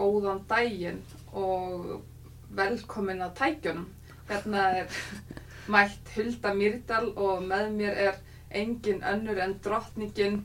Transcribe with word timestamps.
góðan 0.00 0.40
daginn 0.48 1.02
og 1.36 2.00
velkomin 2.56 3.20
að 3.28 3.34
tækjunum. 3.44 3.86
Hérna 4.30 4.64
er 4.80 4.98
mætt 5.74 6.10
Hulda 6.16 6.54
Myrdal 6.56 7.12
og 7.20 7.44
með 7.46 7.68
mér 7.76 8.00
er 8.08 8.18
engin 8.50 9.04
önnur 9.06 9.38
en 9.44 9.54
drottningin 9.62 10.40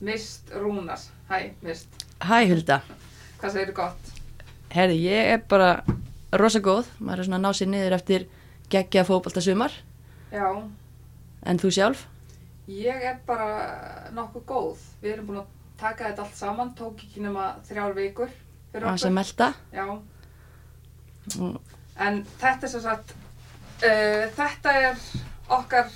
Mist 0.00 0.50
Rúnar. 0.54 1.00
Hæ, 1.28 1.50
Mist. 1.64 1.88
Hæ 2.24 2.46
Hulda, 2.48 2.80
Hvað 3.40 3.52
segir 3.52 3.70
þú 3.72 3.76
gott? 3.82 4.12
herði 4.72 4.96
ég 5.06 5.30
er 5.34 5.40
bara 5.48 5.70
rosa 6.36 6.60
góð, 6.64 6.88
maður 7.00 7.20
er 7.22 7.26
svona 7.28 7.38
að 7.38 7.44
ná 7.44 7.50
sér 7.58 7.68
niður 7.72 7.94
eftir 7.96 8.24
geggja 8.72 9.04
fókbalta 9.08 9.40
sumar, 9.44 9.72
Já, 10.32 10.46
en 11.46 11.60
þú 11.60 11.70
sjálf? 11.72 12.06
ég 12.68 13.04
er 13.10 13.18
bara 13.28 14.10
nokkuð 14.16 14.44
góð. 14.48 14.80
Við 15.02 15.12
erum 15.12 15.28
búin 15.30 15.40
að 15.42 15.52
taka 15.80 16.08
þetta 16.08 16.24
allt 16.24 16.36
saman, 16.40 16.72
tók 16.76 17.04
ekki 17.04 17.22
nema 17.24 17.50
þrjár 17.68 17.94
vikur 17.96 18.32
Að 18.74 18.98
sem 19.00 19.10
okkur. 19.10 19.14
melda? 19.20 19.54
Já, 19.72 19.86
Mm, 21.38 21.56
En 21.98 22.20
þetta 22.38 22.62
er 22.62 22.68
sem 22.70 22.80
sagt, 22.84 23.14
uh, 23.82 24.26
þetta 24.36 24.72
er 24.78 24.96
okkar 25.50 25.88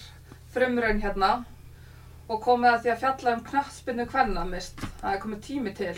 frumraun 0.54 0.98
hérna 1.00 1.44
og 2.28 2.40
komið 2.42 2.70
að 2.72 2.80
því 2.82 2.90
að 2.90 2.98
fjalla 3.04 3.34
um 3.36 3.44
knattspinnu 3.44 4.06
kvenna 4.10 4.44
mist. 4.44 4.80
Það 5.00 5.14
er 5.14 5.20
komið 5.22 5.40
tími 5.46 5.74
til. 5.76 5.94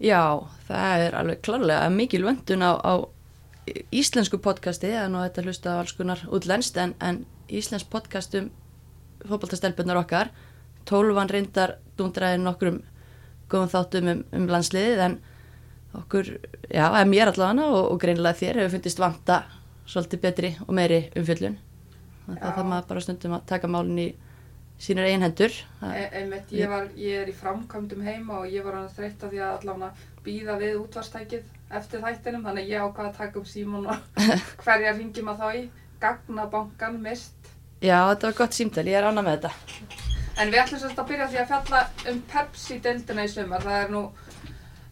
Já, 0.00 0.20
það 0.68 1.06
er 1.06 1.14
alveg 1.14 1.40
klárlega 1.46 1.88
mikil 1.94 2.22
vöndun 2.26 2.66
á, 2.68 2.72
á 2.84 2.94
íslensku 3.92 4.38
podcasti, 4.44 4.90
það 4.92 5.08
nú 5.14 5.22
þetta 5.24 5.44
hlusta 5.46 5.70
á 5.72 5.80
alls 5.80 5.92
konar 5.96 6.20
útlenskt, 6.28 6.76
en, 6.76 6.94
en 7.00 7.24
íslensk 7.48 7.88
podcast 7.88 8.34
um 8.34 8.50
fókbaltastelpunar 9.24 9.96
okkar, 10.02 10.28
tólfan 10.84 11.30
reyndar 11.32 11.78
dúndraði 11.96 12.42
nokkrum 12.42 12.82
góðum 13.48 13.70
þáttum 13.72 14.10
um, 14.12 14.24
um 14.36 14.50
landsliðið, 14.52 15.00
en 15.06 15.16
okkur, 16.00 16.28
já, 16.70 16.84
að 16.90 17.08
mér 17.10 17.30
allavega 17.32 17.68
og, 17.70 17.92
og 17.92 18.00
greinilega 18.02 18.38
þér 18.40 18.60
hefur 18.62 18.74
fundist 18.78 18.98
vanta 19.02 19.42
svolítið 19.86 20.20
betri 20.24 20.50
og 20.66 20.72
meiri 20.74 21.00
umfjöllun. 21.16 21.56
Það 22.24 22.38
Já. 22.38 22.44
þarf 22.54 22.68
maður 22.70 22.86
bara 22.88 23.00
stundum 23.04 23.34
að 23.36 23.42
taka 23.50 23.68
málinn 23.68 23.98
í 24.00 24.06
sínir 24.80 25.04
einhendur. 25.10 25.52
Það- 25.80 25.96
E 26.00 26.04
einmitt, 26.22 26.52
ég, 26.56 26.68
var, 26.72 26.86
ég 26.96 27.20
er 27.22 27.28
í 27.28 27.34
framkvæmdum 27.36 28.02
heima 28.06 28.38
og 28.40 28.46
ég 28.48 28.64
var 28.64 28.78
hann 28.78 28.88
þreytt 28.96 29.22
af 29.22 29.30
því 29.30 29.42
að 29.44 29.58
allavega 29.58 29.90
býða 30.24 30.56
við 30.62 30.78
útvarstækið 30.80 31.42
eftir 31.70 32.00
þættinum. 32.00 32.42
Þannig 32.48 32.64
að 32.64 32.72
ég 32.72 32.80
ákvað 32.88 33.10
að 33.10 33.16
taka 33.18 33.38
upp 33.38 33.46
símón 33.46 33.86
og 33.92 34.24
hverja 34.64 34.96
ringi 34.96 35.22
maður 35.22 35.44
þá 35.44 35.60
í. 35.60 35.68
Gagnabankan 36.00 36.96
mist. 37.02 37.34
Já, 37.84 37.98
þetta 38.14 38.26
var 38.30 38.36
gott 38.40 38.56
símtal, 38.56 38.84
ég 38.88 38.96
er 38.98 39.04
ána 39.10 39.22
með 39.24 39.36
þetta. 39.36 39.52
En 40.40 40.50
við 40.50 40.58
ætlum 40.64 40.80
sérst 40.82 40.98
að 40.98 41.08
byrja 41.12 41.26
því 41.30 41.38
að 41.44 41.50
fjalla 41.52 41.80
um 42.10 42.22
Pepsi-deildina 42.32 43.24
í 43.24 43.30
sumar. 43.30 43.62
Það 43.62 43.82
er 43.84 43.92
nú 43.92 44.02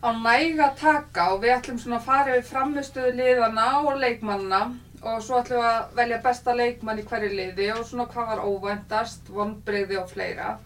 á 0.02 0.08
næga 0.18 0.66
að 0.70 0.78
taka 0.80 1.28
og 1.34 1.42
við 1.44 1.52
ætlum 1.56 1.78
svona 1.78 1.98
að 2.00 2.06
fara 2.08 2.36
yfir 2.36 2.48
framistuðu 2.50 3.12
liðana 3.20 3.66
og 3.86 4.00
leikmannina 4.02 4.62
og 5.02 5.22
svo 5.22 5.38
ætlum 5.40 5.60
við 5.62 5.68
að 5.70 5.96
velja 5.98 6.18
besta 6.24 6.54
leikmann 6.58 6.98
í 7.02 7.06
hverju 7.06 7.30
liði 7.38 7.68
og 7.76 7.84
svona 7.86 8.06
hvað 8.10 8.26
var 8.32 8.44
óvæntast, 8.46 9.30
vonbrigði 9.34 9.98
og 10.02 10.10
fleira. 10.10 10.56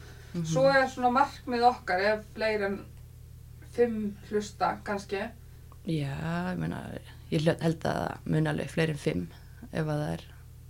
Svo 0.45 0.67
er 0.69 0.89
svona 0.93 1.11
markmið 1.15 1.63
okkar 1.65 2.03
ef 2.11 2.25
fleiri 2.37 2.67
en 2.69 2.79
fimm 3.77 4.17
hlusta 4.31 4.75
kannski. 4.85 5.23
Já, 5.87 6.13
ég 6.53 6.59
meina, 6.61 6.83
ég 7.31 7.47
held 7.63 7.85
að 7.87 7.87
það 7.87 8.27
mun 8.35 8.51
alveg 8.53 8.69
fleiri 8.73 8.93
en 8.97 9.01
fimm 9.01 9.27
ef 9.73 9.81
að 9.87 9.93
það 10.03 10.11
er, 10.17 10.27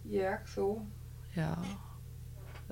Ég, 0.07 0.39
þú, 0.55 0.67
já, 1.35 1.49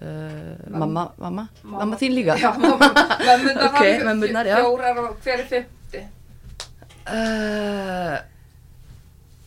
uh, 0.02 0.70
Mam- 0.70 0.78
mamma, 0.84 1.04
mamma, 1.18 1.48
mamma 1.62 1.96
þín 1.98 2.14
líka. 2.14 2.36
Já, 2.38 2.52
mamma, 2.58 2.90
mömmunar 3.26 3.64
Ok, 3.70 3.80
mömmurnar, 4.06 4.46
já. 4.46 4.56
Fjórar 4.62 4.98
og 5.02 5.16
hver 5.24 5.40
er 5.40 5.48
fimmti? 5.50 5.70
Uh, 7.05 8.16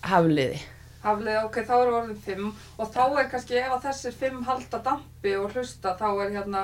hafliði, 0.06 0.60
Haflið, 1.08 1.38
ok, 1.46 1.58
þá 1.64 1.74
eru 1.78 1.98
orðin 2.02 2.22
fimm. 2.26 2.48
Og 2.82 2.90
þá 2.94 3.04
er 3.22 3.28
kannski 3.32 3.60
ef 3.62 3.74
að 3.76 3.84
þessir 3.88 4.16
fimm 4.18 4.40
halda 4.48 4.80
dampi 4.84 5.36
og 5.40 5.54
hlusta 5.56 5.94
þá 6.00 6.08
er 6.10 6.34
hérna, 6.36 6.64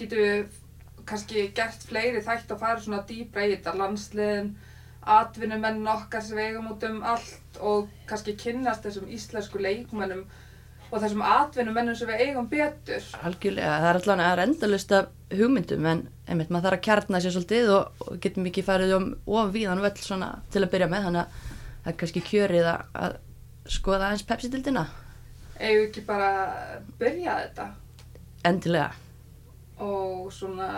getum 0.00 0.22
við 0.22 0.56
kannski 1.06 1.44
gert 1.54 1.84
fleiri 1.86 2.22
þætt 2.24 2.50
og 2.54 2.62
fara 2.62 2.82
svona 2.82 3.04
dýbra 3.06 3.44
í 3.46 3.52
þetta, 3.52 3.76
landsliðin, 3.78 4.48
atvinnumenn 5.16 5.86
okkar 5.92 6.24
sem 6.26 6.40
við 6.40 6.48
eigum 6.50 6.72
út 6.72 6.86
um 6.88 6.98
allt 7.06 7.60
og 7.62 7.92
kannski 8.10 8.34
kynnast 8.40 8.82
þessum 8.88 9.12
íslensku 9.14 9.62
leikmennum 9.62 10.24
og 10.90 11.00
þessum 11.02 11.22
atvinnumennum 11.26 11.96
sem 11.98 12.08
við 12.08 12.22
eigum 12.26 12.48
betur. 12.50 13.06
algjörlega, 13.26 13.78
það 13.82 13.88
er 13.90 13.98
allan 14.00 14.22
að 14.24 14.30
af 14.96 15.08
hugmyndum 15.36 15.86
en 15.90 16.02
einmitt 16.28 16.50
maður 16.50 16.68
þarf 16.68 16.78
að 16.78 16.84
kjarna 16.86 17.20
sér 17.20 17.34
svolítið 17.34 17.72
og, 17.74 18.04
og 18.06 18.20
getum 18.22 18.46
ekki 18.50 18.62
farið 18.66 18.94
um 18.96 19.08
of 19.26 19.50
víðan 19.54 19.82
völl 19.82 19.96
svona 19.98 20.30
til 20.54 20.62
að 20.62 20.70
byrja 20.76 20.88
með 20.92 21.08
þannig 21.08 21.22
að 21.24 21.40
það 21.82 21.90
er 21.92 21.98
kannski 22.02 22.22
kjörið 22.30 22.68
að, 22.70 22.84
að 23.06 23.16
skoða 23.76 24.06
aðeins 24.08 24.26
Pepsi-dildina, 24.28 24.86
Eigum 25.56 25.80
við 25.80 25.88
ekki 25.88 26.02
bara 26.06 26.30
byrja 27.00 27.36
þetta 27.42 27.66
endilega. 28.44 28.90
og 29.80 30.32
svona 30.32 30.68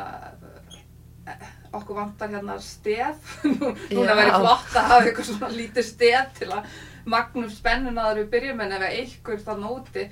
eh, 1.26 1.48
okkur 1.76 1.98
vantar 1.98 2.30
hérna 2.32 2.58
stef. 2.62 3.34
Nú- 3.44 3.74
núna 3.92 4.14
verður 4.18 4.38
flott 4.42 4.76
að 4.78 4.88
hafa 4.92 5.02
eitthvað 5.08 5.28
svona 5.32 5.50
lítið 5.54 5.88
stef 5.88 6.32
til 6.38 6.50
að 6.54 6.78
magnum 7.08 7.48
spennuna 7.52 8.04
þegar 8.08 8.18
við 8.22 8.30
byrjum 8.36 8.62
en 8.64 8.76
ef 8.76 8.86
eitthvað 8.90 9.44
það 9.46 9.60
nóti 9.64 10.06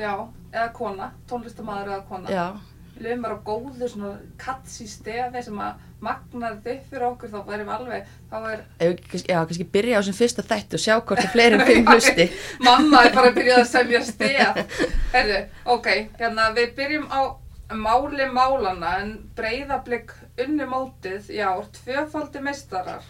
já. 0.00 0.14
eða 0.52 0.68
kona, 0.76 1.10
tónlistamæður 1.28 1.90
eða 1.94 2.04
kona 2.08 2.32
Já, 2.32 2.46
lifum 3.00 3.22
bara 3.26 3.36
á 3.36 3.44
góðu 3.44 3.88
svona 3.92 4.14
katsi 4.40 4.88
stefi 4.88 5.42
sem 5.44 5.60
að 5.60 5.86
magnar 6.00 6.54
þið 6.64 6.78
fyrir 6.88 7.04
okkur 7.10 7.28
þá 7.34 7.38
verðum 7.50 7.72
alveg, 7.74 8.06
þá 8.30 8.36
er 8.54 8.62
ef, 8.86 9.02
já, 9.20 9.36
kannski 9.44 9.66
byrja 9.74 10.00
á 10.00 10.02
sem 10.06 10.16
fyrsta 10.16 10.44
þætt 10.48 10.76
og 10.78 10.80
sjá 10.80 10.94
hvort 10.96 11.20
það 11.20 11.34
fleiri 11.34 11.60
fimm 11.68 11.88
hlusti. 11.92 12.26
mamma 12.64 13.02
er 13.04 13.12
bara 13.18 13.28
að 13.28 13.36
byrja 13.36 13.58
að 13.60 13.68
semja 13.68 14.00
stef. 14.08 14.80
Herðu, 15.12 15.40
ok, 15.76 15.90
hérna 16.16 16.48
við 16.56 16.72
byrjum 16.80 17.04
á 17.12 17.20
máli 17.74 18.26
málana 18.32 18.96
en 19.00 19.12
breyðablик 19.36 20.14
unnu 20.42 20.66
mótið 20.66 21.30
í 21.30 21.40
ár, 21.44 21.66
tvöfaldi 21.76 22.42
meistarar. 22.42 23.04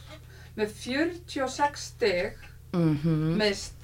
Með 0.56 0.75
46 0.84 1.87
stig 1.91 2.47
Mm 2.71 3.37
mist 3.38 3.81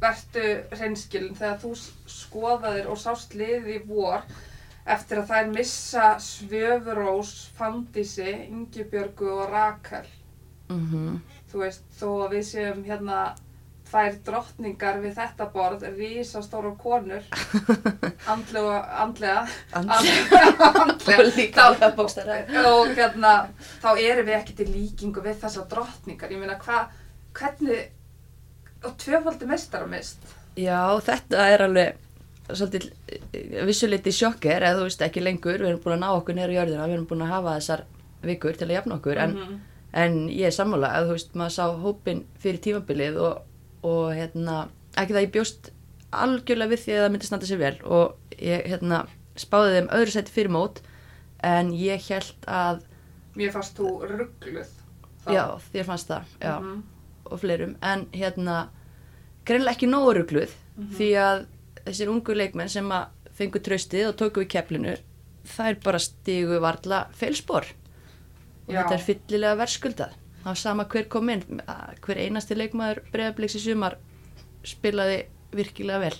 vertu 0.00 0.42
hreinskilin 0.70 1.34
þegar 1.34 1.58
þú 1.62 1.72
skoðaðir 2.06 2.86
og 2.90 2.98
sást 2.98 3.34
liðið 3.34 3.68
í 3.74 3.78
vor 3.86 4.22
eftir 4.86 5.18
að 5.18 5.30
þær 5.32 5.50
missa 5.54 6.06
Svöfurós, 6.22 7.32
Fandísi, 7.58 8.30
Ingibjörgu 8.48 9.30
og 9.30 9.50
Rakel. 9.50 10.06
-hmm. 10.68 11.18
þú 11.52 11.58
veist, 11.58 11.84
þó 12.00 12.08
að 12.24 12.30
við 12.30 12.44
séum 12.44 12.84
hérna 12.84 13.34
tvær 13.88 14.16
drottningar 14.26 14.98
við 15.02 15.14
þetta 15.16 15.46
borð, 15.52 15.84
risastóra 15.96 16.72
konur. 16.80 17.22
Andlega, 18.32 18.78
andlega. 19.04 19.44
Andlega, 19.72 21.28
líka 21.36 21.68
þá, 21.78 21.86
og 22.68 22.94
hérna 22.96 23.34
þá 23.82 23.90
erum 23.96 24.26
við 24.28 24.36
ekki 24.38 24.58
til 24.58 24.68
líkingu 24.72 25.24
við 25.24 25.40
þessar 25.44 25.68
drottningar. 25.70 26.32
Ég 26.32 26.42
meina 26.42 26.58
hvað, 26.60 26.90
hvernig 27.38 27.86
og 28.84 28.94
tvöfaldi 29.00 29.48
meistaramist 29.48 30.22
Já, 30.58 30.80
þetta 31.02 31.46
er 31.52 31.64
alveg 31.66 31.96
svolítið 32.48 32.84
eh, 33.12 33.64
vissuleiti 33.68 34.12
sjokker 34.14 34.64
eða 34.64 34.78
þú 34.80 34.86
veist 34.88 35.02
ekki 35.04 35.22
lengur, 35.22 35.58
við 35.60 35.72
erum 35.72 35.82
búin 35.84 35.96
að 35.98 36.02
ná 36.02 36.08
okkur 36.16 36.38
neyru 36.38 36.56
jörðina, 36.56 36.86
við 36.88 36.96
erum 36.96 37.08
búin 37.10 37.24
að 37.26 37.32
hafa 37.34 37.56
þessar 37.58 37.82
vikur 38.26 38.56
til 38.58 38.68
að 38.68 38.76
jafna 38.78 38.96
okkur, 38.98 39.20
en, 39.22 39.34
Mhm. 39.36 39.58
en 40.02 40.16
ég 40.32 40.46
er 40.48 40.54
sammála 40.56 40.90
að 40.96 41.10
þú 41.10 41.16
veist, 41.18 41.34
maður 41.38 41.54
sá 41.58 41.64
hópin 41.84 42.24
fyrir 42.42 42.62
tímabilið 42.64 43.20
og, 43.22 43.42
og 43.82 44.12
hérna, 44.16 44.68
ekki 44.96 45.14
það 45.16 45.26
ég 45.26 45.32
bjóst 45.36 45.70
algjörlega 46.12 46.72
við 46.72 46.82
því 46.84 46.92
að 46.96 47.02
það 47.04 47.12
myndi 47.14 47.26
standa 47.28 47.46
sér 47.50 47.60
vel 47.62 47.74
og 47.84 48.38
ég 48.42 48.66
hérna 48.72 49.02
spáði 49.38 49.74
þeim 49.76 49.90
öðru 49.98 50.14
seti 50.14 50.32
fyrir 50.34 50.50
mót 50.54 50.80
en 51.46 51.72
ég 51.76 52.06
held 52.08 52.48
að, 52.50 52.80
mér 53.38 53.52
fannst 53.54 53.76
þú 53.78 53.90
ruggluð 54.10 54.70
þá. 55.24 55.30
já, 55.34 55.44
þér 55.72 55.84
fannst 55.92 56.08
það, 56.10 56.24
já 56.42 56.54
Mhm. 56.60 56.82
og 57.28 57.40
fleirum, 57.40 57.76
en 57.82 58.06
hérna 58.12 58.68
greinlega 59.44 59.76
ekki 59.76 59.86
nógu 59.90 60.14
rugluð 60.16 60.50
því 60.96 61.08
að 61.20 61.46
þessir 61.84 62.08
ungu 62.08 62.34
leikmenn 62.34 62.68
sem 62.68 62.88
að 62.88 63.06
fengu 63.38 63.60
tröstið 63.60 64.08
og 64.08 64.16
tóku 64.16 64.40
við 64.42 64.48
keflinu 64.48 64.96
þær 65.46 65.76
bara 65.84 65.98
stigu 65.98 66.58
varla 66.60 67.06
feilspor 67.12 67.64
og 68.68 68.74
Já. 68.74 68.82
þetta 68.82 68.94
er 68.94 69.04
fyllilega 69.06 69.56
verðskuldað 69.60 70.12
þá 70.48 70.56
sama 70.56 70.86
hver 70.88 71.08
kom 71.12 71.28
inn. 71.32 71.60
Hver 72.04 72.20
einasti 72.24 72.56
leikmaður 72.56 73.02
breiðabliks 73.12 73.58
í 73.58 73.62
sumar 73.62 73.98
spilaði 74.66 75.22
virkilega 75.54 76.02
vel. 76.06 76.16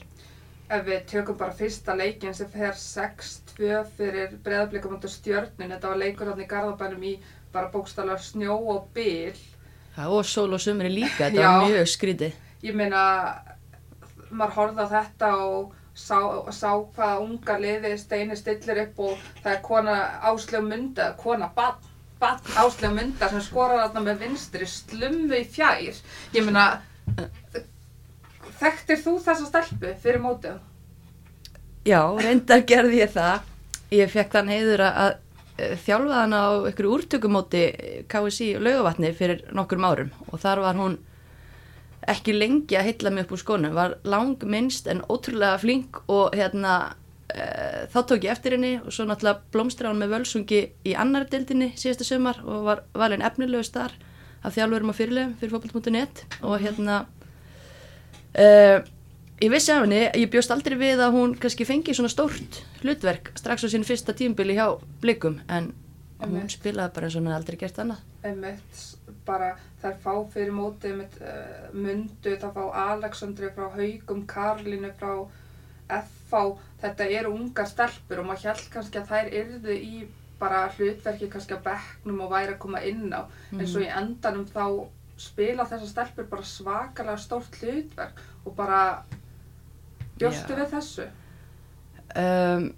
Ef 0.69 0.83
við 0.85 1.05
tökum 1.09 1.39
bara 1.41 1.57
fyrsta 1.57 1.95
leikin 1.97 2.35
sem 2.37 2.49
fer 2.53 2.75
6-2 2.77 3.79
fyrir 3.97 4.35
breðablikum 4.45 4.99
ánda 4.99 5.09
stjörnun, 5.09 5.71
þetta 5.73 5.93
var 5.93 6.01
leikur 6.03 6.29
hann 6.29 6.43
í 6.45 6.49
Garðabænum 6.49 7.07
í 7.09 7.15
bara 7.55 7.71
bókstallar 7.73 8.21
snjó 8.21 8.59
og 8.75 8.91
bil. 8.97 9.33
Já, 9.97 10.05
og 10.05 10.27
sól 10.29 10.53
og 10.53 10.61
sumri 10.61 10.93
líka, 10.93 11.31
þetta 11.31 11.49
var 11.49 11.73
mjög 11.73 11.89
skrítið. 11.95 12.37
Ég 12.69 12.77
meina 12.77 13.03
maður 14.29 14.57
horfði 14.59 14.85
á 14.85 14.89
þetta 14.93 15.33
og 15.41 15.73
sá, 15.97 16.19
sá 16.53 16.71
hvað 16.77 17.25
unga 17.25 17.57
liði 17.63 17.95
steini 18.01 18.37
stillir 18.37 18.85
upp 18.85 19.05
og 19.09 19.29
það 19.41 19.53
er 19.55 19.63
kona 19.65 19.97
áslög 20.29 20.69
mynda, 20.69 21.15
kona 21.17 21.49
bann 21.57 21.88
áslega 22.21 22.91
myndar 22.95 23.31
sem 23.33 23.45
skorar 23.45 23.85
þarna 23.87 24.05
með 24.09 24.25
vinstri 24.25 24.67
slummu 24.67 25.39
í 25.39 25.45
fjær. 25.47 26.01
Ég 26.35 26.47
meina, 26.47 26.67
þekktir 28.59 29.01
þú 29.05 29.15
þessa 29.23 29.47
stelpu 29.49 29.95
fyrir 30.03 30.23
mótið? 30.23 30.59
Já, 31.89 32.03
reyndar 32.21 32.67
gerði 32.69 33.03
ég 33.05 33.15
það. 33.15 33.49
Ég 33.95 34.11
fekk 34.13 34.35
þann 34.35 34.53
heiður 34.53 34.85
að, 34.85 34.97
að 35.59 35.77
þjálfa 35.87 36.23
hana 36.23 36.41
á 36.45 36.51
einhverju 36.69 36.95
úrtökumóti 36.99 37.63
KSI 38.11 38.49
laugavatni 38.63 39.13
fyrir 39.17 39.45
nokkur 39.57 39.81
árum 39.83 40.11
og 40.29 40.43
þar 40.43 40.63
var 40.67 40.79
hún 40.79 40.99
ekki 42.09 42.35
lengi 42.37 42.77
að 42.79 42.91
hylla 42.93 43.13
mig 43.13 43.27
upp 43.27 43.35
úr 43.35 43.43
skónum, 43.43 43.75
var 43.75 43.97
lang 44.05 44.45
minnst 44.45 44.87
en 44.89 45.03
ótrúlega 45.09 45.59
flink 45.61 46.03
og 46.07 46.37
hérna 46.37 46.95
e, 47.35 47.47
þá 47.93 47.99
tók 48.03 48.27
ég 48.27 48.33
eftir 48.35 48.57
henni 48.57 48.75
og 48.81 48.93
svo 48.95 49.07
náttúrulega 49.09 49.53
blómstra 49.55 49.91
hann 49.91 50.01
með 50.01 50.15
völsungi 50.17 50.61
í 50.89 50.95
annar 50.99 51.29
deildinni 51.31 51.73
síðasta 51.79 52.07
sömar 52.09 52.43
og 52.45 52.67
var 52.69 52.85
valin 52.95 53.25
efnilegust 53.25 53.77
þar 53.77 53.97
af 54.45 54.55
þjálfurum 54.55 54.93
og 54.93 54.99
fyrirlegum 54.99 55.35
fyrir 55.41 55.57
fókbalt.net 55.57 56.25
og 56.43 56.61
hérna 56.63 57.01
e, 58.35 58.47
ég 59.43 59.53
vissi 59.53 59.73
af 59.75 59.85
henni, 59.85 60.05
ég 60.19 60.31
bjóst 60.33 60.53
aldrei 60.55 60.79
við 60.79 61.03
að 61.03 61.15
hún 61.17 61.35
kannski 61.39 61.67
fengi 61.69 61.95
svona 61.95 62.13
stórt 62.13 62.63
hlutverk 62.83 63.33
strax 63.39 63.67
á 63.67 63.69
sín 63.71 63.87
fyrsta 63.87 64.15
tímbili 64.17 64.57
hjá 64.59 64.67
blikum 65.03 65.41
en 65.49 65.73
hún 66.19 66.41
Einmitt. 66.41 66.57
spilaði 66.59 66.95
bara 66.95 67.07
eins 67.07 67.17
og 67.17 67.23
hún 67.23 67.31
hefði 67.31 67.41
aldrei 67.41 67.59
gert 67.61 67.83
annað 67.83 68.07
Einmitt, 68.27 68.81
bara 69.27 69.53
þær 69.83 69.99
fá 70.03 70.15
fyrir 70.33 70.55
mótið 70.55 70.91
einmitt 70.93 71.21
uh, 71.23 71.69
mundu, 71.75 72.33
það 72.35 72.57
fá 72.57 72.65
Alexandri 72.89 73.51
frá 73.55 73.69
Haugum, 73.77 74.25
Karlinu 74.27 74.91
frá 74.99 75.13
FH, 75.89 76.41
þetta 76.83 77.09
eru 77.19 77.35
ungar 77.35 77.69
stelpur 77.71 78.23
og 78.23 78.29
maður 78.29 78.53
held 78.53 78.71
kannski 78.73 79.01
að 79.01 79.13
þær 79.13 79.31
yrðu 79.43 79.77
í 79.77 80.07
bara 80.39 80.69
hlutverki 80.77 81.29
kannski 81.33 81.59
á 81.59 81.61
bekknum 81.65 82.21
og 82.23 82.31
væri 82.31 82.55
að 82.55 82.61
koma 82.63 82.83
inn 82.87 83.09
á. 83.11 83.27
En 83.57 83.67
svo 83.67 83.83
í 83.83 83.91
endanum 83.91 84.47
þá 84.47 84.65
spila 85.19 85.67
þessar 85.67 85.91
stelpur 85.91 86.29
bara 86.31 86.47
svakalega 86.47 87.19
stórt 87.19 87.59
hlutverk 87.59 88.21
og 88.47 88.55
bara 88.59 88.83
bjóstu 90.19 90.55
Já. 90.55 90.59
við 90.61 90.75
þessu? 90.77 91.09
Um, 92.19 92.69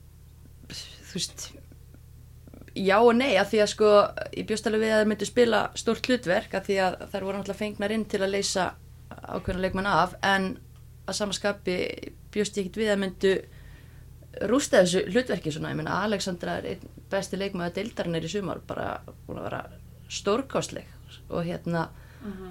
þú 0.73 1.19
veist 1.19 1.51
já 2.81 2.97
og 3.03 3.13
nei 3.19 3.35
að 3.35 3.53
því 3.53 3.61
að 3.65 3.71
sko 3.73 3.91
ég 4.37 4.47
bjóst 4.49 4.67
alveg 4.69 4.85
við 4.85 4.95
að 4.95 5.01
það 5.01 5.11
myndi 5.11 5.29
spila 5.29 5.61
stórt 5.79 6.09
hlutverk 6.09 6.55
að 6.55 6.67
því 6.69 6.77
að 6.87 6.99
þær 7.13 7.27
voru 7.27 7.39
náttúrulega 7.39 7.61
fengnar 7.61 7.95
inn 7.95 8.05
til 8.09 8.21
að 8.23 8.35
leysa 8.37 8.67
ákveðna 9.11 9.65
leikmann 9.65 9.91
af 9.91 10.15
en 10.25 10.53
að 11.07 11.19
samaskapi 11.19 11.79
bjóst 12.31 12.57
ég 12.57 12.69
ekkert 12.69 12.81
við 12.81 12.93
að 12.93 13.03
myndu 13.03 13.33
rústa 14.51 14.83
þessu 14.85 15.05
hlutverki 15.11 15.53
svona, 15.53 15.73
ég 15.73 15.81
meina 15.81 16.03
Alexandra 16.05 16.59
er 16.61 16.69
einn 16.75 17.01
besti 17.11 17.39
leikmaður 17.39 17.75
deildarinnar 17.81 18.27
í 18.27 18.31
sumar 18.31 18.61
bara 18.67 19.01
búin 19.27 19.41
að 19.41 19.49
vera 19.49 19.63
stórkostleg. 20.11 20.87
Og 21.31 21.45
hérna 21.47 21.89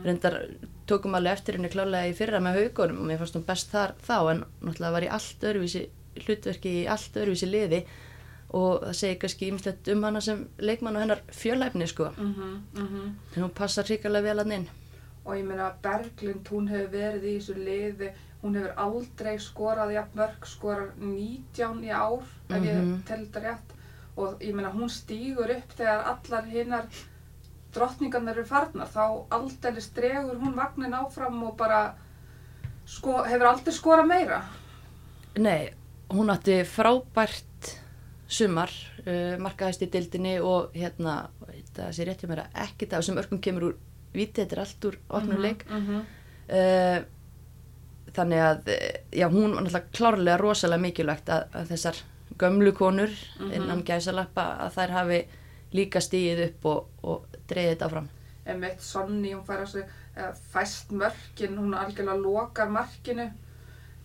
reyndar 0.04 0.42
tókum 0.90 1.16
alveg 1.16 1.38
eftir 1.38 1.58
henni 1.58 1.70
klálega 1.72 2.10
í 2.10 2.16
fyrra 2.18 2.42
með 2.42 2.60
haugunum 2.60 3.04
og 3.04 3.10
mér 3.10 3.20
fannst 3.22 3.38
hún 3.38 3.46
best 3.48 3.72
þar 3.72 3.94
þá 4.02 4.18
en 4.32 4.44
náttúrulega 4.66 4.94
var 4.96 5.06
í 5.06 5.12
allt 5.18 5.44
öðruvísi 5.52 5.84
hlutverki 6.26 6.76
í 6.82 6.86
allt 6.90 7.20
öðruvísi 7.22 7.50
liði. 7.50 7.84
Og 8.58 8.82
það 8.82 8.96
segir 8.98 9.20
kannski 9.22 9.48
ímislegt 9.52 9.90
um 9.94 10.04
hana 10.08 10.22
sem 10.26 10.40
leikmann 10.58 10.96
og 10.98 11.04
hennar 11.04 11.20
fjölhæfni 11.30 11.88
sko. 11.88 12.10
Mm 12.18 12.34
-hmm, 12.34 13.12
en 13.36 13.44
hún 13.44 13.54
passar 13.54 13.86
hrikalega 13.86 14.34
vel 14.34 14.40
að 14.40 14.54
inn. 14.56 14.70
Og 15.26 15.36
ég 15.36 15.46
meina 15.46 15.74
Berglind, 15.84 16.48
hún 16.50 16.68
hefur 16.68 16.90
verið 16.92 17.24
í 17.24 17.36
þessu 17.38 17.54
liði, 17.54 18.12
hún 18.44 18.56
hefur 18.56 18.74
aldrei 18.78 19.38
skorað 19.40 19.94
jafn 19.94 20.16
mörg, 20.20 20.46
skorar 20.48 20.90
19 20.98 21.84
í 21.84 21.90
ár, 21.92 22.22
ef 22.50 22.64
ég 22.64 22.76
Mhm. 22.84 23.04
tel 23.06 23.26
þetta 23.26 23.42
rétt 23.44 23.74
og 24.18 24.40
ég 24.42 24.54
meina 24.56 24.72
hún 24.72 24.90
stígur 24.90 25.50
upp 25.58 25.72
þegar 25.78 26.06
allar 26.06 26.46
hinnar 26.46 26.86
drottningarnir 27.74 28.38
eru 28.38 28.46
farnar, 28.46 28.88
þá 28.88 29.26
aldrei 29.32 29.82
stregur 29.82 30.40
hún 30.42 30.56
vagnin 30.56 30.94
áfram 30.98 31.44
og 31.44 31.58
bara 31.58 31.96
sko, 32.86 33.24
hefur 33.24 33.46
aldrei 33.52 33.74
skorað 33.74 34.08
meira. 34.08 34.40
Nei, 35.38 35.70
hún 36.10 36.30
átti 36.34 36.64
frábært 36.66 37.76
sumar 38.30 38.70
uh, 39.06 39.38
markaðist 39.42 39.82
í 39.86 39.90
dildinni 39.92 40.40
og 40.42 40.74
hérna, 40.74 41.30
það 41.76 41.94
sé 41.94 42.06
rétt 42.06 42.22
hjá 42.24 42.30
mér 42.30 42.44
að 42.46 42.58
ekkert 42.66 42.94
af 42.94 43.04
þessum 43.04 43.18
örkum 43.22 43.42
kemur 43.42 43.64
úr 43.70 43.78
viti, 44.14 44.42
þetta 44.42 44.56
er 44.58 44.60
allt 44.66 44.86
úr 44.90 44.98
opnum 45.10 45.42
leik 45.42 45.66
Mm 45.70 45.86
-hmm. 45.88 46.04
uh, 46.50 47.04
þannig 48.20 48.44
að 48.46 48.70
eh, 48.76 49.02
já, 49.22 49.26
hún 49.32 49.56
var 49.56 49.66
náttúrulega 49.66 49.92
klárlega 49.98 50.38
rosalega 50.42 50.84
mikilvægt 50.86 51.30
að, 51.34 51.44
að 51.56 51.74
þessar 51.74 52.00
gömlu 52.40 52.72
konur 52.78 53.12
innan 53.50 53.82
gæsalappa 53.88 54.46
að 54.68 54.76
þær 54.78 54.94
hafi 55.00 55.20
líka 55.76 56.00
stíið 56.02 56.40
upp 56.48 56.66
og, 56.66 56.88
og 57.04 57.38
dreigið 57.50 57.74
þetta 57.76 57.90
áfram. 57.90 58.08
Emmett 58.50 58.82
Sonny, 58.82 59.34
hún 59.36 59.44
fær 59.46 59.60
að 59.66 59.76
uh, 59.84 60.30
fæst 60.54 60.90
mörkin, 60.96 61.58
hún 61.60 61.76
algjörlega 61.78 62.16
lokar 62.24 62.72
markinu. 62.74 63.28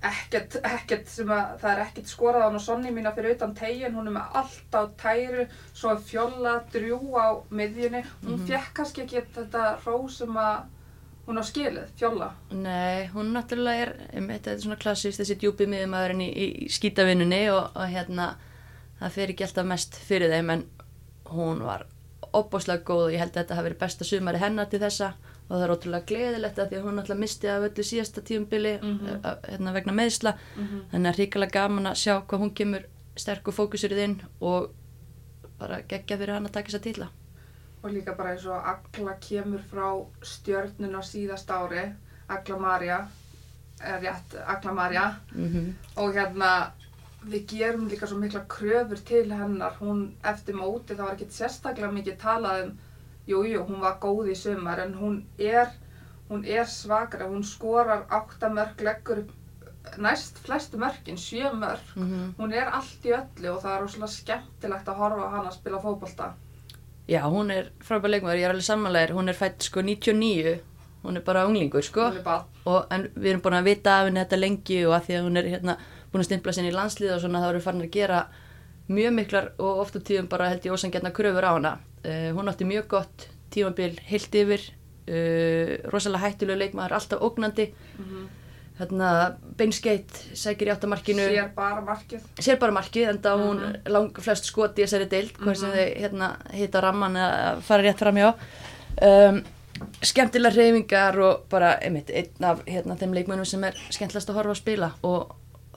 Ekkert, 0.05 0.59
ekkert 0.69 1.07
sem 1.09 1.31
að 1.33 1.55
það 1.63 1.71
er 1.71 1.79
ekkert 1.87 2.11
skorað 2.13 2.43
á 2.45 2.47
hann 2.51 2.59
og 2.59 2.65
Sonny 2.67 2.91
mína 2.93 3.15
fyrir 3.17 3.39
utan 3.39 3.55
tegin, 3.57 3.95
hún 3.97 4.11
er 4.11 4.17
með 4.19 4.35
allt 4.41 4.77
á 4.77 4.83
tæru, 5.01 5.47
svo 5.73 5.95
er 5.95 6.03
fjolla 6.05 6.53
drjú 6.75 6.99
á 7.17 7.27
miðjunni, 7.49 8.03
hún 8.27 8.35
Mhm. 8.37 8.47
fekk 8.51 8.75
kannski 8.77 9.05
ekki 9.07 9.23
þetta 9.39 9.63
hró 9.87 10.03
sem 10.13 10.37
að 10.37 10.67
hún 11.27 11.39
á 11.41 11.45
skilið, 11.47 11.87
fjolla? 11.99 12.31
Nei, 12.53 13.07
hún 13.15 13.33
náttúrulega 13.33 13.83
er, 13.87 13.93
þetta 14.13 14.51
er 14.53 14.59
svona 14.65 14.77
klassist 14.81 15.21
þessi 15.23 15.37
djúpi 15.41 15.67
miðumæðurinn 15.71 16.21
í, 16.27 16.31
í 16.45 16.69
skítavinnunni 16.69 17.43
og, 17.55 17.71
og 17.77 17.89
hérna 17.93 18.35
það 19.01 19.11
fer 19.19 19.33
ekki 19.35 19.45
alltaf 19.47 19.67
mest 19.67 19.97
fyrir 20.09 20.31
þeim 20.35 20.51
en 20.55 20.65
hún 21.33 21.63
var 21.65 21.87
opbáslega 22.35 22.85
góð 22.85 23.07
og 23.09 23.13
ég 23.15 23.23
held 23.23 23.33
að 23.37 23.41
þetta 23.43 23.55
hafi 23.59 23.69
verið 23.71 23.81
besta 23.85 24.05
sumari 24.05 24.39
hennar 24.43 24.67
til 24.71 24.81
þessa. 24.83 25.13
Og 25.45 25.51
það 25.59 25.63
er 25.67 25.73
ótrúlega 25.75 26.07
gleðilegt 26.09 26.59
að 26.59 26.71
því 26.71 26.77
að 26.79 26.85
hún 26.87 26.95
náttúrulega 26.99 27.21
misti 27.21 27.49
af 27.53 27.65
öllu 27.69 27.85
síðasta 27.85 28.23
tíumbili 28.25 28.71
Mhm. 28.81 29.19
hérna 29.51 29.73
vegna 29.75 29.93
meðsla 29.93 30.33
þannig 30.93 31.11
að 31.11 31.19
ríkilega 31.21 31.53
gaman 31.53 31.87
að 31.91 31.99
sjá 32.01 32.15
hvað 32.27 32.41
hún 32.41 32.55
kemur 32.57 32.87
sterk 33.17 33.49
og 33.49 33.55
fókusurinn 33.55 34.05
inn 34.05 34.15
og 34.41 34.71
bara 35.61 35.83
geggja 35.89 36.17
fyrir 36.19 36.33
hann 36.35 36.47
að 36.49 36.53
taka 36.57 36.69
þess 36.73 36.81
að 36.81 36.87
tilla 36.89 37.09
og 37.85 37.93
líka 37.93 38.15
bara 38.17 38.33
eins 38.33 38.47
og 38.49 38.71
Agla 38.73 39.19
kemur 39.21 39.61
frá 39.71 39.89
stjörnun 40.25 40.97
á 40.97 41.03
síðast 41.05 41.51
ári 41.53 41.85
Agla 42.29 42.59
Marja 42.59 42.99
er 43.81 44.01
rétt 44.01 44.39
Agla 44.47 44.73
Marja 44.73 45.05
mm 45.35 45.75
og 45.97 46.15
hérna 46.17 46.73
við 47.29 47.47
gerum 47.49 47.87
líka 47.89 48.07
svo 48.07 48.19
mikla 48.21 48.43
kröfur 48.49 49.01
til 49.09 49.33
hennar. 49.33 49.77
Hún 49.81 50.15
eftir 50.25 50.55
móti 50.55 50.97
það 50.97 51.07
var 51.07 51.15
ekkert 51.15 51.37
sérstaklega 51.37 51.93
mikið 51.93 52.19
talað 52.21 52.65
um 52.65 52.75
jújú, 53.29 53.53
jú, 53.55 53.63
hún 53.69 53.81
var 53.81 53.97
góð 54.01 54.33
í 54.33 54.37
sumar 54.37 54.83
en 54.83 54.95
hún 54.95 55.23
er 55.39 55.73
hún 56.29 56.45
er 56.45 56.67
svakara, 56.69 57.29
hún 57.29 57.45
skorar 57.45 58.05
átta 58.11 58.49
mörg 58.49 58.81
leggur 58.81 59.25
upp 59.25 59.33
næst 60.01 60.39
flestu 60.45 60.79
mörkin, 60.81 61.17
sjö 61.17 61.53
mörg 61.53 61.95
-hmm. 61.95 62.35
hún 62.39 62.53
er 62.53 62.69
allt 62.69 63.05
í 63.05 63.13
öllu 63.13 63.49
og 63.55 63.63
það 63.63 63.77
er 63.77 63.81
rosalega 63.83 64.13
skemmtilegt 64.13 64.89
að 64.89 64.97
horfa 64.97 65.29
á 65.29 65.35
hana 65.35 65.49
að 65.49 65.55
spila 65.55 65.81
fótbolta 65.81 66.35
Já, 67.09 67.21
hún 67.29 67.51
er 67.53 67.67
frábæð 67.85 68.15
leikmaður, 68.15 68.39
ég 68.41 68.47
er 68.47 68.55
alveg 68.55 68.65
samanlegar, 68.65 69.11
hún 69.13 69.29
er 69.29 69.37
fætt 69.37 69.67
sko 69.67 69.83
99, 69.85 70.55
hún 71.05 71.19
er 71.21 71.25
bara 71.27 71.43
unglingur 71.45 71.85
sko, 71.85 72.07
og, 72.65 72.87
en 72.95 73.11
við 73.13 73.35
erum 73.35 73.43
búin 73.45 73.59
að 73.59 73.67
vita 73.69 73.99
af 73.99 74.07
henni 74.09 74.23
þetta 74.23 74.39
lengi 74.41 74.79
og 74.87 74.95
að 74.97 75.05
því 75.09 75.19
að 75.19 75.27
hún 75.27 75.37
er 75.37 75.49
hérna 75.53 75.75
búin 76.13 76.25
að 76.25 76.29
stimpla 76.31 76.55
sinni 76.57 76.71
í 76.73 76.77
landslið 76.77 77.13
og 77.13 77.21
svona 77.21 77.43
þá 77.43 77.51
við 77.51 77.67
farin 77.67 77.85
að 77.85 77.91
gera 77.99 78.23
mjög 78.89 79.13
miklar 79.19 79.51
og 79.59 79.83
oft 79.85 79.99
á 79.99 80.01
tíðum 80.01 80.31
bara 80.33 80.49
held 80.49 80.65
ég 80.65 80.73
ósangjarna 80.73 81.13
kröfur 81.13 81.45
á 81.45 81.53
hana. 81.53 81.75
Uh, 82.05 82.31
hún 82.37 82.49
átti 82.49 82.65
mjög 82.69 82.89
gott 82.89 83.29
tímabil 83.53 83.99
heilt 84.09 84.35
yfir, 84.41 84.65
uh, 85.09 85.75
rosalega 85.93 86.25
hættulega 86.25 86.63
leikmaður, 86.63 86.97
alltaf 86.97 87.21
ógnandi, 87.21 87.69
hérna 88.79 89.37
beinskeitt, 89.57 90.11
sækir 90.35 90.69
í 90.69 90.73
áttamarkinu. 90.75 91.23
Sér 91.31 91.53
bara 91.55 91.81
markið. 91.87 92.23
Sér 92.43 92.59
bara 92.59 92.73
markið 92.73 93.09
enda 93.09 93.37
hún 93.39 93.61
Mhm. 93.61 93.93
lang 93.93 94.21
flest 94.21 94.45
skot 94.45 94.79
í 94.79 94.83
þessari 94.83 95.09
deild 95.09 95.33
hvað 95.39 95.57
sem 95.57 95.71
þau 95.71 96.01
hérna, 96.01 96.37
hita 96.53 96.81
ramman 96.81 97.15
eða 97.17 97.61
fara 97.63 97.83
rétt 97.83 97.99
framjá 97.99 98.35
um, 99.03 99.43
skemmtilega 100.03 100.55
reyfingar 100.57 101.19
og 101.19 101.49
bara 101.51 101.79
einmitt 101.83 102.11
einn 102.11 102.45
af 102.45 102.65
hérna, 102.67 102.97
þeim 102.97 103.15
leikmönnum 103.15 103.47
sem 103.47 103.65
er 103.65 103.75
skemmtilegast 103.91 104.31
að 104.31 104.35
horfa 104.35 104.51
að 104.51 104.61
spila 104.63 104.93
og 105.03 105.35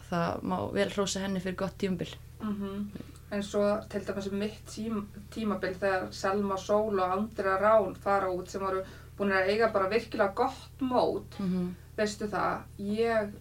það 0.10 0.42
má 0.44 0.58
vel 0.74 0.89
hrósa 0.89 1.20
henni 1.20 1.39
fyrir 1.44 1.56
gott 1.56 1.77
tíumbil 1.77 2.13
Mm 2.42 2.89
En 3.30 3.42
svo 3.44 3.60
til 3.89 4.06
dæmis 4.08 4.32
mitt 4.32 4.66
tím, 4.72 5.01
tímabil 5.36 5.74
þegar 5.75 6.06
Selma 6.16 6.56
Sól 6.58 7.00
og 7.00 7.12
Andrea 7.12 7.58
Rán 7.60 7.96
fara 8.00 8.30
út 8.32 8.48
sem 8.48 8.62
voru 8.62 8.86
búin 9.18 9.34
að 9.36 9.50
eiga 9.50 9.68
bara 9.74 9.89
virkilega 9.89 10.34
gott 10.34 10.80
mót, 10.80 11.39
mm 11.39 11.50
-hmm. 11.51 11.74
Veistu 11.98 12.27
það, 12.32 12.62
ég 12.80 13.32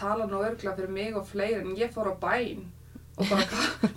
tala 0.00 0.26
nú 0.26 0.40
örgla 0.46 0.74
fyrir 0.76 0.90
mig 0.94 1.16
og 1.16 1.26
fleiri 1.28 1.60
en 1.64 1.76
ég 1.76 1.90
fór 1.94 2.12
á 2.12 2.14
bæn 2.22 2.62
og 3.18 3.26
bara 3.28 3.42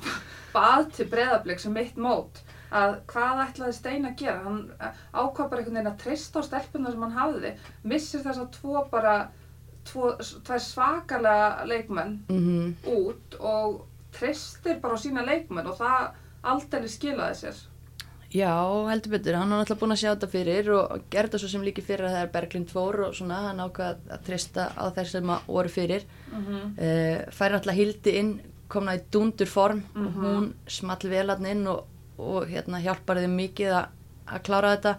bað 0.55 0.89
til 0.97 1.07
breðablik 1.11 1.59
sem 1.61 1.73
mitt 1.73 1.95
mót 1.97 2.41
að 2.73 2.95
hvað 3.11 3.41
ætlaði 3.47 3.73
Stein 3.77 4.05
að 4.09 4.15
gera, 4.17 4.39
hann 4.43 4.59
ákvað 5.13 5.49
bara 5.49 5.61
einhvern 5.61 5.77
veginn 5.77 5.91
að 5.91 5.99
treysta 6.03 6.41
á 6.41 6.47
stelpuna 6.47 6.91
sem 6.91 7.03
hann 7.05 7.17
hafði, 7.17 7.51
missir 7.83 8.23
þess 8.25 8.41
að 8.41 8.51
tvo 8.57 8.83
bara, 8.91 9.13
tvo, 9.85 10.09
tvær 10.47 10.63
svakalega 10.65 11.65
leikmenn 11.69 12.15
Mhm. 12.29 12.73
út 12.89 13.37
og 13.39 13.83
treystir 14.17 14.79
bara 14.81 14.97
á 14.97 15.03
sína 15.05 15.25
leikmenn 15.25 15.67
og 15.69 15.77
það 15.77 16.11
aldrei 16.43 16.89
skilaði 16.89 17.35
sér. 17.43 17.61
Já, 18.33 18.49
heldur 18.89 19.11
betur, 19.13 19.35
hann 19.37 19.51
var 19.53 19.59
náttúrulega 19.61 19.79
búin 19.83 19.93
að 19.93 19.99
sjá 20.01 20.09
þetta 20.15 20.27
fyrir 20.31 20.69
og 20.73 21.03
gerði 21.13 21.29
þetta 21.29 21.39
svo 21.43 21.49
sem 21.51 21.65
líki 21.67 21.83
fyrir 21.85 22.07
að 22.07 22.15
það 22.15 22.23
er 22.25 22.31
Berglind 22.33 22.71
fór 22.73 22.95
og 23.07 23.13
svona, 23.13 23.41
hann 23.49 23.61
ákvað 23.61 23.99
að 24.15 24.23
trista 24.25 24.65
á 24.73 24.83
þær 24.95 25.05
sem 25.11 25.29
að 25.35 25.39
voru 25.47 25.69
fyrir. 25.69 26.05
Mm 26.31 26.45
-hmm. 26.47 26.63
Uh, 26.79 27.31
færi 27.31 27.53
náttúrulega 27.53 27.77
hildi 27.81 28.15
inn, 28.19 28.31
komna 28.69 28.95
í 28.97 29.01
dundur 29.11 29.45
form 29.47 29.83
og 29.95 30.01
Mhm. 30.01 30.23
hún 30.25 30.53
small 30.67 31.09
vel 31.09 31.29
hann 31.29 31.45
inn 31.45 31.67
og, 31.67 31.85
og 32.17 32.47
hérna 32.49 32.81
hjálpar 32.81 33.17
þeim 33.21 33.35
mikið 33.37 33.69
að, 33.71 33.85
að 34.27 34.41
klára 34.43 34.75
þetta. 34.77 34.95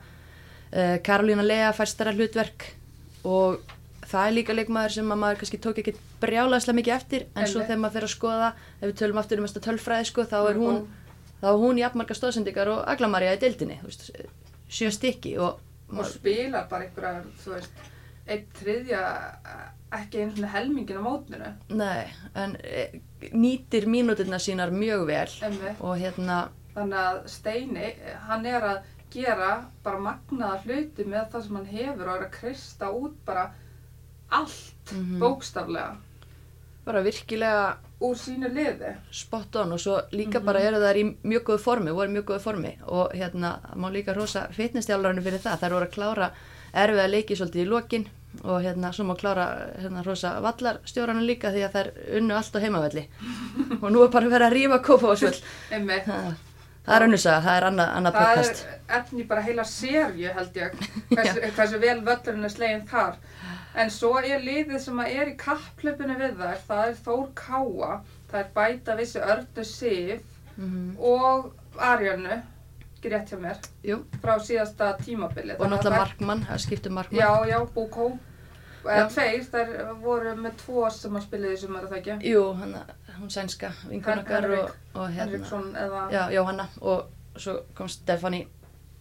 Uh, 0.73 0.99
Karolína 1.03 1.43
Lea 1.43 1.73
fær 1.73 1.87
stærra 1.87 2.13
hlutverk 2.13 2.65
og 3.25 3.59
það 4.07 4.27
er 4.29 4.33
líka 4.33 4.53
leikmaður 4.55 4.91
sem 4.93 5.09
að 5.13 5.19
maður 5.19 5.37
kannski 5.39 5.59
tók 5.59 5.79
ekki 5.79 5.95
brjálaðslega 6.21 6.77
mikið 6.77 6.95
eftir 6.95 7.23
en 7.35 7.47
svo 7.47 7.61
Einmitt. 7.61 7.67
þegar 7.69 7.79
maður 7.81 7.93
fer 7.93 8.03
að 8.03 8.17
skoða, 8.17 8.53
ef 8.83 8.89
við 8.89 8.95
tölum 9.01 9.19
aftur 9.19 9.39
um 9.39 9.45
þesta 9.47 9.61
tölfræði 9.61 10.05
sko, 10.07 10.23
þá 10.23 10.51
er 10.51 10.55
hún 10.55 10.75
Mhm. 10.75 10.87
Þá 11.45 11.51
hún 11.61 11.79
jafnmarga 11.81 12.17
stóðsendingar 12.19 12.71
og 12.73 12.83
Aglamarja 12.89 13.35
í 13.37 13.41
deildinni, 13.45 13.79
veist, 13.85 14.11
sjö 14.71 14.91
stykki 14.95 15.37
og 15.39 15.61
og 15.95 16.07
spilar 16.09 16.65
bara 16.71 16.87
einhverja, 16.89 17.23
þú 17.45 17.53
veist, 17.55 17.83
einn 18.27 18.47
þriðja, 18.57 19.01
ekki 19.95 20.23
einu 20.23 20.33
svona 20.39 20.49
helmingin 20.55 20.99
á 20.99 21.05
mótninu. 21.05 21.51
nei, 21.69 22.07
en 22.35 22.57
e, 22.65 22.87
nýtir 23.37 23.85
mínúturna 23.87 24.41
sínar 24.43 24.73
mjög 24.75 25.05
vel 25.07 25.29
Emmi. 25.51 25.75
og 25.81 25.99
hérna, 26.01 26.49
Þannig 26.75 26.99
að 26.99 27.19
Steini, 27.31 27.91
hann 28.27 28.47
er 28.51 28.65
að 28.67 28.79
gera 29.15 29.51
bara 29.85 30.01
magnaða 30.03 30.57
hluti 30.65 31.05
með 31.07 31.29
það 31.31 31.43
sem 31.45 31.57
hann 31.61 31.69
hefur 31.71 32.09
og 32.09 32.17
er 32.17 32.25
að 32.27 32.33
krysta 32.41 32.89
út 32.91 33.15
bara 33.29 33.45
allt 34.31 34.91
Mhm. 34.93 35.21
bókstaflega 35.21 35.97
bara 36.85 37.03
virkilega 37.03 37.77
úr 38.05 38.17
sínu 38.21 38.51
liði. 38.55 38.95
spot 39.11 39.57
on 39.57 39.73
og 39.73 39.81
svo 39.81 40.01
líka 40.13 40.39
Mhm. 40.41 40.45
bara 40.45 40.61
eru 40.61 40.77
þær 40.83 40.97
í 40.97 41.05
mjög 41.25 41.43
góðu 41.49 41.61
formi, 41.61 41.91
voru 41.91 42.09
mjög 42.11 42.25
góðu 42.25 42.41
formi. 42.41 42.75
Og 42.87 43.13
hérna, 43.15 43.59
það 43.71 43.77
má 43.77 43.91
líka 43.93 44.15
rosa 44.15 44.49
fitnessstjálfarinu 44.53 45.23
fyrir 45.23 45.39
það, 45.41 45.59
þær 45.61 45.71
voru 45.79 45.87
að 45.87 45.95
klára 45.97 46.31
erfiða 46.75 47.09
leiki 47.11 47.37
svolítið 47.37 47.65
í 47.67 47.69
lokin. 47.69 48.07
Og 48.45 48.63
hérna, 48.65 48.91
svo 48.93 49.05
má 49.07 49.15
klára 49.17 49.45
hérna 49.79 50.03
rosa 50.05 50.41
vallarstjóranu 50.43 51.23
líka 51.27 51.53
því 51.55 51.63
að 51.69 51.73
þær 51.77 51.91
unnu 52.19 52.35
allt 52.35 52.57
á 52.57 52.59
heimavelli. 52.65 53.05
Og 53.83 53.93
nú 53.93 54.03
er 54.05 54.09
bara 54.11 54.27
verið 54.27 54.49
að 54.49 54.57
rífa 54.57 54.79
kópavásvöld 54.83 55.41
Emmi, 55.71 56.01
það 56.07 56.35
það 56.85 56.97
er 56.97 57.03
önnursaga, 57.07 57.41
það 57.47 57.57
er 57.57 57.65
annað 57.71 57.93
anna 57.97 58.11
það 58.13 58.27
podcast. 58.35 58.65
er 58.67 58.99
efni 58.99 59.23
bara 59.29 59.41
heila 59.47 59.65
serju 59.65 60.33
held 60.35 60.55
ég, 60.61 60.75
hversu, 61.15 61.41
hversu 61.57 61.79
vel 61.81 62.01
völlurinn 62.05 62.45
er 62.45 62.53
sleginn 62.53 62.87
þar. 62.91 63.15
En 63.75 63.91
svo 63.91 64.13
er 64.23 64.39
liðið 64.45 64.79
sem 64.79 64.99
að 65.03 65.15
er 65.19 65.31
í 65.33 65.37
kapplöpunni 65.41 66.15
við 66.21 66.37
þær, 66.39 66.59
það 66.69 66.89
er 66.89 66.99
Þór 67.05 67.25
Káa, 67.35 67.93
það 68.31 68.41
er 68.41 68.51
bæta 68.55 68.95
vissi 69.01 69.19
Örnu 69.19 69.65
Sif 69.67 70.21
mm 70.57 70.99
og 71.03 71.49
Arjönu, 71.83 72.37
ekki 72.95 73.11
rétt 73.11 73.33
hjá 73.33 73.39
mér, 73.43 73.59
Jú, 73.83 73.97
frá 74.23 74.37
síðasta 74.39 74.93
tímabili. 75.01 75.57
og 75.59 75.67
náttúrulega 75.67 75.99
markmann, 76.05 76.45
það 76.47 76.61
skiptum 76.63 76.95
markmann. 76.95 77.19
Já, 77.21 77.47
já, 77.51 77.59
Búkó. 77.75 78.13
Eða 78.85 79.09
tveir, 79.11 79.45
þær 79.51 79.95
voru 80.05 80.35
með 80.37 80.57
tvo 80.61 80.85
sem 80.93 81.17
að 81.17 81.23
spilaði 81.27 81.57
sem 81.59 81.77
er 81.77 81.87
það 81.89 81.99
ekki. 81.99 82.17
Jú, 82.31 82.43
hana, 82.61 82.83
hún 83.19 83.31
sænska, 83.31 83.71
Henrik- 83.91 84.31
og, 84.61 84.71
og 84.95 85.09
hérna, 85.09 85.19
Henriksson 85.25 85.71
eða, 85.75 86.03
já, 86.13 86.23
Jóhanna. 86.37 86.69
Og 86.81 87.07
svo 87.37 87.57
kom 87.75 87.89
Stefani 87.89 88.47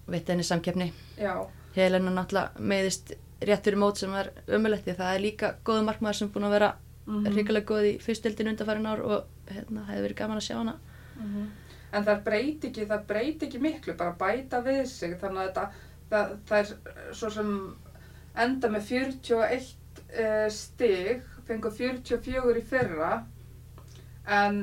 vitt 0.07 0.27
henni 0.29 0.43
samkeppni. 0.43 0.93
Já, 1.19 1.35
Helena 1.75 2.11
náttúrulega 2.15 2.49
meiðist 2.59 3.13
rétt 3.47 3.67
fyrir 3.67 3.79
mót 3.81 3.99
sem 4.01 4.13
er 4.17 4.31
ömulegt 4.47 4.87
því 4.87 4.95
að 4.95 5.01
það 5.01 5.15
er 5.15 5.23
líka 5.23 5.51
góðu 5.65 5.85
markmaður 5.87 6.19
sem 6.19 6.31
búin 6.33 6.47
að 6.47 6.55
vera 6.57 6.69
mhm, 7.05 7.27
hrikalega 7.35 7.69
góð 7.71 7.89
í 7.89 7.93
fyrstildin 8.03 8.51
undanfærin 8.53 8.89
ár 8.89 9.03
og 9.03 9.51
hérna 9.51 9.85
hefði 9.89 10.05
verið 10.07 10.19
gaman 10.21 10.41
að 10.41 10.47
sjá 10.47 10.57
hana 10.59 10.77
mhm. 11.19 11.51
En 11.93 12.05
það 12.07 12.21
breyti 12.25 12.69
ekki, 12.71 12.87
það 12.89 13.01
breyti 13.09 13.45
ekki 13.45 13.59
miklu, 13.61 13.93
bara 13.93 14.15
bæta 14.17 14.63
við 14.65 14.79
sig, 14.89 15.11
þannig 15.21 15.43
að 15.43 15.49
þetta, 15.49 15.65
það, 16.09 16.31
það 16.49 16.61
er 16.63 17.11
svo 17.19 17.29
sem 17.35 17.51
enda 18.45 18.71
með 18.73 18.87
41 18.87 19.67
uh, 20.23 20.47
stig, 20.49 21.27
fengur 21.45 21.75
44 21.77 22.55
í 22.57 22.63
fyrra, 22.71 23.11
en 24.25 24.57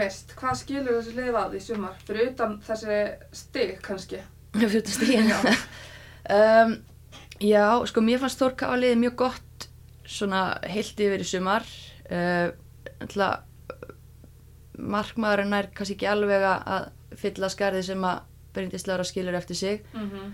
mest, 0.00 0.32
hvað 0.38 0.60
skilur 0.62 0.96
þessi 0.96 1.16
lið 1.18 1.38
að 1.42 1.58
í 1.58 1.62
sumar, 1.64 2.00
fyrir 2.08 2.32
utan 2.32 2.56
þessi 2.64 3.00
stig 3.42 3.76
kannski? 3.84 4.22
fyrir 4.60 4.86
stíðin 4.88 5.30
Já. 5.34 5.40
um, 6.38 6.76
Já, 7.40 7.80
sko 7.88 8.02
mér 8.04 8.20
fannst 8.20 8.40
Þór 8.40 8.56
Káliði 8.60 8.98
mjög 9.00 9.14
gott 9.22 9.68
svona 10.04 10.58
heilt 10.68 10.98
yfir 11.00 11.22
í 11.22 11.28
sumar 11.28 11.64
uh, 12.10 12.50
ætla, 13.00 13.30
markmaðurinn 14.76 15.56
er 15.56 15.70
kannski 15.72 15.96
ekki 15.96 16.10
alveg 16.10 16.44
að 16.44 16.90
fylla 17.20 17.50
skarði 17.52 17.84
sem 17.86 18.04
að 18.04 18.26
Bryndis 18.54 18.86
Lára 18.88 19.06
skilur 19.06 19.38
eftir 19.38 19.56
sig 19.56 19.84
Mm 19.94 20.10
-hmm. 20.10 20.28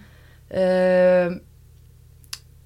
um, 0.62 1.40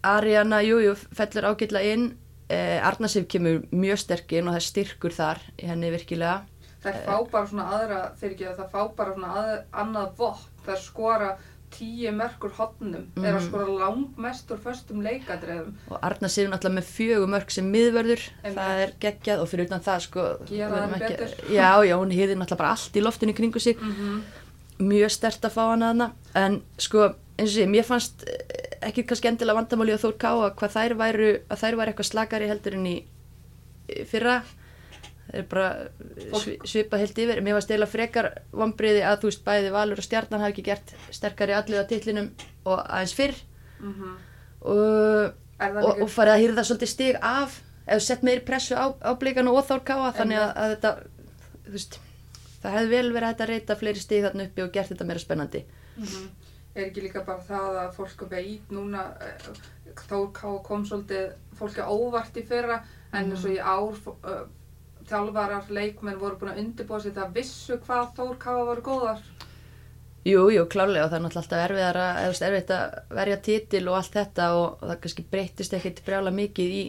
Ariana, 0.03 0.63
jújú, 0.63 0.81
jú, 0.81 0.95
fellur 0.95 1.45
ágætla 1.45 1.83
inn 1.83 2.17
uh, 2.51 2.87
Arnarsif 2.89 3.27
kemur 3.29 3.63
mjög 3.73 3.99
sterk 3.99 4.33
inn 4.33 4.49
og 4.49 4.55
það 4.55 4.69
styrkur 4.69 5.13
þar 5.13 5.39
í 5.59 5.67
henni 5.67 5.91
virkilega 5.91 6.47
Það 6.81 7.01
fá 7.05 7.31
bara 7.31 7.47
svona 7.47 7.65
aðra, 7.77 7.99
fyrir 8.17 8.35
ekki 8.35 8.47
að 8.49 8.61
það 8.61 8.71
fá 8.73 8.95
bara 8.97 9.15
svona 9.15 9.33
að, 9.41 9.51
annað 9.83 10.13
vopn. 10.17 10.47
Það 10.65 10.79
skora 10.81 11.31
tíu 11.71 12.11
mörkur 12.12 12.50
hotnum, 12.59 13.07
er 13.17 13.35
að 13.35 13.41
Mhm. 13.41 13.47
skora 13.49 13.67
langmest 13.79 14.50
úr 14.50 14.59
föstum 14.59 15.03
leikadreðum. 15.03 15.75
og 15.91 15.99
Arnarsif 16.03 16.49
náttúrulega 16.50 16.79
með 16.79 16.89
fjögur 16.97 17.29
mörg 17.29 17.50
sem 17.50 17.73
miðvörður, 17.73 18.21
Einmitt. 18.45 18.59
það 18.59 18.83
er 18.85 18.93
geggjað 19.00 19.41
og 19.43 19.49
fyrir 19.49 19.67
utan 19.67 19.81
það 19.81 20.00
sko 20.00 20.21
Gera 20.47 20.77
erum 20.77 20.91
þeim 20.91 21.09
betur. 21.09 21.29
Já, 21.50 21.71
já, 21.87 21.95
hún 21.97 22.11
hýðir 22.12 22.37
náttúrulega 22.37 22.57
bara 22.59 22.71
allt 22.71 22.97
í 22.97 23.00
loftinu 23.03 23.33
kringu 23.35 23.59
sig 23.61 23.77
Mm 23.81 23.93
-hmm. 23.93 24.21
mjög 24.81 25.11
stert 25.11 25.41
að 25.43 25.53
fá 25.53 25.71
hana 25.71 25.93
þarna 25.93 26.12
en 26.35 26.62
sko, 26.79 27.15
eins 27.39 27.50
og 27.57 27.57
sé, 27.62 27.67
mér 27.67 27.85
fannst 27.85 28.25
eh, 28.27 28.89
ekki 28.89 29.05
kannski 29.07 29.29
endilega 29.29 29.55
vandamáli 29.61 29.93
að 29.93 30.00
Þór 30.05 30.17
Ká 30.19 30.55
hvað 30.57 30.73
þær 30.73 30.97
væru, 30.97 31.41
að 31.50 31.59
þær 31.59 31.77
væru 31.77 31.93
eitthvað 31.93 32.11
slakari 32.11 32.49
heldur 32.49 32.75
en 32.75 32.87
í 32.87 33.05
fyrra 34.07 34.43
er 35.33 35.45
bara 35.51 35.69
svi, 36.41 36.57
svipað 36.67 37.03
heilt 37.05 37.19
yfir, 37.23 37.41
mér 37.45 37.57
var 37.59 37.65
stela 37.65 37.87
frekar 37.87 38.31
vombriði 38.53 39.03
að 39.07 39.21
þú 39.23 39.31
veist 39.31 39.45
bæði 39.47 39.73
Valur 39.75 40.03
og 40.03 40.07
Stjarnan 40.07 40.41
hafi 40.45 40.55
ekki 40.57 40.67
gert 40.71 40.95
sterkari 41.15 41.55
allir 41.57 41.83
á 41.83 41.91
titlinum 41.91 42.31
og 42.65 42.81
aðeins 42.87 43.15
fyrr. 43.19 43.37
Og, 44.61 45.33
Er 45.61 45.75
það 45.75 45.83
og, 45.85 45.91
ekki? 45.95 46.05
og 46.07 46.13
farið 46.15 46.35
að 46.35 46.43
hýrða 46.45 46.65
svolítið 46.69 46.93
stig 46.95 47.19
af. 47.23 47.59
Eða 47.91 48.05
sett 48.07 48.23
meiri 48.27 48.43
pressu 48.47 48.77
á, 48.77 48.87
á 49.03 49.11
blikanu 49.19 49.55
og 49.57 49.65
Þór 49.67 49.83
Ká 49.85 49.97
þannig 50.15 50.39
að, 50.39 50.51
að 50.63 50.75
þetta 50.75 50.93
veist, 51.75 51.97
það 52.63 52.77
hefði 52.77 52.91
vel 52.93 53.13
verið 53.17 53.43
að 53.45 53.51
reyta 53.51 53.77
fleiri 53.81 54.03
stig 54.05 54.23
þarna 54.25 54.47
uppi 54.47 54.63
og 54.65 54.71
gert 54.77 54.93
þetta 54.93 55.09
meira 55.09 55.23
spennandi. 55.23 55.65
Mhm. 55.97 56.29
Er 56.79 56.85
ekki 56.87 57.03
líka 57.03 57.25
bara 57.27 57.43
það 57.43 57.79
að 57.81 57.95
fólk 57.97 58.21
veit 58.31 58.71
núna, 58.71 59.09
eh, 59.27 59.49
Þór 60.07 60.29
Ká 60.37 60.47
kom 60.63 60.85
svolítið 60.87 61.33
fólki 61.59 61.83
óvart 61.83 62.37
í 62.39 62.45
fyrra, 62.47 62.77
en 63.13 63.33
eins 63.33 63.45
og 63.45 63.51
í 63.51 63.59
ár 63.59 63.97
þjálfarar, 65.11 65.69
leikmenn 65.75 66.19
voru 66.21 66.38
búin 66.40 66.52
að 66.55 66.62
undirbúa 66.64 67.00
sér 67.02 67.17
það 67.19 67.37
vissu 67.37 67.79
hvað 67.85 68.12
Þór 68.17 68.38
Ká 68.40 68.50
voru 68.57 68.85
góðar. 68.87 69.23
Jú, 70.29 70.47
jú, 70.52 70.67
klálega 70.69 71.07
og 71.07 71.12
það 71.12 71.17
er 71.17 71.23
náttúrulega 71.25 71.40
alltaf 71.40 71.62
erfitt 72.45 72.73
að 72.76 73.14
verja 73.17 73.37
titil 73.40 73.87
og 73.88 73.95
allt 73.97 74.17
þetta 74.19 74.49
og, 74.59 74.83
það 74.83 74.99
kannski 75.05 75.25
breytist 75.33 75.76
ekkert 75.79 76.02
brjála 76.05 76.33
mikið 76.37 76.75
í 76.76 76.83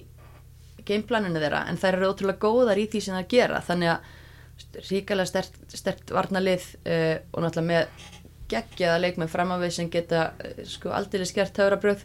gameplaninu 0.87 1.39
þeirra 1.39 1.61
en 1.71 1.79
þær 1.79 1.97
eru 1.97 2.09
ótrúlega 2.11 2.41
góðar 2.43 2.81
í 2.81 2.87
því 2.91 3.01
sem 3.05 3.15
það 3.15 3.29
gera 3.31 3.61
þannig 3.63 3.93
að 3.93 4.81
ríkalega 4.89 5.29
stert, 5.29 5.55
stert 5.71 6.11
varnalið 6.11 6.65
uh, 6.83 7.15
og 7.31 7.45
náttúrulega 7.45 7.69
með 7.69 8.09
geggjaða 8.51 8.99
leikmenn 9.05 9.31
framávið 9.31 9.73
sem 9.77 9.91
geta 9.93 10.25
uh, 10.35 10.65
sko 10.67 10.91
aldrei 10.97 11.23
skert 11.29 11.55
meina- 11.61 12.03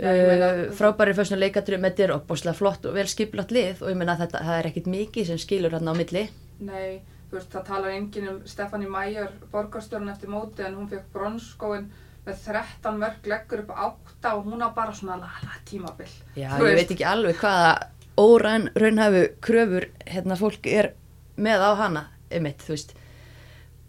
uh, 0.00 0.64
frábæri 0.78 1.14
fyrstuna 1.18 1.40
leikatri 1.42 1.78
með 1.78 1.94
þetta 1.94 2.06
er 2.08 2.14
opbúslega 2.16 2.58
flott 2.58 2.86
og 2.88 2.94
vel 2.96 3.06
skiplat 3.10 3.50
lið 3.54 3.82
og 3.84 3.92
ég 3.92 3.98
meina 4.00 4.14
að 4.16 4.26
þetta, 4.26 4.42
það 4.48 4.58
er 4.62 4.68
ekkit 4.72 4.90
mikið 4.94 5.30
sem 5.32 5.40
skilur 5.42 5.74
hérna 5.74 5.94
á 5.94 5.98
milli 5.98 6.24
Nei, 6.58 6.98
þú 7.30 7.38
veist, 7.38 7.50
það 7.52 7.66
talar 7.68 7.94
enginn 7.94 8.28
um 8.32 8.38
Stefani 8.50 8.88
Mæjar, 8.90 9.32
borgarstjórn 9.52 10.10
eftir 10.10 10.30
móti, 10.32 10.64
en 10.66 10.74
hún 10.74 10.88
fekk 10.90 11.04
bronskóin 11.14 11.84
með 12.26 12.40
13 12.44 12.98
mörg 12.98 13.28
leggur 13.30 13.62
upp 13.62 13.70
á 13.72 13.86
8 14.18 14.32
og 14.36 14.48
hún 14.50 14.64
á 14.66 14.68
bara 14.74 14.92
svona 14.92 15.16
lala 15.20 15.60
tímabil. 15.68 16.10
Já, 16.34 16.50
Þú 16.58 16.66
ég 16.66 16.74
veist. 16.74 16.80
veit 16.80 16.94
ekki 16.96 17.06
alveg 17.08 17.38
hvaða 17.40 17.70
óræn 18.18 18.66
raunhæfu 18.74 19.22
kröfur 19.40 19.86
hérna 20.06 20.36
fólk 20.36 20.66
er 20.66 20.90
með 21.38 21.62
á 21.62 21.70
hana, 21.78 22.02
einmitt, 22.34 22.64
þú 22.66 22.74
veist. 22.74 22.94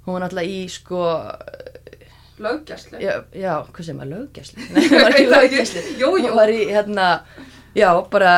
Hún 0.06 0.14
var 0.16 0.24
náttúrulega 0.28 0.54
í 0.54 0.62
sko, 0.70 1.02
Löggæslu. 2.40 3.00
já, 3.04 3.24
já 3.36 3.54
hvað 3.72 3.86
sem 3.86 4.00
að 4.00 4.12
löggæslu? 4.14 4.68
Nei, 4.74 4.88
hún 4.90 5.02
var 5.04 5.12
ekki 5.16 5.30
löggæslu. 5.34 5.82
Jú, 6.00 6.12
jú. 6.18 6.28
Hún 6.30 6.36
var 6.40 6.50
í 6.50 6.60
hérna, 6.70 7.08
já, 7.76 7.90
bara, 8.12 8.34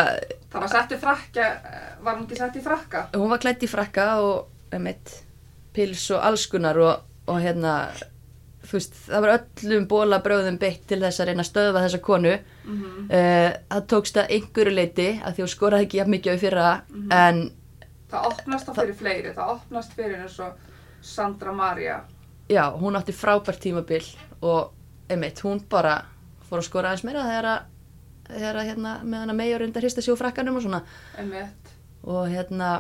Það 0.51 0.61
var 0.61 0.67
sett 0.73 0.91
í 0.91 0.97
frakka, 0.99 1.49
var 2.03 2.15
hún 2.17 2.23
ekki 2.27 2.35
sett 2.39 2.55
í 2.55 2.61
frakka? 2.65 3.05
hún 3.15 3.29
var 3.31 3.39
klætt 3.39 3.63
í 3.63 3.69
frakka 3.71 4.07
og, 4.19 4.47
einmitt, 4.73 5.13
pils 5.73 6.09
og 6.11 6.25
allskunar 6.27 6.77
og, 6.83 7.05
og 7.31 7.37
hérna, 7.39 7.75
þú 8.67 8.73
veist, 8.77 8.97
það 9.07 9.21
var 9.25 9.31
öllum 9.37 9.85
bóla 9.87 10.19
bröðum 10.23 10.57
beitt 10.59 10.83
til 10.89 10.99
þess 11.01 11.19
að 11.23 11.29
reyna 11.31 11.45
að 11.45 11.49
stöðva 11.51 11.85
þessa 11.85 12.01
konu. 12.03 12.33
Mm 12.65 12.81
-hmm. 12.81 13.05
Uh, 13.11 13.51
það 13.71 13.87
tókst 13.93 14.17
að 14.17 14.29
einhverju 14.35 14.73
leiti 14.75 15.07
að 15.23 15.33
því 15.35 15.41
hún 15.45 15.53
skoraði 15.55 15.85
ekki 15.87 15.97
jafn 15.97 16.11
mikið 16.11 16.35
á 16.35 16.37
fyrra 16.43 16.81
Mhm. 16.89 17.11
en 17.11 17.51
Það 18.11 18.25
opnast 18.27 18.67
þá 18.67 18.73
fyrir 18.75 18.93
fleiri, 18.95 19.29
það 19.33 19.49
opnast 19.55 19.93
fyrir 19.95 20.19
eins 20.21 20.39
og 20.39 20.53
Sandra 21.01 21.51
Maria. 21.53 22.01
Já, 22.51 22.65
hún 22.75 22.97
átti 22.99 23.13
frábært 23.15 23.61
tímabil 23.63 24.03
og 24.41 24.73
einmitt, 25.11 25.39
hún 25.45 25.61
bara 25.71 26.01
fór 26.49 26.59
að 26.61 26.67
skora 26.67 26.89
aðeins 26.91 27.05
meira 27.07 27.23
þegar 27.27 27.47
að, 27.51 27.61
þegar 28.31 28.59
að 28.61 28.67
hérna, 28.71 28.95
með 29.03 29.23
hana 29.25 29.35
megjur 29.37 29.65
undir 29.67 29.85
hrista 29.85 30.01
sig 30.03 30.13
úr 30.13 30.19
frakkanum 30.19 30.57
og 30.59 30.65
svona 30.65 30.81
einmitt. 31.17 31.71
og 32.03 32.27
hérna 32.31 32.71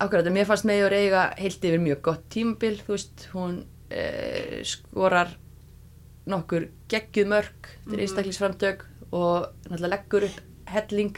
akkurat, 0.00 0.26
mér 0.34 0.46
fannst 0.48 0.66
megjur 0.68 0.92
eiga 0.96 1.28
heilt 1.38 1.62
yfir 1.64 1.78
mjög 1.82 2.00
gott 2.02 2.24
tímabil, 2.34 2.80
þú 2.82 2.96
veist, 2.96 3.28
hún 3.34 3.60
eh, 3.90 4.62
skorar 4.66 5.30
nokkur 6.26 6.68
geggjuð 6.88 7.28
mörg 7.30 7.70
til 7.84 7.92
Mhm. 7.98 8.00
einstaklisframtök 8.00 8.84
og 9.12 9.46
náttúrulega 9.68 9.90
leggur 9.94 10.24
upp 10.24 10.40
helling 10.66 11.16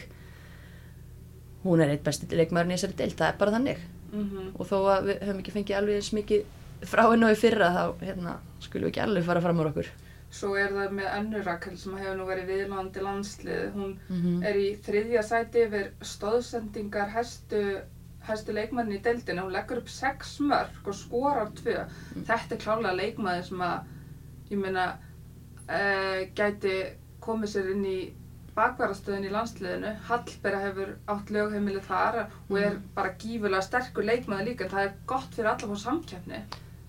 hún 1.64 1.80
er 1.82 1.90
eitt 1.94 2.04
besti 2.04 2.26
leikmaður 2.36 2.72
í 2.72 2.76
þessari 2.76 2.96
deild, 2.96 3.16
það 3.16 3.28
er 3.32 3.38
bara 3.38 3.50
þannig 3.56 3.78
Mm 4.12 4.52
og 4.58 4.66
þó 4.68 4.76
að 4.86 5.06
við 5.08 5.22
höfum 5.26 5.40
ekki 5.42 5.52
fengið 5.52 5.76
alveg 5.76 5.94
eins 5.98 6.12
mikið 6.14 6.44
frá 6.90 7.06
hennu 7.10 7.30
í 7.32 7.38
fyrra 7.38 7.70
þá 7.74 7.84
hérna, 8.02 8.36
skulum 8.64 8.88
við 8.88 8.94
ekki 8.94 9.06
alveg 9.06 9.26
fara 9.26 9.44
fram 9.44 9.62
úr 9.62 9.72
okkur 9.72 9.94
Svo 10.36 10.56
er 10.58 10.72
það 10.74 10.94
með 10.98 11.12
önnur 11.16 11.44
Rakel 11.46 11.76
sem 11.78 11.94
hefur 11.96 12.16
nú 12.18 12.24
verið 12.28 12.48
viðlandi 12.50 13.02
landslið. 13.04 13.66
Hún 13.76 13.92
mm 14.10 14.42
er 14.46 14.58
í 14.58 14.66
þriðja 14.84 15.22
sæti 15.24 15.62
yfir 15.64 15.86
stóðsendingar 16.04 17.12
hæstu, 17.14 17.62
hæstu 18.26 18.56
leikmanni 18.56 18.98
í 18.98 19.04
deildinu. 19.04 19.46
Hún 19.46 19.54
leggur 19.54 19.80
upp 19.80 19.92
sex 19.92 20.36
mörg 20.42 20.90
og 20.90 20.98
skorar 20.98 21.52
tvö. 21.60 21.86
Þetta 22.18 22.56
er 22.56 22.62
klálega 22.64 22.98
leikmaður 22.98 23.48
sem 23.48 23.64
að, 23.68 23.88
ég 24.50 24.62
meina, 24.64 24.86
uh, 25.70 26.20
gæti 26.36 26.76
komið 27.22 27.54
sér 27.54 27.72
inn 27.72 27.86
í 27.86 27.98
bakvarastöðin 28.58 29.30
í 29.30 29.32
landsliðinu. 29.32 29.94
Hallberga 30.10 30.62
hefur 30.66 30.94
átt 31.14 31.32
lögheimili 31.32 31.80
þar 31.86 32.22
og 32.26 32.60
er 32.60 32.78
bara 32.98 33.16
gífulega 33.22 33.64
sterkur 33.64 34.10
leikmaður 34.10 34.50
líka. 34.50 34.70
Það 34.74 34.88
er 34.88 34.94
gott 35.06 35.34
fyrir 35.38 35.54
alla 35.54 35.80
á 35.80 35.84
samkeppni. 35.86 36.44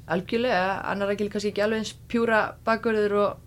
Algjörlega, 0.08 0.82
annar 0.92 1.12
ekki 1.14 1.30
kannski 1.34 1.52
ekki 1.52 1.64
alveg 1.66 1.80
eins 1.84 1.94
pjúra 2.12 2.42
bakverður 2.66 3.16
og, 3.22 3.44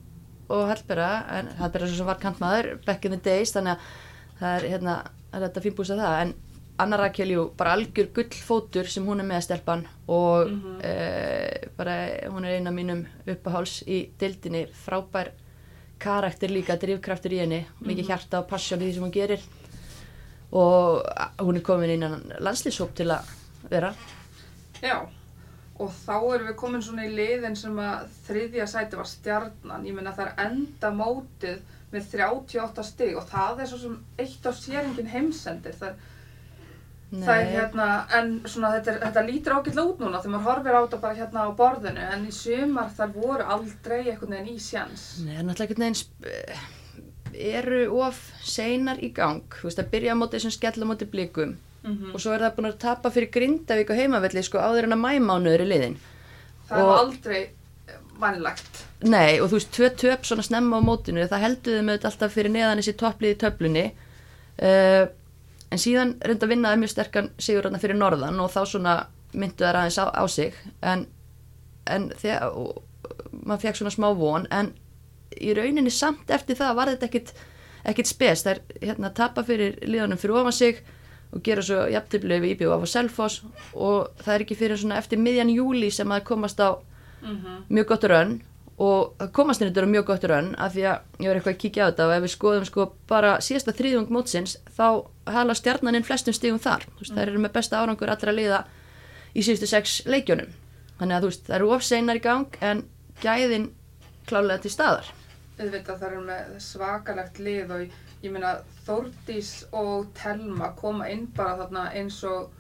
og 0.50 0.66
Hallbera, 0.68 1.08
en 1.38 1.48
Hallbera 1.60 1.86
svo 1.88 1.96
sem 2.02 2.06
var 2.06 2.18
kantmaður 2.22 2.72
back 2.86 3.04
in 3.08 3.12
the 3.16 3.20
days, 3.24 3.52
þannig 3.54 3.76
að 3.76 4.38
það 4.40 4.56
er 4.58 4.68
hérna, 4.74 4.94
er 5.32 5.44
þetta 5.46 5.62
fínbúst 5.66 5.94
að 5.94 6.02
það. 6.04 6.22
En 6.24 6.34
Anna 6.80 6.96
Rakel, 6.96 7.28
jú, 7.34 7.42
bara 7.60 7.74
algjör 7.76 8.06
gullfótur 8.16 8.86
sem 8.88 9.04
hún 9.04 9.20
er 9.20 9.26
með 9.28 9.42
stelpan 9.44 9.82
og 10.08 10.48
Mhm. 10.48 10.80
eh, 10.82 11.68
bara 11.76 11.96
hún 12.32 12.44
er 12.48 12.56
eina 12.56 12.70
mínum 12.72 13.02
uppaháls 13.28 13.82
í 13.86 14.10
dildinni, 14.18 14.66
frábær 14.72 15.32
karakter 16.00 16.48
líka, 16.48 16.78
drifkraftur 16.80 17.32
í 17.36 17.38
henni 17.42 17.66
mikið 17.84 18.06
hjarta 18.08 18.38
og 18.40 18.48
passjón 18.48 18.80
í 18.80 18.88
því 18.88 18.94
sem 18.94 19.02
hún 19.04 19.12
gerir. 19.12 19.40
Og 20.52 21.04
hún 21.38 21.56
er 21.56 21.62
komin 21.62 21.90
innan 21.94 22.32
landslýshóp 22.40 22.94
til 22.94 23.06
að 23.12 23.28
vera. 23.70 23.92
Já, 24.82 25.06
og 25.80 25.90
þá 26.04 26.14
erum 26.34 26.48
við 26.50 26.56
komin 26.60 26.82
svona 26.84 27.06
í 27.08 27.10
liðin 27.16 27.56
sem 27.56 27.78
að 27.80 28.06
þriðja 28.26 28.66
sæti 28.68 28.98
var 29.00 29.08
stjarnan. 29.08 29.86
Ég 29.88 29.96
meina 29.96 30.12
það 30.16 30.26
er 30.28 30.42
enda 30.46 30.90
mótið 31.00 31.60
með 31.90 32.08
38 32.14 32.84
stig 32.86 33.16
og 33.18 33.28
það 33.32 33.62
er 33.64 33.70
svo 33.72 33.78
sem 33.82 33.98
eitt 34.22 34.44
á 34.46 34.52
séringin 34.54 35.08
heimsendir. 35.10 35.74
Það, 35.80 36.02
það 37.10 37.32
er 37.40 37.48
hérna, 37.56 37.86
en 38.20 38.28
svona 38.46 38.74
þetta, 38.76 38.92
er, 38.92 39.00
þetta 39.08 39.24
lítur 39.26 39.56
ágætlega 39.56 39.86
út 39.94 40.04
núna 40.04 40.20
þegar 40.22 40.34
maður 40.36 40.48
horfir 40.50 40.76
á 40.78 40.82
þetta 40.84 41.00
bara 41.06 41.18
hérna 41.18 41.46
á 41.48 41.50
borðinu 41.58 42.04
en 42.14 42.28
í 42.28 42.34
sumar 42.36 42.92
þar 42.98 43.16
voru 43.16 43.48
aldrei 43.56 43.96
einhvern 44.04 44.36
veginn 44.36 44.52
í 44.54 44.60
sjans. 44.62 45.08
Nei, 45.24 45.34
er 45.40 45.48
náttúrulega 45.48 45.74
einhvern 45.74 45.86
veginn 45.88 45.98
sp- 46.04 46.78
eru 47.40 47.82
of 48.02 48.16
seinar 48.42 48.98
í 49.02 49.10
gang 49.14 49.42
þú 49.54 49.68
veist 49.68 49.78
að 49.82 49.90
byrja 49.92 50.14
á 50.14 50.20
móti 50.20 50.36
þessum 50.38 50.54
skella 50.54 50.86
móti 50.88 51.06
blikum 51.10 51.52
Mm 51.82 52.10
og 52.14 52.20
svo 52.20 52.34
er 52.34 52.42
það 52.44 52.56
búin 52.56 52.68
að 52.68 52.78
tapa 52.82 53.10
fyrir 53.10 53.30
Grindavík 53.32 53.90
og 53.90 53.96
heimavelli 53.96 54.42
sko 54.44 54.58
áður 54.60 54.84
en 54.84 54.92
að 54.98 55.00
mæmánuður 55.00 55.62
í 55.64 55.68
liðin 55.70 55.94
Það 56.68 56.78
er 56.78 56.84
Og- 56.84 56.98
aldrei 56.98 57.40
vannlegt. 58.20 58.82
Nei, 59.08 59.40
og 59.40 59.48
þú 59.48 59.56
veist, 59.56 59.70
tvö 59.72 59.88
töp 59.96 60.26
svona 60.28 60.42
snemma 60.44 60.76
á 60.76 60.82
mótinu 60.84 61.24
það 61.28 61.46
með 61.82 61.96
þetta 61.96 62.10
alltaf 62.10 62.34
fyrir 62.36 62.52
neðan 62.52 62.78
þessi 62.82 62.92
topplið 63.00 63.32
í 63.32 63.38
töflunni. 63.40 63.84
Uh, 64.60 65.06
en 65.72 65.80
síðan 65.80 66.12
reynda 66.20 66.44
að 66.46 66.52
vinna 66.52 66.72
það 66.74 66.82
mjög 66.82 66.92
sterkan 66.92 67.30
sigur 67.40 67.64
þarna 67.64 67.80
fyrir 67.80 67.96
norðan 67.96 68.40
og 68.44 68.50
þá 68.52 68.60
svona 68.68 68.94
myndu 69.32 69.64
þær 69.64 69.78
aðeins 69.80 69.98
á, 70.02 70.06
á 70.12 70.24
sig. 70.28 70.54
En, 70.82 71.06
en 71.86 72.10
þegar 72.20 72.52
maður 73.46 73.62
fekk 73.64 73.80
svona 73.80 73.94
smá 73.94 74.08
von 74.20 74.46
en 74.52 74.72
í 75.40 75.54
rauninni 75.56 75.90
samt 75.94 76.30
eftir 76.30 76.58
það 76.60 76.76
var 76.76 76.92
þetta 76.92 77.08
ekkit, 77.08 77.32
ekkit 77.88 78.10
spes. 78.12 78.44
Það 78.44 78.52
er 78.52 78.88
hérna 78.90 79.14
tapa 79.16 79.42
fyrir 79.48 79.78
liðanum 79.86 80.20
fyrir 80.20 80.42
ofan 80.42 80.52
sig 80.60 80.84
og 81.30 81.42
gera 81.46 81.62
svo 81.62 81.86
jafntöflu 81.90 82.40
við 82.42 82.62
af 82.66 82.82
og 82.82 82.88
Selfoss. 82.88 83.42
Og 83.74 84.10
það 84.22 84.34
er 84.34 84.44
ekki 84.44 84.58
fyrir 84.58 84.80
svona 84.80 84.98
eftir 84.98 85.18
miðjan 85.18 85.52
júli 85.54 85.90
sem 85.90 86.10
að 86.10 86.24
komast 86.24 86.60
á 86.60 86.78
Mm 87.22 87.64
mjög 87.68 87.86
gott 87.86 88.04
rönn. 88.04 88.40
Og 88.80 89.12
það 89.18 89.32
komast 89.32 89.60
inn 89.60 89.68
þetta 89.68 89.86
mjög 89.86 90.04
gott 90.06 90.24
rönn 90.24 90.54
af 90.56 90.72
því 90.72 90.84
að 90.88 90.98
ég 91.20 91.28
var 91.28 91.36
eitthvað 91.36 91.54
að 91.54 91.58
kíkja 91.60 91.84
á 91.84 91.88
þetta 91.90 92.06
og 92.06 92.12
ef 92.14 92.22
við 92.22 92.32
skoðum 92.32 92.64
sko 92.64 92.86
bara 93.08 93.40
síðasta 93.40 93.74
þriðjung 93.76 94.08
mótsins 94.08 94.56
þá 94.76 95.04
hala 95.26 95.54
stjarnaninn 95.54 96.06
flestum 96.06 96.32
stigum 96.32 96.58
þar. 96.58 96.86
Þú 96.96 97.00
veist, 97.04 97.14
þær 97.14 97.28
eru 97.28 97.38
með 97.38 97.52
besta 97.52 97.76
árangur 97.76 98.08
allra 98.08 98.32
liða 98.32 98.64
í 99.34 99.42
síðustu 99.44 99.68
sex 99.68 100.00
leikjónum 100.06 100.48
þannig 100.98 101.16
að 101.16 101.20
þú 101.20 101.30
veist, 101.30 101.44
það 101.46 101.56
eru 101.58 101.70
of 101.74 101.84
seinar 101.84 102.16
í 102.16 102.24
gang 102.24 102.56
en 102.60 102.82
gæðin 103.20 103.70
klálega 104.26 104.64
til 104.64 104.72
staðar. 104.72 105.12
Auðvitað 105.60 106.00
það 106.00 106.10
eru 106.10 106.24
með 106.24 106.58
svakalegt 106.64 107.38
lið 107.38 107.74
og 107.76 107.80
ég, 108.22 108.30
meina 108.32 108.54
Þórdís 108.86 109.52
og 109.72 110.08
Telma 110.14 110.72
koma 110.76 111.08
inn 111.08 111.26
bara 111.36 111.56
þarna 111.62 111.86
eins 111.96 112.22
og 112.24 112.50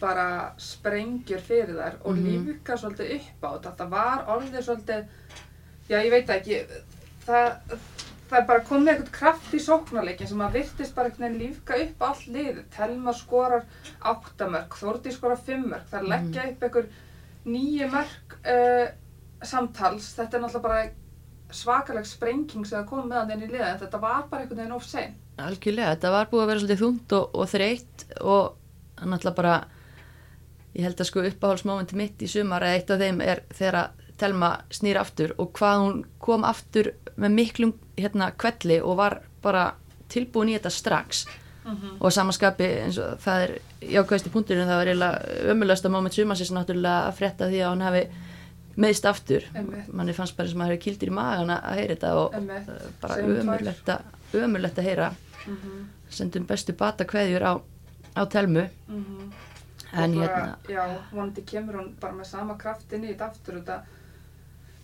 bara 0.00 0.52
sprengjur 0.60 1.40
fyrir 1.40 1.74
þær 1.78 1.94
og 2.04 2.16
Mhm. 2.16 2.26
lífka 2.46 2.76
svolítið 2.76 3.14
upp 3.16 3.44
á 3.44 3.50
þetta. 3.56 3.76
Það 3.78 3.88
var 3.94 4.24
orðið 4.34 4.62
svolítið, 4.66 5.06
já 5.88 5.96
ég 6.04 6.10
veit 6.10 6.26
það 6.26 6.36
ekki, 6.36 6.58
það, 7.26 7.78
það 8.28 8.38
er 8.38 8.46
bara 8.46 8.64
komið 8.68 8.88
eitthvað 8.92 9.12
kraft 9.12 9.54
í 9.54 9.58
sóknarleikin 9.64 10.28
sem 10.28 10.38
að 10.44 10.52
virtist 10.58 10.94
bara 10.94 11.08
einhvern 11.08 11.32
veginn 11.32 11.40
lífka 11.48 11.80
upp 11.86 12.02
allt 12.02 12.26
liðið. 12.26 12.64
Telma 12.76 13.12
skorar 13.12 13.64
áttamörk, 14.04 14.76
Þórdís 14.76 15.16
skorar 15.16 15.36
fimmörk, 15.40 15.88
það 15.90 16.00
er 16.02 16.08
leggja 16.12 16.48
upp 16.52 16.62
einhver 16.62 16.86
nýju 17.46 17.88
mörk 17.90 18.38
uh, 18.44 18.88
samtals. 19.42 20.12
Þetta 20.18 20.36
er 20.36 20.40
náttúrulega 20.42 20.62
bara 20.62 20.90
svakaleg 21.54 22.06
sprenging 22.06 22.66
sem 22.66 22.78
það 22.78 22.88
kom 22.90 23.08
með 23.08 23.20
hann 23.22 23.32
inn 23.34 23.46
í 23.46 23.50
liða 23.52 23.72
en 23.72 23.80
þetta 23.82 24.00
var 24.02 24.26
bara 24.30 24.44
einhvern 24.44 24.60
veginn 24.62 24.76
of 24.76 24.86
sein. 24.86 25.16
algjörlega, 25.38 25.94
þetta 25.94 26.12
var 26.12 26.30
búið 26.30 26.42
að 26.42 26.50
vera 26.50 26.62
svolítið 26.62 26.82
þungt 26.82 27.14
og, 27.18 27.34
og 27.34 27.50
þreytt 27.52 28.06
og 28.20 29.06
alltaf 29.06 29.36
bara 29.38 29.54
ég 30.74 30.84
held 30.84 31.00
að 31.00 31.08
sko 31.08 31.24
uppáhaldsmómenti 31.24 31.98
mitt 31.98 32.22
í 32.22 32.30
sumar 32.30 32.66
eða 32.66 32.78
eitt 32.78 32.92
af 32.92 33.02
þeim 33.02 33.24
er 33.24 33.42
þegar 33.54 33.82
að 33.84 34.04
Telma 34.18 34.48
snýr 34.74 34.98
aftur 34.98 35.30
og 35.38 35.52
hvað 35.54 35.80
hún 35.84 35.98
kom 36.18 36.42
aftur 36.42 36.88
með 37.14 37.36
miklum 37.36 37.74
hérna 37.94 38.32
kvelli 38.34 38.80
og 38.82 38.96
var 38.98 39.20
bara 39.44 39.68
tilbúin 40.10 40.50
í 40.50 40.56
þetta 40.56 40.72
strax. 40.74 41.26
Mm 41.28 41.94
og 42.00 42.12
samanskapi 42.12 42.66
eins 42.82 42.98
og 42.98 43.18
það 43.20 43.42
er 43.44 43.50
jákvæðst 43.92 44.26
í 44.26 44.32
punkturinn 44.32 44.68
það 44.68 44.78
var 44.80 44.90
eiginlega 44.90 45.50
ömulasta 45.52 45.90
moment 45.92 46.14
sumansins 46.14 46.52
náttúrulega 46.54 47.08
að 47.08 47.16
frétta 47.18 47.48
því 47.50 47.60
að 47.60 47.72
hún 47.74 47.84
hafi 47.84 48.02
meðst 48.78 49.08
aftur. 49.10 49.46
Manni 49.90 50.14
fannst 50.16 50.36
bara 50.38 50.50
sem 50.50 50.62
að 50.62 50.72
hafi 50.72 50.82
kildir 50.86 51.10
í 51.10 51.16
magan 51.18 51.50
að 51.54 51.80
heyra 51.80 51.96
þetta 51.96 52.14
og 52.20 52.38
uh, 52.38 52.78
bara 53.02 53.18
ömulegt 53.24 53.92
að, 53.94 54.14
ömulegt 54.38 54.78
að 54.78 54.88
heyra. 54.90 55.10
-hmm. 55.44 55.84
sendum 56.10 56.46
bestu 56.46 56.72
bata 56.72 57.04
kveðjur 57.04 57.44
á, 57.44 57.52
á 58.14 58.22
telmu. 58.28 58.68
Mm 58.88 59.30
en 59.92 60.14
og 60.14 60.26
bara, 60.26 60.34
hérna 60.34 60.56
já, 60.68 60.98
vonandi 61.12 61.42
kemur 61.42 61.78
hún 61.80 61.94
bara 62.00 62.12
með 62.12 62.28
sama 62.28 62.56
kraft 62.58 62.92
inn 62.92 63.06
í 63.06 63.12
þetta 63.12 63.28
aftur. 63.30 63.60
Þetta, 63.60 63.78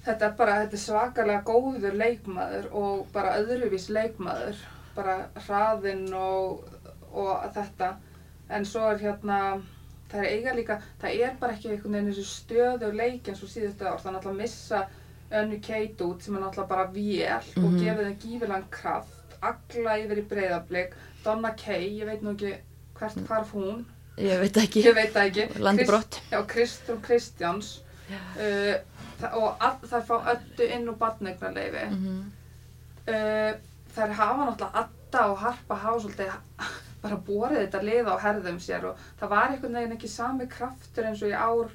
þetta 0.06 0.26
er 0.26 0.36
bara, 0.38 0.56
þetta 0.62 0.78
er 0.78 0.82
svakalega 0.84 1.42
góður 1.44 1.98
leikmaður 2.00 2.70
og 2.72 3.04
bara 3.12 3.36
öðruvís 3.40 3.90
leikmaður. 3.92 4.64
Bara 4.94 5.16
hraðinn 5.46 6.06
og, 6.14 6.64
og 7.12 7.44
þetta. 7.54 7.94
En 8.48 8.66
svo 8.68 8.86
er 8.92 9.00
hérna 9.02 9.38
það 10.12 10.20
er 10.24 10.30
eiga 10.34 10.52
líka, 10.54 10.76
það 11.02 11.20
er 11.22 11.32
bara 11.40 11.52
ekki 11.52 11.70
einhvern 11.70 11.92
veginn 11.92 12.12
þessu 12.12 12.24
stöðu 12.30 12.92
leik 12.96 13.28
eins 13.28 13.42
og 13.42 13.48
síðustu 13.48 13.86
ár 13.88 13.98
þannig 14.04 14.26
að 14.26 14.36
missa 14.42 14.86
önnu 15.32 15.60
Kate 15.60 16.04
út 16.04 16.22
sem 16.22 16.36
er 16.36 16.40
náttúrulega 16.44 16.68
bara 16.68 16.86
vél 16.92 17.42
og 17.56 17.70
Mhm. 17.72 17.78
gefið 17.80 18.06
þeim 18.06 18.18
gífilegan 18.24 18.64
kraft 18.70 19.38
alla 19.42 19.96
yfir 19.98 20.18
í 20.18 20.28
breyðablik 20.28 20.92
Donna 21.24 21.50
Kay, 21.56 21.98
ég 22.00 22.06
veit 22.06 22.22
nú 22.22 22.30
ekki 22.34 22.54
hvert 22.94 23.26
hvarf 23.26 23.52
hún 23.54 23.84
ég 24.18 24.38
veit 24.40 24.56
ekki, 24.56 24.82
Ég 24.84 24.94
veit 24.94 25.12
það 25.12 25.26
ekki. 25.30 25.58
landi 25.58 25.82
Krist- 25.84 25.90
brott 25.90 26.20
Já, 26.30 26.42
Kristrún 26.46 27.00
Kristjáns. 27.02 27.80
Uh, 28.38 28.74
það, 29.20 29.32
og 29.34 29.56
all, 29.60 29.78
það 29.82 30.02
fá 30.06 30.16
öllu 30.34 30.68
inn 30.74 30.88
úr 30.88 30.96
badneignarleifi. 30.98 31.84
mm 31.90 32.04
-hmm. 32.04 32.22
Uh, 33.08 33.54
þær 33.96 34.12
hafa 34.12 34.44
náttúrulega 34.44 34.70
Adda 34.84 35.26
og 35.30 35.38
Harpa 35.38 35.74
hafa 35.74 35.98
svolítið 36.00 36.30
bara 37.04 37.20
borið 37.28 37.60
þetta 37.62 37.82
lið 37.84 38.08
á 38.10 38.14
herðum 38.24 38.58
sér 38.64 38.88
og 38.90 39.04
það 39.20 39.32
var 39.36 39.52
einhvern 39.52 39.76
veginn 39.78 39.96
ekki 39.98 40.08
sami 40.08 40.46
kraftur 40.50 41.04
eins 41.10 41.22
og 41.22 41.28
í 41.28 41.36
ár. 41.36 41.70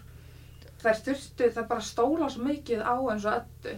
Þær 0.80 1.00
þurftu, 1.06 1.48
það 1.56 1.68
bara 1.70 1.82
stóla 1.84 2.30
svo 2.32 2.44
mikið 2.48 2.82
á 2.84 2.96
eins 3.14 3.26
og 3.30 3.34
öllu. 3.40 3.78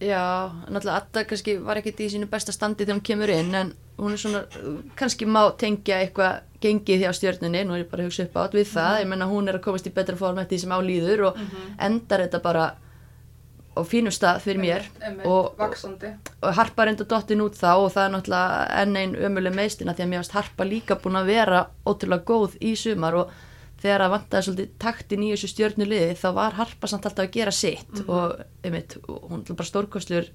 já, 0.00 0.50
náttúrulega 0.68 0.96
Adda 1.00 1.24
kannski 1.24 1.52
var 1.64 1.78
ekkit 1.80 2.00
í 2.04 2.08
sínu 2.12 2.26
besta 2.28 2.52
standi 2.52 2.84
þegar 2.84 2.98
hún 2.98 3.06
kemur 3.08 3.30
inn 3.32 3.54
en 3.54 3.70
hún 3.96 4.12
er 4.12 4.20
svona, 4.20 4.42
kannski 4.98 5.24
má 5.24 5.40
tengja 5.56 6.02
eitthvað 6.04 6.42
gengið 6.60 7.00
hjá 7.06 7.12
stjörnunni 7.16 7.62
nú 7.64 7.72
er 7.72 7.84
ég 7.84 7.88
bara 7.90 8.02
að 8.04 8.10
hugsa 8.10 8.26
upp 8.26 8.36
átt 8.42 8.56
við 8.58 8.66
það, 8.74 8.98
ég 9.00 9.08
menna 9.08 9.24
hún 9.30 9.48
er 9.48 9.56
að 9.56 9.64
komast 9.64 9.86
í 9.88 9.94
betra 9.96 10.16
form 10.20 10.38
eftir 10.42 10.58
því 10.58 10.60
sem 10.66 10.74
álýður 10.76 11.22
og 11.30 11.36
Mm 11.38 11.46
-hmm. 11.46 11.86
endar 11.86 12.20
þetta 12.20 12.42
bara 12.42 12.66
á 13.76 13.80
fínum 13.86 14.14
stað 14.14 14.40
fyrir 14.44 14.62
mér 14.62 14.86
Einmitt, 15.00 15.26
og, 15.26 15.50
og, 15.52 15.58
vaksandi. 15.60 16.12
og 16.40 16.56
Harpa 16.56 16.86
reynda 16.88 17.06
dottin 17.08 17.44
út 17.44 17.58
þá 17.58 17.70
og 17.74 17.90
það 17.94 18.04
er 18.04 18.14
náttúrulega 18.14 18.80
enn 18.82 18.96
einn 19.02 19.14
ömuleg 19.28 19.56
meðstina 19.56 19.94
því 19.96 20.06
að 20.06 20.10
mér 20.12 20.22
varst 20.22 20.36
Harpa 20.36 20.68
líka 20.68 20.98
búin 21.02 21.20
að 21.20 21.30
vera 21.32 21.62
ótrúlega 21.86 22.26
góð 22.32 22.58
í 22.60 22.74
sumar 22.80 23.20
og 23.20 23.32
þegar 23.82 24.06
það 24.06 24.14
vantaði 24.16 24.48
svolítið 24.48 24.74
taktin 24.82 25.24
í 25.26 25.32
þessu 25.34 25.52
stjörnuliði 25.52 26.18
þá 26.22 26.28
var 26.40 26.60
Harpa 26.60 26.90
samt 26.90 27.08
alltaf 27.08 27.28
að 27.28 27.34
gera 27.36 27.54
sitt 27.54 28.04
og 28.06 28.40
einmitt, 28.64 28.98
og 29.06 29.30
hún 29.30 29.44
er 29.44 29.58
bara 29.58 29.72
stórkostlur 29.72 30.30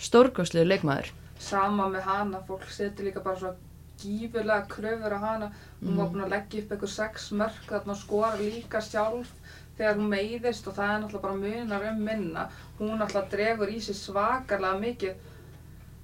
stórkostlur 0.00 0.68
leikmaður 0.68 1.12
Sama 1.40 1.88
með 1.88 2.04
hana, 2.04 2.40
fólk 2.44 2.68
setur 2.68 3.06
líka 3.08 3.22
bara 3.24 3.38
svo 3.40 3.54
gífurlega 4.00 4.66
kröfur 4.68 5.16
á 5.16 5.20
hana. 5.20 5.48
Hún 5.80 5.96
var 5.96 6.10
búin 6.12 6.24
að 6.26 6.34
leggja 6.34 6.62
upp 6.62 6.74
eitthvað 6.74 6.92
sex 6.94 7.30
mörk 7.36 7.62
þarna 7.68 7.94
og 7.94 8.00
skora 8.00 8.32
líka 8.40 8.82
sjálf 8.84 9.30
þegar 9.78 9.96
hún 9.96 10.10
meiðist 10.12 10.68
og 10.68 10.76
það 10.76 10.92
er 10.92 10.98
náttúrulega 11.02 11.24
bara 11.26 11.40
munar 11.44 11.86
um 11.90 12.02
minna. 12.08 12.46
Hún 12.80 12.96
náttúrulega 12.96 13.28
dregur 13.34 13.70
í 13.70 13.80
sig 13.84 13.96
svakalega 13.98 14.78
mikið 14.80 15.26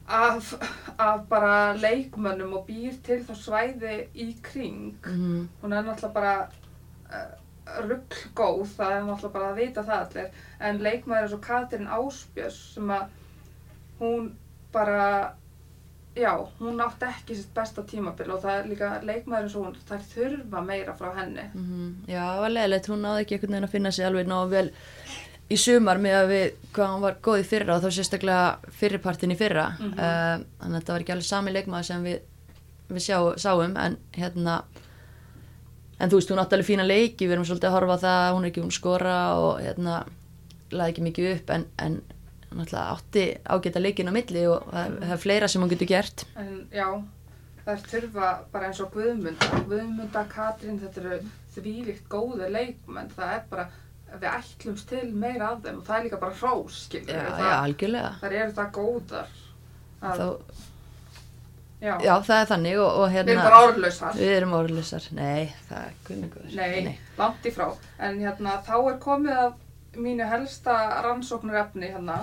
af, 0.07 0.53
af 0.99 1.25
bara 1.31 1.73
leikmönnum 1.75 2.53
og 2.59 2.67
býr 2.69 2.99
til 3.03 3.23
þá 3.27 3.35
svæði 3.41 3.97
í 4.15 4.29
kring. 4.43 4.95
mm. 5.07 5.49
Hún 5.62 5.73
er 5.73 5.83
náttúrulega 5.83 6.12
bara 6.15 6.35
uh, 7.11 7.33
rugggóð, 7.89 8.67
það 8.77 8.93
er 8.93 9.03
náttúrulega 9.09 9.33
bara 9.39 9.49
að 9.51 9.59
vita 9.62 9.83
það 9.89 10.05
allir. 10.05 10.45
En 10.61 10.79
leikmaður 10.85 11.27
eins 11.27 11.35
og 11.35 11.43
Katrin 11.49 11.89
Áspjörs 11.89 12.61
sem 12.75 12.93
að 12.95 13.09
hún 14.01 14.31
bara, 14.73 15.33
já, 16.17 16.33
hún 16.61 16.81
átti 16.85 17.09
ekki 17.09 17.37
sitt 17.39 17.55
besta 17.57 17.83
tímabil 17.83 18.31
og 18.31 18.43
það 18.45 18.59
er 18.61 18.69
líka 18.71 18.91
leikmaður 19.03 19.49
eins 19.49 19.57
og 19.57 19.65
hún, 19.67 19.79
það 19.89 19.97
er 19.99 20.11
þurfa 20.12 20.62
meira 20.69 20.95
frá 20.99 21.15
henni. 21.17 21.49
Mm 21.55 21.95
Já, 22.07 22.21
það 22.21 22.43
var 22.45 22.55
leðilegt, 22.55 22.91
hún 22.93 23.03
náði 23.03 23.25
ekki 23.25 23.39
einhvern 23.39 23.57
veginn 23.57 23.69
að 23.71 23.75
finna 23.75 23.97
sig 23.97 24.07
alveg 24.07 24.29
náðu 24.31 24.53
vel 24.55 24.69
í 25.51 25.59
sumar 25.61 26.01
með 26.03 26.17
að 26.21 26.33
við 26.33 26.47
hvað 26.75 26.95
hún 26.95 27.05
var 27.05 27.21
góð 27.23 27.43
í 27.43 27.47
fyrra 27.47 27.77
og 27.77 27.85
þá 27.85 27.91
sérstaklega 27.95 28.73
fyrripartin 28.81 29.35
í 29.35 29.39
fyrra. 29.39 29.69
Mhm. 29.79 29.93
uh, 29.95 30.47
þannig 30.63 30.73
að 30.73 30.81
þetta 30.81 30.97
var 30.97 31.05
ekki 31.05 31.15
alveg 31.17 31.29
sami 31.31 31.55
leikmaður 31.55 31.89
sem 31.91 32.09
við, 32.11 32.19
við 32.91 33.07
sjá, 33.07 33.19
sáum 33.39 33.79
en 33.79 33.97
hérna 34.17 34.61
en 36.01 36.13
þú 36.13 36.21
veist, 36.21 36.31
hún 36.33 36.43
átti 36.43 36.57
alveg 36.57 36.69
fína 36.69 36.87
leiki 36.87 37.27
við 37.27 37.37
erum 37.37 37.49
svolítið 37.49 37.71
að 37.71 37.77
horfa 37.79 37.99
það, 38.03 38.27
hún 38.35 38.45
er 38.45 38.51
ekki 38.51 38.65
hún 38.65 38.75
skora 38.75 39.17
og 39.41 39.63
hérna, 39.63 40.03
laði 40.75 40.93
ekki 40.93 41.07
mikið 41.07 41.31
upp 41.33 41.53
en, 41.57 41.67
en 41.81 41.99
náttúrulega 42.57 42.85
átti 42.97 43.25
ágæta 43.45 43.83
leikin 43.83 44.11
á 44.13 44.17
milli 44.17 44.45
og 44.51 44.67
það, 44.73 44.99
er 45.07 45.23
fleira 45.23 45.49
sem 45.49 45.63
hún 45.63 45.73
getur 45.73 45.91
gert. 45.91 46.27
En 46.37 46.53
já, 46.75 46.87
það 47.65 47.73
er 47.75 47.89
þurfa 47.93 48.31
bara 48.53 48.71
eins 48.71 48.83
og 48.85 48.93
Guðmunda, 48.95 49.51
Guðmunda, 49.71 50.25
Katrin, 50.33 50.79
þetta 50.83 51.03
eru 51.03 51.19
þvílíkt 51.57 52.09
góði 52.13 52.51
leikmenn, 52.53 53.11
það 53.17 53.35
er 53.39 53.45
bara, 53.51 53.67
við 54.23 54.31
ætlumst 54.33 54.89
til 54.91 55.03
meira 55.15 55.51
af 55.53 55.61
þeim 55.65 55.81
og 55.81 55.89
það 55.89 55.99
er 55.99 56.07
líka 56.07 56.21
bara 56.23 56.39
hrós, 56.41 56.79
skilur 56.87 57.11
Já, 57.11 57.19
við, 57.19 57.27
já, 57.27 57.37
það, 57.41 57.59
algjörlega 57.59 58.13
þar 58.23 58.37
eru 58.41 58.57
það 58.57 58.73
góðar. 58.79 59.35
Að, 60.01 60.23
þá, 60.23 60.65
já, 61.81 61.93
Já, 62.07 62.13
það 62.29 62.41
er 62.41 62.51
þannig 62.53 62.81
og, 62.81 62.89
og 62.89 63.07
við 63.07 63.15
hérna 63.17 63.35
erum 63.35 63.47
bara 63.49 63.61
orðlausar. 63.69 64.19
Við 64.21 64.35
erum 64.39 64.57
orðlisar, 64.61 65.07
nei, 65.19 65.55
það 65.69 65.85
er 65.85 65.95
kunningur. 66.09 66.51
Nei, 66.57 66.99
langt 67.21 67.47
í 67.47 67.55
frá. 67.55 67.69
En 68.09 68.21
hérna, 68.25 68.59
þá 68.67 68.75
er 68.81 68.99
komið 69.07 69.41
að 69.45 69.55
mínu 70.07 70.29
helsta 70.29 70.77
rannsóknarefni 71.07 71.95
hérna 71.95 72.21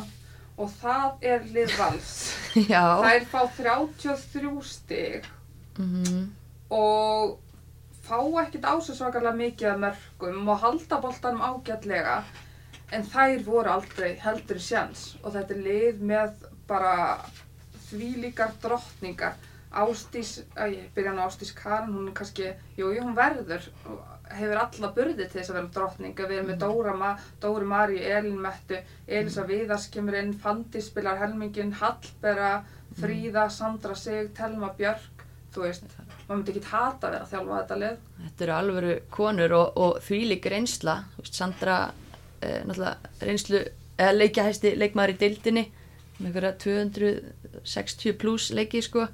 og 0.61 0.69
það 0.77 1.27
er 1.33 1.49
lið 1.55 1.73
vals. 1.79 2.13
Já, 2.73 2.83
Þær 3.01 3.27
fá 3.31 3.41
33 3.57 4.55
stig 4.69 5.27
mm 5.81 6.23
og 6.73 7.37
fá 8.03 8.17
ekkert 8.43 8.67
á 8.67 8.73
sig 8.81 8.97
svakalega 8.97 9.35
mikið 9.39 9.69
af 9.73 9.81
mörgum 9.85 10.49
og 10.49 10.59
halda 10.63 10.99
boltanum 11.03 11.45
ágætlega 11.47 12.17
en 12.93 13.07
þær 13.13 13.45
voru 13.47 13.71
aldrei 13.77 14.11
heldur 14.21 14.59
sjans 14.59 15.13
og 15.23 15.33
þetta 15.35 15.55
er 15.55 15.63
lið 15.67 16.03
með 16.11 16.47
bara 16.67 16.93
því 17.87 18.09
líkar 18.25 18.53
drottningar. 18.61 19.35
Ástís, 19.73 20.35
að 20.53 20.75
ég 20.75 20.89
byrja 20.93 21.13
hann 21.13 21.21
á 21.21 21.25
Ástís 21.25 21.53
Karin, 21.57 21.95
hún 21.95 22.09
er 22.11 22.17
kannski, 22.17 22.51
jú, 22.77 22.91
jú, 22.93 23.01
hún 23.01 23.15
verður, 23.17 23.63
hefur 24.29 24.59
alla 24.61 24.89
burði 24.93 25.25
til 25.25 25.39
þess 25.39 25.49
að 25.49 25.57
vera 25.57 25.71
drottninga, 25.77 26.27
við 26.29 26.37
erum 26.37 26.51
með 26.51 26.59
Dóra, 26.61 26.93
Ma, 26.97 27.09
Dóri 27.41 27.69
Mari, 27.71 27.97
Elin 28.05 28.37
Mettu, 28.41 28.77
Elisa 29.07 29.47
Viðars 29.49 29.87
kemur 29.93 30.19
inn, 30.19 30.35
Fandi 30.45 30.81
spilar 30.81 31.17
helmingin, 31.23 31.73
Hallbera, 31.81 32.51
Fríða, 33.01 33.47
Sandra 33.49 33.97
Sig, 33.97 34.29
Telma 34.37 34.69
Björk, 34.77 35.25
þú 35.55 35.65
veist, 35.65 35.89
maður 36.27 36.39
myndi 36.39 36.53
ekki 36.53 36.71
hata 36.71 37.11
við 37.11 37.19
að 37.19 37.31
þjálfa 37.33 37.59
þetta 37.59 37.77
lið. 37.83 38.01
Þetta 38.23 38.45
eru 38.45 38.55
alvöru 38.57 38.95
konur 39.13 39.55
og, 39.59 39.77
og 39.85 40.01
þvílík 40.07 40.49
reynsla. 40.53 40.97
Veist, 41.19 41.37
Sandra, 41.39 41.77
eh, 42.41 42.59
náttúrulega 42.67 43.27
reynslu, 43.27 43.63
eða 43.97 44.17
leikjahæsti 44.17 44.73
leikmaður 44.79 45.15
í 45.15 45.19
deildinni, 45.23 45.65
með 46.17 46.29
einhverja 46.29 46.53
260 46.65 48.17
pluss 48.21 48.51
leiki, 48.55 48.83
sko. 48.85 49.07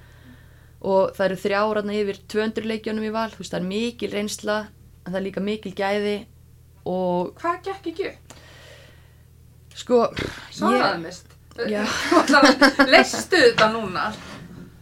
Og 0.79 1.15
það 1.15 1.25
eru 1.25 1.39
þrjáraðna 1.43 1.95
yfir 1.99 2.19
200 2.31 2.69
leikjónum 2.71 3.07
í 3.09 3.13
val. 3.15 3.29
Þú 3.33 3.43
veist, 3.43 3.55
það 3.55 3.61
er 3.61 3.71
mikil 3.73 4.11
reynsla, 4.13 4.59
en 5.03 5.11
það 5.11 5.19
er 5.19 5.25
líka 5.27 5.43
mikil 5.43 5.73
gæði 5.75 6.17
og, 6.89 7.33
Hvað 7.39 7.65
gekk 7.67 7.89
ekki 7.91 8.13
sko, 9.79 10.05
Svaraði 10.53 11.03
mist. 11.03 11.35
Leistu 12.93 13.39
þetta 13.39 13.67
núna? 13.73 14.09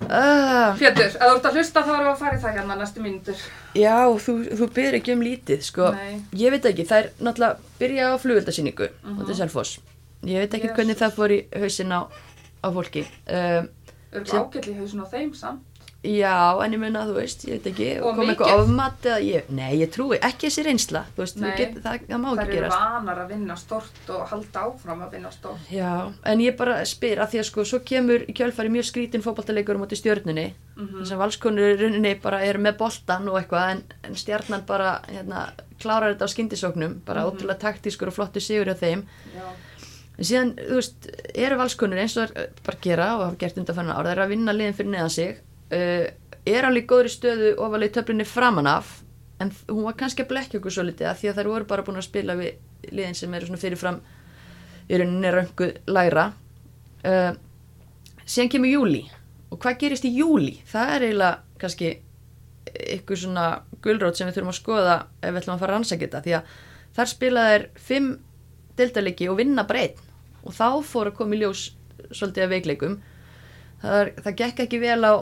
Uh, 0.07 0.77
Pétur, 0.77 1.07
ef 1.09 1.15
þú 1.17 1.31
ert 1.35 1.45
að 1.49 1.55
hlusta 1.57 1.81
þá 1.83 1.89
erum 1.91 2.05
við 2.05 2.11
að 2.13 2.19
fara 2.21 2.37
í 2.37 2.41
það 2.43 2.53
hérna 2.57 2.75
næstu 2.79 3.01
mínútur. 3.03 3.39
já, 3.75 3.95
þú, 4.23 4.33
þú 4.59 4.67
byrðir 4.77 4.97
ekki 4.99 5.13
um 5.15 5.23
lítið, 5.25 5.63
sko. 5.67 5.87
Ég 6.37 6.53
veit 6.53 6.67
ekki, 6.69 6.85
það 6.87 6.99
er 7.01 7.09
náttúrulega 7.27 7.57
byrja 7.81 8.03
á 8.07 8.13
flugöldasýningu 8.21 8.87
mm 8.87 9.09
Mhm. 9.09 9.17
-hmm. 9.21 9.31
á 9.33 9.37
Selfoss. 9.41 9.79
Ég 10.23 10.37
veit 10.39 10.53
ekki 10.53 10.67
Jesus. 10.69 10.77
hvernig 10.77 10.97
það 11.01 11.11
fór 11.17 11.31
í 11.31 11.39
hausin 11.59 11.91
á, 11.91 12.01
á 12.63 12.67
fólki. 12.71 13.03
Um, 13.27 13.69
Örgulega 14.13 14.31
Sem- 14.31 14.43
ágætli 14.43 14.71
í 14.73 14.77
hausin 14.79 15.01
á 15.03 15.07
þeim 15.11 15.33
samt. 15.35 15.59
Já, 16.03 16.63
en 16.63 16.71
ég 16.73 16.79
meina, 16.79 17.01
þú 17.07 17.13
veist, 17.17 17.41
ég 17.47 17.57
veit 17.57 17.65
ekki, 17.71 17.87
Og 18.05 18.15
kom 18.15 18.29
eitthvað 18.29 18.61
ofmat 18.61 19.01
eða 19.09 19.17
ég, 19.25 19.47
nei, 19.49 19.79
ég 19.81 19.89
trúi, 19.91 20.19
ekki 20.23 20.47
þessi 20.47 20.63
reynsla, 20.67 21.01
þú 21.15 21.23
veist, 21.23 21.37
Nei. 21.41 21.49
þú 21.49 21.57
get, 21.57 21.73
það, 21.83 22.05
það 22.07 22.21
má 22.21 22.27
Það 22.29 22.41
ekki 22.43 22.51
eru 22.53 22.61
gerast. 22.61 22.77
vanar 22.77 23.21
að 23.23 23.29
vinna 23.33 23.55
stort 23.57 24.09
og 24.13 24.27
halda 24.29 24.63
áfram 24.67 25.01
að 25.07 25.11
vinna 25.17 25.31
stort. 25.31 25.59
Já, 25.73 25.91
en 26.23 26.39
ég 26.45 26.57
bara 26.57 26.77
spyr 26.85 27.17
að 27.23 27.29
því 27.33 27.39
að 27.41 27.47
sko, 27.49 27.65
svo 27.65 27.79
kemur 27.83 28.25
í 28.29 28.33
kjölfari 28.37 28.69
mjög 28.69 28.87
skrítin 28.91 29.25
fótballtalegur 29.25 29.75
um 29.75 29.83
átti 29.87 29.99
stjörnunni, 29.99 30.53
Mhm. 30.77 31.01
þess 31.01 31.11
að 31.11 31.17
valskonur 31.25 31.73
í 31.75 31.77
rauninni 31.81 32.21
bara 32.21 32.41
eru 32.45 32.59
með 32.59 32.77
boltan 32.77 33.27
og 33.27 33.41
eitthvað, 33.41 33.71
en, 33.71 33.83
en 34.03 34.13
stjarnan 34.15 34.65
bara, 34.65 35.01
hérna, 35.09 35.49
klárar 35.79 36.13
þetta 36.15 36.25
á 36.25 36.33
skyndisóknum, 36.33 36.99
bara 37.05 37.21
Mhm. 37.25 37.31
ótrúlega 37.31 37.59
taktískur 37.59 38.07
og 38.07 38.13
flottu 38.13 38.39
sigur 38.39 38.69
á 38.69 38.75
þeim. 38.77 39.03
Já. 39.35 39.49
En 40.19 40.23
síðan, 40.25 40.55
þú 40.55 40.73
veist, 40.75 41.09
eru 41.35 41.55
valskonur 41.57 41.97
eins 41.99 42.17
og 42.17 42.29
það 42.29 42.37
er 42.37 42.49
bara 42.65 42.77
gera 42.81 43.15
og 43.17 43.23
hafa 43.25 43.37
gert 43.37 43.57
undanfæna 43.57 43.93
ár, 43.97 44.05
það 44.05 44.11
er 44.11 44.23
að 44.25 44.29
vinna 44.29 44.51
liðin 44.53 44.73
fyrir 44.73 44.89
neðan 44.89 45.09
sig, 45.11 45.37
uh, 45.73 46.05
er 46.47 46.67
alveg 46.67 46.87
góðri 46.89 47.11
stöðu 47.11 47.51
ofalega 47.57 47.91
í 47.91 47.95
töflinni 47.97 48.27
framan 48.27 48.69
af, 48.71 49.01
en 49.41 49.51
hún 49.69 49.85
var 49.85 49.97
kannski 49.99 50.25
að 50.25 50.31
blekja 50.31 50.59
okkur 50.59 50.73
svo 50.73 50.87
litið 50.87 51.11
að 51.11 51.19
því 51.19 51.31
að 51.31 51.41
þær 51.41 51.51
voru 51.51 51.69
bara 51.69 51.85
búin 51.85 51.99
að 51.99 52.07
spila 52.07 52.37
við 52.39 52.93
liðin 52.93 53.17
sem 53.17 53.33
eru 53.33 53.49
svona 53.49 53.61
fyrirfram 53.61 53.99
í 54.87 54.97
rauninni 54.97 55.33
röngu 55.33 55.69
lægra. 55.91 56.31
Uh, 57.03 57.33
síðan 58.25 58.51
kemur 58.55 58.71
júli 58.71 59.03
og 59.51 59.59
hvað 59.63 59.79
gerist 59.83 60.07
í 60.07 60.15
júli? 60.17 60.57
Það 60.67 60.93
er 60.95 61.07
eiginlega 61.07 61.61
kannski 61.61 61.91
ykkur 62.97 63.19
svona 63.19 63.45
gulrót 63.83 64.17
sem 64.17 64.27
við 64.27 64.37
þurfum 64.37 64.53
að 64.53 64.59
skoða 64.59 64.95
ef 65.21 65.31
við 65.31 65.39
ætlum 65.41 65.55
að 65.55 65.61
fara 65.61 65.71
að 65.71 65.77
rannsaka 65.77 66.05
þetta 66.05 66.23
því 66.25 66.35
að 66.37 66.55
þar 66.97 67.11
spila 67.11 67.45
þær 67.47 67.65
fimm 67.87 68.09
deltalegi 68.77 69.29
og 69.31 69.39
vinna 69.39 69.65
bara 69.67 69.85
einn 69.85 70.01
og 70.43 70.55
þá 70.55 70.67
fór 70.85 71.11
að 71.11 71.17
koma 71.19 71.37
í 71.37 71.41
ljós 71.41 71.63
svolítið 72.11 72.45
af 72.45 72.51
veikleikum 72.53 72.97
það, 73.81 74.11
það 74.25 74.37
gekk 74.41 74.63
ekki 74.65 74.81
vel 74.83 74.99
á 75.05 75.13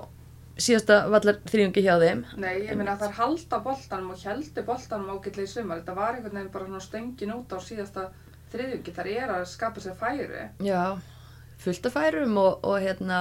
síðasta 0.55 1.01
vallar 1.11 1.39
þrjungi 1.49 1.83
hjá 1.83 1.95
þeim 1.99 2.21
Nei, 2.39 2.53
ég 2.63 2.77
meina 2.77 2.93
að 2.95 3.05
þær 3.05 3.17
halda 3.19 3.59
boltanum 3.65 4.13
og 4.13 4.21
heldu 4.23 4.63
boltanum 4.67 5.09
ágætlega 5.15 5.49
í 5.49 5.51
sumar. 5.51 5.81
Þetta 5.81 5.97
var 5.97 6.15
einhvern 6.15 6.37
veginn 6.39 6.53
bara 6.53 6.69
svona 6.69 6.85
stöngin 6.85 7.33
út 7.35 7.51
á 7.51 7.59
síðasta 7.59 8.05
þriðjungi. 8.53 8.93
Þær 8.95 9.09
eru 9.15 9.35
að 9.39 9.49
skapa 9.51 9.83
sér 9.83 9.97
færi. 9.99 10.45
já, 10.63 10.97
fullt 11.59 11.89
af 11.89 11.97
færum 11.97 12.37
og, 12.37 12.63
og 12.63 12.79
hérna 12.79 13.19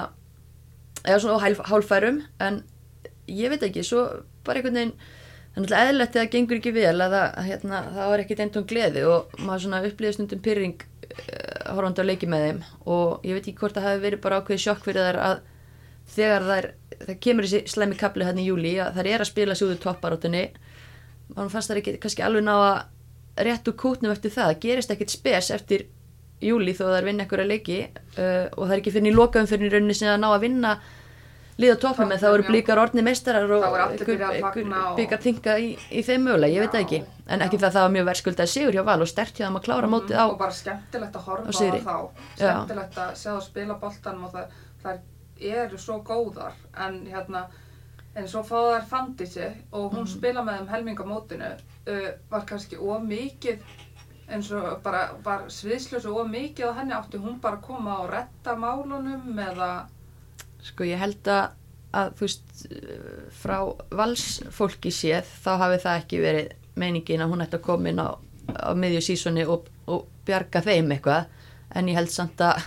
eða 1.04 1.18
svona 1.20 1.42
hálf, 1.42 1.60
hálfærum 1.68 2.22
en 2.40 2.62
ég 3.28 3.52
veit 3.52 3.62
ekki, 3.66 3.84
svo 3.84 4.06
bara 4.44 4.60
einhvern 4.60 4.78
veginn 4.78 4.96
það 5.54 5.54
er 5.54 5.62
náttúrulega 5.62 5.88
eðlilegt 5.88 6.14
þegar 6.14 6.24
það 6.24 6.32
gengur 6.34 6.58
ekki 6.58 6.72
vel 6.74 6.94
að 7.04 7.14
það, 7.14 7.26
að, 7.26 7.48
hérna, 7.48 7.80
það 7.94 8.10
var 8.10 8.22
ekkit 8.24 8.40
eintón 8.44 8.68
gleði 8.70 9.04
og 9.06 9.34
maður 9.38 9.64
svona 9.64 9.82
upplýði 9.88 10.14
stundum 10.16 10.44
pyrring 10.44 10.86
uh, 11.14 11.74
horfandi 11.74 12.02
á 12.02 12.08
leiki 12.08 12.30
með 12.30 12.46
þeim 12.46 12.62
og 12.96 13.26
ég 13.26 13.36
veit 13.36 13.44
ekki 13.44 13.58
hvort 13.60 13.76
það 13.78 13.88
hafi 13.88 14.02
verið 14.04 14.24
bara 14.24 14.40
ákveðið 14.40 14.64
sjokk 14.64 14.88
fyrir 14.88 15.08
þær 15.08 15.20
að 15.28 15.36
þegar 16.14 16.46
þær, 16.48 16.70
það 17.06 17.20
kemur 17.26 17.48
þessi 17.48 17.72
slæmi 17.74 17.98
kapli 18.00 18.26
hérna 18.26 18.42
í 18.42 18.48
júli 18.48 18.74
að 18.82 18.98
þær 18.98 19.10
er 19.12 19.24
að 19.24 19.30
spila 19.30 19.56
sig 19.56 19.68
út 19.68 19.76
úr 19.76 19.82
topparóttunni 19.84 20.44
mann 21.34 21.52
fannst 21.52 21.72
þær 21.72 21.80
ekki 21.80 21.96
kannski 22.02 22.24
alveg 22.26 22.44
ná 22.44 22.54
að 22.54 23.46
rétt 23.48 23.70
úr 23.70 23.78
kútnum 23.80 24.12
eftir 24.14 24.34
það, 24.34 24.52
það 24.52 24.60
gerist 24.66 24.92
ekkit 24.94 25.14
spes 25.14 25.50
eftir 25.54 25.88
júli 26.44 26.74
þó 26.76 26.84
þær 26.90 27.08
vinna 27.08 27.24
einhverja 27.24 27.48
leiki 27.48 27.78
uh, 27.88 28.50
og 28.52 28.66
það 28.66 28.74
er 28.74 28.82
ekki 28.82 28.92
fyrir 28.94 29.10
í 29.10 29.16
lokaum 29.16 29.48
fyrir 29.50 29.70
í 29.70 29.72
rauninni 29.74 29.96
sem 29.96 30.12
að 30.12 30.20
ná 30.22 30.28
að 30.34 30.44
vinna 30.44 30.74
líða 31.60 31.76
toppnum 31.82 32.10
en 32.10 32.20
þá 32.20 32.28
eru 32.32 32.46
blíkar 32.48 32.80
orðni 32.82 33.04
meistarar 33.06 33.50
og 33.54 33.64
byggar 34.98 35.20
tinga 35.22 35.56
í, 35.62 35.70
í 35.90 36.02
þeim 36.02 36.26
mögulega, 36.26 36.50
ég 36.50 36.64
veit 36.64 36.74
það 36.74 36.82
ekki. 36.82 37.00
En 37.30 37.44
ekki 37.46 37.60
það 37.60 37.68
að 37.68 37.76
það 37.76 37.86
var 37.86 37.94
mjög 37.94 38.08
verðskuldað 38.10 38.50
sigur 38.50 38.74
hjá 38.74 38.82
Val 38.88 38.98
og 39.04 39.10
stert 39.10 39.38
hjá 39.38 39.46
þeim 39.46 39.58
að 39.60 39.66
klára 39.68 39.90
mótið 39.92 40.18
á 40.18 40.26
og 40.26 40.38
bara 40.40 40.56
skemmtilegt 40.56 41.18
að 41.18 41.28
horfa 41.28 41.46
á 41.46 41.54
á, 41.54 41.70
þá. 41.86 41.96
Skemmtilegt 42.34 42.98
að 43.04 43.12
sjá 43.20 43.30
það 43.30 43.44
spila 43.46 43.78
boltanum 43.84 44.26
og 44.26 44.34
það, 44.34 44.58
það 44.82 44.98
eru 45.40 45.78
svo 45.78 46.00
góðar 46.06 46.52
en 46.86 47.06
hérna 47.06 47.46
en 48.14 48.28
svo 48.30 48.42
fá 48.46 48.56
þær 48.70 48.84
fandisi 48.90 49.48
og 49.72 49.92
hún 49.92 50.04
Mhm. 50.04 50.12
spila 50.12 50.42
með 50.42 50.58
þeim 50.60 50.68
helmingamótinu 50.74 51.48
uh, 51.88 52.10
var 52.30 52.44
kannski 52.46 52.76
of 52.78 53.02
mikið 53.02 53.58
eins 54.28 54.50
og 54.52 54.80
bara 54.82 55.10
var 55.24 55.42
sviðslösu 55.48 56.08
of 56.14 56.28
mikið 56.30 56.70
á 56.70 56.76
henni 56.78 56.94
átti 56.94 57.18
hún 57.18 57.40
bara 57.40 57.56
að 57.56 57.66
koma 57.66 57.98
og 58.04 58.10
retta 58.10 58.54
málunum 58.56 59.38
eða 59.38 59.86
sko 60.62 60.84
ég 60.84 60.98
held 60.98 61.26
að, 61.28 61.50
að 61.92 62.12
þú 62.14 62.20
veist 62.20 62.66
uh, 62.70 63.30
frá 63.30 63.58
valsfólki 63.90 64.90
séð 64.94 65.26
þá 65.44 65.50
hafi 65.58 65.82
það 65.84 65.98
ekki 66.02 66.20
verið 66.22 66.52
meiningin 66.80 67.20
að 67.22 67.30
hún 67.34 67.42
ætti 67.44 67.58
að 67.58 67.66
koma 67.68 67.88
inn 67.92 68.00
á, 68.00 68.08
á 68.54 68.70
miðju 68.74 69.02
sísoni 69.10 69.44
og, 69.46 69.66
og 69.86 70.06
bjarga 70.26 70.62
þeim 70.64 70.90
eitthvað 70.94 71.26
en 71.74 71.88
ég 71.90 71.98
held 71.98 72.10
samt 72.14 72.40
að 72.40 72.62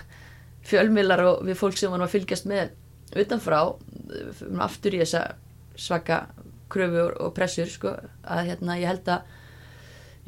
fjölmiðlar 0.68 1.24
og 1.24 1.42
við 1.48 1.58
fólk 1.60 1.78
sem 1.80 1.92
varum 1.92 2.06
að 2.06 2.14
fylgjast 2.16 2.48
með 2.50 2.74
utanfrá 3.18 3.60
uh, 3.64 4.62
aftur 4.64 4.96
í 4.96 5.02
þessa 5.02 5.24
svaka 5.78 6.26
kröfu 6.68 7.08
og 7.24 7.34
pressur 7.36 7.70
sko 7.72 7.94
að 8.28 8.50
hérna 8.50 8.80
ég 8.80 8.90
held 8.90 9.12
að 9.12 9.36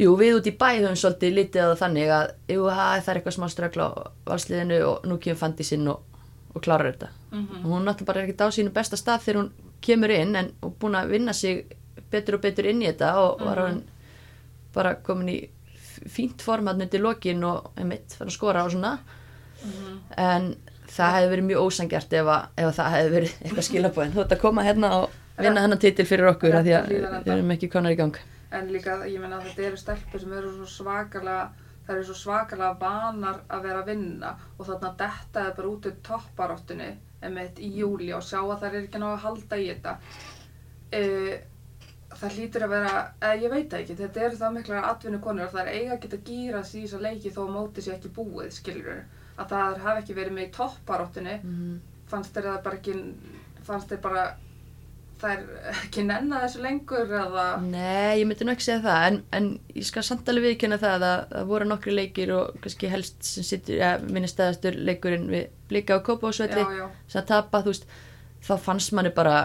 Jú, 0.01 0.15
við 0.17 0.39
út 0.39 0.47
í 0.49 0.53
bæ 0.57 0.69
höfum 0.79 0.97
svolítið 0.97 1.35
lítið 1.37 1.63
að 1.67 1.75
þannig 1.83 2.11
að 2.15 2.31
jú, 2.55 2.63
ha, 2.73 2.85
það 3.03 3.11
er 3.13 3.19
eitthvað 3.19 3.35
smá 3.37 3.49
ströggla 3.53 3.85
á 3.85 3.93
valsliðinu 4.31 4.79
og 4.87 5.03
nú 5.11 5.19
kemur 5.21 5.41
fandi 5.43 5.67
sinn 5.67 5.91
og, 5.93 6.23
og 6.55 6.65
klárar 6.65 6.95
þetta. 6.95 7.11
mm 7.35 7.59
Og 7.59 7.67
hún 7.75 7.85
náttúrulega 7.85 8.09
bara 8.09 8.23
er 8.23 8.31
ekkert 8.31 8.45
á 8.49 8.57
sínu 8.57 8.73
besta 8.73 8.97
stað 8.97 9.27
þegar 9.27 9.41
hún 9.43 9.51
kemur 9.85 10.15
inn 10.15 10.37
en 10.41 10.51
hún 10.63 10.75
búin 10.81 10.97
að 10.97 11.13
vinna 11.13 11.35
sig 11.37 11.77
betur 12.11 12.39
og 12.39 12.45
betur 12.47 12.71
inn 12.71 12.81
í 12.81 12.89
þetta 12.89 13.13
og 13.21 13.45
var 13.45 13.61
hann 13.67 13.83
bara 14.73 14.95
komin 15.05 15.29
í 15.29 15.39
fínt 16.09 16.41
format 16.43 16.81
undir 16.81 17.03
lokin 17.05 17.45
og 17.45 17.71
einmitt 17.77 18.17
fyrir 18.17 18.33
að 18.33 18.39
skora 18.39 18.65
og 18.65 18.73
svona 18.73 18.95
en 20.17 20.51
það 20.91 21.17
hefði 21.17 21.31
verið 21.33 21.49
mjög 21.49 21.65
ósangjart 21.67 22.15
ef, 22.19 22.29
að, 22.35 22.47
ef 22.57 22.69
að 22.69 22.77
það 22.79 22.95
hefði 22.97 23.15
verið 23.17 23.35
eitthvað 23.41 23.67
skilabóðin 23.69 24.15
þú 24.15 24.23
ert 24.25 24.35
að 24.37 24.43
koma 24.43 24.67
hérna 24.67 24.93
og 24.99 25.19
vinna 25.41 25.65
hennan 25.65 25.83
titil 25.83 26.07
fyrir 26.09 26.31
okkur 26.33 26.59
af 26.59 26.67
því 26.67 26.77
að 26.77 26.93
við 26.93 27.33
erum 27.35 27.55
ekki 27.55 27.71
konar 27.73 27.95
í 27.95 27.99
gang. 28.01 28.17
En 28.51 28.71
líka, 28.75 28.97
ég 29.07 29.23
meina 29.23 29.39
að 29.39 29.51
þetta 29.51 29.67
eru 29.69 29.79
stelpur 29.79 30.23
sem 30.23 30.33
eru 30.35 30.51
svo 30.57 30.67
svakalega 30.69 31.45
það 31.87 31.95
eru 31.97 32.07
svo 32.09 32.17
svakalega 32.19 32.73
vanar 32.81 33.39
að 33.51 33.63
vera 33.69 33.85
að 33.85 33.93
vinna 33.93 34.35
og 34.57 34.67
þarna 34.67 34.91
detta 34.99 35.47
er 35.47 35.55
bara 35.57 35.71
út 35.71 35.87
úr 35.91 35.95
topparáttunni 36.07 36.91
í 37.61 37.71
júli 37.77 38.11
og 38.17 38.25
sjá 38.25 38.41
að 38.41 38.59
það 38.59 38.69
er 38.69 38.77
ekki 38.81 39.01
ná 39.01 39.07
að 39.13 39.23
halda 39.25 39.61
í 39.61 39.71
þetta. 39.71 39.95
Uh, 40.91 41.35
það 42.21 42.37
hlýtur 42.37 42.67
að 42.67 42.73
vera 42.75 42.95
eða 43.23 43.41
ég 43.45 43.53
veit 43.55 43.75
ekki, 43.79 43.97
þetta 43.99 44.23
eru 44.27 44.39
það 44.41 44.55
miklar 44.57 44.89
atvinnu 44.91 45.21
konur 45.23 45.47
og 45.47 45.55
það 45.55 45.69
er 45.69 45.77
eiga 45.77 45.97
að 45.97 46.03
geta 46.05 46.21
gýra 46.27 46.63
sig 46.67 46.83
í 46.83 46.87
þessa 46.87 47.03
leiki 47.05 47.35
þó 47.35 47.41
að 47.45 47.53
móti 47.55 47.85
sér 47.85 47.97
ekki 47.99 48.13
búið, 48.17 48.51
skilur 48.57 49.03
að 49.41 49.55
það 49.55 49.81
hafi 49.87 50.05
ekki 50.05 50.19
verið 50.19 50.37
með 50.37 50.47
í 50.47 50.53
topparáttunni. 50.59 51.41
Mm. 51.43 51.81
fannst 52.11 52.35
þér 52.35 52.49
það 52.51 52.63
bara 52.67 52.79
ekki 52.81 52.95
fannst 53.67 53.93
þér 53.93 54.01
bara 54.03 54.23
er 55.29 55.43
ekki 55.85 56.05
nenna 56.07 56.41
þessu 56.45 56.63
lengur 56.65 57.11
eða? 57.13 57.47
Nei, 57.63 58.21
ég 58.21 58.27
myndi 58.29 58.47
nú 58.47 58.55
ekki 58.55 58.67
segja 58.67 58.83
það 58.85 59.07
en, 59.09 59.19
en 59.37 59.49
ég 59.75 59.87
skal 59.87 60.05
samt 60.07 60.29
alveg 60.31 60.55
viðkynna 60.55 60.79
það 60.81 60.95
að 60.97 61.25
það 61.33 61.49
voru 61.51 61.69
nokkri 61.69 61.97
leikir 61.97 62.33
og 62.37 62.61
kannski 62.65 62.91
helst 62.93 63.19
sem 63.27 63.47
sittur, 63.47 63.77
ja, 63.81 63.91
minni 64.01 64.31
stæðastur 64.31 64.79
leikurinn 64.81 65.29
við 65.33 65.51
blika 65.71 65.99
á 66.01 66.05
Kópásvelli 66.07 66.63
já, 66.65 66.77
já, 66.81 66.87
sem 67.07 67.23
að 67.23 67.29
tapa, 67.33 67.63
þú 67.65 67.75
veist, 67.75 67.91
þá 68.47 68.55
fannst 68.65 68.95
manni 68.97 69.13
bara 69.17 69.37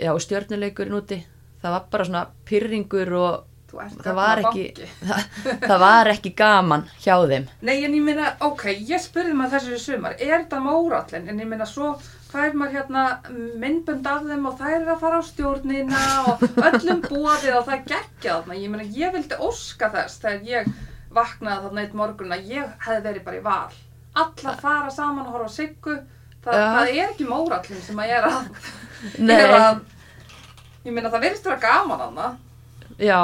já, 0.00 0.10
stjörnuleikurinn 0.26 0.98
úti 0.98 1.20
það 1.62 1.76
var 1.76 1.86
bara 1.92 2.08
svona 2.08 2.26
pyrringur 2.48 3.14
og 3.20 3.49
það 3.70 4.16
var 4.18 4.42
ekki 4.44 4.64
það, 5.08 5.26
það 5.66 5.76
var 5.84 6.10
ekki 6.14 6.32
gaman 6.38 6.86
hjá 7.00 7.14
þeim 7.30 7.50
Nei, 7.66 7.76
en 7.86 7.94
ég 7.98 8.06
meina, 8.06 8.32
ok, 8.46 8.66
ég 8.88 9.02
spurði 9.02 9.36
maður 9.38 9.58
þessu 9.58 9.82
sumar, 9.84 10.16
er 10.18 10.34
þetta 10.40 10.62
mórallin? 10.64 11.28
En 11.30 11.42
ég 11.42 11.48
meina, 11.50 11.68
svo 11.68 11.94
fær 12.30 12.54
maður 12.54 12.76
hérna 12.78 13.04
myndbönd 13.60 14.06
af 14.06 14.24
þeim 14.28 14.46
og 14.50 14.58
þær 14.60 14.74
eru 14.76 14.94
að 14.94 15.02
fara 15.02 15.20
á 15.20 15.22
stjórnina 15.26 16.02
og 16.30 16.44
öllum 16.68 17.02
búaðið 17.06 17.58
og 17.58 17.66
það 17.66 17.84
geggja 17.90 18.36
þarna. 18.36 18.58
Ég 18.60 18.72
meina, 18.72 18.86
ég 18.96 19.14
vildi 19.16 19.38
óska 19.42 19.90
þess 19.94 20.20
þegar 20.22 20.44
ég 20.50 20.70
vaknaði 21.14 21.64
þarna 21.66 21.84
eitt 21.84 21.96
morgun 21.98 22.34
að 22.36 22.52
ég 22.54 22.74
hefði 22.86 23.06
verið 23.08 23.24
bara 23.26 23.40
í 23.40 23.44
val. 23.46 23.78
Allar 24.20 24.60
fara 24.62 24.92
saman 24.94 25.26
og 25.26 25.38
horfa 25.38 25.54
siggu. 25.56 25.96
Það, 26.44 26.56
Já. 26.56 26.66
það 26.76 26.92
er 26.92 27.02
ekki 27.08 27.26
mórallin 27.28 27.82
sem 27.84 27.98
að 28.00 28.12
ég 28.12 28.20
er 28.20 28.28
að... 28.30 28.68
Nei. 29.26 29.34
er 29.36 29.56
að 29.56 29.82
ég 30.86 30.94
meina, 30.94 31.10
það 31.10 31.26
verðist 31.26 31.50
vera 31.50 31.60
gaman 31.66 32.04
þarna. 32.04 32.28
já, 33.00 33.20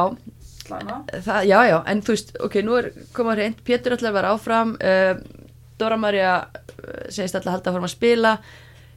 Slæma. 0.67 1.01
það, 1.13 1.41
já, 1.49 1.59
já, 1.71 1.77
en 1.93 2.03
þú 2.03 2.15
veist, 2.17 2.33
ok, 2.49 2.57
nú 2.67 2.79
er 2.81 2.91
komað 3.17 3.41
hreint, 3.41 3.63
Pétur 3.67 3.97
að 3.97 4.17
vera 4.17 4.33
áfram 4.35 4.75
uh, 4.77 5.15
Dóra 5.79 5.99
Maria 6.01 6.35
uh, 6.43 7.07
segist 7.13 7.39
að 7.39 7.51
halda 7.53 7.71
að 7.71 7.77
fórum 7.77 7.89
að 7.89 7.95
spila. 7.95 8.35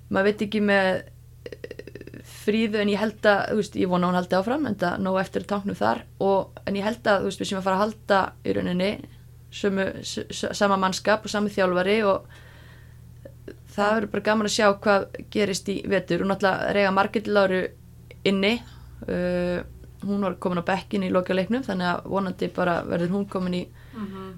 Maður 0.10 0.30
veit 0.32 0.44
ekki 0.48 0.64
með 0.66 0.90
uh, 1.00 1.80
fríðu 2.40 2.82
en 2.82 2.92
ég 2.94 3.02
held 3.02 3.30
að, 3.30 3.46
þú 3.52 3.62
veist, 3.62 3.80
ég 3.80 3.92
vona 3.92 4.10
hún 4.10 4.18
haldi 4.20 4.38
áfram 4.40 4.68
en 4.70 4.78
það 4.80 5.06
nóg 5.06 5.22
eftir 5.22 5.48
táknum 5.50 5.78
þar. 5.78 6.04
Og, 6.26 6.60
en 6.66 6.80
ég 6.80 6.88
held 6.88 7.08
að, 7.08 7.24
þú 7.24 7.32
veist, 7.32 7.44
við 7.44 7.52
sem 7.52 7.62
að 7.62 7.66
fara 7.68 7.80
að 7.80 7.86
halda 7.86 8.22
í 8.44 8.58
rauninni 8.58 8.92
sömu, 9.50 9.88
sama 10.04 10.78
mannskap 10.78 11.26
og 11.26 11.32
sami 11.32 11.52
þjálfari 11.54 12.00
og 12.06 12.28
það 13.74 13.96
verður 13.96 14.12
bara 14.14 14.26
gaman 14.28 14.50
að 14.50 14.56
sjá 14.56 14.68
hvað 14.84 15.06
gerist 15.34 15.70
í 15.72 15.80
vetur. 15.90 16.24
Og 16.24 16.32
náttúrulega 16.32 16.74
reyga 16.76 16.94
Margit 16.96 17.30
Láru 17.30 17.62
inni 18.30 18.56
uh, 19.08 19.62
hún 20.06 20.24
var 20.24 20.38
komin 20.40 20.62
á 20.64 20.70
bekkin 20.70 21.04
í 21.04 21.12
lokaleiknum 21.12 21.64
þannig 21.66 21.90
að 21.92 22.10
vonandi 22.14 22.50
bara 22.56 22.80
verður 22.88 23.16
hún 23.18 23.28
komin 23.30 23.58
í 23.60 23.64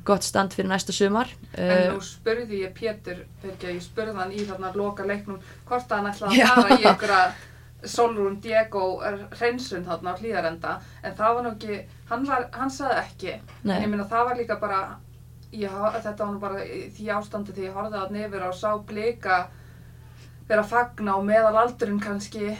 gott 0.05 0.25
stand 0.25 0.55
fyrir 0.55 0.69
næsta 0.71 0.93
sumar. 0.95 1.29
En 1.53 1.93
nú 1.93 2.01
spurði 2.01 2.63
ég 2.63 2.73
Pétur, 2.73 3.25
Birgja, 3.43 3.69
ég 3.75 3.83
spurði 3.85 4.17
hann 4.17 4.33
í 4.33 4.45
þarna 4.47 4.73
loka 4.75 5.05
leiknum 5.05 5.39
hvort 5.69 5.93
hann 5.93 6.09
ætlaði 6.09 6.41
að 6.41 6.55
fara 6.55 6.79
í 6.79 6.87
einhverja 6.89 7.21
Solrún 7.91 8.39
Diego 8.41 9.01
hreinsun 9.37 9.85
þarna 9.85 10.13
á 10.13 10.19
hlýðarenda 10.19 10.73
en 11.03 11.15
það 11.17 11.35
var 11.35 11.45
nú 11.45 11.53
ekki, 11.55 11.79
hann, 12.09 12.27
var, 12.29 12.49
hann 12.53 12.73
saði 12.73 12.97
ekki. 13.01 13.37
Nei. 13.63 13.75
en 13.75 13.85
ég 13.85 13.89
meina 13.89 14.09
það 14.09 14.27
var 14.29 14.37
líka 14.41 14.57
bara 14.61 14.81
ég, 15.51 15.79
þetta 16.03 16.25
var 16.25 16.33
nú 16.33 16.41
bara 16.41 16.65
því 16.97 17.07
ástandi 17.17 17.55
því 17.55 17.67
ég 17.67 17.77
horfði 17.77 18.01
að 18.01 18.13
nefur 18.17 18.45
og 18.47 18.57
sá 18.57 18.69
blika 18.77 19.39
vera 20.47 20.61
að 20.63 20.71
fagna 20.73 21.17
og 21.17 21.25
meðal 21.27 21.55
aldurinn 21.63 22.01
kannski 22.01 22.51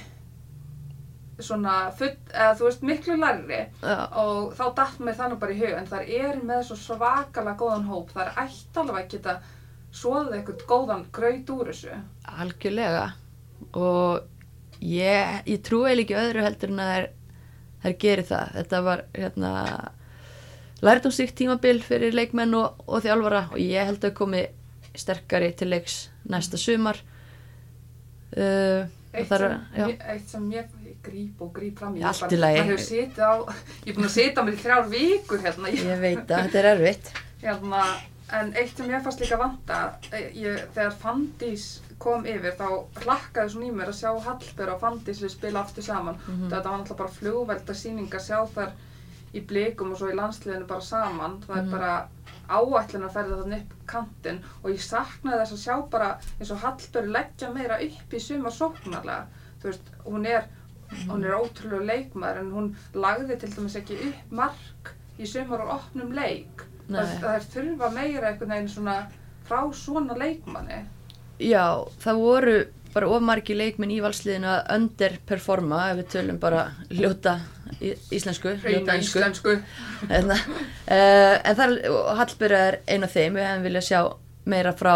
svona 1.40 1.76
full, 1.98 2.12
eða 2.34 2.58
þú 2.60 2.68
veist 2.68 2.84
miklu 2.86 3.16
lærri. 3.20 3.62
Já, 3.82 3.98
og 4.22 4.52
þá 4.58 4.66
datt 4.78 5.00
mér 5.02 5.18
þannig 5.20 5.40
bara 5.42 5.56
í 5.56 5.62
hug 5.62 5.78
en 5.78 5.90
það 5.90 6.12
er 6.20 6.44
með 6.46 6.66
svo 6.68 6.78
svakalega 6.82 7.58
góðan 7.62 7.88
hóp. 7.90 8.12
Það 8.14 8.28
er 8.28 8.44
ætti 8.44 8.82
alveg 8.82 9.00
að 9.00 9.16
geta 9.16 9.38
svoðið 10.02 10.36
eitthvað 10.38 10.68
góðan 10.70 11.08
graut 11.16 11.56
úr 11.56 11.72
þessu. 11.72 11.98
Algjörlega. 12.42 13.08
Og 13.78 14.22
ég, 14.82 15.42
ég 15.48 15.64
trúi 15.66 15.90
eiginlega 15.90 16.06
ekki 16.06 16.20
öðru 16.22 16.46
heldur 16.46 16.74
en 16.74 16.84
að 16.84 16.94
þær, 16.94 17.10
þær 17.84 17.98
geri 18.06 18.28
það. 18.32 18.54
Þetta 18.60 18.82
var 18.88 19.04
hérna 19.18 19.52
lærdomstíkt 20.82 21.38
tímabil 21.38 21.78
fyrir 21.86 22.16
leikmenn 22.18 22.58
og, 22.58 22.82
og 22.88 23.06
þjálfara. 23.06 23.46
Og 23.54 23.62
ég 23.62 23.92
held 23.92 24.08
að 24.08 24.18
komi 24.18 24.46
sterkari 24.98 25.52
til 25.58 25.72
leiks 25.72 26.04
næsta 26.30 26.60
sumar. 26.60 27.00
Uh, 28.32 28.88
eitt, 29.12 29.28
sem, 29.28 29.58
já, 29.76 29.86
ég, 29.90 30.04
eitt 30.14 30.30
sem 30.32 30.44
ég 30.54 30.68
gríp 31.04 31.42
og 31.42 31.52
gríp 31.56 31.80
fram 31.80 31.96
í. 31.98 32.04
Allt 32.04 32.32
ég 32.32 32.62
hefur 32.62 32.82
setið 32.86 33.24
á, 33.26 33.34
ég 33.86 33.92
er 33.94 33.98
búin 33.98 34.06
að 34.10 34.16
setja 34.16 34.44
mér 34.46 34.54
í 34.58 34.62
þrjár 34.64 34.90
vikur 34.92 35.40
hérna, 35.46 35.70
ég, 35.74 35.86
ég 35.86 36.00
veit 36.04 36.24
að 36.32 36.44
þetta 36.48 36.60
er 36.64 36.70
erfitt. 36.76 37.12
Hérna 37.42 37.84
en 38.32 38.54
eitt 38.56 38.78
sem 38.78 38.88
ég 38.90 39.02
fannst 39.04 39.20
líka 39.20 39.38
vanta 39.42 39.80
ég, 40.14 40.62
þegar 40.76 40.94
Fandís 41.02 41.66
kom 42.02 42.24
yfir 42.26 42.54
þá 42.58 42.68
hlakkaði 43.04 43.52
svona 43.54 43.68
í 43.68 43.74
mér 43.76 43.90
að 43.92 43.98
sjá 44.00 44.12
Hallber 44.26 44.72
og 44.76 44.80
Fandís 44.82 45.20
við 45.22 45.34
spila 45.36 45.60
aftur 45.66 45.84
saman. 45.84 46.16
Mhm. 46.28 46.48
þetta 46.50 46.70
var 46.70 46.80
náttúrulega 46.80 46.98
bara 46.98 47.18
flugvelda 47.18 47.74
sýning 47.76 48.10
að 48.10 48.26
sjá 48.30 48.40
þar 48.56 48.72
í 49.34 49.42
blikum 49.48 49.92
og 49.92 49.98
svo 50.00 50.10
í 50.12 50.16
landsliðinu 50.16 50.68
bara 50.68 50.82
saman. 50.82 51.40
Það 51.48 51.58
er 51.58 51.62
Mhm. 51.64 51.72
bara 51.72 52.08
áætlun 52.52 53.06
að 53.08 53.14
ferða 53.14 53.38
þarna 53.42 53.60
upp 53.62 53.74
kantinn 53.88 54.40
og 54.64 54.72
ég 54.72 54.82
saknaði 54.82 55.40
þess 55.42 55.54
að 55.54 55.64
sjá 55.66 55.90
bara 55.90 56.10
eins 56.40 56.52
og 56.52 56.58
Hallber 56.58 57.08
leggja 57.08 57.54
meira 57.54 57.78
upp 57.82 58.12
í 58.14 58.20
sumar 58.20 58.52
sóknarlega. 58.52 59.26
Þú 59.62 59.64
veist, 59.70 59.92
hún 60.06 60.26
er 60.28 60.44
hún 61.08 61.24
er 61.26 61.38
ótrúlega 61.38 61.88
leikmaður 61.88 62.42
en 62.42 62.52
hún 62.56 62.68
lagði 62.94 63.38
til 63.42 63.54
dæmis 63.56 63.78
ekki 63.80 64.00
upp 64.10 64.36
mark 64.42 64.92
í 65.22 65.30
sumar 65.30 65.66
og 65.66 65.74
opnum 65.78 66.12
leik. 66.16 66.66
Það, 66.92 67.16
það 67.22 67.34
er 67.36 67.50
þurfa 67.54 67.90
meira 67.96 68.32
einhvern 68.32 68.54
veginn 68.56 68.72
svona 68.72 68.98
frá 69.48 69.62
svona 69.76 70.18
leikmanni. 70.20 70.84
Já, 71.42 71.88
það 72.04 72.22
voru 72.22 72.56
bara 72.92 73.08
of 73.08 73.24
margi 73.24 73.56
leikminn 73.56 73.94
í 73.96 74.02
valsliðinu 74.04 74.50
að 74.52 74.74
underperforma 74.76 75.80
ef 75.92 76.02
við 76.02 76.10
tölum 76.16 76.40
bara 76.42 76.66
ljóta 76.92 77.38
íslensku, 77.80 78.58
ljóta 78.66 78.98
einsku 78.98 79.22
íslensku. 79.22 79.56
Hérna, 80.10 80.36
uh, 80.36 81.38
en 81.40 81.56
það 81.56 81.64
er, 81.68 81.78
og 81.94 82.12
Hallbjörg 82.20 82.58
er 82.58 82.80
ein 82.92 83.08
af 83.08 83.16
þeim, 83.16 83.40
við 83.40 83.48
hefum 83.48 83.66
viljað 83.70 83.88
sjá 83.88 84.02
meira 84.52 84.76
frá 84.76 84.96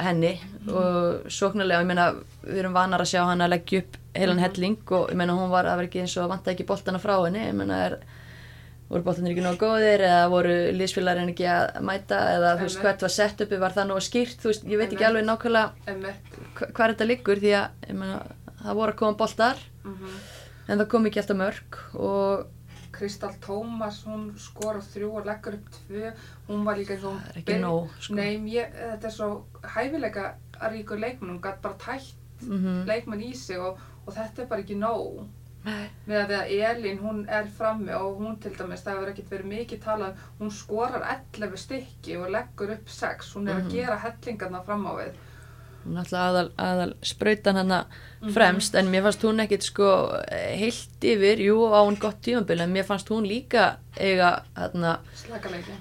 henni 0.00 0.34
og 0.68 1.24
sóknarlega, 1.32 1.80
ég 1.82 1.86
meina 1.88 2.06
við 2.44 2.58
erum 2.62 2.74
vanar 2.76 3.00
að 3.00 3.10
sjá 3.14 3.22
hann 3.26 3.40
að 3.44 3.52
leggja 3.54 3.80
upp 3.84 3.96
heilan 4.16 4.38
helling 4.42 4.76
og 4.92 5.10
ég 5.12 5.16
meina 5.16 5.32
hún 5.36 5.50
var 5.52 5.64
að 5.68 5.76
vera 5.80 5.88
ekki 5.88 6.02
eins 6.04 6.16
og 6.20 6.28
vanta 6.30 6.52
ekki 6.52 6.66
boltana 6.68 6.98
frá 7.02 7.16
henni, 7.24 7.46
ég 7.48 7.54
meina 7.56 7.78
er 7.86 7.96
voru 8.90 9.02
boltanir 9.02 9.32
ekki 9.34 9.42
nógu 9.42 9.58
góðir 9.64 10.04
eða 10.06 10.28
voru 10.30 10.56
liðsfélagarinn 10.78 11.32
ekki 11.32 11.46
að 11.50 11.80
mæta 11.82 12.18
eða 12.36 12.52
þú 12.60 12.66
veist 12.68 12.82
hvert 12.84 13.00
var 13.02 13.10
sett 13.16 13.40
uppi, 13.42 13.58
var 13.58 13.72
það 13.74 13.88
nógu 13.90 14.04
skýrt 14.06 14.38
þú 14.44 14.52
veist, 14.52 14.66
ég 14.70 14.78
veit 14.78 14.92
ekki 14.94 15.06
alveg 15.08 15.24
nákvæmlega 15.26 15.72
Einmitt. 15.90 16.36
hva- 16.54 16.70
hvar 16.72 16.92
þetta 16.94 17.08
liggur 17.10 17.40
því 17.42 17.54
að 17.58 17.88
ég 17.90 17.96
meina, 17.98 18.20
það 18.62 18.74
voru 18.78 18.92
að 18.92 19.00
koma 19.00 19.16
boltar 19.24 19.56
Mhm. 19.84 20.12
en 20.68 20.78
það 20.78 20.88
kom 20.88 21.06
ekki 21.06 21.20
alltaf 21.22 21.36
mörg 21.36 21.80
og 21.94 22.46
Kristal 22.96 23.34
Tómas, 23.44 24.02
hún 24.06 24.28
skora 24.40 24.80
þrjú 24.80 25.10
og 25.20 25.26
leggur 25.28 25.54
upp 25.58 25.70
tvö, 25.78 26.12
hún 26.48 26.64
var 26.64 26.76
líka 26.80 26.94
eins 26.96 27.04
og 27.04 27.16
það 27.20 27.30
er 27.32 27.40
ekki 27.42 27.58
nóg 27.62 27.90
sko. 28.00 28.14
Nei, 28.18 28.36
mér, 28.42 28.70
þetta 28.92 29.06
er 29.10 29.16
svo 29.16 29.30
hæfileika 29.76 30.26
að 30.60 30.72
ríkur 30.76 30.98
leikmenn, 31.02 31.34
hún 31.36 31.42
gætt 31.44 31.62
bara 31.62 31.74
tætt 31.86 32.14
mm 32.42 32.84
leikmenn 32.86 33.22
í 33.24 33.34
sig 33.36 33.58
og, 33.58 33.78
og 34.06 34.12
þetta 34.14 34.42
er 34.42 34.48
bara 34.50 34.60
ekki 34.64 34.76
nóg. 34.80 35.26
Með 36.06 36.20
að 36.20 36.28
við 36.30 36.36
að 36.38 36.50
Elín, 36.70 36.98
hún 37.02 37.24
er 37.28 37.46
frammi 37.56 37.90
og 37.96 38.20
hún 38.20 38.36
til 38.38 38.52
dæmis, 38.54 38.84
það 38.86 38.92
hefur 39.00 39.08
ekkert 39.10 39.30
verið 39.32 39.48
mikið 39.50 39.80
talað, 39.82 40.12
um, 40.12 40.28
hún 40.44 40.52
skorar 40.54 41.02
11 41.34 41.56
stykki 41.58 42.16
og 42.20 42.28
leggur 42.30 42.70
upp 42.76 42.88
6, 42.88 43.32
hún 43.34 43.48
er 43.48 43.54
Mhm. 43.56 43.64
að 43.66 43.72
gera 43.72 43.96
hellingarna 44.04 44.60
fram 44.64 44.86
á 44.86 44.92
við. 45.00 45.12
Ætla 46.02 46.24
aðal, 46.30 46.48
aðal 46.58 46.94
sprautan 47.06 47.60
hana 47.60 47.84
fremst 48.34 48.74
en 48.74 48.90
mér 48.90 49.04
fannst 49.06 49.22
hún 49.22 49.42
ekkit 49.44 49.68
sko 49.68 49.90
heilt 50.32 51.04
yfir, 51.06 51.42
jú 51.46 51.68
á 51.70 51.84
hún 51.86 51.98
gott 52.00 52.18
tímabil 52.26 52.64
en 52.64 52.74
mér 52.74 52.88
fannst 52.88 53.10
hún 53.12 53.28
líka 53.28 53.76
eiga 53.94 54.42
hérna, 54.56 54.98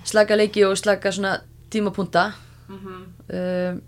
slaka 0.06 0.38
leiki 0.38 0.66
og 0.68 0.78
slaka 0.78 1.12
svona 1.16 1.40
tímapunta. 1.74 2.32
Mm 2.70 3.04
um, 3.34 3.84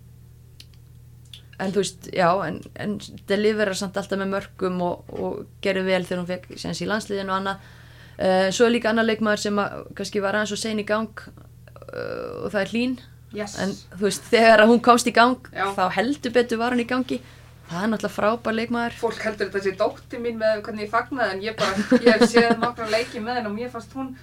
en 1.58 1.74
þú 1.74 1.82
veist, 1.82 2.08
já 2.14 2.30
en, 2.46 2.60
en 2.78 2.98
delivera 3.30 3.74
samt 3.78 3.98
alltaf 3.98 4.20
með 4.20 4.34
mörgum 4.36 4.82
og, 4.86 5.08
og 5.10 5.38
gerði 5.64 5.88
vel 5.88 6.06
þegar 6.06 6.22
hún 6.22 6.30
fekk 6.30 6.60
séns 6.62 6.82
í 6.84 6.90
landsliðinu 6.90 7.34
og 7.34 7.38
annað. 7.40 7.72
Uh, 8.18 8.48
svo 8.54 8.68
er 8.68 8.76
líka 8.76 8.92
annar 8.92 9.08
leikmaður 9.08 9.44
sem 9.44 9.62
að, 9.62 9.88
kannski 9.98 10.22
var 10.22 10.38
aðeins 10.38 10.54
og 10.54 10.62
sein 10.62 10.82
í 10.82 10.86
gang 10.88 11.24
uh, 11.26 12.46
og 12.46 12.52
það 12.54 12.62
er 12.62 12.74
hlín 12.74 12.96
Yes. 13.36 13.58
en 13.60 13.74
þú 13.98 14.06
veist, 14.06 14.30
þegar 14.32 14.64
hún 14.70 14.80
komst 14.82 15.08
í 15.10 15.14
gang 15.16 15.50
Já. 15.52 15.68
þá 15.76 15.84
heldur 15.98 16.32
betur 16.32 16.62
var 16.62 16.72
hann 16.72 16.84
í 16.84 16.88
gangi 16.88 17.20
það 17.68 17.84
er 17.84 17.90
náttúrulega 17.92 18.16
frábær 18.16 18.56
leikmaður 18.56 18.98
fólk 19.02 19.20
heldur 19.26 19.50
þetta 19.50 19.64
sé 19.66 19.74
dótti 19.76 20.22
mín 20.24 20.40
með 20.40 20.62
hvernig 20.64 20.86
ég 20.88 20.94
fagnaði 20.94 21.36
en 21.36 21.44
ég 21.44 21.58
bara, 21.60 22.00
ég 22.00 22.08
hef 22.14 22.32
séð 22.32 22.54
nokkra 22.62 22.88
leiki 22.94 23.20
með 23.20 23.42
henn 23.42 23.50
og 23.52 23.58
mér 23.58 23.74
fannst 23.74 23.92
hún 23.98 24.14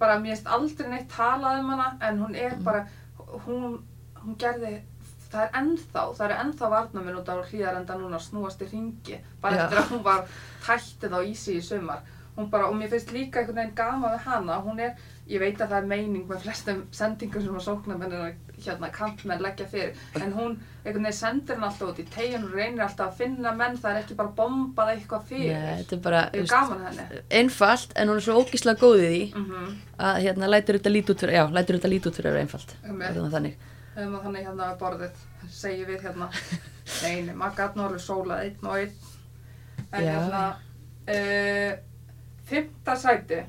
bara, 0.00 0.16
mér 0.18 0.34
finnst 0.34 0.50
aldrei 0.56 0.88
neitt 0.90 1.12
talað 1.12 1.60
um 1.60 1.70
hana 1.74 1.90
en 2.08 2.24
hún 2.24 2.34
er 2.38 2.56
bara, 2.64 2.86
hún, 3.46 3.78
hún 4.22 4.38
gerði, 4.40 4.72
það 5.30 5.44
er 5.44 5.54
ennþá, 5.60 6.02
það 6.16 6.26
eru 6.26 6.40
ennþá 6.44 6.70
varnaminn 6.74 7.20
út 7.20 7.30
á 7.30 7.36
hlýðarenda 7.36 8.00
núna 8.00 8.20
snúast 8.22 8.64
í 8.64 8.70
ringi, 8.72 9.20
bara 9.42 9.60
Já. 9.60 9.64
eftir 9.64 9.82
að 9.82 9.92
hún 9.94 10.04
var 10.06 10.26
tættið 10.66 11.16
á 11.16 11.20
ísi 11.22 11.58
í 11.58 11.64
sumar. 11.64 12.04
Hún 12.34 12.48
bara, 12.50 12.66
og 12.66 12.74
mér 12.74 12.90
finnst 12.90 13.12
líka 13.14 13.40
einhvern 13.40 13.60
veginn 13.60 13.76
gama 13.78 14.10
við 14.16 14.24
hana, 14.26 14.58
hún 14.64 14.80
er, 14.82 14.96
ég 15.30 15.42
veit 15.42 15.60
að 15.60 15.70
það 15.70 15.76
er 15.78 15.90
meining 15.92 16.24
með 16.26 16.42
flestum 16.42 16.80
sendingum 16.90 17.44
sem 17.44 17.58
að 17.60 17.66
sóknarmennir 17.68 18.24
hérna 18.64 18.90
kantmenn 18.94 19.42
leggja 19.42 19.66
fyrir, 19.70 19.98
en 20.20 20.32
hún 20.36 20.56
einhvern 20.84 21.06
veginn 21.06 21.16
sendir 21.16 21.56
hann 21.58 21.66
alltaf 21.68 21.90
út 21.90 22.00
í 22.02 22.06
tegin 22.12 22.44
og 22.46 22.54
reynir 22.54 22.84
alltaf 22.84 23.12
að 23.12 23.20
finna 23.22 23.52
menn, 23.56 23.78
það 23.80 23.90
er 23.90 24.00
ekki 24.02 24.16
bara 24.18 24.32
bombað 24.38 24.92
eitthvað 24.94 25.28
fyrir. 25.30 25.54
Nei, 25.58 25.76
þetta 25.82 25.96
er 25.96 26.02
bara 26.04 26.22
veist, 26.34 27.14
einfalt 27.40 27.94
en 27.96 28.12
hún 28.12 28.20
er 28.20 28.26
svo 28.26 28.40
ógíslega 28.42 28.80
góð 28.82 29.06
í 29.08 29.22
Mm 29.34 29.74
að 29.94 30.16
hérna 30.24 30.48
lætur 30.50 30.74
þetta 30.74 30.90
lít 30.90 31.10
út 31.12 31.20
fyrir 31.22 31.36
já, 31.36 31.44
lætur 31.54 31.76
þetta 31.78 31.88
lít 31.92 32.06
út 32.08 32.16
fyrir 32.18 32.28
að 32.28 32.34
vera 32.34 32.44
einfalt. 32.44 32.72
Var 32.82 33.30
þannig? 33.30 33.66
Maður 33.94 34.24
þannig 34.24 34.46
hérna 34.48 34.64
að 34.66 34.78
borðið, 34.80 35.20
segjum 35.54 35.90
við 35.92 36.06
hérna, 36.08 36.26
nei, 37.04 37.20
nei, 37.28 37.34
maður 37.38 37.60
gæt 37.60 37.76
alveg 37.84 38.02
sólað 38.02 38.42
einn 38.48 38.66
og 38.66 38.80
einn. 38.80 38.96
En 39.94 40.02
Já. 40.02 40.10
hérna, 40.16 40.42
uh, 41.14 41.76
fymta 42.50 42.96
sæti. 42.98 43.44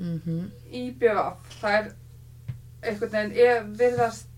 Mm 0.00 0.46
í 0.72 0.82
BVF, 0.98 1.52
það 1.60 1.78
er 1.78 1.92
einhvern 2.86 3.12
veginn, 3.12 3.34
ég 3.38 3.66
virðast 3.80 4.28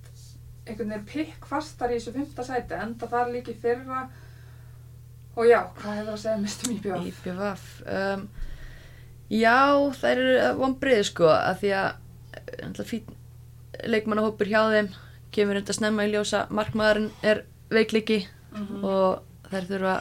einhvern 0.67 0.91
veginn 0.95 1.07
pikk 1.13 1.47
fastar 1.49 1.93
í 1.93 1.99
þessu 1.99 2.13
fymta 2.17 2.45
sæti, 2.47 2.75
enda 2.79 3.09
þar 3.11 3.31
líki 3.35 3.55
fyrra 3.63 4.03
og 5.39 5.47
já, 5.47 5.61
hvað 5.79 5.99
hefur 6.01 6.13
að 6.17 6.23
segja 6.25 6.39
mest 6.43 6.65
um 6.67 6.75
í 6.75 6.81
BVF? 6.83 7.09
IPVF 7.13 7.67
um, 7.87 8.29
Já, 9.29 9.57
það 10.01 10.11
eru 10.15 10.53
vonbriði 10.59 11.05
sko 11.05 11.27
að 11.29 11.59
því 11.61 11.73
að 11.77 12.83
fín 12.89 13.15
leikmannahópur 13.93 14.49
hjá 14.49 14.63
þeim 14.73 14.89
kemur 15.37 15.59
enda 15.61 15.75
snemma 15.77 16.07
í 16.09 16.13
ljósa 16.15 16.47
markmaðurinn 16.51 17.11
er 17.23 17.45
veikliki 17.71 18.23
Mhm. 18.49 18.79
og 18.89 19.51
þær 19.53 19.67
þurfa 19.69 19.97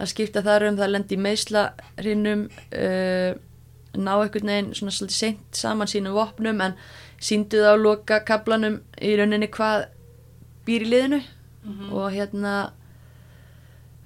að 0.00 0.08
skipta 0.08 0.40
þar 0.42 0.64
um 0.70 0.76
það 0.78 0.88
lendi 0.94 1.14
í 1.14 1.20
meðslarinnum 1.20 2.46
uh, 2.48 3.34
ná 3.96 4.12
einhvern 4.16 4.50
veginn 4.52 4.74
svona 4.74 4.94
svolítið 4.94 5.16
seint 5.18 5.58
saman 5.58 5.90
sínum 5.90 6.16
vopnum 6.16 6.60
en 6.64 6.76
síndu 7.22 7.60
það 7.62 7.76
á 7.76 7.82
loka 7.82 8.20
kaplanum 8.26 8.80
í 9.00 9.14
rauninni 9.18 9.48
hvað 9.52 9.88
býr 10.66 10.86
í 10.86 10.90
liðinu. 10.92 11.22
Mhm. 11.64 11.92
og 11.96 12.10
hérna 12.12 12.72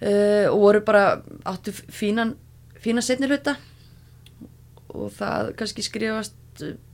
uh, 0.02 0.46
og 0.52 0.60
voru 0.60 0.80
bara 0.86 1.22
áttu 1.44 1.72
fínan 1.72 2.36
fínan 2.78 3.02
setni 3.02 3.26
hluta. 3.26 3.56
Og 4.94 5.10
það 5.12 5.56
kannski 5.58 5.82
skrifast 5.82 6.36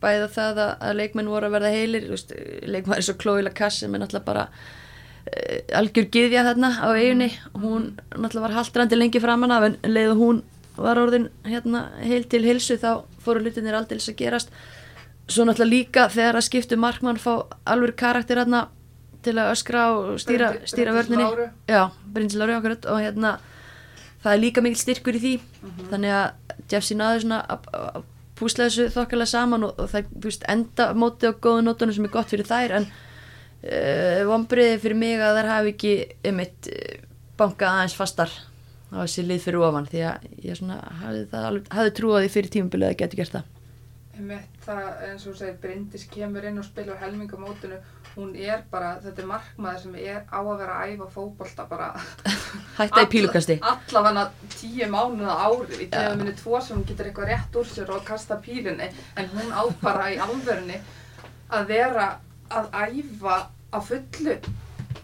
bæða 0.02 0.30
það 0.32 0.62
að, 0.62 0.72
að 0.80 0.96
leikmenn 1.00 1.28
voru 1.32 1.48
að 1.48 1.54
verða 1.56 1.74
heilir 1.74 2.08
veist, 2.10 2.32
leikmenn 2.68 2.98
er 2.98 3.06
svo 3.06 3.36
Lacasse 3.40 3.84
sem 3.84 3.94
er 3.94 4.02
náttúrulega 4.02 4.26
bara 4.26 4.48
uh, 4.48 5.78
algjör 5.78 6.08
gyðja 6.12 6.44
þarna 6.48 6.70
á 6.84 6.88
eiginni 6.92 7.30
hún 7.52 7.94
náttúrulega 8.16 8.46
var 8.48 8.56
haldrandi 8.58 8.98
lengi 8.98 9.22
framan 9.22 9.54
af 9.54 9.68
en 9.68 9.78
leið 9.84 10.12
og 10.12 10.20
hún 10.20 10.42
var 10.76 10.98
orðin 10.98 11.28
hérna 11.46 11.88
heil 12.02 12.24
til 12.30 12.42
hilsu 12.46 12.76
þá 12.80 13.04
fóru 13.22 13.42
hlutinir 13.44 13.76
aldrei 13.78 13.98
að 13.98 14.16
gerast. 14.18 14.50
Svo 15.28 15.46
náttúrulega 15.46 15.70
líka 15.70 16.08
þegar 16.12 16.38
að 16.40 16.46
skiptu 16.48 16.76
markmann 16.76 17.20
fá 17.20 17.46
alveg 17.64 17.96
karakter 17.96 18.42
hérna 18.42 18.66
til 19.24 19.38
að 19.40 19.54
öskra 19.54 19.84
og 19.96 20.18
stýra, 20.20 20.50
stýra 20.68 20.92
vörninni. 20.92 21.48
Já, 21.68 21.88
Bryndis 22.12 22.36
akkurat 22.36 22.84
og 22.86 23.00
hérna 23.00 23.38
það 24.24 24.32
er 24.32 24.42
líka 24.42 24.60
mikil 24.64 24.80
styrkur 24.80 25.16
í 25.16 25.22
því. 25.22 25.34
Mhm. 25.62 25.86
þannig 25.92 26.10
að 26.10 26.32
Jeffsy 26.70 26.94
náði 26.94 27.20
svona 27.22 27.44
að- 27.48 28.04
púsla 28.38 28.68
þessu 28.68 28.88
þokkalega 28.94 29.30
saman 29.30 29.66
og, 29.68 29.78
og 29.78 29.90
það 29.92 30.08
veist, 30.24 30.46
enda 30.50 30.88
móti 30.98 31.30
á 31.30 31.32
góðu 31.32 31.64
nótunum 31.66 31.94
sem 31.94 32.04
er 32.08 32.14
gott 32.14 32.32
fyrir 32.32 32.48
þær 32.48 32.76
en 32.80 32.88
uh, 32.88 34.24
vonbriði 34.28 34.80
fyrir 34.82 34.98
mig 34.98 35.22
að 35.22 35.38
þær 35.38 35.50
hafi 35.52 35.74
ekki 35.74 35.94
um 36.30 36.42
eitt 36.42 36.70
uh, 36.72 36.96
bankað 37.38 37.70
aðeins 37.70 37.96
fastar 37.98 38.34
á 38.94 39.02
þessi 39.02 39.26
lið 39.26 39.42
fyrir 39.48 39.66
ofan 39.66 39.90
því 39.90 40.04
að 40.08 40.28
ég 40.46 40.58
svona 40.60 40.78
hafði, 41.02 41.26
hafði 41.74 41.92
trúið 41.98 42.24
því 42.24 42.32
fyrir 42.36 42.54
tímabilið 42.54 42.92
að 42.92 42.98
getur 43.02 43.22
gert 43.22 43.36
það. 43.36 43.50
Það, 44.64 44.80
eins 45.08 45.24
og 45.24 45.32
þú 45.32 45.34
segir, 45.40 45.54
Bryndis 45.58 46.04
kemur 46.06 46.44
inn 46.46 46.60
og 46.60 46.66
spilar 46.68 47.00
helmingamótinu, 47.00 47.80
hún 48.14 48.36
er 48.38 48.60
bara, 48.70 48.92
þetta 49.02 49.24
er 49.24 49.26
markmaður 49.26 49.80
sem 49.82 49.96
er 49.98 50.20
á 50.30 50.38
að 50.38 50.50
vera 50.60 50.76
að 50.78 50.92
æfa 50.92 51.08
fótbolta 51.16 51.66
bara. 51.66 51.88
Hætta 52.78 53.02
í 53.02 53.08
pílukasti. 53.10 53.56
Allavega 53.58 54.28
tíu 54.54 54.86
mánuða 54.92 55.34
árið 55.48 55.80
í 55.80 55.88
Já. 55.88 55.90
tegum 55.96 56.22
minni 56.22 56.36
tvo 56.38 56.60
sem 56.62 56.78
hún 56.78 56.86
getur 56.86 57.10
eitthvað 57.10 57.32
rétt 57.32 57.58
úr 57.58 57.66
sér 57.72 57.90
og 57.96 58.06
kasta 58.06 58.38
pílunni 58.44 58.86
en 59.18 59.32
hún 59.34 59.50
á 59.50 59.62
bara 59.82 60.06
í 60.14 60.20
alvörunni 60.22 60.78
að 61.50 61.66
vera 61.74 62.06
að 62.54 62.70
æfa 62.86 63.40
á 63.74 63.78
fullu 63.82 64.38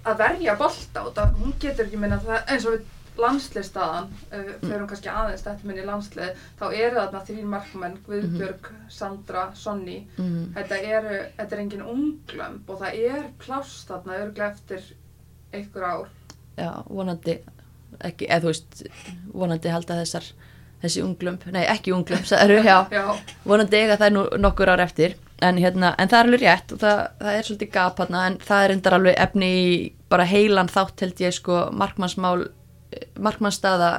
að 0.07 0.23
verja 0.23 0.55
bolta 0.57 1.03
og 1.03 1.13
það, 1.19 1.37
hún 1.43 1.59
getur 1.61 1.89
ekki 1.89 1.99
minna 2.01 2.23
það 2.23 2.55
eins 2.55 2.67
og 2.71 2.79
við 2.79 2.89
landsliðstaðan 3.25 4.09
uh, 4.11 4.51
fyrir 4.63 4.79
hún 4.81 4.89
kannski 4.91 5.13
aðeins 5.13 5.45
þetta 5.47 5.69
minni 5.69 5.85
landslið 5.87 6.45
þá 6.61 6.65
eru 6.69 6.97
þarna 6.99 7.23
þrín 7.29 7.53
markmenn 7.53 7.99
Guðbjörg, 8.07 8.71
Sandra, 8.93 9.47
Sonny 9.59 10.01
mm. 10.17 10.51
þetta 10.57 10.81
eru, 10.97 11.21
þetta 11.39 11.57
er 11.57 11.65
engin 11.65 11.87
unglömb 11.95 12.71
og 12.71 12.83
það 12.85 13.01
er 13.11 13.31
pláss 13.43 13.85
þarna 13.89 14.21
örglega 14.25 14.53
eftir 14.55 14.93
einhver 15.53 15.87
ár. 15.87 16.13
Já, 16.59 16.71
vonandi 16.89 17.41
ekki, 18.07 18.29
eða 18.29 18.45
þú 18.45 18.53
veist 18.53 18.85
vonandi 19.35 19.73
halda 19.73 19.99
þessar 20.03 20.31
þessi 20.81 21.03
unglump, 21.05 21.45
nei 21.53 21.65
ekki 21.69 21.93
unglump 21.93 22.29
sagðirðu, 22.29 22.63
já, 22.65 22.79
já, 22.99 23.35
vonandi 23.45 23.81
eiga 23.81 23.99
það 24.01 24.15
nú 24.17 24.25
nokkur 24.41 24.73
ár 24.73 24.85
eftir. 24.87 25.19
En, 25.41 25.57
hérna, 25.57 25.95
en 25.97 26.11
það 26.13 26.19
er 26.19 26.27
alveg 26.27 26.43
rétt 26.43 26.73
og 26.75 26.81
það, 26.83 26.99
það 27.23 27.37
er 27.37 27.47
svolítið 27.47 27.69
gap 27.73 28.01
hérna 28.03 28.25
en 28.29 28.35
það 28.45 28.65
er 28.65 28.73
endar 28.75 28.97
alveg 28.99 29.15
efni 29.25 29.47
í 29.57 29.69
bara 30.13 30.27
heilan 30.29 30.69
þátt 30.69 31.01
held 31.01 31.23
ég 31.25 31.33
sko 31.33 31.63
markmannsmál 31.73 32.43
markmannsstaða 33.19 33.91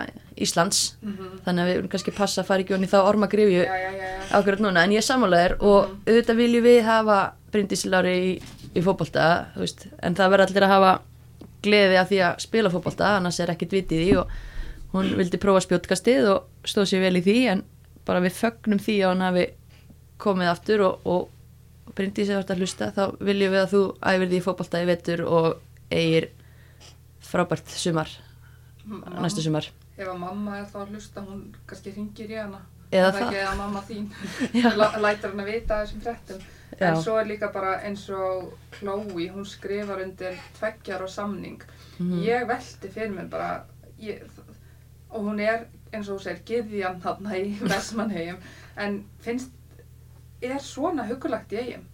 Íslands 0.42 0.96
mm 1.02 1.12
þannig 1.46 1.62
að 1.64 1.68
við 1.70 1.76
erum 1.78 1.90
kannski 1.92 2.12
passa 2.16 2.42
að 2.42 2.48
fara 2.48 2.64
ekki 2.64 2.74
onni 2.76 2.88
þá 2.92 2.98
já, 3.82 3.92
já. 3.98 4.10
ákveðat 4.38 4.60
núna 4.66 4.84
en 4.84 4.92
ég 4.92 4.98
er 5.02 5.08
sammálaðir 5.08 5.56
og 5.60 5.88
Mhm. 5.90 6.02
auðvitað 6.08 6.36
viljum 6.42 6.64
við 6.64 6.84
hafa 6.86 7.20
Bryndísi 7.52 7.90
Lári 7.90 8.14
í, 8.18 8.42
í 8.76 8.82
veist, 9.58 9.88
en 10.02 10.16
það 10.16 10.30
verður 10.32 10.48
allir 10.48 10.64
að 10.64 10.74
hafa 10.76 10.92
gleði 11.64 11.98
af 12.00 12.10
því 12.10 12.20
að 12.28 12.40
spila 12.40 12.70
fótbolta 12.70 13.18
annars 13.18 13.40
er 13.40 13.48
ekkert 13.52 13.72
vitið 13.72 14.02
í 14.08 14.16
og 14.18 14.28
hún 14.94 15.16
vildi 15.18 15.38
prófa 15.38 15.62
spjótkastið 15.66 16.30
og 16.36 16.44
stóð 16.66 16.86
sér 16.92 17.02
vel 17.02 17.18
í 17.18 17.22
því 17.26 17.38
en 17.52 17.64
bara 18.06 18.20
við 18.22 18.32
fögnum 18.40 18.80
því 18.80 18.96
að 19.02 19.12
hún 19.14 19.22
hafi 19.22 19.46
komið 20.20 20.48
aftur 20.52 20.82
og, 20.82 21.00
og 21.06 21.30
Bryndís 21.96 22.30
eða 22.30 22.44
þetta 22.44 22.56
hlusta 22.60 22.92
þá 22.96 23.04
viljum 23.20 23.52
við 23.52 23.62
að 23.66 23.72
þú 23.74 23.82
æfir 24.02 24.28
því 24.32 24.38
í 24.38 24.46
fótbolta 24.46 24.82
í 24.82 24.86
vetur 24.86 25.22
og 25.28 25.58
eigir 25.92 26.30
frábært 27.22 27.68
sumar 27.68 28.10
Mamma- 28.86 29.22
næstu 29.22 29.42
sumar 29.46 29.68
Ef 29.98 30.08
að 30.08 30.18
mamma 30.18 30.58
er 30.60 30.66
þá 30.66 30.78
að 30.82 30.94
hlusta, 30.96 31.22
hún 31.22 31.42
kannski 31.68 31.92
ringir 31.96 32.32
í 32.32 32.38
hana. 32.40 32.62
Eða 32.92 33.12
það. 33.14 33.22
ekki 33.28 33.42
að 33.48 33.58
mamma 33.58 33.82
þín 33.88 34.08
lætur 35.06 35.30
hann 35.32 35.40
að 35.44 35.52
vita 35.52 35.78
þessum 35.84 36.02
fréttum. 36.02 36.42
Já. 36.80 36.88
En 36.90 36.98
svo 37.04 37.18
er 37.20 37.28
líka 37.30 37.52
bara 37.54 37.76
eins 37.86 38.10
og 38.10 38.54
Chloe, 38.80 39.28
hún 39.32 39.46
skrifar 39.46 40.02
undir 40.04 40.40
tveggjar 40.58 41.04
og 41.06 41.10
samning. 41.10 41.62
Mhm. 42.00 42.24
Ég 42.26 42.48
velti 42.50 42.90
fyrir 42.90 43.14
mér 43.14 43.30
bara, 43.30 43.64
ég, 44.00 44.24
og 45.10 45.22
hún 45.28 45.40
er 45.40 45.68
eins 45.94 46.10
og 46.10 46.18
hún 46.18 46.24
segir, 46.24 46.42
giðjan 46.66 47.02
þarna 47.04 47.38
í 47.38 47.54
Vestmannhegjum, 47.72 48.38
en 48.78 49.04
finnst, 49.20 49.52
er 50.42 50.58
svona 50.60 51.06
hugulagt 51.08 51.52
í 51.54 51.58
eigum? 51.62 51.86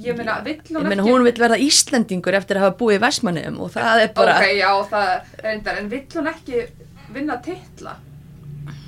Ég 0.00 0.16
meina, 0.16 0.38
vill 0.40 0.60
hún 0.70 0.86
meina 0.88 1.02
ekki... 1.02 1.10
hún 1.10 1.26
vil 1.26 1.34
verða 1.36 1.58
Íslendingur 1.60 2.36
eftir 2.38 2.56
að 2.56 2.64
hafa 2.64 2.76
búið 2.78 2.96
í 2.96 3.02
Vestmannum 3.02 3.58
og 3.60 3.74
það 3.74 4.04
er 4.06 4.14
bara 4.16 4.38
Ok, 4.38 4.46
já, 4.56 4.70
það 4.88 5.10
er 5.10 5.44
reyndar, 5.44 5.80
en 5.82 5.90
vill 5.92 6.06
hún 6.14 6.30
ekki 6.32 6.62
vinna 7.12 7.36
titla? 7.44 7.98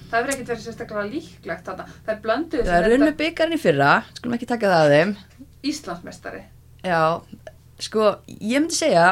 Það 0.09 0.17
hefur 0.17 0.33
ekkert 0.33 0.51
verið 0.53 0.65
sérstaklega 0.65 1.05
líklegt 1.11 1.69
þarna. 1.69 1.85
Það 2.07 2.15
er 2.15 2.23
blönduð 2.25 2.65
það 2.69 2.79
er 2.79 2.91
runnu 2.93 3.13
byggarinn 3.19 3.57
í 3.57 3.61
fyrra 3.61 3.91
skulum 4.15 4.37
ekki 4.39 4.49
taka 4.49 4.73
það 4.73 4.87
að 4.87 4.95
þeim 4.95 5.15
Íslandsmeistari. 5.65 6.43
Já, 6.85 7.03
sko, 7.85 8.09
ég 8.41 8.63
myndi 8.63 8.79
segja 8.79 9.07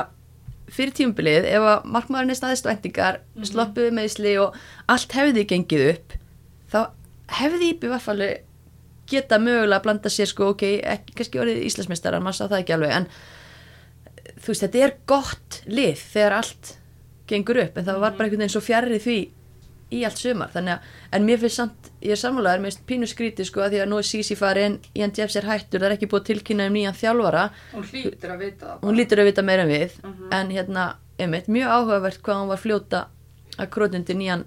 fyrir 0.72 0.94
tímabilið, 0.96 1.48
ef 1.52 1.68
að 1.68 1.90
markmaðurinn 1.92 2.32
er 2.32 2.38
staðist 2.38 2.68
vendingar, 2.68 3.20
mm. 3.20 3.36
-hmm. 3.36 3.50
sloppuð 3.50 3.92
meðsli 3.98 4.34
og 4.40 4.56
allt 4.88 5.12
hefði 5.16 5.44
gengið 5.50 5.84
upp 5.92 6.16
þá 6.72 6.80
hefði 7.40 7.72
varfalli 7.82 8.30
geta 9.12 9.38
mögulega 9.42 9.78
að 9.80 9.84
blanda 9.86 10.12
sér 10.12 10.30
sko, 10.30 10.48
ok, 10.54 10.64
ekki, 10.96 11.14
kannski 11.18 11.40
orðið 11.42 11.62
Íslandsmeistarar, 11.68 12.22
maður 12.24 12.38
sá 12.40 12.44
það 12.48 12.58
ekki 12.62 12.74
alveg, 12.76 12.96
en 12.96 13.06
þú 14.42 14.52
veist, 14.52 14.64
þetta 14.66 14.82
er 14.86 14.96
gott 15.10 15.60
lið 15.66 16.02
þegar 16.12 16.36
allt 16.40 16.72
gengur 17.30 17.60
upp, 17.62 17.78
en 17.78 17.86
það 17.86 18.00
var 18.02 18.16
bara 18.18 18.26
einhvern 18.28 18.42
veginn 18.44 18.52
svo 18.56 18.62
fjarrri 18.64 18.98
því 19.02 19.16
í 19.92 19.98
allt 20.08 20.16
sumar, 20.22 20.48
þannig 20.54 20.72
að, 20.78 20.92
en 21.12 21.26
mér 21.28 21.40
finnst 21.42 21.58
samt, 21.60 21.88
ég 22.00 22.14
er 22.14 22.20
sammálaður, 22.20 22.62
mér 22.64 22.72
finnst 22.72 22.86
pínu 22.88 23.08
skrítið 23.10 23.48
sko, 23.50 23.60
að 23.60 23.74
því 23.74 23.80
að 23.84 23.90
nú 23.92 23.98
er 24.00 24.06
Sisi 24.08 24.36
farin, 24.40 24.78
Ian 24.96 25.12
Jeffs 25.16 25.36
er 25.36 25.44
hættur, 25.50 25.82
það 25.82 25.88
er 25.90 25.94
ekki 25.98 26.08
búið 26.08 26.22
að 26.22 26.28
tilkynna 26.30 26.68
um 26.70 26.76
nýjan 26.78 26.96
þjálfara, 26.96 27.42
Hún 27.74 27.84
hlýtur 27.90 28.32
að 28.32 28.38
vita 28.46 28.66
það. 28.70 28.78
hún 28.86 28.96
lítur 28.96 29.20
að 29.20 29.28
vita 29.28 29.42
meira 29.44 29.66
en 29.66 29.68
við 29.74 29.98
Mhm. 30.02 30.32
en 30.32 30.50
hérna, 30.56 30.86
einmitt, 31.20 31.46
mjög 31.52 31.68
áhugavert 31.76 32.22
hvað 32.24 32.40
hún 32.40 32.48
var 32.48 32.62
fljóta 32.64 33.02
að 33.58 33.68
krótundi 33.76 34.14
nýjan 34.16 34.44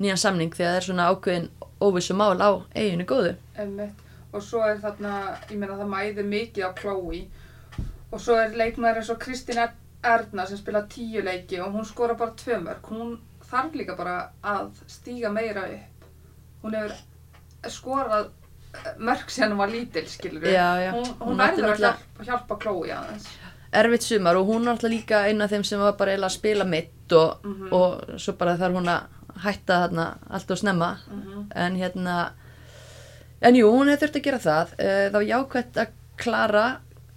nýjan 0.00 0.18
samning 0.22 0.50
þegar 0.54 0.70
það 0.70 0.76
er 0.76 0.86
svona 0.86 1.08
ákveðin 1.10 1.48
óvissu 1.82 2.14
mál 2.14 2.38
á 2.38 2.50
eiginu 2.74 3.04
góðu 3.06 3.34
Einmitt. 3.58 3.94
Og 4.34 4.42
svo 4.42 4.62
er 4.66 4.78
þarna, 4.82 5.38
ég 5.50 5.56
meina 5.58 5.76
það 5.78 5.90
mæði 5.92 6.24
mikið 6.26 6.64
á 6.66 6.70
Chloe. 6.80 7.20
Og 8.12 8.20
svo 8.20 8.34
er 8.38 8.54
leikmaður 8.58 8.96
eins 9.02 9.10
og 9.10 9.18
Kristín 9.22 9.58
Er- 9.62 9.80
Erna 10.04 10.44
sem 10.46 10.58
spila 10.58 10.82
tíu 10.82 11.22
leiki 11.24 11.60
og 11.64 11.72
hún 11.72 11.84
skora 11.88 12.14
bara 12.14 12.30
tvö 12.36 12.58
mörg. 12.60 12.82
Hún 12.90 13.18
þarf 13.50 13.72
líka 13.74 13.96
bara 13.96 14.30
að 14.44 14.70
stíga 14.86 15.30
meira 15.32 15.62
upp. 15.64 16.04
Hún 16.62 16.74
hefur 16.74 16.92
skorað 17.70 18.26
mörg 18.98 19.30
sem 19.30 19.50
hún 19.50 19.56
var 19.62 19.68
lítil, 19.72 20.04
skilur 20.10 20.42
við. 20.42 20.52
Já, 20.52 20.66
já. 20.82 20.92
Hún, 20.92 21.06
Hún 21.06 21.28
hún 21.30 21.38
verður 21.38 21.70
að 21.72 21.78
hjálpa, 21.80 22.24
hjálpa 22.28 22.58
Chloe 22.60 22.90
aðeins. 22.92 23.28
erfitt 23.72 24.02
sumar 24.02 24.36
og 24.36 24.46
hún 24.46 24.66
er 24.66 24.70
alltaf 24.74 24.90
líka 24.90 25.24
eina 25.26 25.44
af 25.44 25.50
þeim 25.50 25.64
sem 25.64 25.80
var 25.80 25.92
bara 25.98 26.10
eiginlega 26.12 26.26
að 26.30 26.36
spila 26.38 26.64
mitt 26.64 27.12
og, 27.12 27.40
Mhm. 27.44 27.72
og 27.72 28.04
svo 28.20 28.32
bara 28.38 28.56
þarf 28.56 28.74
hún 28.76 28.86
að 28.88 29.02
hætta 29.42 29.88
þarna 29.88 30.18
allt 30.30 30.50
og 30.50 30.58
snemma 30.58 30.98
Mhm. 31.10 31.46
en 31.54 31.76
hérna 31.76 32.30
en 33.40 33.58
jú, 33.58 33.70
hún 33.72 33.90
hefði 33.90 34.06
þurft 34.06 34.18
að 34.18 34.26
gera 34.28 34.42
það. 34.44 34.74
Eh, 34.78 35.06
var 35.14 35.28
jákvæmt 35.28 35.80
að 35.82 35.94
Klara 36.14 36.66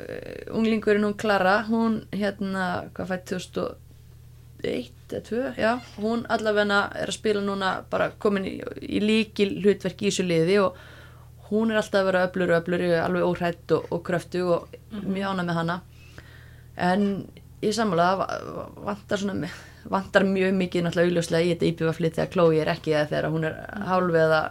uh, 0.02 0.56
unglingurinn 0.58 1.06
hún 1.06 1.18
Klara 1.20 1.60
hún 1.68 2.00
hérna, 2.10 2.88
hvað 2.98 3.12
fætt 3.12 3.34
2001 3.34 5.14
eða 5.14 5.24
2, 5.30 5.42
já 5.62 5.72
hún 6.02 6.26
allavega 6.34 6.80
er 6.98 7.12
að 7.12 7.16
spila 7.16 7.44
núna 7.46 7.72
bara 7.92 8.10
komin 8.18 8.48
í, 8.50 8.58
í 8.82 9.00
líkil 9.04 9.52
hlutverk 9.62 10.02
í 10.02 10.10
þessu 10.10 10.26
liði 10.26 10.58
og 10.64 10.80
hún 11.52 11.72
er 11.72 11.80
alltaf 11.80 12.02
að 12.02 12.10
vera 12.10 12.26
öflur 12.28 12.52
og 12.52 12.62
öflur, 12.62 12.86
alveg 13.00 13.28
óhrætt 13.28 13.76
og, 13.78 13.88
og 13.94 14.04
kröftu 14.10 14.44
og 14.58 14.78
mjög 15.06 15.30
ána 15.32 15.46
með 15.48 15.60
hana. 15.62 15.78
En 16.78 17.06
sammála 17.74 18.10
það 18.10 18.82
vantar 18.86 19.24
vantar 19.88 20.26
mjög 20.28 20.58
mikið 20.58 20.84
náttúrulega 20.84 21.08
augljóslega 21.08 21.46
í 21.46 21.52
þetta 21.54 21.70
íbjöfaflið 21.72 22.16
þegar 22.18 22.32
Chloe 22.34 22.60
er 22.62 22.72
ekki 22.74 22.94
eða 22.94 23.10
þegar 23.12 23.30
hún 23.32 23.48
er 23.48 23.56
hálf 23.88 24.18
eða 24.24 24.42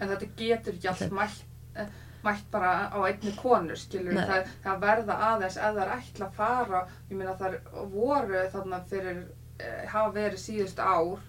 En 0.00 0.10
þetta 0.12 0.28
getur 0.36 0.76
ekki 0.76 0.90
allt 0.90 1.14
mætt, 1.16 1.44
eh, 1.74 1.94
mætt 2.24 2.50
bara 2.50 2.72
á 2.92 2.98
einni 3.06 3.32
konu, 3.36 3.76
skilur 3.76 4.18
það, 4.18 4.50
það 4.64 4.82
verða 4.82 5.20
aðeins 5.30 5.56
ef 5.56 5.70
það 5.76 5.82
er 5.84 5.94
ætla 5.96 6.26
að 6.26 6.36
fara, 6.40 6.82
ég 7.10 7.16
meina 7.16 7.38
það 7.40 7.56
voru 7.94 8.42
þarna 8.52 8.82
fyrir, 8.90 9.24
eh, 9.58 9.86
hafa 9.88 10.12
verið 10.18 10.42
síðust 10.42 10.78
ár 10.78 11.24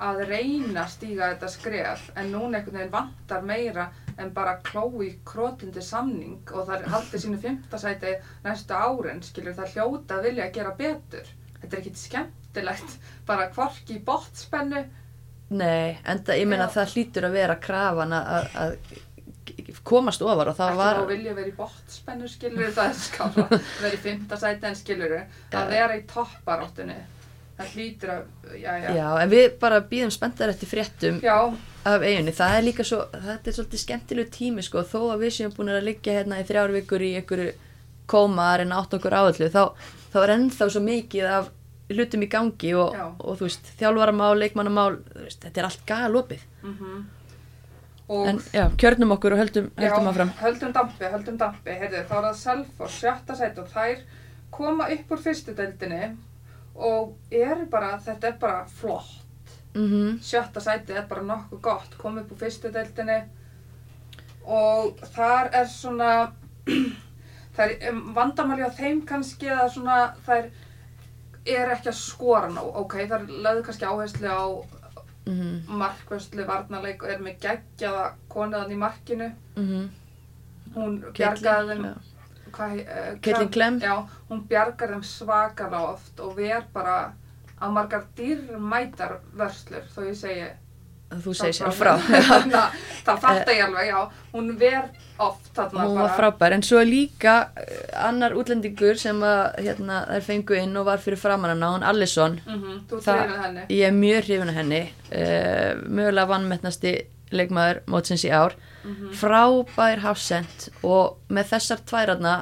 að 0.00 0.22
reyna 0.30 0.84
að 0.84 0.92
stíga 0.94 1.28
þetta 1.34 1.48
skref. 1.52 2.04
En 2.16 2.30
núna 2.32 2.58
einhvern 2.58 2.78
veginn 2.78 2.94
vantar 2.94 3.42
meira 3.44 3.90
en 4.18 4.32
bara 4.36 4.56
klói 4.64 5.10
krótundi 5.28 5.82
samning 5.84 6.40
og 6.54 6.68
það 6.68 6.86
haldið 6.94 7.24
sínu 7.24 7.40
fimmtasæti 7.42 8.14
næstu 8.44 8.76
árin, 8.76 9.20
skilur 9.24 9.56
það 9.58 9.74
hljóta 9.74 10.16
að 10.16 10.28
vilja 10.28 10.46
að 10.46 10.56
gera 10.56 10.74
betur. 10.78 11.28
Þetta 11.60 11.76
er 11.76 11.82
ekkit 11.82 12.00
skemmtilegt, 12.00 12.96
bara 13.28 13.50
hvorki 13.52 13.98
í 13.98 14.04
bottspennu 14.04 14.86
Nei, 15.50 15.98
en 16.06 16.20
það, 16.22 16.36
ég 16.38 16.50
meina 16.50 16.66
Já. 16.68 16.74
það 16.78 16.92
hlýtur 16.94 17.26
að 17.26 17.38
vera 17.40 17.56
krafan 17.62 18.12
að, 18.14 18.34
að, 18.36 18.50
að 18.64 19.80
komast 19.86 20.22
ofar 20.22 20.52
og 20.52 20.58
það 20.58 20.68
ekki 20.70 20.80
var 20.80 20.98
þá 21.00 21.08
vilja 21.10 21.32
vera 21.38 21.50
í 21.50 21.54
bottspennu 21.56 22.28
skilur 22.30 22.74
það 22.76 22.90
er 22.90 23.00
skára 23.00 23.46
vera 23.82 23.94
í 23.96 24.02
fymta 24.04 24.38
sæti 24.38 24.68
en 24.70 24.78
skilur 24.78 25.16
að 25.18 25.72
vera 25.72 25.96
í 25.98 26.04
topparáttunni 26.10 26.98
það 27.60 27.74
hlýtur 27.74 28.12
að, 28.14 28.22
já, 28.56 28.70
já, 28.80 28.88
Já, 28.96 29.06
en 29.22 29.32
við 29.32 29.46
bara 29.60 29.80
býðum 29.90 30.12
spenntar 30.14 30.52
eftir 30.52 30.70
fréttum 30.70 31.20
já, 31.24 31.36
af 31.84 32.04
eiginni, 32.04 32.34
það 32.36 32.56
er 32.56 32.66
líka 32.66 32.86
svo 32.86 33.00
þetta 33.12 33.50
er 33.50 33.56
svolítið 33.56 33.82
skemmtilegu 33.84 34.32
tími 34.34 34.64
sko. 34.64 34.84
Þó 34.86 35.00
að 35.14 35.24
við 35.26 35.34
séum 35.36 35.54
búin 35.56 35.72
að 35.74 35.86
liggja 35.88 36.18
hérna 36.18 36.40
í 36.40 36.46
þrjár 36.48 36.74
vikur 36.76 37.04
í 37.04 37.14
einhverju 37.20 37.52
kóma 38.10 38.50
að 38.52 38.62
reyna 38.62 38.80
átt 38.80 38.96
okkur 38.96 39.16
áallu 39.16 39.50
þá, 39.52 39.62
þá 40.12 40.18
er 40.24 40.34
ennþá 40.36 40.70
svo 40.72 40.82
mikið 40.84 41.28
af 41.30 41.50
hlutum 41.94 42.24
í 42.24 42.28
gangi 42.30 42.74
og, 42.78 42.94
og 43.18 43.38
þú 43.40 43.48
veist, 43.48 43.72
þjálfaramál, 43.80 44.34
leikmannamál 44.40 45.00
veist, 45.14 45.40
þetta 45.42 45.62
er 45.62 45.68
allt 45.70 45.86
galopið. 45.88 46.44
Mhm. 46.62 47.00
Og 48.10 48.26
en 48.26 48.40
já, 48.50 48.64
kjörnum 48.74 49.12
okkur 49.14 49.36
og 49.36 49.38
höldum, 49.38 49.68
höldum 49.78 50.06
já, 50.06 50.10
áfram. 50.10 50.30
höldum 50.40 50.72
dampi, 50.74 51.04
höldum 51.12 51.36
dampi. 51.38 51.76
Heyrðu, 51.78 52.00
þá 52.08 52.14
er 52.16 52.24
það 52.24 52.38
Selfoss, 52.40 52.96
sjötta 52.98 53.36
sæti 53.38 53.62
og 53.62 53.68
þær 53.70 54.00
koma 54.50 54.88
upp 54.90 55.12
úr 55.14 55.22
fyrstu 55.22 55.54
deildinni 55.54 56.16
og 56.74 57.14
eru 57.30 57.68
bara, 57.70 57.92
þetta 58.02 58.32
er 58.32 58.38
bara 58.40 58.64
flott. 58.66 59.20
Mm 59.74 60.18
sjötta 60.26 60.60
sæti 60.60 60.96
er 60.98 61.06
bara 61.06 61.22
nokkuð 61.22 61.60
gott 61.62 61.94
koma 61.98 62.20
upp 62.24 62.32
úr 62.32 62.40
fyrstu 62.40 62.72
deildinni 62.74 63.20
og 64.44 64.98
þar 65.14 65.50
er 65.54 65.68
svona 65.70 66.32
er 67.60 67.76
um, 67.90 68.00
vandamáli 68.14 68.66
á 68.66 68.70
þeim 68.74 69.04
kannski 69.06 69.46
að 69.46 69.72
svona 69.76 70.14
þær 70.26 70.50
er 71.46 71.72
ekki 71.74 71.88
að 71.88 71.98
skora 72.00 72.50
nóg 72.52 72.76
ok, 72.82 72.96
þær 73.08 73.26
lögðu 73.28 73.64
kannski 73.68 73.88
áherslu 73.88 74.28
á 74.28 74.44
mm 75.30 75.78
markvörslu 75.80 76.46
varnarleik 76.46 77.02
og 77.02 77.10
er 77.10 77.20
með 77.22 77.36
geggjaða 77.44 78.06
konaðan 78.28 78.72
í 78.72 78.78
markinu 78.80 79.28
-hmm. 79.56 79.90
hún 80.74 80.96
bjargaði 81.14 81.68
þeim 81.68 81.84
uh, 81.84 83.20
Caitlin 83.22 83.50
Clem. 83.50 83.78
já, 83.80 84.06
hún 84.28 84.46
bjargar 84.48 84.90
þeim 84.94 85.02
svakalega 85.02 85.92
oft 85.92 86.20
og 86.20 86.36
ver 86.36 86.64
bara 86.72 87.12
á 87.60 87.66
margar 87.70 88.04
dýrmætar 88.16 89.20
vörslur 89.36 89.84
þó 89.94 90.00
ég 90.08 90.16
segi 90.16 90.48
þú 91.10 91.34
segir 91.34 91.54
sér 91.58 91.72
frá 91.74 91.92
það, 92.52 92.74
það 93.04 93.20
fattar 93.24 93.54
ég 93.56 93.64
alveg, 93.66 93.88
já. 93.90 94.00
Hún 94.32 94.50
ver 94.60 94.84
oft 95.20 95.48
þarna 95.56 95.84
hún 95.88 95.98
var 96.00 96.12
frábær, 96.16 96.52
en 96.56 96.62
svo 96.62 96.80
líka 96.86 97.34
eh, 97.58 97.80
annar 98.06 98.32
útlendingur 98.38 98.96
sem 99.00 99.18
að 99.26 99.58
hérna, 99.66 99.98
þær 100.12 100.22
fengu 100.28 100.56
inn 100.60 100.76
og 100.80 100.86
var 100.86 101.02
fyrir 101.02 101.18
framann 101.20 101.50
hana, 101.56 101.72
hún 101.74 101.82
Allison. 101.90 102.38
Mm 102.46 102.86
þú 102.90 103.00
Það- 103.04 103.58
ég 103.68 103.86
er 103.88 103.92
mjög 103.96 104.24
hrifin 104.28 104.48
af 104.54 104.54
henni. 104.60 104.82
Uh, 105.10 105.74
mögulega 105.90 106.28
vannmettnasti 106.30 106.94
leikmaður 107.32 107.82
mótsins 107.86 108.24
í 108.24 108.30
ár. 108.34 108.54
Mhm. 108.84 109.10
frábær 109.12 109.98
hafsend 110.00 110.70
og 110.82 111.18
með 111.28 111.50
þessar 111.52 111.82
tværarna 111.84 112.34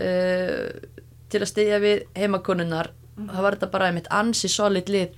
uh, 0.00 0.68
til 1.28 1.40
að 1.44 1.50
styðja 1.52 1.80
við 1.82 2.04
heimakonunnar 2.16 2.88
Mhm. 3.18 3.28
þá 3.34 3.40
var 3.42 3.56
þetta 3.56 3.70
bara 3.72 3.86
einmitt 3.90 4.06
ansi 4.14 4.48
solid 4.48 4.86
lið 4.88 5.08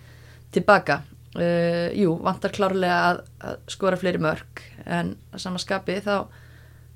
tilbaka 0.57 1.03
uh, 1.37 1.89
jú, 1.97 2.15
vantar 2.25 2.51
klárlega 2.57 2.99
að, 3.11 3.23
að 3.51 3.57
skora 3.77 3.97
fleiri 4.01 4.19
mörg 4.23 4.63
en 4.87 5.15
að 5.33 5.43
sama 5.45 5.59
skapi 5.63 6.01
þá 6.05 6.27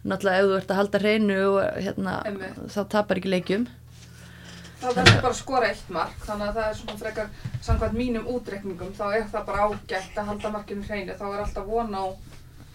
náttúrulega 0.05 0.41
ef 0.43 0.49
þú 0.51 0.57
ert 0.59 0.71
að 0.75 0.81
halda 0.83 0.99
hreinu 1.01 1.39
og 1.49 1.79
hérna, 1.81 2.15
Einmitt. 2.29 2.59
þá 2.75 2.81
tapar 2.93 3.21
ekki 3.21 3.31
leikjum 3.33 3.67
það 4.83 4.99
verður 4.99 5.21
bara 5.23 5.31
að 5.33 5.39
skora 5.39 5.69
eitt 5.73 5.87
mark 5.97 6.27
þannig 6.27 6.49
að 6.51 6.59
það 6.59 6.67
er 6.71 6.79
svona 6.81 6.99
frekar 7.01 7.29
samkvæmt 7.65 7.97
mínum 7.97 8.27
útreikningum 8.35 8.91
þá 8.99 9.05
er 9.17 9.25
það 9.33 9.47
bara 9.49 9.69
ágætt 9.71 10.19
að 10.21 10.29
halda 10.33 10.51
markinu 10.59 10.85
hreinu 10.89 11.17
þá 11.17 11.25
er 11.31 11.45
alltaf 11.47 11.71
von 11.71 11.95
á 11.97 12.05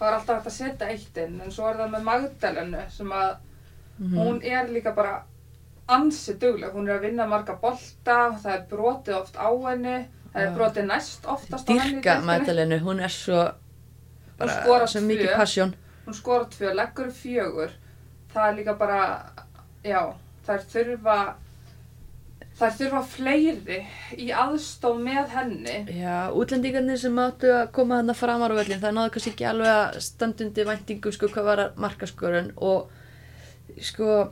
var 0.00 0.16
alltaf 0.16 0.40
hægt 0.40 0.50
að 0.50 0.56
setja 0.56 0.88
eitt 0.90 1.20
inn 1.22 1.36
en 1.44 1.52
svo 1.54 1.68
er 1.70 1.78
það 1.82 1.92
með 1.94 2.06
Magdalenu 2.10 2.82
sem 2.96 3.14
að 3.20 3.30
Mhm. 4.00 4.14
hún 4.16 4.38
er 4.48 4.68
líka 4.72 4.94
bara 4.96 5.18
ansi 5.92 6.32
dugleg, 6.40 6.70
hún 6.72 6.86
er 6.88 6.94
að 6.96 7.02
vinna 7.02 7.26
marga 7.28 7.52
bolta, 7.60 8.14
það 8.40 8.46
er 8.54 8.62
brotið 8.70 9.16
oft 9.18 9.36
á 9.36 9.50
henni 9.68 10.06
það 10.32 10.40
er 10.42 10.48
Já. 10.48 10.54
brotið 10.56 10.86
næst 10.90 11.26
oftast 11.26 11.66
dyrka. 11.68 12.20
Magdalenu, 12.24 12.78
hún 12.84 13.00
er 13.04 13.08
svo 13.14 13.44
Hún 14.40 14.48
skorar 14.48 14.88
svo 14.88 15.00
mikið 15.04 15.26
tvö. 15.28 15.36
passion 15.36 15.74
hún 16.06 16.14
skora 16.16 16.46
tvö, 16.48 16.72
leggur 16.74 17.10
fjögur 17.12 17.70
það 18.34 18.48
er 18.48 18.54
líka 18.56 18.74
bara 18.78 19.00
já, 19.84 20.00
þær 20.46 20.62
þurfa 20.72 21.16
þær 22.60 22.72
þurfa 22.78 23.02
fleiri 23.08 23.78
í 24.16 24.30
aðstof 24.32 24.96
með 25.00 25.28
henni 25.34 25.76
Já, 26.00 26.30
útlendingarnir 26.32 26.98
sem 27.00 27.18
áttu 27.20 27.52
að 27.52 27.70
koma 27.76 28.00
þarna 28.00 28.16
framar 28.16 28.52
á 28.52 28.58
völlin, 28.60 28.80
það 28.82 28.96
náðu 28.96 29.12
kannski 29.14 29.30
ekki 29.34 29.46
alveg 29.50 29.70
að 29.76 30.00
standundi 30.08 30.66
væntingum 30.68 31.12
sko 31.16 31.28
hvað 31.32 31.48
var 31.50 31.62
markaskorun 31.76 32.52
og 32.56 32.90
sko 33.80 34.30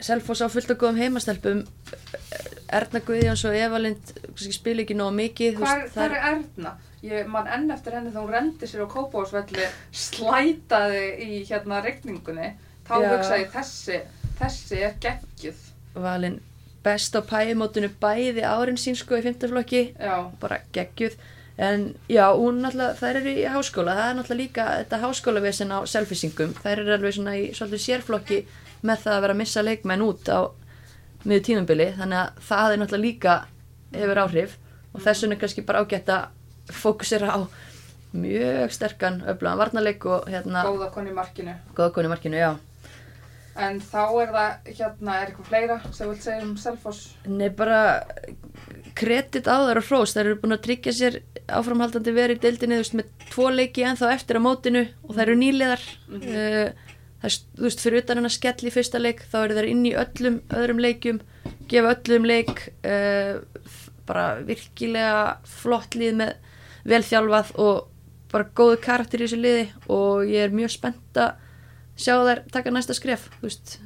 Selfoss 0.00 0.40
á 0.40 0.48
fullt 0.48 0.70
og 0.72 0.78
góðum 0.80 0.96
heimastelpum 0.96 1.58
Erna 2.78 3.00
Guðjóns 3.06 3.42
og 3.48 3.56
Evalind 3.58 4.12
spil 4.38 4.78
ekki 4.84 4.96
nóg 4.98 5.12
mikið 5.16 5.58
Hvar, 5.58 5.82
veist, 5.82 5.96
hvar 5.96 6.14
er 6.14 6.28
Erna? 6.34 6.76
Ég 7.02 7.28
man 7.32 7.48
enn 7.48 7.70
eftir 7.72 7.96
henni 7.96 8.12
þá 8.12 8.20
hún 8.20 8.34
rendi 8.34 8.68
sér 8.68 8.84
á 8.84 8.92
Kópavósvelli 8.92 9.66
slætaði 9.96 11.04
í 11.24 11.40
hérna 11.48 11.80
regningunni 11.84 12.52
þá 12.88 12.94
Já. 13.00 13.08
hugsaði 13.14 13.42
ég 13.44 13.52
þessi 13.54 14.00
þessi 14.40 14.80
er 14.86 14.96
geggjuð. 15.02 15.66
Valin 16.00 16.38
best 16.84 17.16
á 17.16 17.20
pæjumótinu 17.24 17.90
bæði 18.00 18.44
árin 18.46 18.80
sín 18.80 18.96
sko 18.96 19.18
í 19.18 19.24
fymtaflokki 19.24 19.82
bara 20.40 20.60
geggjuð. 20.74 21.16
En 21.60 21.90
já, 22.08 22.24
hún 22.32 22.62
náttúrulega, 22.64 22.94
þær 22.96 23.18
eru 23.20 23.32
í 23.36 23.42
háskóla. 23.52 23.96
Það 23.98 24.06
er 24.06 24.14
náttúrulega 24.16 24.40
líka 24.40 24.64
þetta 24.78 25.00
háskólavesen 25.02 25.74
á 25.76 25.78
selfisingum, 25.84 26.54
þær 26.56 26.80
eru 26.86 26.94
alveg 26.94 27.16
svona 27.18 27.34
í 27.36 27.50
svolítið 27.52 27.82
sérflokki 27.84 28.38
með 28.80 29.02
það 29.02 29.16
að 29.16 29.24
vera 29.26 29.34
að 29.36 29.40
missa 29.42 29.64
leikmenn 29.66 30.04
út 30.06 30.30
á 30.32 30.40
miður 31.24 31.46
tímambili 31.48 31.90
þannig 31.98 32.20
að 32.20 32.44
það 32.48 32.72
er 32.74 32.82
náttúrulega 32.82 33.06
líka 33.06 33.36
hefur 33.94 34.22
áhrif. 34.24 34.56
Og 34.90 35.02
þess 35.04 35.22
vegna 35.22 35.36
er 35.36 35.42
kannski 35.44 35.66
bara 35.66 35.82
ágætt 35.84 36.10
að 36.10 36.74
fókusera 36.80 37.34
á 37.34 37.38
mjög 38.12 38.72
sterkan 38.74 39.20
öflagan 39.30 39.60
varnarleik 39.60 40.04
og 40.06 40.26
hérna 40.30 40.64
góða 40.66 40.90
koni 40.94 41.12
markinu. 41.14 41.54
góða 41.76 41.92
koni 41.94 42.10
markinu, 42.10 42.36
já. 42.36 42.56
En 43.60 43.80
þá 43.82 44.02
er 44.22 44.30
það, 44.34 44.52
hérna, 44.78 45.14
er 45.14 45.30
eitthvað 45.30 45.48
fleira 45.50 45.76
sem 45.92 46.08
vilt 46.08 46.22
segja 46.24 46.44
um 46.46 46.56
Selfoss? 46.58 47.14
Nei, 47.26 47.50
bara 47.54 48.02
kredit 48.98 49.46
á 49.50 49.58
þær 49.66 49.80
og 49.82 49.88
hrós, 49.88 50.14
þær 50.14 50.24
eru 50.24 50.38
búin 50.42 50.56
að 50.56 50.62
tryggja 50.66 50.94
sér 50.96 51.18
áframhaldandi 51.50 52.14
verið 52.14 52.38
í 52.38 52.42
deildinni, 52.46 52.78
þú 52.78 52.84
veist, 52.84 52.96
með 52.98 53.26
tvo 53.30 53.48
leiki 53.54 53.84
ennþá 53.86 54.12
eftir 54.14 54.38
á 54.38 54.46
mótinu 54.46 54.84
og 55.06 55.16
þær 55.16 55.26
eru 55.26 55.40
nýliðar. 55.42 55.84
Mhm. 56.08 56.30
uh, 56.30 56.88
það 57.20 57.36
þú 57.58 57.66
veist, 57.66 57.84
fyrir 57.84 58.02
utan 58.02 58.20
hennar 58.20 58.34
skell 58.34 58.66
í 58.66 58.72
fyrsta 58.74 59.00
leik, 59.00 59.22
þá 59.28 59.36
eru 59.42 59.58
þær 59.58 59.70
inn 59.70 59.84
í 59.88 59.94
öllum 59.98 60.40
öðrum 60.56 60.82
leikjum, 60.82 61.20
gefa 61.70 61.94
öllum 61.96 62.28
leik 62.28 62.54
uh, 62.88 63.40
bara 64.08 64.26
virkilega 64.46 65.38
flott 65.46 65.94
lið 65.98 66.18
með 66.22 66.34
velþjálfað 66.90 67.54
og 67.60 67.86
bara 68.30 68.50
góðu 68.56 68.80
karakter 68.82 69.20
í 69.20 69.26
þessu 69.26 69.40
liði 69.40 69.64
og 69.90 70.26
ég 70.30 70.46
er 70.46 70.54
mjög 70.54 70.74
spennt 70.76 71.18
að 71.18 71.38
sjá 72.00 72.14
þær 72.24 72.44
taka 72.54 72.72
næsta 72.72 72.96
skref, 72.96 73.28
þú 73.40 73.48
veist. 73.48 73.78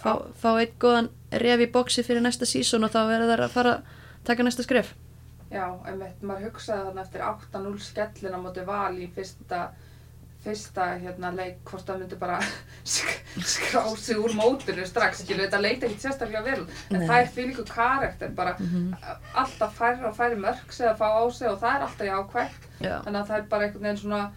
Fá, 0.00 0.12
fá 0.36 0.50
eitt 0.54 0.76
góðan 0.80 1.10
ref 1.42 1.62
í 1.62 1.68
bóksi 1.72 2.04
fyrir 2.04 2.24
næsta 2.24 2.48
sísón 2.48 2.86
og 2.86 2.92
þá 2.92 3.00
verður 3.08 3.32
þær 3.34 3.44
að 3.46 3.54
fara 3.54 3.76
taka 4.26 4.46
næsta 4.46 4.66
skref. 4.66 4.94
Já, 5.50 5.66
einmitt, 5.88 6.20
maður 6.22 6.50
hugsaði 6.50 6.86
þarna 6.86 7.04
eftir 7.04 7.22
8-0 7.26 7.78
skellin 7.82 8.36
á 8.38 8.40
móti 8.42 8.64
val 8.66 8.94
í 8.94 9.08
fyrsta, 9.14 9.70
fyrsta 10.44 10.84
hérna, 11.02 11.30
leik, 11.36 11.58
hvort 11.68 11.84
það 11.86 11.98
myndi 12.00 12.16
bara 12.20 12.38
sk 12.94 13.10
skrá 13.44 13.82
sig 14.00 14.16
úr 14.16 14.32
mótinu 14.38 14.86
strax, 14.88 15.20
skilu, 15.24 15.42
þetta 15.44 15.60
leita 15.60 15.86
ekkert 15.86 16.00
sérstaklega 16.06 16.42
vel, 16.46 16.62
en 16.90 16.96
Nei. 16.98 17.06
það 17.08 17.16
er 17.20 17.28
því 17.34 17.46
líku 17.50 17.64
karakter, 17.68 18.30
bara 18.34 18.54
Mhm. 18.58 18.94
alltaf 19.34 19.74
færri 19.78 20.04
og 20.08 20.16
færri 20.16 20.36
mörg 20.40 20.72
sem 20.72 20.88
að 20.88 20.96
fá 21.02 21.08
á 21.12 21.24
sig 21.32 21.48
og 21.48 21.58
það 21.60 21.74
er 21.76 21.84
alltaf 21.88 22.06
jákvægt, 22.08 22.68
Já, 22.80 22.94
þannig 23.04 23.20
að 23.20 23.28
það 23.28 23.36
er 23.38 23.42
bara 23.52 23.64
einhvern 23.68 23.82
veginn 23.82 24.02
svona 24.04 24.30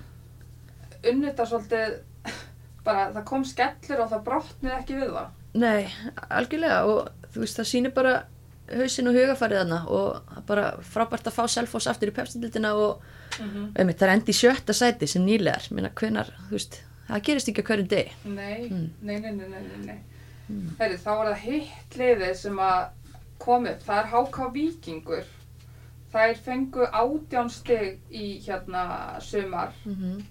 unnita 1.12 1.46
svolítið, 1.48 1.96
bara 2.84 3.08
það 3.16 3.26
kom 3.30 3.44
skellur 3.48 4.04
og 4.04 4.12
það 4.12 4.24
brotnið 4.28 4.76
ekki 4.78 5.00
við 5.00 5.12
það. 5.16 5.28
nei, 5.54 5.84
algjörlega 6.30 6.80
og 6.90 7.10
þú 7.34 7.44
veist 7.44 7.60
það 7.60 7.70
sýnir 7.72 7.94
bara 7.96 8.14
hausinn 8.78 9.08
og 9.08 9.14
hugafarið 9.18 9.58
þarna 9.62 9.80
og 9.88 10.08
það 10.30 10.38
er 10.38 10.48
bara 10.48 10.66
frábært 10.94 11.28
að 11.28 11.34
fá 11.38 11.44
Selfoss 11.48 11.88
aftur 11.88 12.10
í 12.12 12.16
pepsindildina 12.16 12.74
og 12.76 13.02
Mm 13.42 13.72
einmitt, 13.76 13.98
það 13.98 14.08
er 14.10 14.14
endi 14.14 14.34
sjötta 14.38 14.74
sæti 14.78 15.08
sem 15.08 15.24
nýlegar 15.26 15.64
minna 15.72 15.90
hvenar, 15.90 16.28
þú 16.48 16.52
veist, 16.52 16.76
það 17.08 17.22
gerist 17.26 17.48
ekki 17.50 17.64
á 17.66 17.68
hverjum 17.70 17.88
degi 17.88 18.12
Nei, 18.26 18.70
Mm. 18.70 18.90
nei, 19.02 19.20
nei, 19.20 19.32
nei, 19.32 19.48
nei, 19.50 19.62
nei, 19.62 19.86
nei. 19.86 20.00
Herri, 20.80 20.98
þá 20.98 21.10
er 21.12 21.26
það 21.32 21.40
hitt 21.48 21.98
liðið 21.98 22.36
sem 22.36 22.58
að 22.60 22.86
kom 23.40 23.66
upp, 23.66 23.82
það 23.88 23.98
er 24.00 24.12
HK 24.12 24.38
Víkingur. 24.54 25.24
Þær 26.14 26.36
fengu 26.46 26.86
átján 26.94 27.50
stig 27.50 28.00
í 28.12 28.40
hérna 28.46 29.20
sumar 29.20 29.72
mm 29.86 29.96
-hmm. 29.96 30.22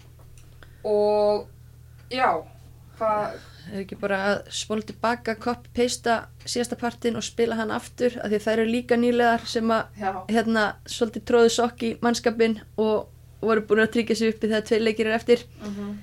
og 0.84 1.48
já, 2.10 2.44
hvað, 3.02 3.40
er 3.72 3.80
ekki 3.82 3.98
bara 4.00 4.20
að 4.30 4.36
spóla 4.54 4.86
tilbaka 4.86 5.34
copy-pasta 5.42 6.16
síðasta 6.44 6.78
partin 6.78 7.18
og 7.18 7.26
spila 7.26 7.58
hann 7.58 7.74
aftur 7.74 8.14
af 8.22 8.30
því 8.30 8.38
að 8.38 8.46
þær 8.46 8.54
eru 8.54 8.70
líka 8.70 8.98
nýlegar 8.98 9.46
sem 9.50 9.74
að 9.74 10.00
já, 10.02 10.12
hérna 10.30 10.64
svolítið 10.86 11.26
tróðu 11.30 11.52
sokk 11.56 11.84
í 11.88 11.92
mannskapin 12.04 12.60
og 12.76 13.10
voru 13.42 13.66
búin 13.66 13.82
að 13.84 13.92
tryggja 13.96 14.18
sig 14.18 14.34
uppi 14.34 14.48
þegar 14.48 14.66
tvei 14.68 14.80
leikir 14.82 15.10
er 15.10 15.18
eftir 15.18 15.42
mhm, 15.60 15.96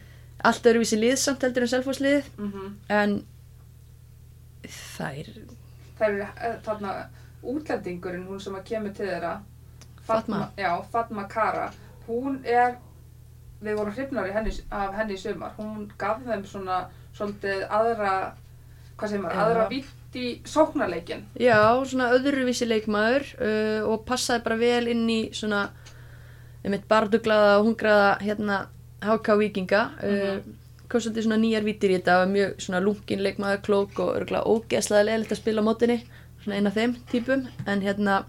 allt 0.49 0.67
öðruvísi 0.71 0.99
lið 0.99 1.15
samt 1.21 1.43
heldur 1.47 1.65
en 1.65 1.73
selfhúsliðið 1.73 2.29
mhm. 2.37 2.75
en 2.99 3.17
þær 4.69 5.31
Það 5.99 6.13
er 6.13 6.27
eh, 6.47 6.59
þarna 6.63 6.91
útlendingurinn, 7.43 8.27
hún 8.27 8.39
sem 8.43 8.55
að 8.55 8.67
kemur 8.71 8.93
til 8.95 9.07
þeirra. 9.09 9.33
Fatma. 10.07 10.45
Já, 10.57 10.71
Fatma 10.91 11.25
Kara. 11.29 11.65
Hún 12.07 12.39
er, 12.47 12.77
við 13.63 13.77
vorum 13.79 13.95
hrifnar 13.95 14.29
henni, 14.33 14.53
af 14.71 14.95
henni 14.97 15.17
í 15.17 15.21
sumar. 15.21 15.55
Hún 15.59 15.89
gaf 15.99 16.21
þeim 16.25 16.45
svona 16.47 16.81
svolítið 17.17 17.65
aðra, 17.67 18.13
hvað 18.97 19.11
segir 19.11 19.23
maður, 19.23 19.41
aðra 19.45 19.65
vitt 19.71 20.17
í 20.19 20.27
sóknarleikin. 20.47 21.25
já, 21.37 21.59
svona 21.85 22.09
öðruvísi 22.15 22.65
leikmaður 22.65 23.27
uh, 23.37 23.89
og 23.91 24.05
passaði 24.07 24.45
bara 24.47 24.57
vel 24.57 24.87
inn 24.89 25.05
í 25.09 25.19
svona 25.35 25.67
einmitt 26.63 26.87
barduglaða 26.89 27.59
og 27.59 27.67
hungraða 27.67 28.15
hérna 28.23 28.63
HK 29.05 29.37
Víkinga 29.39 29.83
uh, 30.03 30.39
kom 30.89 31.03
svolítið 31.03 31.27
svona 31.27 31.37
nýjar 31.41 31.67
vítir 31.67 31.93
í 31.93 31.99
þetta 31.99 32.23
mjög 32.31 32.55
svona 32.65 32.81
lungin 32.81 33.21
leikmaður, 33.23 33.61
klók 33.67 34.01
og 34.01 34.15
örgulega 34.17 34.49
ógeðslega 34.49 35.05
leðilegt 35.05 35.35
að 35.35 35.41
spila 35.43 35.61
á 35.61 35.67
mótinni 35.67 35.99
svona 36.41 36.57
eina 36.57 36.71
af 36.71 36.79
þeim 36.79 36.95
típum 37.11 37.45
en 37.69 37.85
hérna 37.85 38.23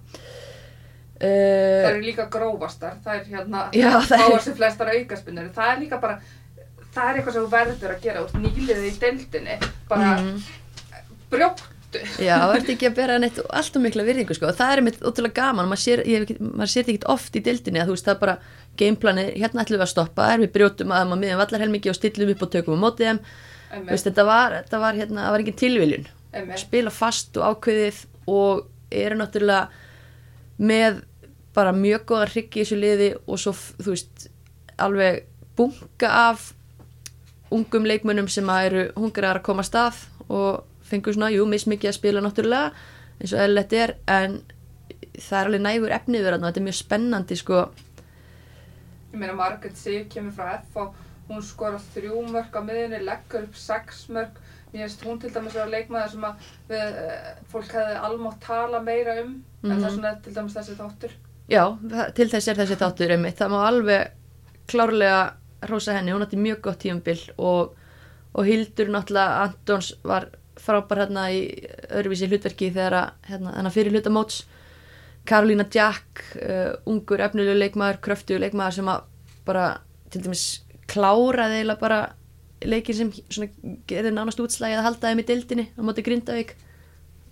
Það 1.20 1.84
uh, 1.84 1.88
eru 1.90 2.04
líka 2.04 2.24
grófastar, 2.32 2.94
það 3.04 3.18
er 3.18 3.26
hérna, 3.34 3.64
það 4.10 4.36
sem 4.46 4.54
flestar 4.56 4.92
aukaspinnur. 4.94 5.50
Það 5.56 5.72
er 5.74 5.82
líka 5.82 5.98
bara, 6.00 6.20
það 6.94 7.10
er 7.10 7.18
eitthvað 7.18 7.36
sem 7.36 7.50
verður 7.56 7.92
að 7.96 8.06
gera 8.06 8.22
úr 8.24 8.38
nýliðið 8.40 8.86
í 8.88 8.94
deildinni, 9.02 9.58
bara 9.90 10.14
mm, 10.16 10.38
brjóttu. 11.34 11.66
Já, 12.22 12.36
það 12.38 12.54
ert 12.60 12.72
ekki 12.72 12.88
að 12.88 12.96
bera 13.00 13.18
neitt 13.20 13.42
allt 13.50 13.76
og 13.76 13.84
mikla 13.84 14.06
virðingu 14.06 14.36
sko. 14.38 14.48
og 14.48 14.56
það 14.60 14.72
er 14.76 14.82
mitt 14.86 15.00
ótrúlega 15.02 15.36
gaman 15.40 15.68
maður 15.68 15.82
sér, 15.82 16.02
ekki- 16.06 16.38
þetta 16.38 16.80
ekkert 16.84 17.06
oft 17.16 17.36
í 17.36 17.42
dildinni 17.50 17.82
að 17.82 17.90
þú 17.90 17.96
veist 17.96 18.06
það 18.08 18.14
er 18.14 18.20
bara 18.24 18.36
gameplanið, 18.80 19.30
hérna 19.42 19.64
ætlum 19.64 19.80
við 19.80 19.86
að 19.86 19.92
stoppa 19.92 20.28
er 20.32 20.44
við 20.44 20.52
brjótum 20.54 20.94
að 20.94 21.08
maður 21.10 21.22
miðan 21.24 21.40
vallarhelmingi 21.42 21.90
og 21.90 21.98
stillum 21.98 22.30
upp 22.36 22.44
og 22.46 22.52
tökum 22.54 22.78
á 22.78 22.82
mótið 22.86 23.10
þeim, 23.10 23.20
veist, 23.90 24.06
þetta 24.06 24.26
var, 24.30 24.56
þetta 24.62 24.82
var 24.86 25.00
hérna, 25.02 25.24
það 25.26 25.34
var 25.34 25.44
engin 25.44 25.58
tilviljun 25.64 26.08
Einmitt. 26.30 26.62
spila 26.62 26.94
fast 26.94 27.36
og 27.42 27.58
ákveðið 27.58 28.00
og 28.30 28.64
eru 29.02 29.18
náttúrulega 29.18 29.66
með 30.70 31.02
bara 31.54 31.72
mjög 31.72 32.04
góða 32.06 32.28
hryggi 32.30 32.60
í 32.60 32.64
þessu 32.64 32.78
liði 32.80 33.08
og 33.26 33.38
svo, 33.42 33.52
þú 33.82 33.90
veist, 33.94 34.28
alveg 34.78 35.24
bunga 35.56 36.10
af 36.30 36.52
ungum 37.50 37.84
leikmönnum 37.90 38.28
sem 38.30 38.46
að 38.48 38.66
eru 38.70 38.84
hungraðar 38.96 39.40
að 39.40 39.46
koma 39.48 39.62
að 39.64 39.70
stað 39.70 40.00
og 40.30 40.64
fengur 40.86 41.14
svona, 41.16 41.30
jú, 41.34 41.44
mismikið 41.50 41.90
að 41.90 41.98
spila 41.98 42.20
náttúrulega 42.22 42.72
eins 43.20 43.32
og 43.34 43.40
eðlilegt 43.42 43.72
er 43.76 43.94
en 44.06 44.40
það 45.18 45.38
er 45.40 45.46
alveg 45.50 45.62
nægur 45.66 45.94
efnið 45.98 46.24
verðan 46.24 46.44
og 46.44 46.48
þetta 46.52 46.60
er 46.62 46.68
mjög 46.68 46.78
spennandi 46.78 47.36
sko 47.36 47.58
Ég 49.10 49.18
meina 49.18 49.34
Margaret 49.34 49.76
Sif 49.76 50.06
kemur 50.12 50.32
frá 50.36 50.52
F 50.60 50.76
og 50.78 50.94
hún 51.30 51.42
skora 51.42 51.80
þrjú 51.94 52.20
mörg 52.30 52.54
á 52.54 52.62
miðinni, 52.62 53.00
leggur 53.06 53.42
upp 53.48 53.56
sex 53.58 54.04
mörg. 54.14 54.36
Mér 54.70 54.84
finnst 54.86 55.02
hún 55.06 55.18
til 55.22 55.30
dæmis 55.34 55.56
að 55.58 55.72
leikmaður 55.74 56.12
sem 56.12 56.26
að 56.28 56.44
við, 56.70 56.98
eh, 57.02 57.32
fólk 57.50 57.72
hefði 57.74 57.96
almátt 58.06 58.38
tala 58.44 58.80
meira 58.86 59.16
um, 59.22 59.32
en 59.64 59.70
Mhm. 59.70 59.80
það 59.80 59.86
er 59.88 59.96
svona 59.96 60.12
til 60.22 60.34
dæmis 60.34 60.54
þessi 60.54 60.76
þáttur. 60.78 61.10
Já, 61.50 61.64
til 62.14 62.28
þess 62.30 62.48
er 62.48 62.58
þessi 62.60 62.78
þáttur 62.78 63.12
einmitt. 63.16 63.38
Það 63.40 63.52
má 63.54 63.60
alveg 63.66 64.12
klárlega 64.70 65.22
hrósa 65.66 65.96
henni, 65.96 66.14
hún 66.14 66.22
átti 66.22 66.38
mjög 66.38 66.60
gott 66.64 66.78
tíumbil 66.84 67.18
og, 67.36 67.74
og 68.32 68.46
Hildur 68.46 68.92
náttúrulega 68.94 69.42
Antons 69.48 69.90
var 70.06 70.28
frábær 70.60 71.02
hérna 71.02 71.26
í 71.34 71.42
öðruvísi 71.90 72.28
hlutverki 72.30 72.70
þegar 72.70 73.16
hérna, 73.26 73.56
hérna 73.56 73.72
fyrir 73.74 73.96
hlutamóts 73.96 74.44
Karolína 75.28 75.66
Jack, 75.72 76.22
uh, 76.38 76.78
ungur 76.88 77.20
efnilegu 77.26 77.58
leikmaður, 77.58 78.00
kröftugu 78.04 78.40
leikmaður 78.40 78.78
sem 78.78 78.88
að 78.92 79.04
bara 79.46 79.66
til 80.10 80.22
dæmis 80.24 80.46
kláraði 80.90 81.60
eiginlega 81.60 81.82
bara 81.82 82.00
leikin 82.66 82.96
sem 82.96 83.50
gerði 83.88 84.14
nánast 84.14 84.40
útslægi 84.42 84.78
að 84.78 84.86
halda 84.86 85.10
þeim 85.10 85.22
í 85.22 85.26
dildinni 85.28 85.66
á 85.76 85.80
móti 85.84 86.04
Grindavík. 86.06 86.54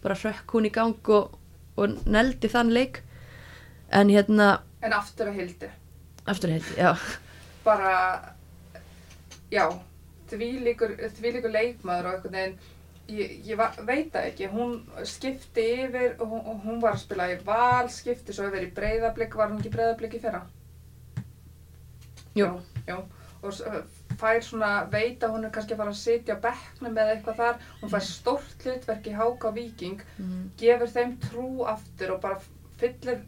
Bara 0.02 0.16
hrökk 0.18 0.54
hún 0.56 0.68
í 0.68 0.74
gang 0.74 1.12
og, 1.14 1.38
og 1.78 1.96
neldi 2.08 2.50
þann 2.52 2.74
leik 2.74 3.02
en 3.90 4.08
hérna 4.12 4.60
En 4.82 4.92
aftur 4.92 5.26
að 5.32 5.38
hildi. 5.40 5.68
aftur 6.26 6.50
heiti, 6.50 6.74
já, 6.78 6.92
Bara, 7.64 8.34
já, 9.50 9.64
því 10.30 10.48
líkur, 10.64 10.94
líkur 11.22 11.50
leikmaður 11.50 12.06
og 12.06 12.14
einhvern 12.14 12.32
veginn, 12.36 12.58
ég, 13.08 13.32
ég 13.48 13.56
var, 13.58 13.74
veit 13.84 14.12
það 14.12 14.28
ekki, 14.30 14.48
hún 14.52 14.74
skipti 15.04 15.64
yfir, 15.84 16.14
og 16.20 16.28
hún, 16.28 16.60
hún 16.64 16.80
var 16.80 16.94
að 16.94 17.02
spila 17.02 17.26
í 17.32 17.38
val, 17.44 17.88
skipti 17.92 18.32
svo 18.36 18.48
yfir 18.48 18.68
í 18.68 18.72
breyðablík, 18.76 19.34
var 19.36 19.48
hún 19.52 19.60
ekki 19.60 19.72
breyðablík 19.74 20.14
í 20.14 20.20
fyrra? 20.22 20.42
jú. 22.38 22.50
Og 23.42 23.54
fær 24.18 24.40
svona, 24.42 24.70
veit 24.90 25.22
að 25.22 25.30
hún 25.36 25.44
er 25.46 25.52
kannski 25.54 25.74
að 25.76 25.78
fara 25.82 25.92
að 25.94 26.00
sitja 26.00 26.34
á 26.34 26.42
bekknum 26.42 26.96
eða 26.98 27.12
eitthvað 27.14 27.36
þar, 27.38 27.60
hún 27.82 27.92
fær 27.92 28.02
stórt 28.06 28.64
hlutverk 28.66 29.06
í 29.06 29.14
Háka 29.14 29.52
Víking, 29.54 30.00
Mhm. 30.18 30.50
gefur 30.58 30.90
þeim 30.90 31.12
trú 31.28 31.64
aftur 31.66 32.12
og 32.16 32.20
bara 32.20 32.40
fyllir, 32.80 33.20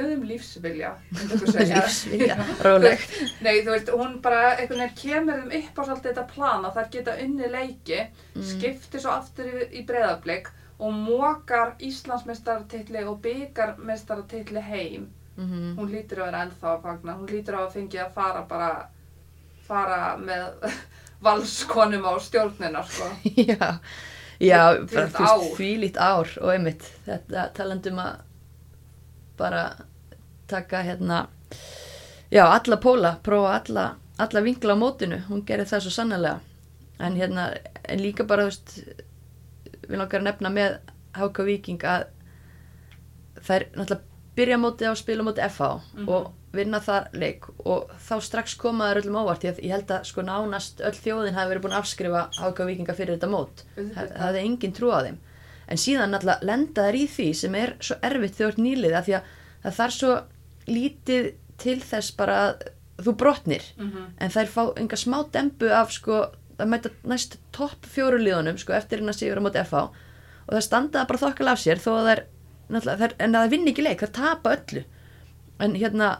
þeim 0.00 0.22
lífsvilja, 0.28 0.90
lífsvilja, 1.68 2.36
róleg 2.64 2.98
Nei, 3.44 3.62
þú 3.64 3.70
veist, 3.74 3.90
hún 3.92 4.16
bara 4.24 4.54
einhvern 4.56 4.80
veginn 4.86 4.96
kemur 5.02 5.40
þeim 5.42 5.52
upp 5.60 5.78
á 5.78 5.82
svolítið 5.84 6.08
þetta 6.10 6.24
plan 6.34 6.64
að 6.68 6.76
þær 6.78 6.90
geta 6.96 7.16
unni 7.26 7.48
leiki, 7.52 8.00
Mm. 8.32 8.44
skiptir 8.48 9.00
svo 9.04 9.10
aftur 9.12 9.44
í, 9.44 9.64
í 9.76 9.82
breyðablík 9.86 10.46
og 10.82 10.94
mókar 10.96 11.74
Íslandsmeistarartitli 11.84 13.02
og 13.04 13.18
byggarmeistarartitli 13.22 14.60
heim. 14.64 15.10
Mhm. 15.36 15.74
Hún 15.76 15.90
lítur 15.92 16.22
að 16.22 16.30
vera 16.30 16.40
ennþá 16.46 16.70
að 16.72 16.82
fagna, 16.82 17.12
hún 17.18 17.28
lítur 17.28 17.54
að 17.54 17.60
hafa 17.66 17.74
fengið 17.78 18.00
að 18.06 18.14
fara 18.16 18.42
bara, 18.48 18.70
fara 19.68 20.16
með 20.16 20.72
valskonum 21.26 22.04
á 22.08 22.12
stjórnina, 22.20 22.82
sko. 22.88 23.08
já, 23.36 23.78
já 24.40 24.62
Því- 24.74 24.94
bara 24.94 25.06
því 25.06 25.12
þú 25.12 25.22
veist, 25.22 25.22
ár. 25.28 25.46
þvílít 25.60 25.96
ár 26.08 26.32
og 26.42 26.50
einmitt, 26.56 26.88
þetta 27.06 27.44
talandum 27.54 27.98
að 28.02 28.16
bara 29.38 29.62
taka 30.48 30.82
hérna 30.82 31.26
já, 32.32 32.44
alla 32.46 32.76
póla, 32.76 33.16
prófa 33.22 33.54
alla, 33.60 33.86
alla 34.18 34.40
vinkla 34.44 34.74
á 34.74 34.78
mótinu, 34.78 35.22
hún 35.28 35.44
gerir 35.46 35.64
það 35.66 35.80
svo 35.86 35.90
sannlega 35.90 36.40
en 37.00 37.16
hérna, 37.16 37.48
en 37.88 37.98
líka 38.02 38.24
bara 38.24 38.44
þú 38.46 38.50
veist, 38.52 38.74
við 39.88 39.98
langar 39.98 40.20
að 40.20 40.26
nefna 40.28 40.50
með 40.50 40.78
Háka 41.12 41.44
Víking 41.44 41.82
að 41.84 42.04
þær 43.42 43.64
náttúrulega 43.74 44.00
byrja 44.36 44.56
mótið 44.62 44.88
á 44.88 44.94
spila 44.96 45.24
mótið 45.26 45.44
FH 45.50 45.66
Mhm. 45.96 46.08
og 46.08 46.30
vinna 46.52 46.80
þar 46.80 47.08
leik. 47.12 47.44
Og 47.66 47.90
þá 48.08 48.14
strax 48.22 48.54
koma 48.56 48.90
þær 48.92 49.00
öllum 49.02 49.16
ávart 49.20 49.42
ég, 49.44 49.58
ég 49.64 49.70
held 49.72 49.86
að 49.88 50.04
sko 50.04 50.22
nánast 50.22 50.80
öll 50.80 50.92
þjóðin 50.92 51.34
hafi 51.34 51.50
verið 51.54 51.62
búin 51.62 51.72
að 51.76 51.82
afskrifa 51.82 52.22
Háka 52.38 52.64
Víkinga 52.66 52.94
fyrir 52.94 53.16
þetta 53.18 53.30
mót. 53.30 53.62
Það 53.76 53.94
það 54.12 54.26
hefði 54.26 54.44
engin 54.46 54.72
trú 54.72 54.90
á 54.92 55.00
þeim 55.04 55.18
en 55.68 55.80
síðan 55.80 56.12
náttúrulega 56.14 56.48
lenda 56.48 56.86
þær 56.88 56.98
í 56.98 57.06
því 57.14 57.28
sem 57.38 57.56
er 57.58 57.74
svo 57.80 57.96
erfitt 58.02 58.36
þegar 58.36 58.44
þú 58.44 58.52
ert 58.52 58.62
nýlið 58.66 58.96
af 58.98 59.08
því 59.08 59.16
að 59.18 59.32
það 59.62 59.76
þarf 59.78 59.96
svo 59.96 60.14
lítið 60.68 61.28
til 61.62 61.78
þess 61.82 62.14
bara 62.18 62.38
að 62.46 62.64
þú 63.02 63.16
brotnir. 63.18 63.64
Mm 63.78 63.90
en 64.18 64.30
þær 64.30 64.48
fá 64.54 64.62
enga 64.76 64.96
smá 64.96 65.18
dembu 65.32 65.70
af 65.74 65.92
sko 65.92 66.18
að 66.58 66.68
mæta 66.68 66.90
næst 67.04 67.38
topp 67.52 67.86
fjóru 67.86 68.18
liðunum 68.18 68.58
sko 68.58 68.72
eftir 68.72 68.98
hérna 69.00 69.12
sigur 69.12 69.40
á 69.40 69.44
móti 69.44 69.62
FH 69.62 69.74
og 70.46 70.52
það 70.52 70.66
standa 70.66 71.06
bara 71.06 71.18
þokkala 71.18 71.52
af 71.52 71.62
sér 71.62 71.78
þó 71.78 71.90
að 71.96 72.08
þær, 72.08 72.22
þær 72.98 73.14
en 73.18 73.34
að 73.34 73.42
það 73.42 73.50
vinni 73.50 73.70
ekki 73.72 73.82
leik, 73.82 74.00
þær 74.00 74.12
tapa 74.12 74.56
öllu. 74.56 74.84
En 75.62 75.74
hérna 75.74 76.18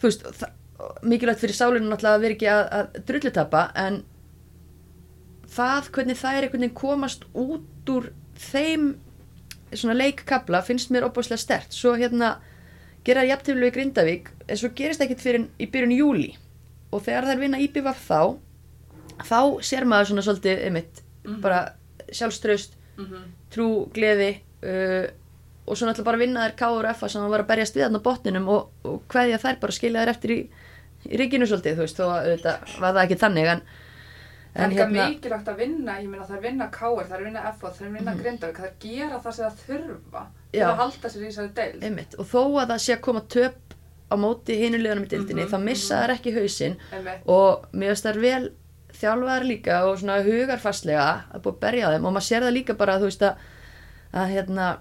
þú 0.00 0.08
veist, 0.10 0.44
mikilvægt 1.02 1.40
fyrir 1.40 1.56
sálinu 1.56 1.88
náttúrulega 1.88 2.18
að 2.18 2.24
vera 2.24 2.36
ekki 2.36 2.50
að, 2.50 2.64
að 2.78 2.98
drullutapa 3.08 3.62
en 3.84 4.00
það 5.54 5.90
hvernig 5.94 6.24
er 6.24 6.46
einhvern 6.46 6.64
veginn 6.64 6.76
komast 6.76 7.24
út 7.32 7.68
úr 7.90 8.10
þeim 8.38 8.94
svona 9.74 9.94
leikkabla 9.98 10.62
finnst 10.62 10.90
mér 10.94 11.06
opaslega 11.08 11.40
stert 11.42 11.72
svo 11.74 11.94
hérna 11.98 12.36
gera 13.04 13.24
jafntöflu 13.26 13.66
í 13.68 13.74
Grindavík 13.74 14.30
en 14.48 14.56
svo 14.60 14.70
gerist 14.76 15.02
ekkert 15.04 15.20
fyrir 15.24 15.46
í 15.60 15.66
byrjun 15.70 15.96
júli 15.96 16.30
og 16.94 17.02
þegar 17.02 17.26
þær 17.30 17.40
vinna 17.42 17.58
IPVF 17.64 18.04
þá 18.08 18.20
þá 19.24 19.40
sér 19.62 19.84
maður 19.86 20.12
svona 20.12 20.22
svolítið 20.26 20.64
einmitt, 20.66 21.02
Mhm. 21.24 21.40
bara 21.40 21.72
sjálfströst 22.12 22.74
-hmm. 22.98 23.22
trú, 23.50 23.88
gleði 23.94 24.40
uh, 24.62 25.06
og 25.66 25.76
svo 25.76 25.86
náttúrulega 25.86 26.04
bara 26.04 26.18
vinna 26.18 26.48
þær 26.48 26.56
K.R. 26.56 26.86
F. 26.94 27.08
sem 27.08 27.22
var 27.30 27.40
að 27.40 27.46
berjast 27.46 27.74
við 27.76 27.82
hann 27.82 27.96
á 27.96 28.02
botninum 28.04 28.48
og, 28.48 28.68
og 28.84 29.02
hverja 29.08 29.38
þær 29.38 29.60
bara 29.60 29.72
skilja 29.72 30.02
þær 30.04 30.10
eftir 30.10 30.30
í, 30.30 30.48
í 31.08 31.16
ríkinu 31.16 31.46
svolítið, 31.46 31.74
þú 31.76 31.80
veist, 31.80 31.96
þó 31.96 32.04
að 32.12 32.24
þetta 32.36 32.80
var 32.80 32.92
það 32.94 33.04
ekki 33.04 33.18
þannig 33.20 33.46
en, 33.46 33.62
Það 34.54 34.62
er 34.62 34.64
en 34.64 34.74
ekki 34.78 34.94
mikilvægt 34.94 35.48
að 35.50 35.56
vinna, 35.58 35.94
ég 35.98 36.08
meina 36.08 36.24
það 36.28 36.36
er 36.36 36.42
vinna 36.44 36.66
Káir, 36.70 37.06
það 37.10 37.14
er 37.18 37.24
vinna 37.24 37.40
FO, 37.58 37.68
það 37.74 37.86
er 37.86 37.92
vinna 37.96 38.12
Mhm. 38.14 38.20
Grindavík, 38.22 38.56
það 38.60 38.64
er 38.68 38.74
gera 38.80 39.18
það 39.24 39.32
sem 39.34 39.44
það 39.50 39.62
þurfa 39.66 40.22
til 40.52 40.60
að 40.62 40.76
halda 40.76 41.08
sér 41.10 41.22
í 41.22 41.26
þessari 41.30 41.54
deil. 41.54 41.80
einmitt, 41.82 42.14
og 42.18 42.26
þó 42.26 42.42
að 42.62 42.68
það 42.70 42.78
sé 42.84 42.92
að 42.96 43.00
koma 43.00 43.20
töp 43.20 43.74
á 44.10 44.14
móti 44.16 44.58
hinulegunum 44.60 45.04
í 45.04 45.08
dildinni, 45.08 45.42
Mhm, 45.44 45.50
þá 45.50 45.58
missa 45.64 45.94
þær 46.04 46.14
ekki 46.14 46.34
hausinn 46.38 46.76
Einmitt. 46.92 47.26
og 47.26 47.66
mér 47.72 47.88
finnst 47.94 48.04
þær 48.06 48.20
vel 48.20 48.52
þjálfaðar 48.94 49.44
líka 49.48 49.82
og 49.90 49.98
svona 49.98 50.22
hugarfastlega 50.22 51.24
að 51.34 51.40
búið 51.42 51.54
að 51.54 51.60
berja 51.60 51.88
þeim 51.90 52.04
og 52.06 52.12
maður 52.14 52.28
sér 52.30 52.42
það 52.46 52.52
líka 52.54 52.74
bara 52.78 52.98
þú 52.98 53.08
veist 53.10 53.22
að, 53.22 53.34
að 54.14 54.28
hérna 54.30 54.78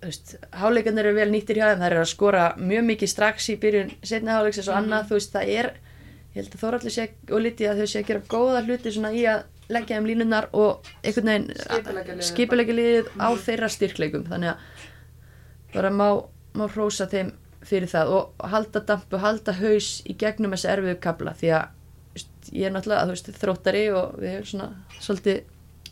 þú 0.00 0.06
veist, 0.08 0.34
háleikarnir 0.52 1.06
eru 1.06 1.14
vel 1.14 1.30
nýttir 1.30 1.54
hjá 1.60 1.68
þeim 1.70 1.82
þær 1.84 1.92
eru 1.92 2.00
að 2.00 2.10
skora 2.14 2.44
mjög 2.56 2.84
mikið 2.88 3.08
strax 3.12 3.48
í 3.52 3.56
byrjun 3.60 3.92
setna 4.02 4.32
háleiks 4.40 4.58
og 4.58 4.74
Mhm. 4.74 4.78
annað 4.82 5.06
þú 5.06 5.14
veist 5.20 5.32
það 5.32 5.48
er, 5.60 5.70
ég 6.34 6.42
held 6.42 6.54
að 6.54 6.60
Þóraldur 6.62 6.94
sé 6.94 7.08
og 7.30 7.40
Lítið 7.44 7.70
að 7.72 7.80
þau 7.82 7.86
sé 7.90 7.98
að 8.02 8.06
gera 8.10 8.20
góða 8.30 8.62
hluti 8.66 8.92
svona 8.94 9.10
í 9.16 9.24
að 9.26 9.42
leggja 9.70 9.96
þeim 9.98 10.06
línunar 10.10 10.48
og 10.52 10.88
einhvern 11.04 11.30
veginn 11.30 11.48
liðið. 11.50 12.22
skipulegja 12.26 12.74
liðið 12.74 13.10
á 13.18 13.28
Mhm. 13.30 13.42
þeirra 13.46 13.68
styrkleikum 13.70 14.24
þannig 14.30 14.50
að 14.50 14.56
bara 15.74 15.90
má, 15.90 16.08
má 16.54 16.66
hrósa 16.68 17.06
þeim 17.10 17.32
fyrir 17.62 17.88
það 17.92 18.08
og 18.16 18.48
halda 18.50 18.80
dampu, 18.80 19.18
halda 19.20 19.52
haus 19.52 20.02
í 20.08 20.16
gegnum 20.18 20.50
þessi 20.54 20.70
erfiðu 20.72 21.00
kabla 21.00 21.34
því 21.38 21.50
að 21.54 21.68
ég 22.52 22.66
er 22.66 22.72
náttúrulega 22.74 23.06
þú 23.06 23.14
veist, 23.14 23.30
þróttari 23.38 23.82
og 23.94 24.14
við 24.18 24.30
erum 24.34 24.48
svona 24.50 24.68
svolítið 25.00 25.42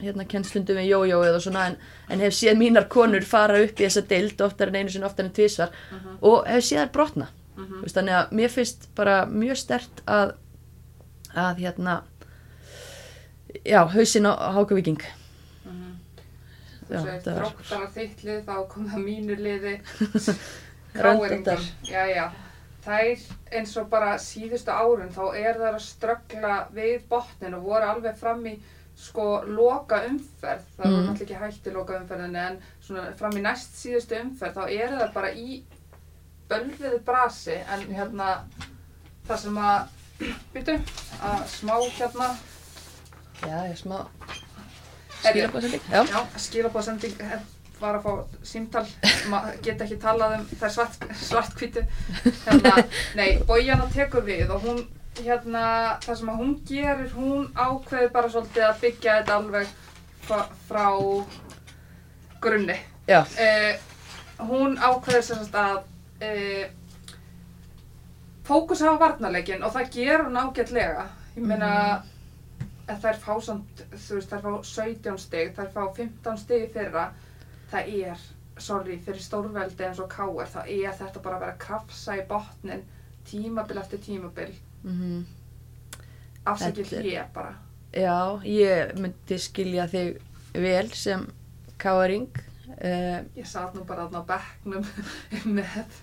hérna 0.01 0.24
kennslundum 0.30 0.76
við 0.78 0.89
jójóið 0.93 1.34
og 1.36 1.43
svona 1.43 1.66
en, 1.68 1.76
en 2.09 2.20
hef 2.20 2.32
séð 2.34 2.57
mínar 2.59 2.89
konur 2.89 3.20
fara 3.26 3.59
upp 3.62 3.78
í 3.78 3.84
þessa 3.84 4.03
deild 4.09 4.41
oftar 4.41 4.68
en 4.68 4.74
einu 4.80 4.91
sinni, 4.91 5.05
oftar 5.07 5.24
en 5.26 5.32
tvisvar 5.32 5.70
Mhm, 5.93 6.18
og 6.22 6.47
hef 6.47 6.64
þær 6.64 6.91
brotna 6.93 7.28
mhm. 7.59 7.74
Þú 7.78 7.82
veist, 7.86 7.96
þannig 7.98 8.16
að 8.18 8.32
mér 8.40 8.48
finnst 8.54 8.88
bara 8.94 9.16
mjög 9.26 9.56
stert 9.64 10.02
að 10.06 10.34
að 11.36 11.59
hérna 11.64 12.02
já, 13.64 13.82
hausinn 13.92 14.26
á 14.28 14.32
á 14.36 14.48
Hákavíking 14.56 15.00
Mhm. 15.66 15.98
Þú 16.88 16.94
Já, 16.94 17.00
segir 17.04 17.20
það 17.22 17.34
var- 17.34 17.44
þróttara 17.44 17.88
þitt 17.94 18.22
lið, 18.24 18.44
þá 18.46 18.68
kom 18.68 18.86
það 18.88 19.04
mínu 19.04 19.36
liði, 19.36 19.74
Röndóttar. 20.94 21.59
káeringar. 21.59 21.61
Já, 21.84 22.04
já. 22.14 22.30
Þær 22.86 23.18
eins 23.52 23.76
og 23.76 23.90
bara 23.90 24.14
síðustu 24.18 24.72
árun, 24.72 25.11
þá 25.12 25.34
er 25.36 25.54
það 25.59 25.74
að 25.74 25.80
ströggla 25.84 26.54
við 26.72 27.02
botnin 27.11 27.54
og 27.59 27.62
voru 27.66 27.84
alveg 27.84 28.16
fram 28.16 28.44
í 28.46 28.54
sko 28.96 29.42
loka 29.46 30.00
umferð, 30.09 30.64
það 30.78 30.84
voru 30.84 30.96
Mm. 30.96 31.06
náttúrulega 31.09 31.22
ekki 31.26 31.38
hægt 31.42 31.66
í 31.66 31.72
loka 31.74 31.98
umferðinni 32.00 32.36
en 32.46 32.59
svona 32.82 33.12
fram 33.14 33.32
í 33.32 33.42
næst 33.44 33.76
síðustu 33.76 34.16
umferð 34.22 34.54
þá 34.54 34.64
er 34.70 34.88
það 34.96 35.12
bara 35.14 35.30
í 35.34 35.62
bölviðu 36.49 37.03
brasi 37.07 37.59
en 37.61 37.86
hérna 37.92 38.30
það 39.28 39.42
sem 39.44 39.61
að, 39.62 39.92
byrju, 40.55 40.78
að 41.30 41.44
smá 41.53 41.74
hérna 41.99 42.32
já, 43.44 43.57
ég 43.68 43.78
smá 43.78 43.99
skilabóðsending 45.22 45.88
já, 45.92 46.03
Já, 46.09 46.20
skilabóðsending 46.38 47.22
eh, 47.26 47.40
var 47.78 47.99
að 47.99 48.07
fá 48.07 48.38
símtal, 48.46 48.84
maður 49.30 49.59
geta 49.62 49.86
ekki 49.86 49.99
talað 50.03 50.36
um 50.38 50.46
það 50.59 50.72
svart, 50.74 51.05
svartkvítu. 51.22 51.84
Hérna, 52.46 52.72
nei, 53.18 53.38
Bójana 53.46 53.86
tekur 53.94 54.24
við 54.26 54.51
og 54.55 54.64
hún, 54.66 54.80
hérna, 55.20 55.64
það 56.05 56.20
sem 56.20 56.32
að 56.32 56.40
hún 56.42 56.55
gerir, 56.68 57.12
hún 57.14 57.44
ákveður 57.55 58.11
bara 58.16 58.32
svolítið 58.34 58.66
að 58.66 58.80
byggja 58.84 59.18
þetta 59.20 59.36
alveg 59.38 59.76
frá, 60.68 60.88
grunni. 62.42 62.78
Eh, 63.09 63.78
hún 64.51 64.76
ákveður 64.78 65.24
sem 65.30 65.44
sagt 65.44 65.59
að 65.59 65.78
eh, 66.21 66.71
fókusa 68.49 68.91
á 68.93 69.01
varnarleikin 69.01 69.62
og 69.66 69.73
það 69.75 69.91
gerur 69.95 70.27
hún 70.29 70.39
ágætlega. 70.41 71.07
Ég 71.37 71.45
meina, 71.47 71.71
að 72.89 73.03
þær 73.05 73.19
fá 73.23 73.33
samt, 73.45 73.83
þú 73.93 74.16
veist, 74.19 74.33
þær 74.33 74.43
fá 74.47 74.53
17 74.64 75.19
stig, 75.23 75.53
þær 75.57 75.69
fá 75.75 75.83
15 75.97 76.39
stig 76.43 76.64
í 76.64 76.71
fyrra, 76.75 77.05
það 77.71 77.91
er, 78.09 78.23
sorry, 78.59 78.97
fyrir 79.05 79.23
stórveldi 79.23 79.85
eins 79.87 80.01
og 80.03 80.09
káir, 80.11 80.49
það 80.51 80.71
er 80.73 80.97
þetta 80.99 81.23
bara 81.23 81.37
að 81.37 81.45
vera 81.45 81.53
að 81.55 81.61
krafsa 81.66 82.16
í 82.19 82.25
botnin, 82.31 82.83
tímabil 83.29 83.79
eftir 83.83 84.01
tímabil, 84.07 84.55
afsakið 86.49 86.85
Þetta 86.85 86.97
er- 86.97 87.03
hlje 87.05 87.25
bara. 87.35 87.55
Já, 87.93 88.16
ég 88.45 88.91
myndi 89.01 89.39
skilja 89.41 89.87
þig 89.89 90.19
vel 90.55 90.91
sem 90.93 91.23
káaring 91.81 92.27
uh, 92.37 93.23
Ég 93.37 93.47
satt 93.49 93.73
nú 93.77 93.85
bara 93.89 94.05
þarna 94.09 94.21
á 94.21 94.29
bekknum 94.29 94.85
með, 95.57 95.95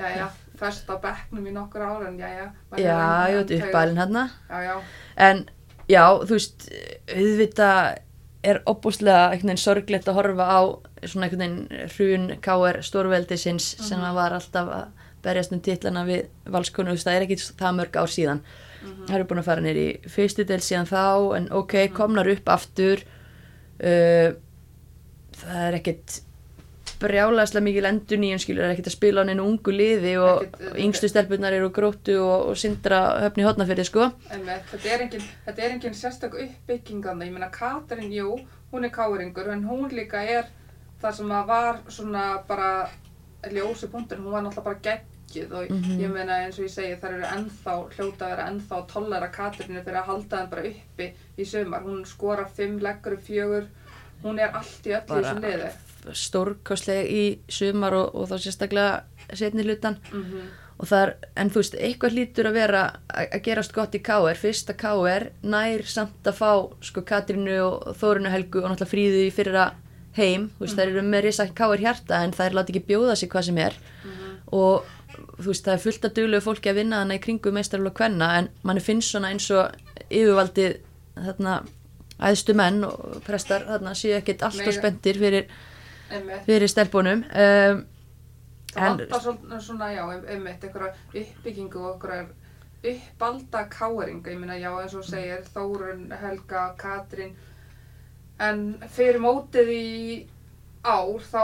Jæja, 0.00 0.28
fest 0.60 0.88
á 0.90 0.96
bekknum 1.02 1.46
í 1.46 1.52
nokkur 1.54 1.82
ára 1.86 2.06
en 2.08 2.18
jæja. 2.18 2.46
Já, 2.76 3.00
ég 3.30 3.36
veit 3.40 3.50
enn 3.56 3.66
uppalinn 3.68 4.00
hérna. 4.00 4.22
En 5.16 5.44
já, 5.88 6.04
þú 6.24 6.36
veist, 6.36 6.68
auðvitað 7.08 7.98
er 8.42 8.62
opbúslega 8.70 9.26
einhvern 9.34 9.50
veginn 9.52 9.60
sorglegt 9.60 10.08
að 10.08 10.16
horfa 10.16 10.46
á 10.48 10.60
svona 11.04 11.26
einhvern 11.28 11.42
veginn 11.44 11.90
hrun 11.96 12.40
K.R. 12.40 12.78
stórveldisins 12.82 13.66
sem 13.84 13.98
Mhm. 14.00 14.14
var 14.14 14.32
alltaf 14.32 14.68
að 14.68 14.86
berjast 15.22 15.52
um 15.52 15.60
titlana 15.60 16.04
við 16.06 16.26
valskonu, 16.48 16.94
það 16.96 17.14
er 17.16 17.22
ekki 17.26 17.36
það 17.60 17.74
mörg 17.76 17.96
ár 18.00 18.08
síðan. 18.08 18.40
Mhm. 18.82 19.06
Það 19.06 19.14
eru 19.18 19.24
búin 19.24 19.38
að 19.42 19.44
fara 19.44 19.60
neyri 19.60 19.84
í 19.92 20.08
fyrstu 20.08 20.46
del 20.46 20.58
síðan 20.60 20.88
þá, 20.88 21.36
en 21.36 21.48
ok, 21.52 21.88
komnar 21.92 22.26
upp 22.32 22.48
aftur. 22.48 23.02
Uh, 23.80 24.32
það 25.36 25.60
er 25.68 25.74
ekkert 25.80 26.20
brjálæðslega 27.00 27.64
mikil 27.64 27.84
endun 27.88 28.24
í 28.24 28.30
en 28.34 28.38
skilur, 28.42 28.62
það 28.62 28.70
er 28.70 28.74
ekkert 28.76 28.90
að 28.90 28.96
spila 28.96 29.22
á 29.22 29.28
neinu 29.28 29.44
ungu 29.48 29.72
liði 29.74 30.14
og 30.20 30.42
Ekkert, 30.44 30.60
uh, 30.70 30.78
yngstu 30.84 31.08
stelpunar 31.10 31.56
eru 31.56 31.70
gróttu 31.74 32.16
og, 32.20 32.48
og 32.52 32.56
sindra 32.60 33.00
höfni 33.24 33.46
hotnafyrði, 33.46 33.84
sko. 33.88 34.10
Þetta 34.30 34.80
er 34.94 35.04
engin, 35.06 35.24
þetta 35.46 35.62
er 35.66 35.74
engin 35.76 35.96
sérstök 35.96 36.36
uppbygging 36.44 37.04
þannig. 37.06 37.30
Ég 37.30 37.36
meina, 37.38 37.50
Katrin, 37.54 38.12
jú, 38.12 38.36
hún 38.72 38.84
er 38.84 38.92
káringur, 38.94 39.48
en 39.54 39.64
hún 39.68 39.88
líka 39.96 40.22
er 40.22 40.50
það 41.02 41.16
sem 41.22 41.32
að 41.32 41.46
var 41.48 41.78
svona 41.88 42.26
bara 42.48 42.70
ljósi 43.50 43.88
punktur. 43.88 44.18
Hún 44.20 44.32
var 44.36 44.42
náttúrulega 44.44 44.64
bara 44.64 44.84
geggið 44.84 45.52
og 45.56 45.70
Mhm. 45.70 45.98
ég 46.02 46.10
meina 46.12 46.40
eins 46.44 46.58
og 46.58 46.64
ég 46.66 46.70
segi, 46.74 46.96
þær 47.00 47.14
eru 47.16 47.28
ennþá, 47.36 47.74
hljóta 47.96 48.24
að 48.26 48.30
vera 48.36 48.48
ennþá 48.50 48.76
að 48.80 48.88
tollera 48.92 49.28
Katrinu 49.32 49.82
fyrir 49.84 49.96
að 50.02 50.08
halda 50.10 50.36
þeim 50.36 50.50
bara 50.50 50.62
uppi 50.68 51.12
í 51.38 51.44
sumar. 51.46 51.80
Hún 51.82 52.04
skorar 52.06 52.48
fimm, 52.54 52.78
leggur 52.80 53.12
upp 53.16 53.22
fjögur. 53.24 53.66
Hún 54.24 54.38
er 54.38 54.50
allt 54.52 54.84
í 54.84 54.90
öllu 54.92 55.00
í 55.00 55.06
Bara- 55.08 55.22
þessu 55.22 55.40
liði. 55.40 55.70
Stórkostlega 56.16 57.04
í 57.06 57.24
sumar 57.50 57.96
og, 57.98 58.14
og 58.14 58.30
þá 58.30 58.36
sérstaklega 58.46 59.36
setni 59.36 59.66
hlutan 59.66 60.00
Mm 60.10 60.48
og 60.80 60.88
það 60.88 61.02
er, 61.02 61.10
en 61.36 61.50
þú 61.52 61.60
veist, 61.60 61.74
eitthvað 61.76 62.14
hlýtur 62.16 62.48
að 62.48 62.56
vera 62.56 62.82
að 63.12 63.42
gerast 63.44 63.74
gott 63.76 63.96
í 63.96 64.00
KR, 64.04 64.38
fyrst 64.40 64.70
að 64.72 64.78
KR 64.80 65.26
nær 65.44 65.84
samt 65.88 66.30
að 66.30 66.38
fá 66.38 66.52
sko 66.88 67.02
Katrínu 67.06 67.56
og 67.66 67.90
Þórunu 68.00 68.32
Helgu 68.32 68.62
og 68.62 68.70
náttúrulega 68.70 68.88
fríðu 68.88 69.26
í 69.26 69.34
fyrra 69.34 69.66
heim, 70.16 70.48
þú 70.56 70.64
veist, 70.64 70.78
þær 70.78 70.86
eru 70.94 71.02
með 71.06 71.26
risa 71.26 71.46
KR 71.60 71.84
hjarta 71.84 72.22
en 72.24 72.32
þær 72.36 72.56
láti 72.56 72.72
ekki 72.72 72.86
bjóða 72.88 73.18
sig 73.20 73.30
hvað 73.32 73.50
sem 73.50 73.60
er. 73.60 73.76
Og 74.56 74.88
þú 75.36 75.50
veist, 75.50 75.66
það 75.66 75.74
er 75.74 75.82
fullt 75.84 76.06
að 76.08 76.14
duglegu 76.16 76.46
fólki 76.46 76.72
að 76.72 76.80
vinna 76.80 77.02
hana 77.02 77.18
í 77.18 77.22
kringu 77.26 77.52
meistarlega 77.52 77.98
kvenna 78.00 78.30
en 78.38 78.48
manni 78.64 78.80
finnst 78.84 79.12
svona 79.12 79.34
eins 79.34 79.50
og 79.52 79.76
yfirvaldið 80.08 80.80
þarna 81.20 81.58
æðstu 82.20 82.56
menn 82.56 82.84
og 82.88 83.20
prestar 83.26 83.68
þarna 83.68 83.92
séu 83.96 84.16
ekkert 84.16 84.48
allt 84.48 84.64
og 84.64 84.74
spenntir 84.76 85.20
fyrir. 85.20 85.52
Fyrir 86.46 86.68
stelpunum 86.68 87.24
um, 87.24 87.86
Það 88.70 88.84
vantar 89.00 89.20
svona, 89.24 89.58
svona, 89.60 89.86
já, 89.92 90.04
ein- 90.14 90.26
einmitt, 90.30 90.62
einhverja 90.64 90.94
uppbyggingu 91.22 91.80
og 91.88 92.04
einhverjar 92.04 92.28
uppbalda 92.90 93.64
káringa, 93.68 94.30
ég 94.30 94.38
meina, 94.38 94.54
já, 94.62 94.70
eins 94.80 94.94
og 94.94 95.04
segir, 95.04 95.42
Þórun, 95.54 96.04
Helga, 96.20 96.62
Katrín, 96.78 97.32
en 98.40 98.62
fyrir 98.94 99.18
mótið 99.20 99.72
í 99.74 99.88
ár, 100.86 101.18
þá 101.18 101.42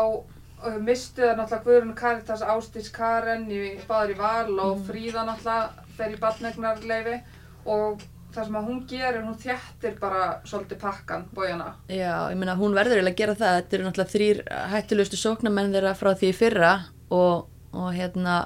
mistu 0.81 1.21
það 1.27 1.35
náttúrulega 1.37 1.65
Guðrun 1.67 1.95
Karitas, 1.99 2.41
Ástís 2.43 2.89
Karen, 2.95 3.45
í, 3.51 3.75
báður 3.91 4.15
í 4.15 4.19
val 4.23 4.59
og 4.69 4.87
Fríða 4.87 5.27
náttúrulega 5.29 5.85
fer 5.99 6.15
í 6.15 6.21
batnegnarleifi 6.23 7.19
og 7.67 8.01
það 8.37 8.49
sem 8.49 8.59
að 8.61 8.69
hún 8.71 8.81
gerir, 8.91 9.23
hún 9.25 9.39
þjættir 9.43 9.99
bara 10.01 10.25
svolítið 10.47 10.81
pakkan, 10.83 11.27
bójana. 11.35 11.69
Já, 11.89 12.13
ég 12.31 12.39
meina 12.41 12.57
hún 12.59 12.77
verður 12.77 13.01
eiginlega 13.01 13.15
að 13.17 13.21
gera 13.23 13.37
það. 13.41 13.59
Þetta 13.61 13.77
eru 13.79 13.87
náttúrulega 13.89 14.15
þrýr 14.15 14.43
hættulegustu 14.75 15.21
sóknarmenn 15.21 15.75
þeirra 15.77 15.95
frá 15.99 16.13
því 16.21 16.33
fyrra 16.37 16.73
og, 17.11 17.47
og 17.73 17.89
hérna 17.97 18.37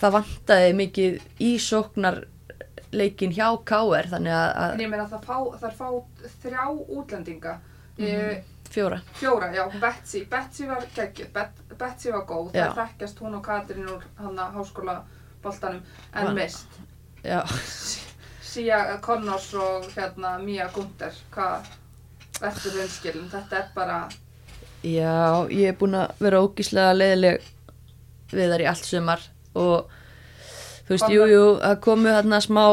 það 0.00 0.16
vantaði 0.18 0.72
mikið 0.80 1.20
í 1.48 1.52
sóknarleikin 1.68 3.36
hjá 3.36 3.46
KR 3.66 4.10
þannig 4.14 4.34
að, 4.38 4.72
En 4.74 4.84
ég 4.84 4.90
meina, 4.92 5.06
það 5.12 5.28
fá, 5.30 5.38
þær 5.62 5.78
fá 5.78 5.86
þrjá 6.42 6.66
útlendinga, 6.98 7.60
mm 8.00 8.50
fjóra. 8.74 9.00
Fjóra, 9.14 9.54
já, 9.54 9.68
Betsy, 9.80 10.24
Betsy 10.30 10.66
var 10.66 10.82
geggjuð, 10.94 11.28
Bet, 11.32 11.50
Betsy 11.78 12.10
var 12.10 12.24
góð, 12.26 12.50
Já. 12.54 12.64
það 12.72 12.80
þekkjast 12.80 13.20
hún 13.22 13.36
og 13.38 13.44
Katrín 13.46 13.90
úr 13.92 14.02
hann 14.18 14.38
að 14.42 14.56
háskóla 14.58 14.96
boltanum, 15.44 15.82
en 16.14 16.26
Var- 16.26 16.34
mist. 16.34 16.78
Já, 17.22 17.42
Sia 18.54 18.78
Connors 19.02 19.48
og 19.58 19.88
hérna 19.96 20.36
Mia 20.42 20.68
Gunther, 20.74 21.16
hvað 21.34 21.72
verður 22.40 22.78
raunskilin, 22.80 23.26
þetta 23.32 23.58
er 23.62 23.66
bara, 23.74 23.98
já, 24.84 25.16
ég 25.54 25.72
er 25.72 25.76
búin 25.80 25.94
að 25.98 26.14
vera 26.22 26.40
ógíslega 26.44 26.94
leiðileg 26.96 27.50
við 28.34 28.50
þar 28.54 28.64
í 28.64 28.70
allt 28.70 28.88
sumar 28.88 29.22
og 29.54 29.92
þú 30.84 30.92
veist, 30.92 31.04
Komnar- 31.06 31.30
jú, 31.32 31.44
það 31.62 31.76
komu 31.86 32.10
hérna 32.12 32.40
smá 32.44 32.64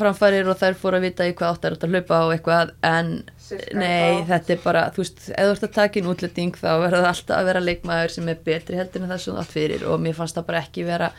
framfærir 0.00 0.48
og 0.50 0.56
þær 0.58 0.78
fóru 0.80 0.98
að 0.98 1.04
vita 1.06 1.28
í 1.28 1.34
hvað 1.38 1.52
áttar 1.54 1.76
að 1.76 1.92
hlaupa 1.92 2.20
og 2.26 2.32
eitthvað 2.34 2.72
en 2.88 3.12
Sirka 3.50 3.76
nei, 3.78 4.22
þá. 4.22 4.26
þetta 4.32 4.54
er 4.56 4.62
bara, 4.64 4.82
þú 4.94 5.04
veist, 5.04 5.20
ef 5.30 5.44
þú 5.46 5.52
ert 5.54 5.66
að 5.68 5.76
taka 5.76 6.00
inn 6.00 6.10
útlending 6.14 6.56
þá 6.58 6.70
verður 6.82 6.96
það 7.04 7.10
alltaf 7.12 7.36
að 7.38 7.50
vera 7.50 7.62
leikmaður 7.68 8.16
sem 8.16 8.32
er 8.32 8.40
betri 8.48 8.80
heldur 8.80 9.04
en 9.04 9.12
það 9.12 9.22
sem 9.24 9.34
þú 9.36 9.44
átt 9.44 9.54
fyrir 9.54 9.86
og 9.90 10.02
mér 10.02 10.18
fannst 10.18 10.38
það 10.40 10.48
bara 10.50 10.64
ekki 10.64 10.86
vera 10.88 11.12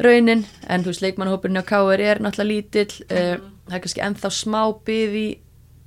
raunin, 0.00 0.44
en 0.68 0.82
þú 0.84 0.92
veist, 0.92 1.02
leikmannhópurinn 1.04 1.60
á 1.60 1.64
KR 1.68 2.00
er 2.00 2.20
náttúrulega 2.24 2.50
lítill 2.52 3.04
mm 3.10 3.48
það 3.70 3.76
er 3.76 3.82
kannski 3.84 4.00
ennþá 4.02 4.28
smá 4.34 4.60
byð 4.86 5.12
í, 5.14 5.26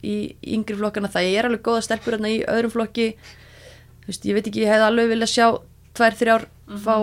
í 0.08 0.14
yngri 0.56 0.78
flokkana, 0.80 1.10
það 1.12 1.26
er 1.36 1.48
alveg 1.50 1.64
góða 1.66 1.82
stelpur 1.84 2.16
hérna 2.16 2.30
í 2.32 2.38
öðrum 2.48 2.72
flokki. 2.72 3.10
Þú 4.06 4.08
veist, 4.08 4.28
ég 4.30 4.38
veit 4.38 4.48
ekki, 4.48 4.62
ég 4.64 4.72
hefði 4.72 4.86
alveg 4.88 5.10
viljað 5.12 5.32
sjá 5.34 5.48
tvær, 6.00 6.16
þrjár, 6.22 6.46
fá 6.86 6.96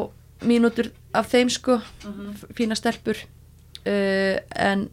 mínútur 0.49 0.89
af 1.13 1.29
þeim 1.35 1.51
sko, 1.53 1.77
f- 2.01 2.47
fína 2.57 2.79
stelpur. 2.81 3.21
Uh, 3.85 4.41
en 4.57 4.87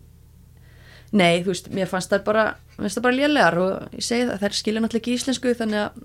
nei, 1.15 1.39
þú 1.45 1.53
veist, 1.53 1.69
mér 1.71 1.87
fannst 1.87 2.11
það 2.11 2.25
bara 2.27 2.43
mér 2.77 2.83
finnst 2.89 2.99
það 2.99 3.05
bara 3.07 3.17
lélegar 3.17 3.55
og 3.63 3.95
ég 3.95 4.03
segi 4.05 4.25
það 4.27 4.41
þær 4.43 4.55
skilja 4.59 4.81
náttúrulega 4.83 5.01
ekki 5.05 5.15
íslensku 5.17 5.53
þannig 5.57 5.79
að 5.85 6.01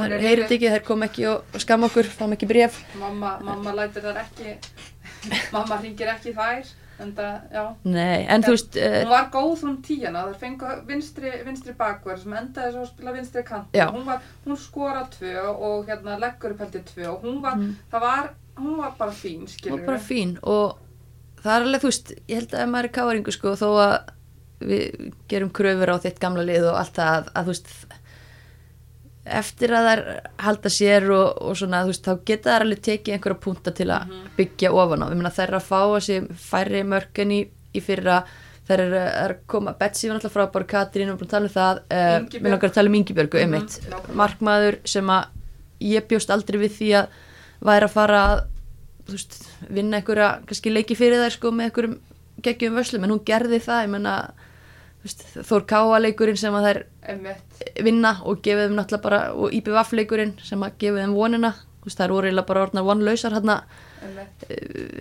þær 0.00 0.14
líka- 0.24 0.48
ekki, 0.56 0.70
þær 0.72 0.84
kom 0.88 1.04
ekki 1.06 1.26
og, 1.28 1.58
skam 1.62 1.84
okkur, 1.86 2.08
fáum 2.16 2.32
ekki 2.34 2.48
bref 2.50 2.80
mamma, 2.98 3.34
mamma 3.44 3.74
lætur 3.76 4.08
þar 4.08 4.22
ekki, 4.24 4.56
mamma 5.54 5.78
ringir 5.82 6.10
ekki 6.12 6.32
þær, 6.36 6.72
en 7.02 7.12
það, 7.16 7.34
já. 7.52 7.64
nei, 7.84 8.24
en 8.32 8.46
þú 8.46 8.54
veist 8.54 8.78
uh, 8.80 8.96
Hún 9.02 9.12
var 9.12 9.28
góð 9.34 9.66
hún 9.66 9.76
tíjana, 9.84 10.24
það 10.30 10.40
fengu 10.44 10.72
vinstri, 10.88 11.34
vinstri 11.46 11.76
bakverð 11.76 12.24
sem 12.24 12.38
endaði 12.40 12.72
svo 12.74 12.86
að 12.86 12.90
spila 12.94 13.14
vinstri 13.16 13.44
kant. 13.46 13.76
Hún, 13.76 14.06
var, 14.08 14.24
hún 14.46 14.60
skora 14.60 15.04
tvö 15.12 15.36
og 15.52 15.86
hérna 15.90 16.18
leggur 16.22 16.56
upp 16.56 16.64
heldur 16.64 16.88
tvö 16.92 17.12
og 17.12 17.28
hún 17.28 17.38
var, 17.44 17.60
það 17.92 18.08
var, 18.08 18.34
hún 18.58 18.80
var 18.80 18.98
bara 18.98 19.16
fín, 19.16 19.44
og 19.44 19.52
skilur 19.52 19.86
bara 19.86 20.02
fín 20.02 20.36
og 20.42 20.78
það 21.42 21.54
er 21.54 21.66
alveg, 21.68 21.84
þú 21.84 21.92
veist, 21.92 22.12
ég 22.26 22.40
held 22.40 22.56
að 22.56 22.70
maður 22.72 22.88
er 22.88 22.96
káringu 22.96 23.34
sko, 23.34 23.54
þó 23.60 23.68
að 23.84 23.96
við 24.66 25.12
gerum 25.28 25.52
kröfur 25.52 25.92
á 25.92 25.96
þitt 26.00 26.20
gamla 26.22 26.44
lið 26.46 26.70
og 26.70 26.78
allt 26.80 26.96
það 26.96 27.12
að, 27.12 27.30
að 27.36 27.48
þú 27.48 27.54
veist 27.54 27.72
eftir 29.26 29.72
að 29.74 29.86
þær 29.88 30.00
halda 30.46 30.70
sér 30.70 31.06
og, 31.10 31.42
og 31.42 31.56
svona, 31.58 31.82
þú 31.84 31.92
veist, 31.92 32.06
þá 32.06 32.24
geta 32.30 32.50
þær 32.54 32.64
alveg 32.66 32.82
tekið 32.86 33.14
einhverja 33.16 33.40
punta 33.42 33.72
til 33.74 33.88
að 33.90 34.12
byggja 34.36 34.72
ofan 34.72 35.02
á, 35.02 35.06
við 35.10 35.16
meina 35.20 35.32
þær 35.34 35.48
eru 35.48 35.58
að 35.60 35.66
fá 35.70 35.80
þessi 35.96 36.18
færri 36.46 36.82
mörken 36.86 37.32
í, 37.34 37.40
í 37.74 37.82
fyrra 37.82 38.20
þær 38.66 38.82
er 38.82 38.94
að 38.98 39.34
koma, 39.46 39.72
Betsy 39.78 40.08
var 40.10 40.16
náttúrulega 40.18 40.34
frábæri 40.36 40.66
Katrín, 40.72 41.06
erum 41.10 41.18
búin 41.20 41.28
að 41.28 41.34
tala 41.36 41.46
um 41.50 41.54
það 41.54 41.80
uh, 41.82 42.16
Ingibjörg. 42.20 42.42
við 42.46 42.50
langar 42.54 42.70
að 42.70 42.74
tala 42.78 42.90
um 42.92 42.98
Ingibjörgu, 43.00 43.38
Mhm, 43.38 43.44
einmitt 43.54 43.76
nákvæmlega. 43.90 44.16
markmaður 44.22 44.78
sem 44.84 45.12
að 45.14 45.24
ég 45.86 46.08
bjóst 46.10 46.30
aldrei 46.34 46.58
við 46.64 46.74
því 46.80 46.88
að 47.02 47.06
væri 47.70 47.86
að 47.86 47.94
fara 47.94 48.22
að 48.30 48.42
þú 49.06 49.14
veist, 49.14 49.36
vinna 49.70 50.00
einhverja 50.00 50.30
kannski 50.46 50.72
leiki 50.74 50.96
fyrir 50.98 51.22
þær 51.22 51.36
sko 51.36 51.52
með 51.54 51.68
einhverjum 51.70 51.98
geggjum 52.42 52.74
vöslum 52.80 53.04
en 53.06 53.14
hún 53.14 53.22
gerði 53.24 53.60
það, 53.62 53.82
ég 53.86 53.92
menna 53.94 54.16
Þór 55.06 55.66
Káa 55.70 56.00
leikurinn 56.02 56.38
sem 56.40 56.54
að 56.56 56.66
þær 56.68 56.82
vinna 57.86 58.16
og 58.24 58.42
gefið 58.44 58.68
þeim 58.68 58.76
náttúrulega 58.78 59.04
bara 59.06 59.20
og 59.34 59.54
IPVF 59.54 59.92
leikurinn 59.96 60.36
sem 60.44 60.62
að 60.66 60.78
gefið 60.82 61.04
þeim 61.04 61.16
vonina 61.16 61.54
þær 61.86 62.14
voru 62.16 62.26
eiginlega 62.26 62.48
bara 62.48 62.62
orðnar 62.66 62.86
vonlausar 62.86 63.34
hérna 63.36 63.60
einmitt. 64.02 64.46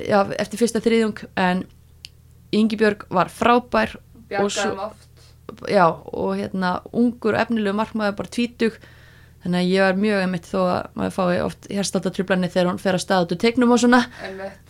já, 0.06 0.20
eftir 0.38 0.62
fyrsta 0.62 0.82
þriðjung 0.86 1.24
en 1.41 1.64
Ingibjörg 2.56 3.08
var 3.10 3.32
frábær 3.34 3.95
og 4.39 4.45
oft. 4.45 5.08
já, 5.68 5.86
og 5.89 6.38
hérna 6.38 6.82
ungur 6.93 7.36
efnilegu 7.36 7.76
markmaður 7.76 8.20
bara 8.22 8.34
tvítug 8.38 8.78
þannig 9.46 9.62
að 9.62 9.72
ég 9.72 9.86
var 9.86 10.02
mjög 10.02 10.26
einmitt 10.26 10.50
þó 10.50 10.60
að 10.64 10.91
maður 10.98 11.16
fái 11.16 11.39
oft 11.46 11.70
hérstáttartrublanir 11.70 12.54
þegar 12.54 12.70
hún 12.72 12.82
fer 12.82 12.98
að 12.98 13.06
staða 13.06 13.28
út 13.28 13.36
úr 13.36 13.41
teiknum 13.46 13.72
og 13.76 13.82
svona, 13.86 14.02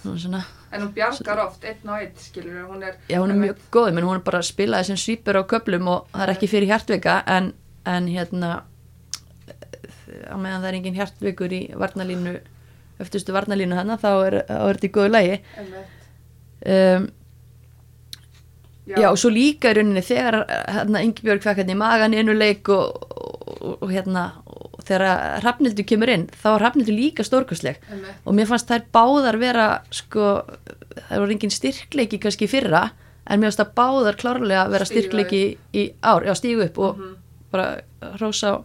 og 0.03 0.19
svona. 0.19 0.43
En 0.75 0.83
hún 0.83 0.93
bjargar 0.97 1.41
oft, 1.45 1.63
einn 1.63 1.89
og 1.89 2.03
einn, 2.03 2.13
skilur 2.19 2.65
hún 2.67 2.83
er... 2.83 2.99
já, 3.07 3.21
hún 3.21 3.31
er 3.31 3.39
mjög 3.39 3.65
góð, 3.71 3.91
menn 3.95 4.07
hún 4.09 4.19
er 4.19 4.25
bara 4.27 4.43
að 4.43 4.49
spila 4.49 4.83
þessum 4.83 4.99
svýpur 4.99 5.39
á 5.39 5.43
köplum 5.47 5.87
og 5.93 6.09
það 6.11 6.25
er 6.27 6.33
ekki 6.35 6.51
fyrir 6.51 6.73
hjartveika 6.73 7.21
en, 7.37 7.53
en 7.87 8.09
hérna 8.11 8.51
á 10.29 10.35
meðan 10.37 10.61
það 10.61 10.69
er 10.69 10.77
engin 10.79 10.97
hjartveikur 10.99 11.55
í 11.55 11.61
varnalínu 11.79 12.35
öftustu 13.03 13.35
varnalínu 13.35 13.77
hana 13.77 13.97
þá 13.99 14.09
er, 14.13 14.39
þetta 14.47 14.87
í 14.87 14.91
góðu 14.95 15.11
lægi 15.13 15.37
um, 16.65 17.07
Já. 18.85 19.09
og 19.09 19.17
svo 19.17 19.31
líka 19.33 19.71
í 19.73 19.79
rauninni 19.79 20.03
þegar 20.05 20.43
hérna 20.69 21.01
Ingibjörg 21.05 21.43
fekk 21.43 21.63
hérna 21.63 21.73
í 21.73 21.79
magan 21.79 22.13
í 22.13 22.21
einu 22.21 22.35
leik 22.37 22.69
og, 22.73 23.07
og, 23.55 23.71
og 23.79 23.89
hérna 23.89 24.27
þegar 24.85 25.41
Hrafnildur 25.43 25.85
kemur 25.89 26.09
inn 26.13 26.27
þá 26.29 26.47
er 26.55 26.59
Hrafnildur 26.63 26.93
líka 26.97 27.23
stórkostleg 27.25 27.79
Einmitt. 27.91 28.15
og 28.25 28.35
mér 28.37 28.47
fannst 28.51 28.69
þær 28.69 28.83
báðar 28.93 29.37
vera 29.41 29.67
sko, 29.91 30.27
það 31.09 31.19
var 31.25 31.33
engin 31.35 31.49
styrkleiki 31.53 32.19
kannski 32.21 32.47
fyrra, 32.47 32.83
en 33.27 33.39
mér 33.41 33.49
fannst 33.51 33.63
það 33.63 33.73
báðar 33.79 34.15
klárlega 34.21 34.67
vera 34.69 34.85
styrkleiki 34.85 35.41
í 35.73 35.87
ár, 36.03 36.23
já 36.27 36.33
stígu 36.35 36.63
upp 36.69 36.77
og 36.77 36.97
Mhm. 36.97 37.15
bara 37.51 37.81
hrósa 38.19 38.63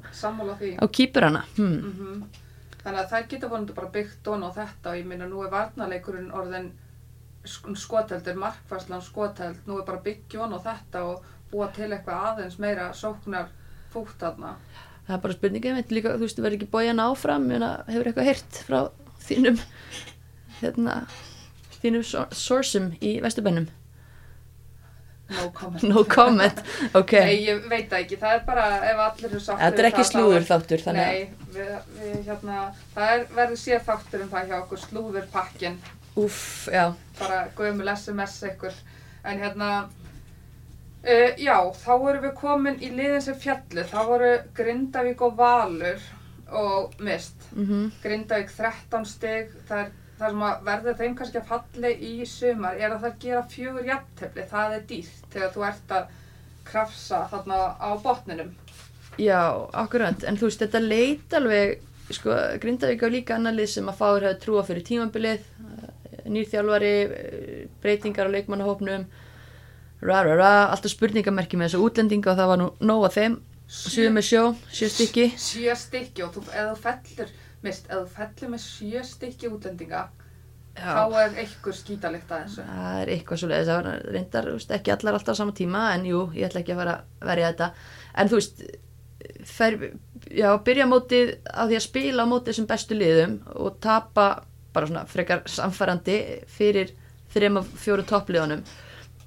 á, 0.81 0.85
kýpurana 0.89 1.45
hmm. 1.57 1.81
Mhm. 1.91 2.23
Þannig 2.85 3.01
að 3.05 3.11
þær 3.13 3.29
geta 3.29 3.49
vonandi 3.49 3.73
bara 3.75 3.89
byggt 3.93 4.29
on 4.29 4.43
á 4.43 4.51
þetta 4.57 4.91
og 4.91 4.97
ég 4.97 5.05
minna 5.07 5.27
nú 5.29 5.43
er 5.45 5.51
varnarleikurinn 5.51 6.31
orðin 6.33 6.71
sk- 7.45 7.77
skoteldur, 7.77 8.35
markværslan 8.35 9.03
skoteld, 9.03 9.57
nú 9.67 9.79
er 9.79 9.85
bara 9.85 9.99
byggja 10.05 10.41
on 10.41 10.53
á 10.57 10.59
þetta 10.65 11.03
og 11.05 11.23
búa 11.53 11.69
til 11.75 11.91
eitthvað 11.91 12.25
aðeins 12.31 12.59
meira 12.59 12.91
sóknar 12.93 13.47
fútt 13.93 14.17
þarna. 14.19 14.55
Það 15.11 15.17
er 15.17 15.25
bara 15.25 15.37
spurningið 15.37 15.77
mitt 15.81 15.93
líka, 15.95 16.15
þú 16.15 16.27
veist, 16.29 16.39
verður 16.41 16.59
ekki 16.61 16.71
bójan 16.71 17.03
áfram? 17.03 17.51
En 17.57 17.67
hefur 17.91 18.11
eitthvað 18.11 18.31
heyrt 18.31 18.63
frá 18.69 18.81
þínum 19.27 19.61
hérna 20.61 20.97
þínum 21.81 22.07
so- 22.07 22.27
sourceum 22.37 22.91
í 23.01 23.19
Vesturbænum? 23.25 23.69
No 25.31 25.51
comment. 25.55 25.83
no 25.87 26.03
comment, 26.11 26.63
ok. 26.99 27.13
Nei, 27.23 27.37
ég 27.47 27.67
veit 27.71 27.87
það 27.91 28.01
ekki, 28.01 28.17
það 28.19 28.33
er 28.35 28.41
bara 28.49 28.65
þetta 28.81 29.69
er 29.69 29.77
við 29.77 29.87
ekki 29.93 30.07
slúður 30.09 30.47
þáttur 30.49 30.83
Nei, 30.97 31.21
við, 31.55 31.69
við 32.01 32.17
hérna, 32.27 32.57
það 32.97 33.13
er, 33.15 33.23
verður 33.37 33.61
séð 33.63 33.85
þáttur 33.87 34.25
um 34.25 34.33
það 34.33 34.51
hjá 34.51 34.57
okkur, 34.59 34.83
slúður 34.89 35.29
pakkin, 35.31 35.79
úff, 36.19 36.43
já. 36.75 36.89
Bara 37.21 37.45
gömul 37.61 37.87
SMS 37.95 38.41
ykkur. 38.51 38.75
En 39.31 39.39
hérna, 39.45 39.71
uh, 41.05 41.31
já, 41.41 41.57
þá 41.85 41.93
erum 41.97 42.25
við 42.27 42.35
komin 42.41 42.81
í 42.81 42.91
liðin 42.95 43.25
sem 43.25 43.39
fjallu, 43.39 43.87
þá 43.89 44.01
voru 44.09 44.35
Grindavík 44.57 45.23
og 45.27 45.39
Valur 45.39 46.09
og 46.51 47.01
mist. 47.01 47.49
mm 47.55 47.91
Grindavík 48.03 48.51
13 48.57 49.07
stig, 49.07 49.55
það 49.69 49.85
er 49.87 49.91
það 50.21 50.35
sem 50.35 50.43
að 50.45 50.65
verður 50.67 50.97
þeim 50.99 51.15
kannski 51.17 51.41
að 51.41 51.51
falli 51.51 51.91
í 52.05 52.15
sumar. 52.29 52.77
Er 52.77 52.95
að 52.95 53.05
það 53.07 53.21
gera 53.25 53.45
fjögur 53.55 53.87
jafntefli, 53.89 54.47
það 54.51 54.75
er 54.77 54.83
dýrt 54.91 55.31
þegar 55.35 55.55
þú 55.55 55.65
ert 55.71 55.95
að 55.97 56.11
krafsa 56.71 57.21
þarna 57.31 57.61
á 57.81 57.91
botninum. 58.05 58.51
Já, 59.21 59.41
akkurat, 59.77 60.25
en 60.29 60.39
þú 60.39 60.49
veist, 60.49 60.63
þetta 60.63 60.83
leit 60.85 61.35
alveg, 61.37 61.81
sko, 62.13 62.37
Grindavík 62.63 63.05
á 63.05 63.09
líka 63.13 63.39
annar 63.39 63.57
lið 63.57 63.73
sem 63.75 63.89
að 63.91 63.99
fáir 64.01 64.29
hefur 64.29 64.41
trúa 64.45 64.67
fyrir 64.69 64.87
tímabilið, 64.87 65.49
eh, 65.65 66.29
nýrþjálfari, 66.31 66.95
eh, 67.01 67.67
breytingar 67.83 68.29
á 68.29 68.35
leikmannahópnum, 68.37 69.09
ra 70.03 70.23
ra 70.25 70.35
ra, 70.39 70.51
alltaf 70.73 70.93
spurningamerki 70.95 71.59
með 71.61 71.71
þessu 71.73 71.85
útlendinga 71.87 72.33
og 72.33 72.39
það 72.41 72.51
var 72.53 72.61
nú 72.63 72.69
nóg 72.89 73.07
að 73.09 73.17
þeim, 73.19 73.37
sjö 73.71 74.09
með 74.15 74.27
sjó, 74.31 74.45
sjö 74.73 74.89
stykki. 74.95 75.27
Sjö 75.39 75.77
stykki 75.77 76.25
og 76.27 76.33
þú, 76.35 76.45
þú 76.49 76.77
fellur, 76.85 77.35
mist, 77.67 77.91
þú 77.91 78.03
fellur 78.17 78.55
með 78.55 78.65
sjö 78.65 79.05
stykki 79.07 79.51
útlendinga, 79.53 80.05
þá 80.81 81.01
Já, 81.05 81.25
er 81.25 81.41
einhver 81.45 81.77
skítalikt 81.77 82.31
að 82.33 82.45
þessu. 82.47 82.67
það 82.71 83.01
er 83.03 83.15
eitthvað 83.17 83.41
svo 83.43 83.49
leiðis, 83.51 83.71
það 83.73 83.81
var 83.81 84.05
reyndar, 84.17 84.53
veist, 84.55 84.71
ekki 84.79 84.95
allar 84.95 85.19
alltaf 85.19 85.37
á 85.37 85.41
sama 85.41 85.57
tíma, 85.59 85.87
en 85.95 86.07
jú, 86.09 86.23
ég 86.39 86.47
ætla 86.49 86.63
ekki 86.63 86.77
að 86.77 86.81
fara 86.85 86.95
að 87.01 87.33
verja 87.33 87.51
þetta, 87.53 87.71
en 88.23 88.31
þú 88.31 88.39
veist, 88.41 88.63
fer, 89.51 89.77
já, 90.33 90.49
byrja 90.65 90.87
mótið 90.89 91.35
á 91.51 91.63
því 91.69 91.77
að 91.77 91.85
spila 91.85 92.25
á 92.25 92.31
mótið 92.31 92.57
sem 92.57 92.69
bestu 92.71 92.97
liðum 92.97 93.35
og 93.61 93.77
tapa 93.85 94.29
bara 94.73 94.87
svona 94.87 95.05
frekar 95.11 95.43
samfærandi 95.51 96.17
fyrir 96.49 96.95
þrema 97.35 97.63
fjóru 97.83 98.05
toppliðunum 98.07 98.63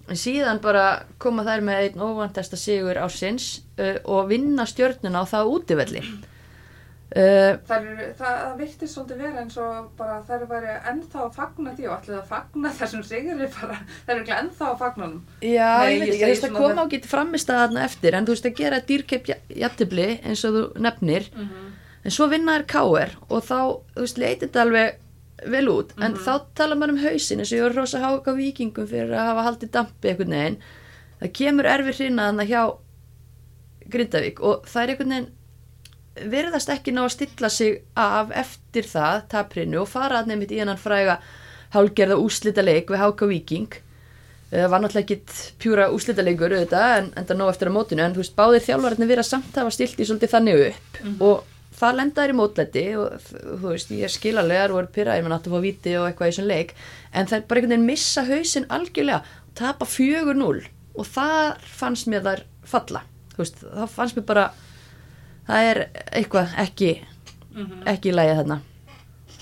en 0.09 0.19
síðan 0.19 0.59
bara 0.63 1.05
koma 1.17 1.45
þær 1.47 1.61
með 1.63 1.81
einn 1.85 2.03
óvandasta 2.03 2.59
sigur 2.59 2.99
ársins 2.99 3.61
uh, 3.79 3.97
og 4.03 4.29
vinna 4.31 4.65
stjörnuna 4.67 5.23
á 5.23 5.25
það 5.29 5.51
útivelli 5.55 6.01
uh, 6.03 7.53
Það, 7.69 7.87
það, 8.17 8.17
það 8.17 8.55
virtist 8.59 8.95
svolítið 8.95 9.21
vera 9.23 9.43
eins 9.43 9.57
og 9.61 9.91
bara 9.99 10.17
þær 10.27 10.45
væri 10.49 10.73
ennþá 10.91 11.21
að 11.27 11.35
fagna 11.37 11.75
því 11.77 11.87
og 11.87 11.93
allir 11.97 12.17
að 12.19 12.31
fagna 12.31 12.71
þessum 12.79 13.03
sigri 13.07 13.49
bara, 13.53 13.77
þær 14.07 14.15
eru 14.15 14.23
ekki 14.23 14.35
ennþá 14.39 14.71
að 14.71 14.79
fagna 14.81 15.05
honum. 15.07 15.21
Já, 15.39 15.69
Nei, 15.77 15.93
ég 15.93 16.01
veit 16.01 16.07
ekki, 16.07 16.17
segi 16.17 16.23
þú 16.23 16.31
veist 16.31 16.47
að 16.47 16.49
svona 16.49 16.65
koma 16.65 16.85
og 16.87 16.95
geta 16.95 17.11
framist 17.13 17.53
að 17.53 17.61
þarna 17.61 17.85
eftir 17.89 18.17
en 18.17 18.25
þú 18.27 18.35
veist 18.35 18.49
að 18.49 18.57
gera 18.63 18.81
dýrkepp 18.89 19.31
jættibli 19.63 20.09
eins 20.23 20.43
og 20.49 20.57
þú 20.57 20.65
nefnir 20.87 21.29
Mm 21.33 21.47
-hmm. 21.47 21.71
en 22.03 22.11
svo 22.11 22.27
vinna 22.27 22.57
þær 22.57 22.65
káer 22.75 23.15
og 23.29 23.43
þá, 23.43 23.59
þú 23.95 24.01
veist, 24.01 24.17
leiti 24.17 24.45
þetta 24.45 24.61
alveg 24.61 24.99
vel 25.49 25.67
út, 25.69 25.93
en 25.97 26.13
Mhm. 26.13 26.23
þá 26.25 26.41
tala 26.55 26.75
maður 26.75 26.89
um 26.95 27.03
hausin 27.03 27.39
eins 27.39 27.51
og 27.51 27.57
ég 27.59 27.63
var 27.67 27.75
rosa 27.81 27.99
háka 27.99 28.35
vikingum 28.35 28.87
fyrir 28.87 29.11
að 29.11 29.27
hafa 29.29 29.43
haldið 29.49 29.71
dampi 29.71 30.09
einhvern 30.09 30.29
veginn. 30.37 30.57
Það 31.21 31.33
kemur 31.33 31.65
erfið 31.65 31.95
hrina 31.99 32.31
þannig 32.31 32.47
hjá 32.49 32.77
Grindavík 33.89 34.39
og 34.41 34.65
það 34.65 34.83
er 34.83 34.93
einhvern 34.93 35.09
veginn 35.13 35.31
verðast 36.29 36.69
ekki 36.69 36.93
ná 36.93 37.01
að 37.07 37.11
stilla 37.15 37.49
sig 37.49 37.79
af 37.97 38.29
eftir 38.31 38.83
það, 38.83 39.23
taprinu 39.29 39.81
og 39.81 39.87
fara 39.89 40.21
að 40.21 40.27
nefnit 40.27 40.51
í 40.51 40.59
hennan 40.61 40.77
fræga 40.77 41.17
hálgerða 41.73 42.19
úslita 42.21 42.61
leik 42.63 42.87
við 42.93 43.01
háka 43.01 43.27
viking 43.27 43.79
það 44.53 44.69
var 44.69 44.83
náttúrulega 44.83 45.07
ekkit 45.07 45.53
pjúra 45.57 45.87
úslita 45.89 46.21
leikur 46.21 46.53
auðvitað, 46.53 46.97
en 46.99 47.07
enda 47.17 47.33
nóg 47.33 47.49
eftir 47.49 47.71
að 47.71 47.73
mótinu 47.73 48.03
en 48.05 48.13
þú 48.13 48.21
veist, 48.21 48.35
báðir 48.37 48.61
þjálfararnir 48.67 49.07
vera 49.09 49.23
samt 49.25 49.55
hafa 49.57 49.71
stilt 49.73 49.97
í 49.97 50.05
svolítið 50.05 50.29
þannig 50.35 50.61
upp 50.67 51.21
og 51.25 51.43
það 51.77 51.95
lendaður 51.99 52.33
í 52.33 52.37
mótlæti 52.37 52.83
og 52.99 53.29
þú 53.29 53.69
veist, 53.69 53.93
ég 53.95 54.11
skil 54.13 54.35
alveg 54.41 54.63
að 54.63 54.75
voru 54.77 54.91
pyrraðir 54.95 55.35
að 55.35 55.49
fá 55.53 55.59
viti 55.63 55.95
og 55.99 56.07
eitthvað 56.07 56.29
í 56.29 56.33
þessum 56.33 56.49
leik. 56.49 56.75
En 57.13 57.29
það 57.29 57.39
er 57.39 57.47
bara 57.47 57.61
einhvern 57.61 57.73
veginn 57.75 57.87
missa 57.89 58.25
hausinn 58.27 58.69
algjörlega 58.73 59.23
tapa 59.57 59.87
4-0 59.89 60.67
og 60.93 61.09
það 61.09 61.65
fannst 61.79 62.09
mér 62.11 62.27
þar 62.27 62.43
falla. 62.73 63.03
Veist, 63.37 63.63
það 63.63 63.95
fannst 63.95 64.19
mér 64.19 64.27
bara 64.29 64.45
það 65.47 65.71
er 65.71 65.81
eitthvað 66.13 66.53
ekki 66.63 66.91
ekki 67.89 68.11
í 68.11 68.15
lagi 68.15 68.37
þarna. 68.39 68.59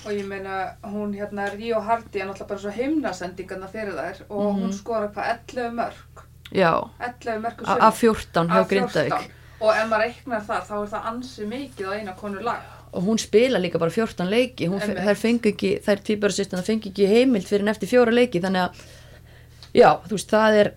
Og 0.02 0.16
ég 0.16 0.24
meina, 0.26 0.62
hún 0.90 1.12
hérna, 1.14 1.46
Ríó 1.52 1.78
Hardy 1.86 2.18
er 2.18 2.26
náttúrulega 2.26 2.48
bara 2.48 2.62
svo 2.64 2.72
himnasendingarna 2.74 3.68
fyrir 3.70 3.94
þær 3.94 4.24
og 4.28 4.56
hún 4.58 4.72
skora 4.74 5.12
hvað 5.14 5.28
11 5.54 5.76
mörg, 5.76 6.24
já, 6.50 6.72
11 6.98 7.44
mörg 7.44 7.62
af 7.70 8.00
14 8.00 8.50
hjá 8.50 8.64
Grindavík 8.72 9.30
Og 9.62 9.70
ef 9.70 9.84
maður 9.90 10.02
reiknar 10.08 10.42
það, 10.48 10.62
þá 10.68 10.74
er 10.82 10.88
það 10.92 11.08
ansi 11.12 11.46
mikið 11.46 11.86
á 11.86 11.92
eina 11.98 12.14
konu 12.18 12.42
lag. 12.42 12.62
og 12.92 13.06
hún 13.06 13.16
spila 13.18 13.56
líka 13.62 13.78
bara 13.80 13.90
14 13.94 14.26
leiki 14.28 14.66
þær 14.68 15.16
fengu 15.16 15.48
ekki, 15.48 15.68
þær 15.80 16.00
tvíbara 16.04 16.62
fengu 16.66 16.90
ekki 16.90 17.06
heimild 17.08 17.46
fyrir 17.48 17.62
en 17.64 17.72
eftir 17.72 17.88
fjóra 17.88 18.12
leiki 18.12 18.40
þannig 18.44 18.66
að, 18.66 18.82
já, 19.72 19.88
þú 20.04 20.18
veist, 20.18 20.34
það 20.34 20.56
er 20.60 20.70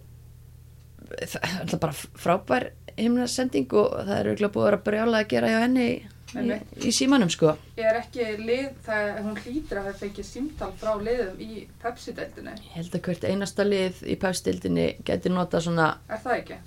það 1.33 1.73
er 1.75 1.81
bara 1.83 1.95
frábær 2.23 2.67
himnasending 2.95 3.67
og 3.75 3.97
það 4.07 4.13
er 4.19 4.29
auðvitað 4.31 4.53
búið 4.55 4.65
að 4.65 4.69
vera 4.69 4.81
brjála 4.85 5.21
að 5.23 5.29
gera 5.33 5.49
hjá 5.51 5.57
henni 5.65 5.85
í, 5.89 5.97
í, 6.39 6.59
í 6.87 6.93
símanum, 6.95 7.31
sko 7.33 7.51
Ég 7.75 7.89
er 7.91 7.99
ekki 7.99 8.29
lið, 8.39 8.69
það, 8.87 9.11
hún 9.25 9.41
hlýtur 9.43 9.81
að 9.81 9.89
hafa 9.89 9.99
fengið 10.05 10.29
símtal 10.29 10.71
frá 10.79 10.93
liðum 11.03 11.43
í 11.43 11.65
Pepsi-deildinni. 11.83 12.55
ég 12.69 12.77
held 12.79 12.95
að 12.95 13.05
hvert 13.09 13.27
einasta 13.27 13.67
lið 13.67 14.01
í 14.07 14.15
pæfstildinni 14.23 14.87
geti 15.07 15.33
nota 15.35 15.59
svona, 15.63 15.91
Er 16.07 16.23
það 16.23 16.39
ekki? 16.39 16.59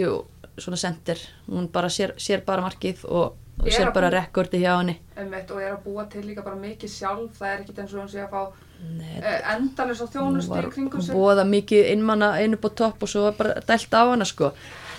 jú, 0.00 0.16
svona 0.58 0.78
sendir. 0.80 1.20
Hún 1.48 1.68
bara 1.72 1.88
sér, 1.92 2.14
sér 2.18 2.44
bara 2.46 2.64
markið 2.64 3.04
og, 3.08 3.36
og 3.60 3.68
sér 3.72 3.92
bara 3.94 4.10
rekordi 4.12 4.62
hjá 4.62 4.76
henni. 4.78 4.98
Einmitt, 5.16 5.50
og 5.50 5.62
er 5.62 5.74
að 5.74 5.84
búa 5.84 6.06
til 6.10 6.24
líka 6.26 6.44
bara 6.44 6.56
mikið 6.60 6.92
sjálf, 6.92 7.36
það 7.38 7.52
er 7.52 7.60
ekkit 7.64 7.82
eins 7.82 7.94
og 7.94 8.02
hún 8.02 8.12
sé 8.12 8.24
að 8.24 8.32
fá 8.32 8.42
hún 8.76 9.70
þjónustu 10.12 10.52
var 10.52 10.66
í 10.66 10.72
kringum 10.72 11.02
sig. 11.02 11.14
bóða 11.16 11.44
mikið 11.48 11.92
innmanna 11.92 12.32
einu 12.40 12.58
á 12.60 12.68
topp 12.68 13.02
og 13.02 13.08
svo 13.08 13.30
bara 13.36 13.60
dælt 13.66 13.94
á 13.96 14.02
hana 14.10 14.24
sko. 14.24 14.52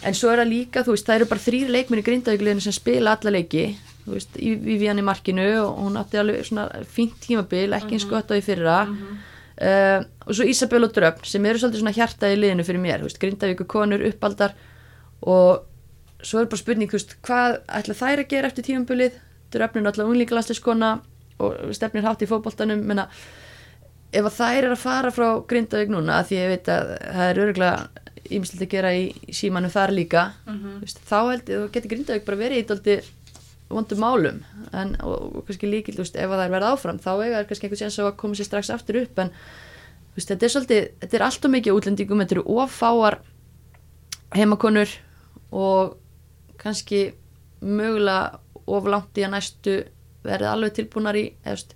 En 0.04 0.14
svo 0.14 0.32
er 0.32 0.42
það 0.42 0.50
líka, 0.52 0.84
þú 0.86 0.94
veist, 0.94 1.06
það 1.08 1.16
eru 1.16 1.30
bara 1.30 1.46
þrýr 1.46 1.72
leikminni 1.74 2.06
grindavíkuleginu 2.06 2.62
sem 2.62 2.76
spila 2.76 3.16
alla 3.18 3.34
leiki. 3.34 3.66
Þú 4.06 4.14
veist, 4.14 4.38
í 4.38 4.54
Vivian 4.62 5.00
í 5.02 5.06
markinu 5.06 5.48
og 5.64 5.80
hún 5.84 5.98
átti 6.00 6.20
alveg 6.22 6.46
svona 6.48 6.68
fínt 6.86 7.18
tímabil 7.24 7.74
ekki 7.76 7.98
eins 7.98 8.08
gott 8.10 8.32
á 8.32 8.36
í 8.38 8.46
fyrra. 8.46 8.86
Mhm. 8.86 9.18
uh, 9.58 10.04
og 10.28 10.36
svo 10.36 10.46
Isabel 10.46 10.84
og 10.84 10.94
Dröfn 10.94 11.26
sem 11.26 11.46
eru 11.46 11.60
svolítið 11.60 11.82
svona 11.82 11.96
hjarta 11.96 12.30
í 12.30 12.38
liðinu 12.38 12.66
fyrir 12.66 12.82
mér, 12.82 13.02
þú 13.02 13.10
veist, 13.10 13.20
grindavíku 13.20 13.66
konur 13.66 14.06
uppaldar 14.06 14.54
og 15.22 15.64
svo 16.24 16.40
er 16.42 16.46
bara 16.50 16.58
spurning, 16.62 16.90
þú 16.90 16.98
veist, 16.98 17.16
hvað 17.26 17.60
ætla 17.80 17.94
þær 17.98 18.24
að 18.24 18.28
gera 18.34 18.48
eftir 18.52 18.64
tímabilið, 18.68 19.18
Dröfn 19.52 19.80
er 19.80 19.86
alltaf 19.88 20.10
unglíkalansliskona 20.12 20.90
og 21.40 21.54
stefnir 21.78 22.04
hátt 22.04 22.22
í 22.26 22.28
fótboltanum, 22.28 22.82
menna 22.84 23.08
ef 24.12 24.26
þær 24.38 24.64
er 24.66 24.74
að 24.74 24.82
fara 24.82 25.12
frá 25.12 25.28
Grindavík 25.48 25.90
núna 25.94 26.22
því 26.28 26.36
ég 26.42 26.50
veit 26.52 26.68
að 26.74 26.90
það 27.04 27.30
er 27.30 27.40
örgulega 27.46 28.06
ímstilegt 28.28 28.66
að 28.66 28.74
gera 28.74 28.92
í 28.98 29.06
símanum 29.32 29.72
þar 29.72 29.94
líka 29.96 30.24
Mhm. 30.48 30.82
þú 30.82 30.82
veist, 30.84 31.00
þá 31.08 31.18
held 31.32 31.46
ég 31.48 31.58
að 31.62 31.72
getur 31.72 31.90
Grindavík 31.94 32.26
bara 32.26 32.38
verið 32.42 32.58
í 32.64 32.68
dálti 32.68 32.98
vondum 33.70 34.00
málum. 34.00 34.44
En, 34.74 34.96
og, 35.04 35.36
og 35.36 35.46
kannski 35.48 35.68
líkil, 35.68 35.94
þú 35.96 36.04
veist, 36.04 36.16
ef 36.16 36.24
að 36.32 36.38
það 36.40 36.46
er 36.46 36.52
verið 36.56 36.72
áfram 36.74 37.00
þá 37.04 37.10
eiga 37.24 37.40
er 37.40 37.46
kannski 37.46 37.68
einhvern 37.68 37.82
séns 37.84 38.00
að 38.00 38.16
koma 38.18 38.34
sér 38.36 38.48
strax 38.48 38.70
aftur 38.72 39.02
upp. 39.02 39.20
En 39.20 39.30
þú 39.30 40.16
veist, 40.16 40.30
þetta 40.32 40.44
er 40.48 40.54
svolítið 40.56 40.88
þetta 41.02 41.16
er 41.20 41.26
alltaf 41.28 41.52
mikið 41.52 41.76
útlendingum, 41.80 42.20
þetta 42.24 42.36
eru 42.38 42.44
ofáar 42.64 43.20
heimakonur 44.36 44.88
og 45.52 45.98
kannski 46.62 47.02
mögulega 47.62 48.40
oflangt 48.68 49.18
í 49.18 49.26
að 49.26 49.34
næstu 49.34 49.76
verið 50.28 50.50
alveg 50.52 50.76
tilbúnar 50.76 51.18
í 51.18 51.26
eða, 51.44 51.56
þú 51.56 51.56
veist, 51.56 51.76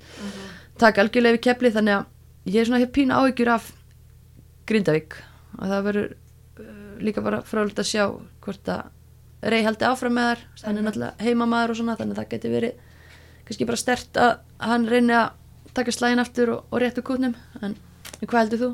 taka 0.81 1.03
algjörlega 1.03 1.37
við 1.37 1.45
kepli 1.47 1.71
þannig 1.75 1.99
að 1.99 2.51
ég 2.51 2.61
er 2.61 2.67
svona 2.67 2.81
hér 2.81 2.91
pína 2.95 3.19
áhyggjur 3.21 3.51
af 3.53 3.69
Grindavík 4.69 5.17
og 5.59 5.67
það 5.67 5.85
verður 5.87 6.09
uh, 6.11 6.95
líka 7.03 7.23
bara 7.25 7.41
frálega 7.47 7.83
að 7.83 7.91
sjá 7.91 8.05
hvort 8.43 8.71
að 8.71 9.51
rey 9.51 9.65
haldi 9.65 9.87
áfram 9.87 10.17
með 10.17 10.31
þar 10.31 10.41
hann 10.41 10.63
er 10.63 10.69
Einmitt. 10.69 10.87
náttúrulega 10.89 11.27
heimamaður 11.27 11.73
og 11.73 11.79
svona 11.79 11.97
þannig 11.99 12.17
að 12.17 12.21
það 12.21 12.31
geti 12.33 12.51
verið 12.55 12.83
kannski 13.47 13.69
bara 13.69 13.81
stert 13.81 14.19
að 14.21 14.33
hann 14.61 14.87
reyni 14.89 15.15
að 15.17 15.31
taka 15.77 15.95
slægin 15.95 16.21
aftur 16.21 16.53
og, 16.57 16.65
og 16.69 16.83
réttu 16.83 17.03
kútnum 17.05 17.35
en, 17.61 17.77
hvað 18.21 18.39
heldur 18.43 18.61
þú? 18.61 18.71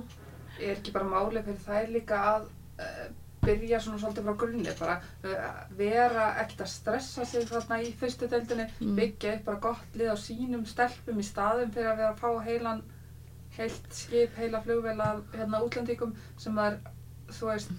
er 0.57 0.73
ekki 0.73 0.93
bara 0.95 1.07
máli 1.07 1.43
fyrir 1.45 1.63
þær 1.63 1.91
líka 1.93 2.19
að 2.33 2.47
uh, 2.81 3.07
byrja 3.47 3.79
svona 3.83 4.01
svolítið 4.01 4.27
frá 4.27 4.35
grunni 4.43 4.75
bara 4.79 4.97
uh, 4.99 5.47
vera 5.79 6.27
ekkert 6.43 6.65
að 6.67 6.71
stressa 6.75 7.25
sig 7.25 7.47
þarna 7.49 7.79
í 7.83 7.93
fyrstu 8.01 8.29
deildinni 8.31 8.67
Mm. 8.79 8.93
byggja 8.99 9.33
upp 9.37 9.45
bara 9.49 9.63
gott 9.69 9.95
lið 9.97 10.13
á 10.13 10.17
sínum 10.19 10.65
stelpum 10.69 11.19
í 11.19 11.25
staðum 11.25 11.71
fyrir 11.73 11.91
að 11.93 11.97
vera 12.03 12.11
að 12.13 12.21
fá 12.21 12.45
heilan 12.45 12.83
heilt 13.57 13.87
skip, 13.95 14.35
heila 14.37 14.59
flugvela 14.61 15.07
hérna 15.33 15.63
útlendingum 15.65 16.11
sem 16.37 16.53
það 16.59 16.75
er 16.75 16.77
þú 17.33 17.47
veist 17.49 17.71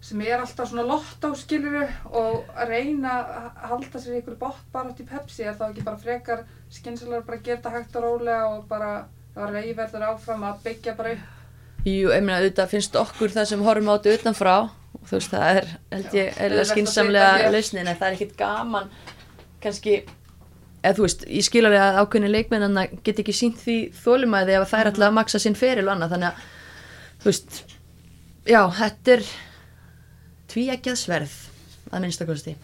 sem 0.00 0.20
er 0.24 0.40
alltaf 0.40 0.70
svona 0.70 0.84
lott 0.88 1.24
á 1.26 1.30
skiluru 1.36 1.82
og 2.16 2.46
reyna 2.70 3.16
að 3.20 3.48
halda 3.72 4.00
sér 4.00 4.20
ykkur 4.20 4.38
bótt 4.40 4.62
bara 4.72 4.92
átt 4.94 5.02
í 5.02 5.08
Pepsi 5.10 5.44
er 5.44 5.58
þá 5.58 5.66
ekki 5.70 5.84
bara 5.84 6.00
frekar 6.00 6.44
skynsilega 6.72 7.26
bara 7.26 7.42
gera 7.44 7.58
þetta 7.58 7.74
hægt 7.74 7.98
og 8.00 8.06
rólega 8.06 8.46
og 8.54 8.62
bara 8.70 8.92
að 9.36 9.52
reyverður 9.58 10.06
áfram 10.12 10.46
að 10.48 10.62
byggja 10.64 10.94
bara 10.96 11.12
upp 11.18 11.36
Jú, 11.86 12.10
ég 12.12 12.22
meina 12.24 12.38
auðvitað 12.40 12.72
finnst 12.74 12.96
okkur 13.00 13.32
það 13.32 13.50
sem 13.50 13.64
horfum 13.64 13.90
á 13.90 13.94
þetta 13.96 14.16
utanfrá. 14.18 14.54
Og 15.00 15.04
þú 15.08 15.16
veist 15.16 15.32
það 15.32 15.60
er 15.60 15.68
held 15.94 16.16
ég 16.18 16.30
auðvelt 16.30 16.50
eða 16.50 16.62
að 16.62 16.70
skinsamlega 16.72 17.52
lausnin 17.54 17.86
en 17.88 17.98
það 18.00 18.08
er 18.08 18.16
ekkit 18.16 18.32
gaman 18.40 18.88
kannski 19.62 20.00
eða 20.80 20.96
þú 20.96 21.04
veist, 21.04 21.26
ég 21.28 21.46
skil 21.46 21.62
alveg 21.68 21.84
að 21.84 22.00
ákveðni 22.00 22.30
leikmennana 22.32 22.86
get 23.04 23.20
ekki 23.22 23.34
sínt 23.36 23.60
því 23.60 23.76
þólumæði 24.00 24.56
ef 24.56 24.72
þær 24.72 24.90
ætla 24.90 25.10
að 25.10 25.16
maksa 25.20 25.40
sinn 25.42 25.58
feril 25.58 25.86
og 25.86 25.94
annað. 25.94 26.16
Þannig 26.16 26.30
að 26.30 27.20
þú 27.20 27.30
veist 27.30 27.60
já, 28.48 28.62
þetta 28.80 29.14
er 29.16 29.30
tvíeggjað 30.50 31.00
sverð 31.00 31.38
að 31.90 32.04
minnstakosti 32.04 32.56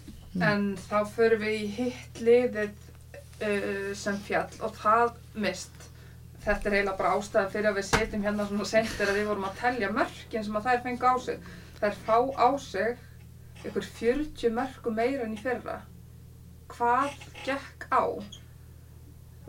En 0.44 0.74
þá 0.88 0.98
förum 1.14 1.44
við 1.44 1.54
í 1.56 1.68
hitt 1.78 2.20
liðið 2.20 2.74
uh, 3.46 3.92
sem 3.96 4.18
fjall 4.26 4.50
og 4.64 4.74
það 4.82 5.14
mist. 5.46 5.75
Þetta 6.46 6.70
er 6.70 6.76
eiginlega 6.76 6.98
bara 7.00 7.12
ástæðan 7.18 7.52
fyrir 7.52 7.68
að 7.72 7.78
við 7.80 7.86
setjum 7.90 8.24
hérna 8.26 8.46
svona 8.46 8.68
sendir 8.70 9.10
að 9.10 9.18
við 9.18 9.28
vorum 9.32 9.46
að 9.48 9.60
telja 9.60 9.92
mörkin 9.94 10.46
sem 10.46 10.58
að 10.60 10.68
þær 10.68 10.82
fengu 10.84 11.10
á 11.10 11.14
sig. 11.26 11.52
Þær 11.80 12.00
fá 12.06 12.18
á 12.38 12.48
sig 12.62 13.04
ykkur 13.66 13.88
40 13.98 14.54
mörku 14.54 14.92
meira 14.94 15.26
enn 15.26 15.34
í 15.34 15.42
fyrra. 15.42 15.80
Hvað 16.70 17.14
gekk 17.46 17.88
á? 17.90 18.04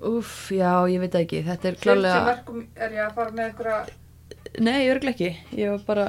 Úff, 0.08 0.52
já, 0.54 0.86
ég 0.90 1.02
veit 1.02 1.16
ekki, 1.18 1.42
þetta 1.46 1.72
er 1.72 1.78
40 1.78 1.84
klálega 1.86 2.26
mörkum 2.28 2.66
er 2.76 2.92
ég 2.94 3.06
að 3.06 3.16
fara 3.18 3.34
með 3.34 3.52
ykkur 3.52 3.70
að... 3.74 3.94
Nei, 4.62 4.90
örglega 4.92 5.14
ekki, 5.14 5.30
ég 5.58 5.74
var 5.74 5.86
bara 5.88 6.06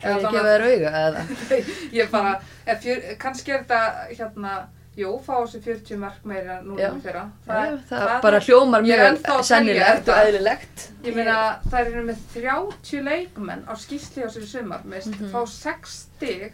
Eða 0.00 0.16
þannig 0.16 0.34
gefa 0.34 0.50
þér 0.50 0.64
auga 0.66 0.90
eða 1.04 1.22
ég 2.00 2.12
bara, 2.12 2.34
er 2.66 2.78
fjör, 2.82 3.00
kannski 3.20 3.54
er 3.54 3.64
þetta 3.64 3.80
hérna, 4.10 4.54
jú, 5.00 5.12
fá 5.26 5.36
sig 5.50 5.62
40 5.64 5.96
mörk 6.02 6.24
meira 6.28 6.58
núna 6.62 6.80
Já. 6.82 6.88
enn 6.90 7.00
í 7.00 7.04
fyrra. 7.04 7.22
það, 7.46 7.78
það, 7.90 8.12
bara 8.26 8.40
hljómar 8.46 8.84
mjög 8.86 9.22
sennilegt 9.48 10.08
og 10.12 10.20
eðlilegt 10.26 10.86
Ég 11.04 11.14
meina, 11.16 11.36
þær 11.70 11.86
eru 11.94 12.02
með 12.10 12.20
30 12.34 13.02
leikmenn 13.06 13.64
á 13.64 13.74
skýsli 13.80 14.24
á 14.24 14.28
sér 14.34 14.46
sumar, 14.50 14.82
með 14.84 15.06
mm 15.10 15.16
Mhm. 15.20 15.32
fá 15.32 15.40
6 15.48 15.96
stig. 16.04 16.52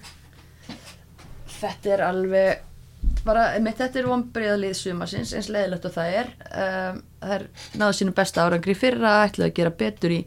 Þetta 1.61 1.92
er 1.97 2.03
alveg 2.07 2.64
bara, 3.26 3.44
mitt 3.62 3.78
þetta 3.80 4.01
er 4.03 4.09
vonbreiðalið 4.11 4.74
sumarsins 4.78 5.32
eins 5.34 5.49
leðilegt 5.53 5.86
og 5.88 5.94
það 5.94 6.16
er 6.20 6.28
um, 6.47 6.99
það 7.22 7.32
er 7.36 7.44
náðu 7.80 7.97
sínum 7.99 8.14
besta 8.18 8.44
árangri 8.47 8.74
fyrra 8.78 9.12
ætlaðu 9.26 9.49
að 9.51 9.55
gera 9.61 9.72
betur 9.80 10.14
í 10.14 10.20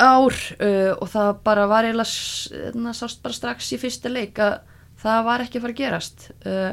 ár 0.00 0.36
uh, 0.60 0.92
og 0.96 1.08
það 1.12 1.30
bara 1.46 1.66
var 1.70 1.88
eiginlega 1.88 2.08
s- 2.08 2.50
hérna, 2.54 2.94
sást 2.96 3.20
bara 3.24 3.36
strax 3.36 3.72
í 3.76 3.78
fyrsta 3.82 4.12
leik 4.12 4.38
að 4.40 4.60
það 5.02 5.24
var 5.30 5.44
ekki 5.44 5.58
að 5.60 5.64
fara 5.66 5.74
að 5.76 5.80
gerast 5.82 6.28
uh, 6.46 6.72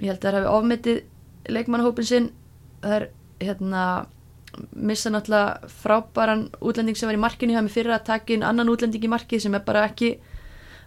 ég 0.00 0.10
held 0.10 0.18
að 0.18 0.26
það 0.26 0.38
hefði 0.38 0.54
ofmetið 0.58 1.00
leikmannahópin 1.54 2.08
sinn. 2.08 2.30
Það 2.82 2.96
er 2.98 3.08
hérna 3.44 3.84
missa 4.74 5.10
náttúrulega 5.10 5.72
frábæran 5.82 6.46
útlending 6.62 6.96
sem 6.98 7.08
var 7.10 7.18
í 7.18 7.24
markinu 7.24 7.56
hjá 7.56 7.62
mig 7.64 7.74
fyrir 7.74 7.94
að 7.94 8.06
taka 8.06 8.34
inn 8.34 8.46
annan 8.46 8.70
útlending 8.70 9.02
í 9.02 9.10
markið 9.10 9.42
sem 9.46 9.56
er 9.58 9.64
bara 9.66 9.88
ekki 9.88 10.14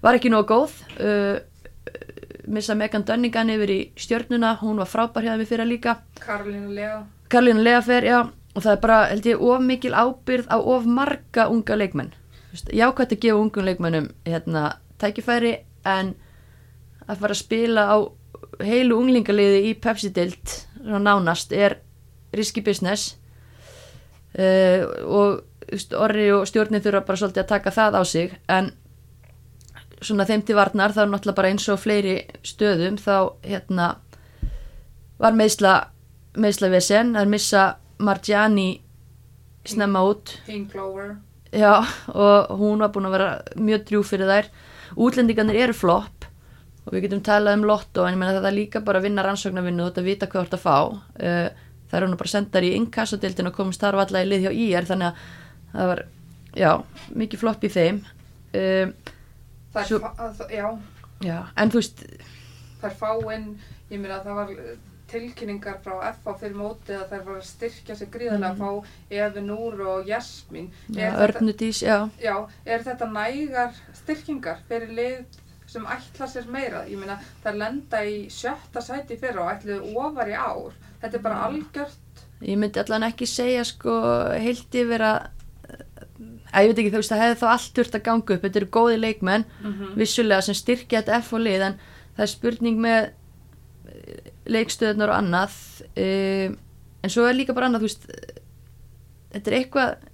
var 0.03 0.17
ekki 0.17 0.31
nógu 0.31 0.47
góð. 0.53 0.77
Uh, 1.01 1.39
missa 2.47 2.75
Megan 2.75 3.03
Dunningan 3.07 3.51
yfir 3.51 3.73
í 3.73 3.79
stjörnuna 3.99 4.55
hún 4.61 4.79
var 4.79 4.89
frábær 4.89 5.25
hjá 5.27 5.35
mig 5.37 5.49
fyrir 5.49 5.67
líka. 5.67 5.97
Karolínu 6.23 6.73
Lea. 6.75 7.01
Karlínu 7.29 7.63
Leafer, 7.63 8.03
já. 8.03 8.19
Og 8.55 8.63
það 8.63 8.71
er 8.71 8.79
bara, 8.81 8.99
held 9.11 9.25
ég, 9.27 9.41
of 9.41 9.61
mikil 9.61 9.93
ábyrð 9.93 10.47
á 10.49 10.57
of 10.57 10.85
marga 10.85 11.47
unga 11.51 11.75
leikmenn. 11.75 12.13
Jákvæmt 12.73 13.11
að 13.13 13.19
gefa 13.21 13.37
ungum 13.37 13.67
leikmennum 13.67 14.07
hérna, 14.25 14.79
tækifæri 14.97 15.51
en 15.85 16.15
að 17.05 17.19
fara 17.19 17.35
að 17.35 17.41
spila 17.43 17.83
á 17.91 17.97
heilu 18.63 18.97
unglingaliði 19.01 19.63
í 19.69 19.75
Pepsi-dild 19.81 20.55
nánast 20.87 21.53
er 21.53 21.79
risky 22.35 22.61
business. 22.61 23.15
Uh, 24.37 24.85
og 25.03 25.43
orri 25.97 26.29
og 26.31 26.45
stjórnin 26.47 26.83
þurfa 26.83 27.05
bara 27.07 27.19
svolítið 27.19 27.43
að 27.43 27.51
taka 27.51 27.73
það 27.75 27.99
á 27.99 28.01
sig. 28.07 28.35
En 28.47 28.71
svona 30.01 30.27
þeim 30.29 30.43
til 30.45 30.57
varnar 30.57 30.93
þá 30.95 31.03
er 31.03 31.11
náttúrulega 31.11 31.39
bara 31.39 31.51
eins 31.51 31.67
og 31.73 31.81
fleiri 31.81 32.17
stöðum 32.45 32.99
þá 33.01 33.15
hérna 33.43 33.87
var 35.17 35.33
meðsla 35.33 35.77
meðsla 36.37 36.69
vesen 36.69 37.15
að 37.17 37.31
missa 37.33 37.63
Margiani 37.97 38.77
snemma 39.67 40.03
út. 40.05 40.35
Já, 41.51 41.81
og 42.13 42.51
hún 42.59 42.83
var 42.83 42.91
búin 42.93 43.07
að 43.09 43.15
vera 43.15 43.29
mjög 43.55 43.85
drjú 43.87 44.03
fyrir 44.05 44.29
þær. 44.29 44.49
Útlendingarnir 45.01 45.63
eru 45.65 45.75
flopp 45.75 46.26
og 46.87 46.93
við 46.95 47.03
getum 47.07 47.21
talað 47.27 47.57
um 47.59 47.65
lotto 47.67 48.05
en 48.07 48.13
ég 48.15 48.19
meina 48.21 48.33
þetta 48.37 48.47
er 48.51 48.55
líka 48.57 48.79
bara 48.87 49.01
að 49.01 49.07
vinna 49.09 49.23
rannsóknarvinnu 49.27 49.83
og 49.83 49.89
þetta 49.91 50.05
vita 50.07 50.27
hvað 50.31 50.39
þú 50.39 50.47
ert 50.47 50.57
að 50.57 50.63
fá. 50.63 50.77
Uh, 51.19 51.49
það 51.91 51.97
eru 52.01 52.07
nú 52.11 52.17
bara 52.19 52.31
sendar 52.31 52.63
í 52.67 52.73
inkassodildin 52.79 53.47
og 53.51 53.55
komist 53.59 53.83
þar 53.83 53.97
valla 53.99 54.23
í 54.23 54.29
lið 54.31 54.47
hjá 54.47 54.51
IR 54.55 54.87
þannig 54.87 55.07
að 55.11 55.21
það 55.77 55.91
var, 55.91 56.01
já, 56.55 56.71
mikið 57.23 57.43
flopp 57.43 57.63
í 57.67 57.71
þeim. 57.75 58.01
Uh, 58.55 59.13
Það 59.73 59.81
er, 59.83 59.87
Svo- 59.91 60.11
að- 60.17 60.51
já, 60.55 60.67
já, 61.27 61.37
en 61.59 61.69
þú 61.73 61.81
veist 61.81 61.99
það 62.81 62.85
er 62.89 62.95
fá 62.97 63.09
inn, 63.35 63.49
ég 63.91 63.99
meina 64.01 64.17
það 64.23 64.37
var 64.39 64.51
eh, 64.53 64.77
tilkynningar 65.11 65.77
frá 65.83 65.93
FA 66.15 66.33
fyrir 66.39 66.55
mótið 66.57 66.95
að 67.01 67.11
þær 67.11 67.21
var 67.27 67.35
að 67.41 67.45
styrkja 67.49 67.95
sig 67.99 68.09
gríðarlega 68.11 68.53
að 68.53 68.61
fá 68.63 69.19
Efi 69.19 69.43
Núr 69.45 69.83
og 69.91 70.07
Jasmín. 70.09 70.69
Er 70.95 71.11
þetta- 71.11 71.27
Örnudís, 71.27 71.81
já. 71.85 71.97
Já, 72.23 72.33
er 72.65 72.83
þetta 72.87 73.07
nægar 73.11 73.77
styrkingar 74.01 74.63
fyrir 74.67 74.91
lið 74.97 75.37
sem 75.67 75.87
ætla 75.93 76.27
sér 76.31 76.49
meira? 76.51 76.85
Ég 76.87 76.99
meina, 76.99 77.19
það 77.43 77.61
lenda 77.61 78.03
í 78.07 78.19
sjötta 78.31 78.83
sæti 78.83 79.17
fyrir 79.19 79.41
og 79.43 79.51
ætluðu 79.51 79.95
ofar 79.99 80.31
í 80.31 80.37
ár. 80.37 80.75
Þetta 81.01 81.17
er 81.19 81.23
bara 81.25 81.41
algjört, 81.47 82.03
Ég 82.45 82.57
myndi 82.61 82.77
allan 82.77 83.07
ekki 83.07 83.25
segja 83.25 83.63
sko 83.65 83.93
heilt 84.37 84.75
yfir 84.77 85.01
að 85.01 85.17
að 86.53 86.63
ég 86.63 86.69
veit 86.71 86.79
ekki 86.81 86.91
þú 86.93 86.99
veist 87.01 87.11
það 87.11 87.21
hefði 87.23 87.39
þá 87.41 87.47
allt 87.51 87.71
þurft 87.77 87.95
að 87.97 88.03
ganga 88.05 88.35
upp 88.35 88.43
þetta 88.45 88.59
eru 88.61 88.69
góði 88.77 88.99
leikmenn 89.01 89.45
vissulega 89.99 90.45
sem 90.45 90.57
styrkja 90.57 91.01
þetta 91.01 91.17
F 91.21 91.33
og 91.33 91.41
lið 91.43 91.65
en 91.67 91.79
það 92.15 92.23
er 92.25 92.31
spurning 92.31 92.79
með 92.81 93.09
eh, 93.91 94.29
leikstöðunar 94.55 95.11
og 95.11 95.17
annað 95.17 95.57
um, 96.05 96.55
en 97.03 97.13
svo 97.13 97.25
er 97.27 97.37
líka 97.37 97.53
bara 97.57 97.67
annað 97.69 97.83
þú 97.83 97.89
veist 97.89 98.07
þetta 99.33 99.51
er 99.51 99.57
eitthvað 99.59 100.07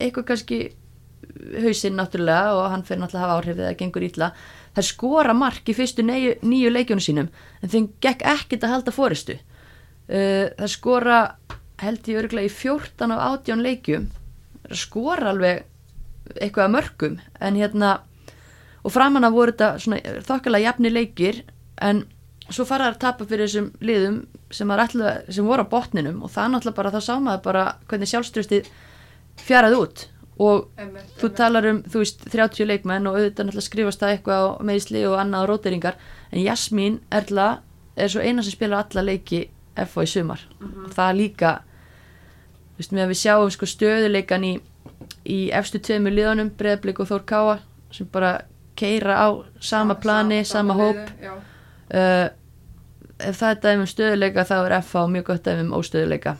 eitthvað 0.00 0.28
kannski 0.30 0.60
hausinn 1.62 1.98
náttúrulega 1.98 2.54
og 2.56 2.70
hann 2.72 2.86
fyrir 2.86 3.02
náttúrulega 3.02 3.24
að 3.24 3.28
hafa 3.28 3.38
áhrif 3.38 3.56
þegar 3.58 3.70
það 3.70 3.80
gengur 3.82 4.08
ítla 4.08 4.30
það 4.74 4.88
skora 4.88 5.34
mark 5.36 5.68
í 5.68 5.74
fyrstu 5.76 6.04
nýju, 6.06 6.38
nýju 6.42 6.70
leikjónu 6.74 7.04
sínum 7.04 7.28
en 7.62 7.72
þeim 7.72 7.90
gekk 8.02 8.24
ekkit 8.34 8.64
að 8.66 8.74
halda 8.74 8.94
fóristu 8.94 9.38
uh, 9.38 10.48
það 10.58 10.72
skora 10.72 11.18
held 11.82 12.08
ég 12.08 12.20
örgulega 12.22 12.48
í 12.48 12.54
14 12.54 13.14
af 13.14 13.22
18 13.44 13.64
leikjum. 13.64 14.08
Skora 14.74 15.32
alveg 15.32 15.64
eitthvað 16.38 16.68
að 16.68 16.74
mörgum 16.74 17.16
en 17.44 17.58
hérna 17.58 17.90
og 18.84 18.92
framan 18.94 19.26
af 19.26 19.34
voru 19.34 19.52
þetta 19.52 20.22
þokkalega 20.24 20.70
jafni 20.70 20.92
leikir 20.92 21.42
en 21.84 22.04
svo 22.48 22.66
fara 22.68 22.88
það 22.88 22.94
að 22.94 23.02
tapa 23.02 23.26
fyrir 23.28 23.48
þessum 23.48 23.68
liðum 23.84 24.16
sem, 24.52 24.70
ætla, 24.70 25.14
sem 25.32 25.46
voru 25.48 25.64
á 25.64 25.72
botninum 25.72 26.22
og 26.24 26.32
það 26.32 26.50
náttúrulega 26.52 26.78
bara 26.80 26.94
þá 26.94 27.00
sá 27.04 27.14
maður 27.18 27.44
bara 27.44 27.64
hvernig 27.88 28.10
sjálfströstið 28.12 28.70
fjaraði 29.44 29.80
út 29.80 30.06
og 30.38 30.68
einmitt, 30.78 31.12
þú 31.20 31.30
talar 31.38 31.66
um, 31.70 31.82
þú 31.86 32.00
veist, 32.02 32.24
30 32.32 32.66
leikmenn 32.66 33.06
og 33.06 33.18
auðvitað 33.18 33.46
náttúrulega 33.48 33.68
skrifast 33.68 34.00
það 34.02 34.14
eitthvað 34.14 34.46
á 34.46 34.50
meðsli 34.66 35.04
og 35.06 35.18
annað 35.20 35.44
á 35.46 35.48
róteringar. 35.50 35.98
En 36.32 36.42
Jasmín 36.42 36.98
Erla 37.10 37.48
er 37.96 38.10
svo 38.10 38.24
eina 38.24 38.42
sem 38.42 38.56
spilar 38.56 38.84
alla 38.84 39.04
leiki 39.06 39.44
FO 39.86 40.02
í 40.02 40.10
sumar. 40.10 40.40
Mhm. 40.60 40.84
og 40.86 40.90
það 40.94 41.16
líka 41.20 41.52
þú 42.74 42.78
veist, 42.82 42.92
með 42.92 43.04
að 43.04 43.12
við 43.12 43.20
sjáum 43.22 43.50
sko 43.54 43.66
stöðuleikan 43.70 44.44
í, 44.44 44.54
í 45.30 45.38
efstu 45.54 45.78
tveimur 45.78 46.14
liðunum 46.14 46.50
Breiðblik 46.58 47.00
og 47.00 47.08
Þór 47.08 47.24
Káa 47.24 47.58
sem 47.94 48.06
bara 48.10 48.40
keira 48.74 49.14
á 49.14 49.28
sama 49.60 49.94
plani, 49.94 50.44
sama, 50.44 50.74
hóp 50.74 50.96
liði, 50.96 51.22
Já, 51.22 51.34
uh, 51.94 52.28
ef 53.22 53.38
það 53.38 53.50
er 53.50 53.60
dæmi 53.62 53.84
um 53.84 53.86
stöðuleika 53.86 54.44
þá 54.48 54.56
er 54.64 54.80
FO 54.82 55.06
mjög 55.06 55.28
gott 55.30 55.46
dæmi 55.46 55.68
um 55.68 55.76
óstöðuleika. 55.78 56.34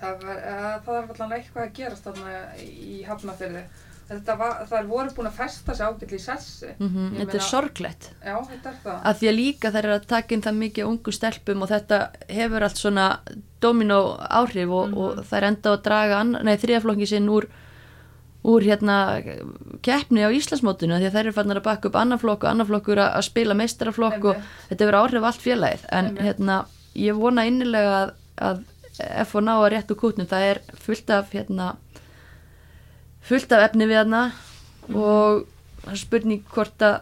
Það, 0.00 0.24
var, 0.26 0.40
uh, 0.40 0.72
það 0.86 0.98
er 1.02 1.14
allan 1.14 1.36
eitthvað 1.38 1.62
að 1.68 1.72
gerast 1.78 2.08
þarna 2.08 2.34
í 2.64 2.98
Hafnafyrði 3.08 3.64
þetta 4.10 4.34
var, 4.40 4.54
það 4.66 4.88
voru 4.90 5.12
búin 5.14 5.28
að 5.30 5.36
festa 5.38 5.74
sig 5.78 5.86
ágætli 5.86 6.18
í 6.18 6.22
sessi. 6.24 6.70
mm 6.80 7.04
Ég 7.14 7.20
þetta 7.20 7.20
er 7.22 7.36
meina- 7.36 7.46
sorglegt. 7.50 8.08
Já, 8.24 8.36
þetta 8.48 8.70
er 8.72 8.78
það. 8.84 8.96
að 9.06 9.18
því 9.20 9.28
að 9.30 9.36
líka 9.38 9.70
þær 9.70 9.84
eru 9.84 9.94
að 9.94 10.06
taka 10.10 10.34
inn 10.34 10.42
það 10.42 10.58
mikið 10.64 10.88
ungu 10.90 11.12
stelpum 11.14 11.62
og 11.62 11.70
þetta 11.70 11.98
hefur 12.28 12.66
allt 12.66 12.80
svona 12.80 13.04
domino 13.62 14.00
áhrif 14.18 14.72
og, 14.74 14.96
og 14.98 15.20
þær 15.30 15.46
enda 15.52 15.74
að 15.76 15.82
draga 15.86 16.22
þriðaflokki 16.64 17.06
sinn 17.06 17.28
úr, 17.30 17.46
úr 18.50 18.66
hérna 18.66 18.96
keppni 19.86 20.26
á 20.26 20.34
Íslandsmótinu 20.34 20.98
því 20.98 21.06
að 21.06 21.14
þær 21.14 21.24
eru 21.26 21.36
fannar 21.38 21.60
að 21.60 21.68
baka 21.70 21.88
upp 21.88 22.00
annan 22.00 22.18
flokk 22.18 22.44
og 22.44 22.50
annan 22.50 22.66
flokkur 22.66 22.98
að, 22.98 23.12
að 23.20 23.28
spila 23.30 23.54
meistaraflokk 23.54 24.24
og 24.24 24.42
þetta 24.72 24.84
hefur 24.88 25.00
áhrif 25.04 25.28
allt 25.30 25.44
félagið. 25.46 25.86
En 25.92 26.16
hérna 26.18 26.64
ég 26.98 27.14
vona 27.14 27.46
innilega 27.46 27.94
að, 28.02 28.14
að 28.42 28.64
F 29.24 29.34
og 29.38 29.44
ná 29.46 29.54
að 29.58 29.68
réttu 29.74 29.96
kútnum 29.98 30.26
það 30.30 30.46
er 30.50 30.60
fullt 30.84 31.10
af 31.10 31.30
hérna 31.34 31.70
fullt 33.28 33.52
af 33.52 33.66
efni 33.68 33.86
við 33.90 34.00
hérna 34.00 34.22
og 34.90 35.44
það 35.84 35.92
er 35.94 36.00
spurning 36.02 36.42
hvort 36.54 36.82
að 36.86 36.98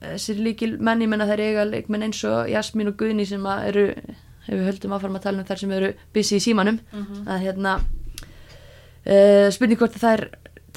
þessir 0.00 0.38
líkil 0.40 0.72
menn, 0.80 1.02
ég 1.04 1.08
menna 1.12 1.26
þær 1.28 1.42
eiga 1.44 1.64
leikmenn 1.68 2.06
eins 2.06 2.22
og 2.24 2.48
Jasmín 2.48 2.88
og 2.88 2.96
Guðni 3.00 3.26
sem 3.28 3.44
eru 3.46 3.86
ef 3.90 4.48
við 4.56 4.64
höldum 4.70 4.94
áfram 4.96 5.18
að 5.18 5.26
tala 5.26 5.42
um 5.42 5.48
þær 5.50 5.60
sem 5.60 5.72
eru 5.76 5.90
busy 6.16 6.38
í 6.38 6.44
símanum 6.44 6.78
Mhm. 6.92 7.26
að 7.28 7.42
hérna 7.44 7.74
uh, 9.06 9.48
spurning 9.52 9.78
hvort 9.80 9.96
að 9.98 10.04
þær 10.06 10.22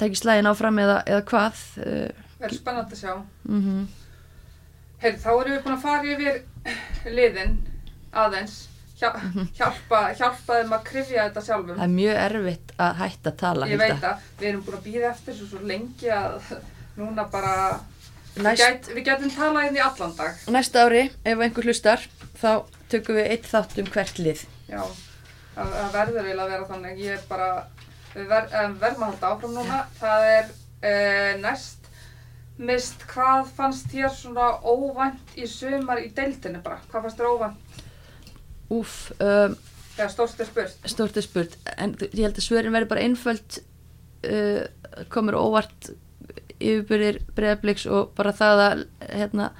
tæki 0.00 0.18
slægin 0.20 0.48
áfram 0.50 0.78
eða, 0.82 0.98
eða 1.06 1.22
hvað 1.30 1.62
uh, 1.80 2.22
Það 2.38 2.48
er 2.50 2.54
spennandi 2.58 2.96
að 2.96 3.00
sjá. 3.00 3.14
mm 3.48 3.84
Heyrðu, 5.04 5.18
þá 5.20 5.30
erum 5.32 5.52
við 5.54 5.62
búin 5.64 5.74
að 5.74 5.82
fara 5.82 6.12
yfir 6.14 6.36
liðin 7.12 7.54
aðeins. 8.14 8.54
Hjá, 9.04 9.10
hjálpa, 9.60 10.00
hjálpa 10.18 10.58
þeim 10.60 10.72
að 10.76 10.84
krifja 10.88 11.24
þetta 11.28 11.42
sjálfum. 11.48 11.76
það 11.76 11.84
er 11.86 11.94
mjög 11.94 12.20
erfitt 12.24 12.74
að 12.86 12.94
hætta 13.02 13.30
að 13.32 13.36
tala 13.44 13.68
Ég 13.70 13.80
veit 13.82 14.06
að 14.10 14.28
við 14.40 14.48
erum 14.50 14.62
búin 14.66 14.78
að 14.78 14.86
býða 14.88 15.10
eftir 15.10 15.36
svo, 15.38 15.48
svo 15.52 15.62
lengi 15.72 16.10
að 16.14 16.54
núna 16.96 17.26
bara 17.32 17.54
Næst, 18.34 18.62
gæt, 18.64 18.88
við 18.96 19.04
getum 19.06 19.30
talað 19.30 19.68
inn 19.68 19.76
í 19.78 19.82
allan 19.84 20.14
dag. 20.18 20.38
næsta 20.50 20.82
ári 20.88 21.04
ef 21.22 21.38
einhver 21.46 21.68
hlustar 21.68 22.02
þá 22.40 22.64
tökum 22.90 23.14
við 23.20 23.28
eitt 23.30 23.46
þátt 23.46 23.78
um 23.78 23.90
hvert 23.94 24.18
lið 24.18 24.42
Já, 24.66 24.80
það, 25.54 25.76
verður 25.94 26.24
eiginlega 26.24 26.44
að 26.44 26.52
vera 26.56 26.66
þannig. 26.72 26.98
Ég 27.04 27.12
er 27.14 27.24
bara, 27.28 27.48
ver, 28.16 28.48
um, 28.64 28.74
verðum 28.80 29.04
að 29.04 29.10
halda 29.12 29.30
áfram 29.34 29.52
núna. 29.54 29.80
Það 30.00 30.24
er 30.32 30.48
uh, 30.48 31.32
næst 31.44 31.84
mist, 32.58 33.02
hvað 33.10 33.48
fannst 33.56 33.88
þér 33.92 34.12
svona 34.14 34.48
óvænt 34.62 35.34
í 35.38 35.46
sumar 35.50 36.02
í 36.02 36.10
deildinni 36.14 36.60
bara? 36.64 36.80
Hvað 36.90 37.06
fannst 37.06 37.20
þér 37.22 37.30
óvænt? 37.34 37.63
Úf, 38.74 38.94
um, 39.20 39.54
Þegar 39.94 40.10
stórt 40.10 40.40
er 40.42 40.48
spurt. 40.48 40.78
stórt 40.90 41.16
er 41.20 41.22
spurt 41.26 41.56
en 41.78 41.92
ég 42.00 42.24
held 42.24 42.38
að 42.40 42.46
svörin 42.48 42.74
verður 42.74 42.90
bara 42.94 43.04
einföld 43.06 43.58
uh, 44.26 44.64
komur 45.12 45.36
óvart 45.38 45.90
yfirbyrðir 46.58 47.20
breyðabliks 47.36 47.84
og 47.90 48.12
bara 48.18 48.32
það 48.34 48.62
að 48.64 48.82
hérna, 49.10 49.50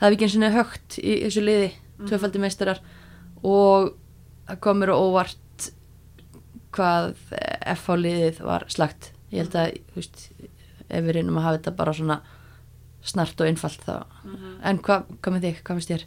það 0.00 0.06
hef 0.08 0.16
ekki 0.16 0.26
eins 0.28 0.36
og 0.48 0.58
högt 0.58 0.98
í 1.02 1.14
þessu 1.26 1.44
liði 1.44 1.72
Mhm. 1.94 2.08
tvöfaldi 2.10 2.40
meistarar 2.42 2.80
og 3.46 3.92
það 4.48 4.56
komur 4.66 4.90
óvart 4.90 5.68
hvað 6.74 7.12
FH 7.76 7.94
liðið 8.00 8.40
var 8.42 8.64
slagt 8.72 9.12
ég 9.30 9.44
held 9.44 9.54
að, 9.60 9.76
þú 9.92 10.00
veist 10.00 10.24
ef 10.88 11.04
við 11.06 11.12
reynum 11.14 11.38
að 11.38 11.46
hafa 11.46 11.58
þetta 11.60 11.74
bara 11.78 11.94
svona 11.94 12.16
snart 13.04 13.40
og 13.40 13.46
einfalt 13.46 13.84
þá 13.86 13.94
Mhm. 14.24 14.58
en 14.64 14.78
hvað, 14.78 15.04
hvað 15.22 15.32
með 15.36 15.44
þig, 15.46 15.62
hvað 15.62 15.78
finnst 15.78 15.92
þér? 15.94 16.04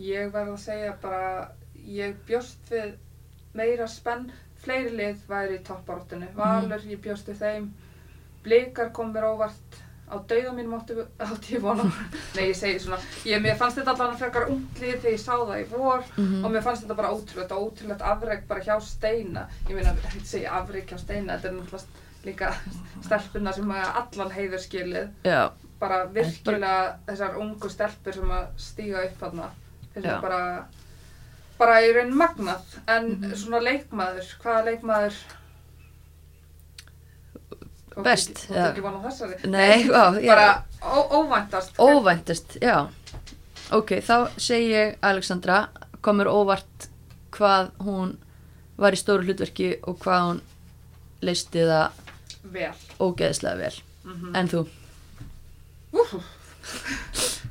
Ég 0.00 0.30
verð 0.32 0.54
að 0.54 0.60
segja 0.62 0.92
bara, 1.02 1.50
ég 1.84 2.14
bjóst 2.28 2.70
við 2.72 2.94
meira 3.58 3.86
spenn, 3.90 4.30
fleiri 4.62 4.94
lið 4.96 5.24
væri 5.28 5.58
í 5.58 5.64
topparóttinu, 5.66 6.28
Valur, 6.36 6.84
ég 6.88 7.00
bjóst 7.04 7.28
við 7.28 7.40
þeim, 7.42 7.66
Blikar 8.42 8.88
kom 8.96 9.12
mér 9.12 9.26
óvart, 9.28 9.76
á 10.12 10.16
dauða 10.28 10.52
mínum 10.56 10.74
átti, 10.78 10.96
átti 11.20 11.54
ég 11.58 11.62
vona, 11.64 11.84
nei 12.36 12.48
ég 12.50 12.56
segi 12.58 12.80
svona, 12.82 12.98
ég, 13.28 13.40
mér 13.44 13.56
fannst 13.60 13.78
þetta 13.80 13.92
allan 13.94 14.14
að 14.16 14.22
frekar 14.24 14.48
unglið 14.52 14.96
þegar 15.02 15.12
ég 15.14 15.20
sá 15.22 15.34
það 15.36 15.60
í 15.60 15.66
vor 15.70 16.02
Mhm. 16.16 16.44
og 16.44 16.50
mér 16.56 16.64
fannst 16.66 16.84
þetta 16.86 16.96
bara 16.98 17.12
ótrúlegt 17.14 17.52
og 17.56 17.66
ótrúlegt 17.68 18.02
afreg 18.12 18.46
bara 18.48 18.64
hjá 18.64 18.76
Steina, 18.82 19.46
ég 19.68 19.74
meina, 19.76 19.94
ég 20.16 20.24
segi 20.26 20.46
afreg 20.46 20.86
hjá 20.88 20.98
Steina, 21.04 21.36
þetta 21.36 21.48
er 21.48 21.58
náttúrulega 21.60 22.00
líka 22.24 22.50
stelpuna 23.06 23.52
sem 23.52 23.70
hafa 23.76 24.06
allan 24.06 24.30
heiður 24.36 24.64
skilið, 24.64 25.08
Já, 25.28 25.50
bara 25.80 26.04
virkilega 26.06 26.98
þessar 27.08 27.36
ungu 27.42 27.68
stelpur 27.72 28.14
sem 28.20 28.30
að 28.40 28.46
stíga 28.56 29.04
upp 29.08 29.18
þarna 29.24 29.50
Já. 29.94 30.00
mér 30.00 30.20
bara 30.22 30.66
bara 31.58 31.80
í 31.82 31.92
raun 31.94 32.12
magnað. 32.18 32.62
En 32.88 33.10
Mhm. 33.20 33.34
svona 33.36 33.60
leikmaður, 33.62 34.26
hvaða 34.42 34.64
leikmaður? 34.70 35.14
Best, 38.02 38.46
Þú 38.48 38.56
ekki 38.70 38.80
vona 38.82 39.02
þessari. 39.04 39.36
Nei, 39.52 39.84
á, 39.92 40.04
bara 40.26 40.64
óvæntast. 40.82 41.76
Óvæntast, 41.78 42.56
já. 42.62 42.88
Ok, 43.70 43.90
þá 44.00 44.30
segi 44.38 44.70
ég 44.72 44.96
Alexandra, 45.02 45.68
komur 46.00 46.26
óvart 46.26 46.88
hvað 47.32 47.70
hún 47.84 48.16
var 48.78 48.92
í 48.92 48.96
stóru 48.96 49.24
hlutverki 49.28 49.74
og 49.84 49.98
hvað 50.00 50.20
hún 50.26 50.40
leisti 51.22 51.58
það 51.68 51.90
vel. 52.44 52.72
ógeðslega 52.98 53.56
vel. 53.58 53.74
mm 54.04 54.36
En 54.36 54.48
þú, 54.48 54.66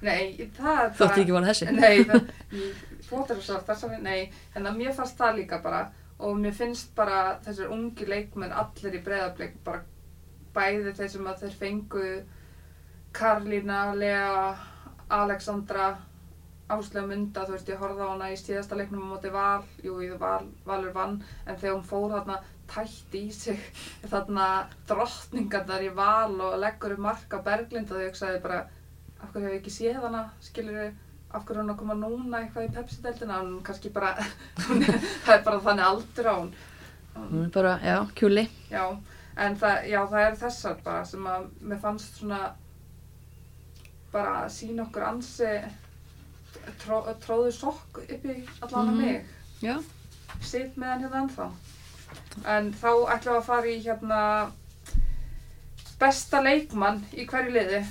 nei, 0.02 0.50
það 0.58 0.84
er 0.86 0.92
þótti 1.00 1.22
ekki 1.24 1.36
vona 1.36 1.52
þessi? 1.52 1.72
Nei, 1.78 2.04
það, 2.10 2.30
ég- 2.58 2.84
þú 3.08 3.22
ættir 3.24 3.38
að 3.38 3.42
segja 3.48 3.62
þessari, 3.70 4.02
nei, 4.02 4.32
en 4.56 4.66
að 4.70 4.78
mér 4.82 4.94
fannst 4.98 5.18
það 5.20 5.36
líka 5.42 5.62
bara 5.64 5.82
og 6.22 6.38
mér 6.38 6.54
finnst 6.54 6.94
bara 6.96 7.40
þessir 7.46 7.72
ungi 7.74 8.06
leikmenn 8.08 8.52
allir 8.54 8.96
í 9.00 9.04
breyðarbleik 9.06 9.56
bara 9.66 9.82
bæði 10.54 10.94
þeir 10.98 11.10
sem 11.16 11.28
að 11.32 11.40
þeir 11.46 11.56
fengu 11.64 12.06
Karlína, 13.12 13.94
Lea, 13.96 14.56
Alexandra, 15.10 15.90
Áslega 16.72 17.04
Munda, 17.10 17.44
þú 17.44 17.52
veist, 17.58 17.68
ég 17.74 17.82
horfði 17.82 18.06
á 18.08 18.12
hana 18.14 18.30
í 18.32 18.38
síðasta 18.40 18.78
leiknum 18.80 19.04
á 19.04 19.12
móti 19.12 19.32
Val, 19.34 19.64
jú, 19.84 19.98
ég 20.06 20.14
val, 20.22 20.46
Valur 20.66 20.94
vann, 20.96 21.18
en 21.46 21.58
þegar 21.60 21.74
hún 21.76 21.84
fór 21.90 22.14
þarna 22.14 22.38
tætti 22.72 23.26
í 23.28 23.32
sig 23.36 23.60
þarna 24.14 24.46
drottningarnar 24.88 25.84
í 25.84 25.90
Val 25.98 26.38
og 26.40 26.56
leggur 26.64 26.96
upp 26.96 27.04
mark 27.10 27.36
á 27.36 27.44
Berglind 27.44 27.92
og 27.92 28.00
þau 28.00 28.06
hugsaði 28.08 28.40
bara, 28.46 28.62
af 29.24 29.32
hverju 29.32 29.46
hef 29.48 29.54
ég 29.54 29.60
ekki 29.62 29.74
séð 29.76 30.02
hana, 30.04 30.24
skilur 30.42 30.78
við, 30.80 30.92
af 31.32 31.46
hverju 31.46 31.60
er 31.60 31.64
hún 31.64 31.74
að 31.74 31.80
koma 31.80 31.96
núna 32.00 32.42
eitthvað 32.42 32.68
í 32.68 32.74
Pepsi-deltina, 32.76 33.40
hún 33.44 33.62
kannski 33.64 33.90
bara, 33.94 34.14
það 35.26 35.36
er 35.38 35.44
bara 35.46 35.60
þannig 35.68 35.86
aldur 35.88 36.28
á 36.32 36.36
hún. 36.40 36.52
Hún 37.16 37.46
er 37.46 37.50
bara, 37.56 37.76
já, 37.84 37.98
kjúli. 38.16 38.46
Já, 38.72 38.86
en 39.38 39.56
það, 39.62 39.86
já, 39.92 40.00
það 40.12 40.26
er 40.28 40.36
þessar 40.46 40.82
bara 40.84 41.06
sem 41.06 41.28
að 41.28 41.48
mér 41.62 41.80
fannst 41.84 42.20
svona 42.22 42.42
bara 44.12 44.34
að 44.46 44.50
sína 44.52 44.84
okkur 44.88 45.06
ansi 45.08 45.52
tró, 46.84 46.98
tróðu 47.24 47.52
sokk 47.56 48.02
upp 48.04 48.26
í 48.28 48.38
allan 48.62 48.90
að 48.90 48.92
Mhm. 48.92 48.98
mig. 49.02 49.26
Já. 49.62 49.78
Sitt 50.42 50.76
með 50.78 50.88
hann 50.90 51.04
hérna 51.06 51.22
ennþá. 51.26 51.52
En 52.46 52.74
þá 52.74 52.90
ætlum 53.14 53.34
við 53.34 53.40
að 53.40 53.46
fara 53.46 53.68
í 53.68 53.78
hérna 53.86 54.52
besta 56.02 56.42
leikmann 56.44 57.04
í 57.14 57.26
hverju 57.30 57.52
liði. 57.56 57.82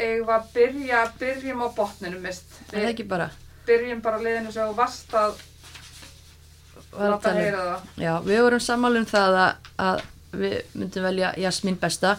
Eigum 0.00 0.32
að 0.32 0.50
byrja, 0.54 1.04
byrjum 1.20 1.62
á 1.64 1.68
botninu 1.76 2.20
mist. 2.22 2.58
Er 2.72 2.78
það 2.80 2.92
ekki 2.94 3.08
bara? 3.10 3.30
byrjum 3.70 4.02
bara 4.02 4.20
liðinu 4.22 4.52
sem 4.54 4.74
varst 4.76 5.14
að 5.14 5.38
Var 6.90 7.06
að 7.06 7.12
láta 7.12 7.30
um- 7.30 7.36
heyra 7.38 7.64
það. 7.66 7.82
Já, 8.02 8.12
við 8.26 8.40
vorum 8.42 8.62
sammála 8.64 8.98
um 8.98 9.06
það 9.06 9.36
að, 9.40 9.68
að 9.78 10.00
við 10.40 10.56
myndum 10.74 11.06
velja 11.06 11.32
Jasmín 11.38 11.78
besta 11.78 12.16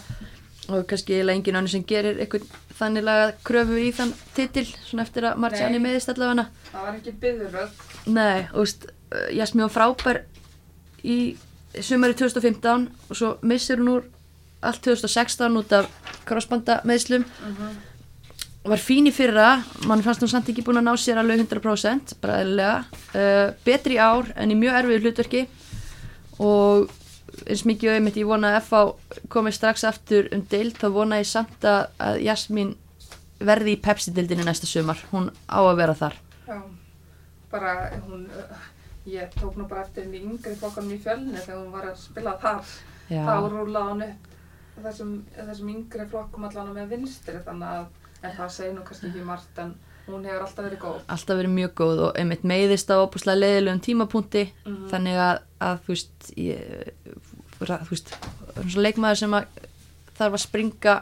og 0.68 0.86
kannski 0.88 1.16
eiginlega 1.16 1.36
engin 1.36 1.58
annar 1.58 1.72
sem 1.72 1.84
gerir 1.84 2.20
eitthvað 2.22 2.46
þannig 2.78 3.04
laga 3.04 3.32
kröfu 3.44 3.76
í 3.82 3.90
þann 3.92 4.14
titil 4.36 4.64
svona 4.86 5.04
eftir 5.04 5.26
að 5.28 5.40
Marciani 5.44 5.80
meðist 5.82 6.08
allavega 6.12 6.46
Það 6.70 6.86
var 6.86 6.94
ekki 6.96 7.14
byðuröð. 7.24 7.70
Nei, 8.06 8.46
þú 8.52 8.64
veist, 8.64 8.86
Jasmín 9.36 9.66
var 9.66 9.74
frábær 9.76 10.22
í 11.04 11.18
sumari 11.80 12.16
2015 12.16 12.88
og 13.10 13.16
svo 13.18 13.34
missir 13.42 13.82
hún 13.82 13.92
úr 13.98 14.08
allt 14.62 14.82
2016 14.84 15.58
út 15.58 15.72
af 15.76 15.88
crossbanda 16.28 16.80
meðslum 16.88 17.26
var 18.62 18.78
fín 18.78 19.08
í 19.10 19.12
fyrra, 19.14 19.56
mann 19.90 20.02
fannst 20.04 20.22
hún 20.22 20.30
samt 20.30 20.50
ekki 20.52 20.62
búin 20.62 20.78
að 20.78 20.86
ná 20.86 20.92
sér 21.00 21.18
alveg 21.18 21.42
100% 21.42 22.14
bara 22.22 22.40
eðlilega, 22.42 22.76
uh, 23.18 23.46
betri 23.66 23.98
ár 23.98 24.30
en 24.38 24.54
í 24.54 24.58
mjög 24.58 24.78
erfiðu 24.82 25.02
hlutverki. 25.08 25.42
Og 26.42 26.92
eins 27.48 27.64
mikið 27.66 27.90
og 27.90 27.96
einmitt 27.96 28.20
ég 28.20 28.28
vona 28.28 28.52
að 28.52 28.60
FH 28.62 29.26
komið 29.32 29.56
strax 29.58 29.86
aftur 29.88 30.30
um 30.34 30.44
deild 30.50 30.78
þá 30.78 30.86
vona 30.94 31.18
ég 31.22 31.30
samt 31.30 31.66
að, 31.66 31.88
að 31.98 32.20
Jasmín 32.28 32.74
verði 33.42 33.74
í 33.74 33.80
Pepsi-deildinni 33.82 34.46
næsta 34.46 34.70
sumar. 34.70 35.00
Hún 35.10 35.32
á 35.50 35.58
að 35.58 35.78
vera 35.82 35.98
þar. 35.98 36.18
Já, 36.46 36.58
bara 37.50 37.76
hún, 38.06 38.28
uh, 38.30 38.66
ég 39.10 39.34
tók 39.40 39.58
nú 39.58 39.66
bara 39.66 39.88
eftir 39.88 40.06
henni 40.06 40.22
yngri 40.22 40.54
flokkanum 40.60 40.94
í 40.94 41.02
fjölni 41.02 41.40
þegar 41.40 41.64
hún 41.64 41.72
var 41.74 41.90
að 41.90 41.98
spila 42.04 42.38
þar. 42.38 42.76
Þá 43.10 43.34
rúlaði 43.50 43.88
hún 43.90 44.06
upp 44.06 44.31
þessum, 44.80 45.24
þessum 45.36 45.68
yngri 45.74 46.06
flokkum 46.10 46.44
allan 46.48 46.72
með 46.74 46.88
vinstri 46.96 47.38
þannig 47.44 47.68
að, 47.68 47.86
en 48.22 48.36
það 48.36 48.50
segir 48.56 48.74
nú 48.76 48.82
kannski 48.86 49.06
ekki 49.10 49.24
margt 49.26 49.58
en 49.58 49.74
hún 50.06 50.24
hefur 50.26 50.42
alltaf 50.46 50.64
verið 50.66 50.78
góð. 50.82 51.00
alltaf 51.08 51.36
verið 51.38 51.52
mjög 51.54 51.74
góð 51.78 52.00
og 52.08 52.16
einmitt 52.18 52.42
meiðist 52.44 52.90
á 52.90 52.96
opuslega 53.04 53.38
leiðilegum 53.38 53.80
tímapunkti 53.86 54.44
Mhm. 54.66 54.88
þannig 54.90 55.16
að, 55.18 55.38
að 55.60 55.78
þú 55.84 55.88
veist 55.94 56.32
þú 57.62 57.90
veist, 57.90 58.14
svona 58.56 58.82
leikmaður 58.86 59.18
sem 59.20 59.36
að 59.36 59.44
þarf 60.18 60.34
að 60.38 60.42
springa 60.46 60.94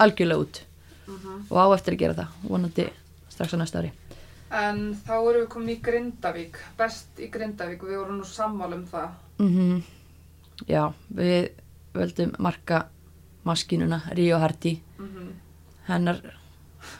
algjörlega 0.00 0.40
út 0.44 0.60
Mhm. 1.06 1.46
og 1.50 1.56
á 1.60 1.66
eftir 1.76 1.92
að 1.94 1.98
gera 1.98 2.14
það, 2.14 2.28
vonandi 2.48 2.86
strax 3.28 3.52
á 3.52 3.56
næsta 3.60 3.78
ári. 3.82 3.90
En 4.50 4.94
þá 4.94 5.10
erum 5.18 5.42
við 5.44 5.48
komin 5.48 5.76
í 5.76 5.80
Grindavík, 5.82 6.56
best 6.78 7.06
í 7.18 7.28
Grindavík 7.30 7.82
og 7.82 7.88
við 7.90 7.98
vorum 7.98 8.18
nú 8.20 8.24
sammála 8.24 8.74
um 8.74 8.86
það. 8.86 9.10
Mm 9.38 9.82
Já, 10.68 10.92
við 11.12 11.50
völdum 11.94 12.34
marka 12.38 12.86
maskínuna, 13.44 14.02
Ríó 14.16 14.38
Hardy, 14.40 14.78
Mm 14.98 15.32
hennar, 15.88 16.20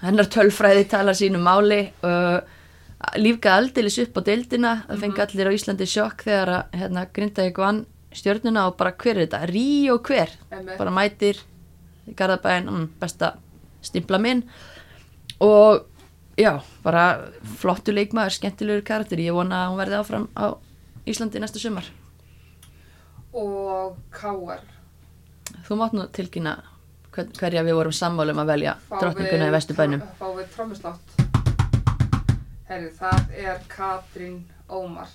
hennar 0.02 0.28
tölfræði 0.32 0.86
talar 0.90 1.16
sínu 1.16 1.40
máli 1.42 1.86
og 2.04 3.16
lífgaði 3.20 3.60
aldeilis 3.60 3.98
upp 4.04 4.20
á 4.20 4.26
deildina, 4.28 4.74
það 4.88 5.02
fengi 5.04 5.24
allir 5.24 5.50
á 5.50 5.56
Íslandi 5.56 5.88
sjokk 5.88 6.24
þegar 6.24 6.52
að 6.54 6.76
hérna, 6.80 7.06
Grindavík 7.12 7.60
vann 7.60 7.82
stjörnuna 8.14 8.68
og 8.70 8.78
bara 8.78 8.94
hver 8.96 9.18
er 9.18 9.26
þetta, 9.26 9.42
Ríó 9.50 9.98
hver, 10.00 10.32
Einmitt. 10.50 10.78
bara 10.78 10.94
mætir 10.94 11.40
í 12.08 12.14
Garðabæin, 12.16 12.70
mm, 12.70 12.86
besta 13.00 13.34
stimpla 13.84 14.20
minn. 14.22 14.44
Og 15.40 15.84
já, 16.38 16.62
bara 16.84 17.32
flottu 17.60 17.92
leikmaður, 17.92 18.38
skemmtilegur 18.38 18.86
karakter, 18.86 19.20
ég 19.20 19.36
vona 19.36 19.64
að 19.64 19.72
hún 19.72 19.82
verði 19.82 20.00
áfram 20.00 20.28
á 20.36 20.56
Íslandi 21.04 21.42
næsta 21.42 21.60
sumar. 21.60 21.90
Og 23.34 23.98
K.R. 24.14 24.73
Þú 25.64 25.76
mátt 25.80 25.94
nú 25.96 26.06
tilkynna 26.12 26.54
hver, 27.14 27.28
hverja 27.38 27.62
við 27.66 27.78
vorum 27.78 27.94
sammálum 27.94 28.40
að 28.42 28.50
velja 28.54 28.74
drottninguna 28.90 29.48
í 29.48 29.54
Vesturbænum. 29.54 30.02
Fá 30.18 30.26
við 30.36 30.50
trómuslátt. 30.56 31.14
Herri, 32.68 32.90
það 32.96 33.34
er 33.44 33.64
Katrín 33.70 34.38
Ómar. 34.72 35.10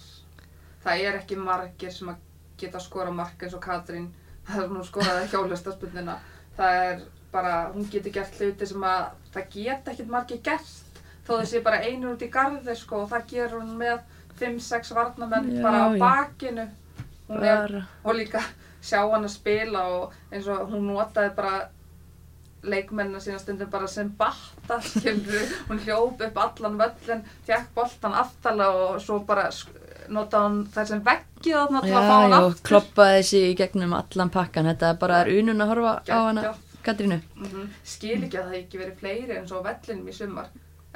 Það 0.83 1.05
er 1.05 1.19
ekki 1.19 1.37
margir 1.39 1.93
sem 1.93 2.11
að 2.11 2.19
geta 2.59 2.81
skora 2.83 3.11
mark 3.11 3.41
eins 3.43 3.55
og 3.57 3.63
Katrín. 3.63 4.09
Það 4.47 4.63
er 4.63 4.69
hún 4.73 4.85
skoraði 4.87 5.31
hjólesta 5.33 5.73
spurnina. 5.75 6.19
Það 6.57 6.77
er 6.83 7.01
bara, 7.33 7.55
hún 7.73 7.89
getur 7.91 8.13
gert 8.13 8.37
hluti 8.39 8.69
sem 8.69 8.85
að 8.85 9.09
það 9.33 9.49
geta 9.55 9.93
ekkert 9.93 10.13
margir 10.13 10.41
gert. 10.45 11.01
Þó 11.27 11.33
þessi 11.41 11.61
bara 11.65 11.83
einur 11.85 12.15
út 12.15 12.23
í 12.25 12.29
garði 12.33 12.73
sko 12.77 13.03
og 13.03 13.11
það 13.11 13.27
gerur 13.33 13.61
hún 13.61 13.75
með 13.77 13.99
5-6 14.39 14.93
varnamenn 14.95 15.51
Já, 15.57 15.61
bara 15.65 15.83
á 15.85 15.87
já. 15.93 15.99
bakinu. 16.01 16.65
Hún 17.29 17.43
er 17.45 17.75
og 18.03 18.15
líka 18.17 18.41
sjá 18.81 19.01
hann 19.01 19.27
að 19.27 19.35
spila 19.35 19.83
og 19.95 20.15
eins 20.31 20.47
og 20.47 20.71
hún 20.71 20.87
notaði 20.89 21.33
bara 21.35 21.59
leikmennina 22.63 23.21
sína 23.23 23.39
stundum 23.39 23.69
bara 23.71 23.87
sem 23.87 24.09
batta, 24.19 24.79
skilur 24.91 25.53
hún 25.69 25.81
hljóp 25.85 26.23
upp 26.27 26.39
allan 26.45 26.79
völlin 26.79 27.25
fekk 27.47 27.69
boltan 27.75 28.17
aftalega 28.19 28.87
og 28.89 29.01
svo 29.03 29.19
bara 29.27 29.49
notaði 30.09 30.43
hann 30.43 30.63
þær 30.73 30.89
sem 30.91 31.03
veggið 31.05 31.59
þarna 31.59 31.83
til 31.83 31.91
já, 31.91 31.99
að 31.99 32.09
fá 32.09 32.15
hann 32.15 32.33
já, 32.33 32.39
aftur 32.39 32.65
kloppaði 32.71 33.19
þessi 33.19 33.43
í 33.49 33.53
gegnum 33.59 33.93
allan 33.99 34.33
pakkan. 34.33 34.71
Þetta 34.71 34.89
er 34.89 34.97
bara 35.03 35.21
er 35.23 35.31
unun 35.37 35.63
að 35.63 35.71
horfa 35.73 35.93
á 36.09 36.19
hana. 36.29 36.55
Katrínu. 36.83 37.19
Mhm. 37.35 37.69
skil 37.83 38.23
ekki 38.23 38.39
að 38.39 38.45
það 38.49 38.57
ekki 38.61 38.79
verið 38.79 38.99
fleiri 39.01 39.39
og 39.39 39.51
á 39.51 39.59
vellinum 39.67 40.07
í 40.07 40.15
sumar 40.15 40.47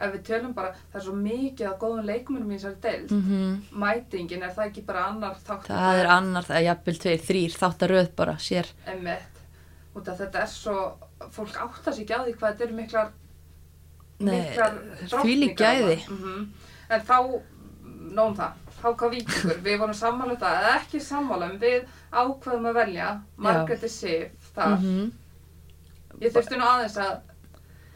ef 0.08 0.14
við 0.16 0.24
tölum 0.30 0.54
bara, 0.58 0.72
það 0.92 1.00
er 1.00 1.06
svo 1.08 1.14
mikið 1.20 1.70
af 1.70 1.78
góðum 1.82 2.08
leikmennum 2.10 2.52
í 2.52 2.58
þessari 2.58 2.82
deild. 2.84 3.14
Mm 3.14 3.80
mætingin, 3.84 4.44
er 4.44 4.54
það 4.56 4.70
ekki 4.70 4.84
bara 4.88 5.06
annar 5.12 5.40
þátt 5.48 5.70
Það 5.72 6.02
er 6.02 6.12
annar, 6.14 6.48
það 6.50 6.60
er 6.60 6.66
jafnvel 6.68 6.98
tveir, 7.04 7.24
þrýr, 7.30 7.58
þáttaröð 7.62 8.12
bara, 8.20 8.36
sér. 8.42 8.70
Emmett, 8.94 9.42
út 9.96 10.12
af 10.12 10.20
þetta 10.22 10.44
er 10.44 10.52
svo 10.54 10.78
fólk 11.34 11.58
áttar 11.66 11.96
sig 11.96 12.06
ekki 12.06 12.18
á 12.18 12.22
því 12.26 12.36
hvað 12.38 12.52
þetta 12.52 12.68
eru 12.68 12.78
miklar 12.82 13.12
Nei, 14.24 14.36
miklar 14.40 14.78
gæði. 15.58 15.98
mm 16.10 16.46
en 16.94 17.02
þá, 17.08 17.18
nóum 18.14 18.36
það. 18.38 18.60
Hvað 18.84 19.14
vikingur, 19.14 19.60
við 19.64 19.78
vorum 19.80 19.96
sammála 19.96 20.34
um 20.36 20.40
það 20.42 20.58
eða 20.60 20.72
ekki 20.82 21.00
sammála, 21.02 21.48
en 21.50 21.60
við 21.62 21.86
ákveðum 22.12 22.66
að 22.70 22.80
velja 22.82 23.12
Margréti 23.38 23.90
Sif 23.90 24.50
þar, 24.56 24.80
Mm 24.84 25.12
ég 26.22 26.34
þurfti 26.34 26.60
nú 26.60 26.68
aðeins 26.68 26.98
að 27.02 27.16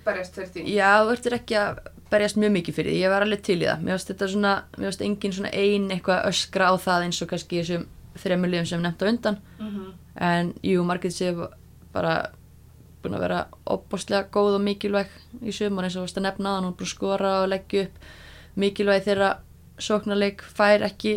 berjast 0.07 0.37
fyrir 0.37 0.49
því. 0.55 0.63
Já, 0.73 0.89
þú 1.03 1.13
ertur 1.13 1.35
ekki 1.37 1.57
að 1.59 1.81
berjast 2.11 2.39
mjög 2.39 2.53
mikið 2.55 2.77
fyrir 2.77 2.93
því, 2.93 3.03
ég 3.03 3.13
var 3.13 3.25
alveg 3.25 3.43
til 3.45 3.59
í 3.59 3.67
það. 3.67 3.83
Mér 3.83 3.97
varst 3.97 4.11
þetta 4.11 4.27
svona, 4.31 4.53
mér 4.77 4.89
varst 4.89 5.05
engin 5.05 5.35
svona 5.35 5.53
ein 5.53 5.87
eitthvað 5.93 6.25
öskra 6.31 6.71
á 6.71 6.73
það 6.81 7.05
eins 7.07 7.21
og 7.21 7.31
kannski 7.31 7.61
þessum 7.61 7.87
þremur 8.17 8.51
liðum 8.51 8.69
sem 8.71 8.83
nefnt 8.83 9.03
á 9.03 9.09
undan. 9.11 9.39
mm 9.59 9.87
En 10.17 10.53
jú, 10.65 10.81
Margrét 10.81 11.13
Sif 11.13 11.37
bara 11.93 12.31
búin 13.03 13.13
að 13.13 13.23
vera 13.27 13.41
opbóstlega 13.69 14.25
góð 14.33 14.55
og 14.57 14.63
mikilvæg 14.65 15.11
í 15.45 15.53
sumar 15.53 15.85
eins 15.85 15.97
og 15.97 16.07
varst 16.07 16.17
að 16.17 16.25
nefna 16.25 16.49
það, 16.55 16.57
hún 16.57 16.71
er 16.71 16.77
búin 16.79 16.87
að 16.87 16.93
skora 16.95 17.33
og 17.43 17.49
leggja 17.51 17.83
upp 17.85 18.07
mikilvæg 18.57 19.03
þeirra 19.05 19.29
sóknarleik 19.77 20.41
fær 20.41 20.85
ekki 20.87 21.13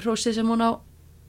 hrósið 0.00 0.40
sem 0.40 0.50
hún 0.50 0.64
á 0.66 0.70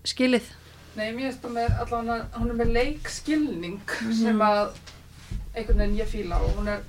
skilið. 0.07 0.49
Nei, 0.97 1.11
mér 1.13 1.27
finnst 1.27 1.43
það 1.45 1.53
með 1.59 1.77
allavega, 1.83 2.17
hún 2.39 2.49
er 2.49 2.59
með 2.63 2.73
leikskilning 2.79 3.95
sem 4.17 4.41
að 4.41 4.63
einhvern 5.53 5.83
veginn 5.83 5.99
ég 5.99 6.09
fíla 6.09 6.41
og 6.41 6.57
hún 6.57 6.71
er 6.73 6.81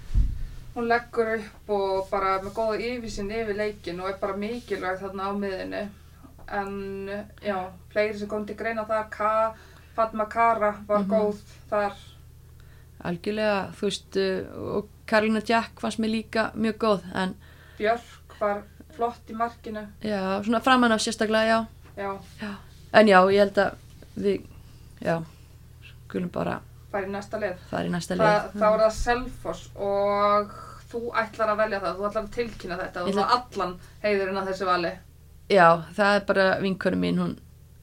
hún 0.79 0.89
leggur 0.89 1.33
upp 1.37 1.71
og 1.75 2.09
bara 2.11 2.37
með 2.43 2.53
góða 2.57 2.79
yfirsinn 2.93 3.31
yfir 3.35 3.57
leikin 3.59 4.01
og 4.01 4.09
er 4.13 4.19
bara 4.21 4.37
mikilvæg 4.39 5.01
þarna 5.03 5.29
á 5.29 5.33
miðinu 5.35 5.81
en 6.49 6.75
já, 7.45 7.57
fleiri 7.93 8.19
sem 8.19 8.29
kom 8.31 8.47
til 8.47 8.57
greina 8.57 8.85
þar 8.89 9.09
Ka, 9.11 9.33
Fatma 9.97 10.25
Kara 10.31 10.75
var 10.87 11.03
Mhm. 11.03 11.11
góð 11.11 11.43
þar 11.71 11.93
Algjörlega, 13.05 13.71
þú 13.79 13.87
veist, 13.87 14.17
uh, 14.19 14.77
og 14.79 14.89
Karolina 15.07 15.41
Jack 15.47 15.79
fannst 15.81 16.01
mér 16.03 16.11
líka 16.11 16.51
mjög 16.55 16.79
góð 16.83 17.05
en 17.15 17.35
Björk 17.79 18.39
var 18.41 18.63
flott 18.97 19.29
í 19.31 19.35
markinu 19.39 19.85
já, 20.03 20.43
svona 20.43 20.61
framan 20.61 20.93
af 20.93 21.01
sérstaklega, 21.01 21.67
já. 21.97 22.19
já, 22.41 22.55
En 22.93 23.07
já, 23.07 23.21
ég 23.31 23.39
held 23.39 23.59
að 23.59 23.75
við, 24.17 24.43
já, 25.01 25.23
skulum 26.09 26.29
bara 26.33 26.61
bara 26.91 27.05
í 27.07 27.11
næsta 27.13 27.39
lið 27.39 27.57
fara 27.71 27.85
í 27.87 27.91
næsta 27.93 28.17
Þa, 28.17 28.25
lið. 28.25 28.61
þá 28.61 28.67
er 28.75 28.81
það 28.81 28.93
Selfoss 28.97 29.71
og 29.77 30.53
þú 30.89 31.03
ætlar 31.23 31.53
að 31.53 31.61
velja 31.63 31.83
það, 31.83 31.99
þú 31.99 32.09
ætlar 32.09 32.25
að 32.25 32.33
tilkynna 32.39 32.81
þetta 32.81 33.05
og 33.05 33.13
þú 33.17 33.27
allan 33.37 33.77
heiðurinn 34.05 34.41
að 34.41 34.51
þessu 34.53 34.69
vali. 34.69 34.95
Já, 35.49 35.69
það 35.97 36.15
er 36.15 36.27
bara 36.29 36.49
vinkonu 36.61 37.01
mín, 37.01 37.21
hún 37.23 37.37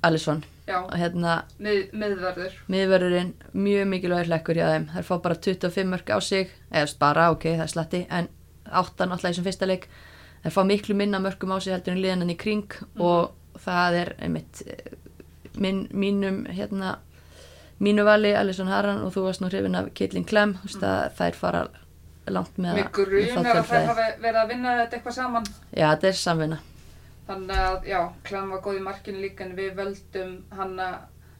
Alisson, 0.05 0.43
já, 0.69 0.77
og 0.83 0.93
hérna 1.01 1.35
mið, 1.57 1.79
miðverður 1.97 2.57
miðverðurinn, 2.69 3.31
mjög 3.57 3.87
mikilvægur 3.89 4.29
hlekkur 4.29 4.59
hjá 4.59 4.67
þeim. 4.69 4.89
Þær 4.93 5.07
fá 5.07 5.15
bara 5.23 5.39
25 5.47 5.89
mörg 5.93 6.11
á 6.13 6.17
sig, 6.21 6.51
eða 6.69 6.99
bara, 7.01 7.29
ok, 7.33 7.47
það 7.55 7.63
er 7.65 7.71
slatti, 7.73 8.03
en 8.09 8.29
áttan 8.65 9.13
alltaf 9.13 9.31
í 9.31 9.33
þessum 9.33 9.47
fyrsta 9.47 9.69
leik. 9.69 9.87
Þær 10.43 10.53
fá 10.53 10.61
miklu 10.69 10.97
minna 10.97 11.21
mörgum 11.21 11.55
á 11.55 11.57
sig 11.57 11.73
heldur 11.73 11.95
en 11.95 12.03
liðan 12.03 12.29
í 12.29 12.37
kring. 12.37 12.77
Og 13.01 13.33
það 13.65 13.97
er 14.01 14.13
einmitt 14.21 14.61
eh, 14.67 14.93
minn, 15.57 15.85
mínum, 15.89 16.43
hérna, 16.53 16.99
mínu 17.81 18.05
vali, 18.05 18.35
Alisson 18.37 18.69
Haran 18.69 19.01
og 19.05 19.13
þú 19.15 19.25
varst 19.25 19.41
nú 19.41 19.49
hrifin 19.49 19.77
af 19.79 19.89
Caitlin 19.97 20.27
Clem, 20.27 20.53
þú 20.61 20.69
veist 20.69 20.85
að 20.85 21.17
þær 21.17 21.39
fara 21.39 21.63
langt 22.31 22.57
með 22.57 22.79
Mér 22.79 22.91
grunar 22.95 23.51
að 23.51 23.59
tölfræði. 23.59 23.87
hafi 23.89 24.21
verið 24.23 24.39
að 24.41 24.51
vinna 24.53 24.75
þetta 24.81 24.97
eitthvað 24.97 25.17
saman. 25.19 25.47
Já, 25.71 25.85
þetta 25.85 26.07
er 26.07 26.19
samvinna. 26.21 26.59
Þannig 27.25 27.63
að, 27.67 27.87
já, 27.89 27.99
Klem 28.23 28.51
var 28.53 28.61
góð 28.65 28.77
í 28.79 28.83
markinu 28.85 29.21
líka 29.23 29.45
en 29.45 29.55
við 29.57 29.71
völdum 29.79 30.35
hanna 30.57 30.89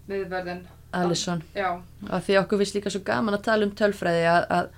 miðverðin. 0.10 0.66
Alisson. 0.95 1.44
Já, 1.56 1.70
og 2.07 2.24
því 2.24 2.40
okkur 2.40 2.62
finnst 2.62 2.78
líka 2.78 2.94
svo 2.94 3.02
gaman 3.06 3.36
að 3.36 3.45
tala 3.49 3.68
um 3.68 3.74
tölfræði 3.76 4.26
að, 4.32 4.45
að 4.56 4.70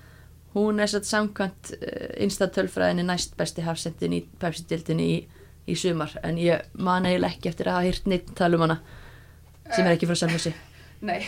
hún 0.56 0.80
er 0.82 0.90
satt 0.90 1.06
samkvæmt 1.08 1.72
uh, 1.76 2.06
innstað 2.24 2.54
tölfræðinni 2.58 3.04
næst 3.06 3.36
besti 3.38 3.64
hafsendin 3.66 4.16
í 4.16 4.22
Pepsi-dildinni 4.40 5.08
í, 5.12 5.18
í 5.68 5.76
sumar 5.78 6.16
en 6.24 6.40
ég 6.40 6.64
man 6.74 7.06
eiginlega 7.06 7.36
ekki 7.36 7.52
eftir 7.52 7.70
að 7.70 7.78
hafa 7.78 7.90
hýrt 7.90 8.08
neitt 8.10 8.32
tala 8.38 8.58
um 8.58 8.64
hana 8.66 8.78
sem 9.68 9.84
er 9.84 9.94
ekki 9.94 10.08
frá 10.08 10.18
Selfossi 10.18 10.54
nei, 11.08 11.20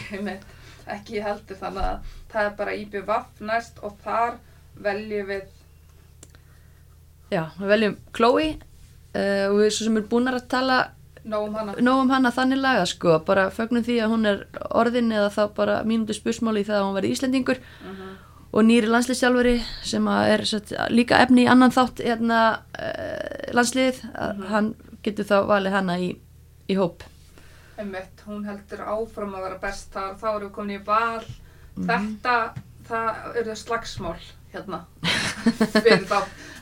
ekki 0.91 1.21
heldur 1.23 1.61
þannig 1.61 1.87
að 1.87 2.15
það 2.33 2.47
er 2.49 2.55
bara 2.63 2.77
IBVF 2.81 3.43
næst 3.51 3.83
og 3.87 3.99
þar 4.05 4.39
veljum 4.85 5.27
við, 5.31 5.43
Já, 7.31 7.45
við 7.61 7.69
veljum 7.71 7.93
Chloe 8.17 8.47
uh, 8.55 9.45
og 9.51 9.59
við 9.61 9.69
sem 9.77 10.01
er 10.01 10.07
búin 10.11 10.31
að 10.31 10.41
tala 10.51 10.79
nógum 11.23 11.55
hana. 11.55 11.75
nóg 11.85 12.01
um 12.07 12.11
hana 12.11 12.33
þannig 12.35 12.59
laga 12.63 12.87
sko 12.89 13.19
bara 13.27 13.51
fögnum 13.55 13.85
því 13.87 13.99
að 14.03 14.11
hún 14.15 14.27
er 14.31 14.41
orðin 14.81 15.13
eða 15.13 15.29
þá 15.35 15.43
bara 15.55 15.77
mínútu 15.87 16.17
spursmáli 16.17 16.65
að 16.65 16.81
hún 16.87 16.97
verði 16.97 17.11
Íslendingur 17.15 17.61
Mhm. 17.85 18.09
og 18.53 18.65
nýri 18.67 18.89
landsliðsjálfari 18.91 19.61
sem 19.87 20.09
er 20.09 20.43
satt, 20.45 20.73
líka 20.91 21.21
efni 21.23 21.45
í 21.45 21.51
annan 21.53 21.71
þátt 21.71 22.01
hérna, 22.03 22.41
uh, 22.75 23.53
landsliðið 23.55 24.01
að 24.17 24.45
hann 24.51 24.75
getur 25.05 25.25
þá 25.29 25.37
valið 25.47 25.73
hana 25.77 25.99
í, 26.03 26.11
í 26.69 26.75
hóp 26.81 27.05
Einmitt, 27.79 28.25
hún 28.27 28.43
heldur 28.45 28.83
áfram 28.85 29.35
að 29.39 29.43
vera 29.47 29.59
best 29.63 29.93
þar, 29.95 30.17
þá 30.21 30.27
erum 30.35 30.43
við 30.43 30.51
komin 30.53 30.75
í 30.75 30.83
val. 30.85 31.25
Þetta, 31.81 32.35
það 32.91 33.37
eru 33.41 33.55
slagsmál 33.57 34.19
hérna 34.55 34.85
fyrir 35.85 36.07
þá 36.09 36.19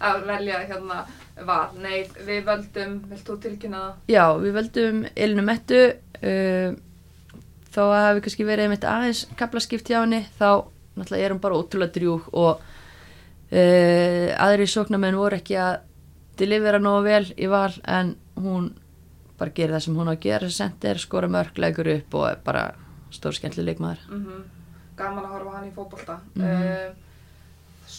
að 0.09 0.25
velja 0.29 0.61
hérna 0.69 0.99
val. 1.47 1.69
Nei, 1.79 2.03
við 2.27 2.43
völdum, 2.47 2.97
vilt 3.11 3.27
þú 3.27 3.37
tilkynna 3.45 3.83
það? 3.83 3.95
Já, 4.15 4.25
við 4.43 4.57
veldum 4.59 5.05
Elinu 5.15 5.45
Mettu 5.47 5.83
uh, 5.93 6.73
þó 7.75 7.83
að 7.85 8.05
hafi 8.07 8.25
kannski 8.27 8.49
verið 8.49 8.69
einmitt 8.69 8.89
aðeins 8.89 9.25
kaplaskipt 9.39 9.91
hjá 9.91 10.01
henni 10.01 10.25
þá 10.39 10.67
náttúrulega 10.99 11.29
er 11.29 11.35
hún 11.35 11.43
bara 11.43 11.61
ótrúlega 11.61 11.95
drjúg 11.95 12.29
og 12.33 12.65
uh, 12.65 14.29
aðri 14.47 14.69
sóknarmenn 14.71 15.19
voru 15.19 15.39
ekki 15.39 15.59
að 15.63 15.81
delivera 16.39 16.83
nógu 16.83 17.07
vel 17.07 17.25
í 17.35 17.49
val 17.51 17.73
en 17.87 18.15
hún 18.39 18.73
bara 19.39 19.55
gerir 19.55 19.77
það 19.77 19.85
sem 19.87 19.99
hún 19.99 20.11
á 20.11 20.15
að 20.15 20.23
gera 20.27 20.51
sendir, 20.51 20.99
skora 20.99 21.31
mörg, 21.31 21.59
leggur 21.63 21.91
upp 21.95 22.15
og 22.19 22.47
bara 22.47 22.69
stór 23.15 23.37
skemmtileg 23.39 23.75
leikmaður 23.75 24.07
Mm 24.11 24.47
gaman 24.99 25.27
að 25.27 25.35
horfa 25.37 25.55
hann 25.57 25.69
í 25.69 25.75
fótbolta. 25.75 26.19
Mhm. 26.35 26.49
Uh, 26.49 27.08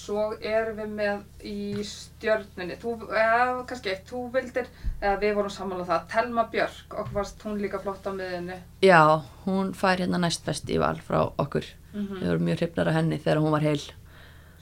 svo 0.10 0.24
erum 0.42 0.80
við 0.80 0.94
með 0.98 1.46
í 1.46 1.84
stjörnunni, 1.86 2.78
þú, 2.82 2.96
eða 3.14 3.62
kannski 3.70 3.92
eitt, 3.94 4.08
þú 4.10 4.24
vildir, 4.34 4.70
eða 4.98 5.20
við 5.22 5.36
vorum 5.38 5.54
saman 5.54 5.84
á 5.86 5.90
það, 5.92 6.08
Telma 6.14 6.46
Björk, 6.50 6.96
okkur 6.96 7.16
varst 7.20 7.46
hún 7.46 7.62
líka 7.62 7.82
flott 7.84 8.10
á 8.10 8.12
miðinni. 8.16 8.58
Já, 8.86 9.22
hún 9.46 9.72
fær 9.78 10.02
hérna 10.02 10.22
næst 10.22 10.46
best 10.48 10.70
í 10.70 10.80
val 10.82 10.98
frá 11.06 11.22
okkur. 11.30 11.68
Mm 11.94 12.20
Við 12.20 12.28
vorum 12.28 12.46
mjög 12.46 12.62
hrifnar 12.62 12.90
af 12.90 12.98
henni 13.00 13.18
þegar 13.22 13.42
hún 13.44 13.56
var 13.56 13.66
heil. 13.66 13.82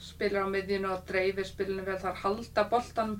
Spilar 0.00 0.44
á 0.44 0.52
miðjunu 0.52 0.92
og 0.94 1.04
dreifir 1.08 1.48
spilinu 1.48 1.84
vel, 1.86 1.98
þar 2.00 2.20
halda 2.22 2.64
boltan 2.70 3.16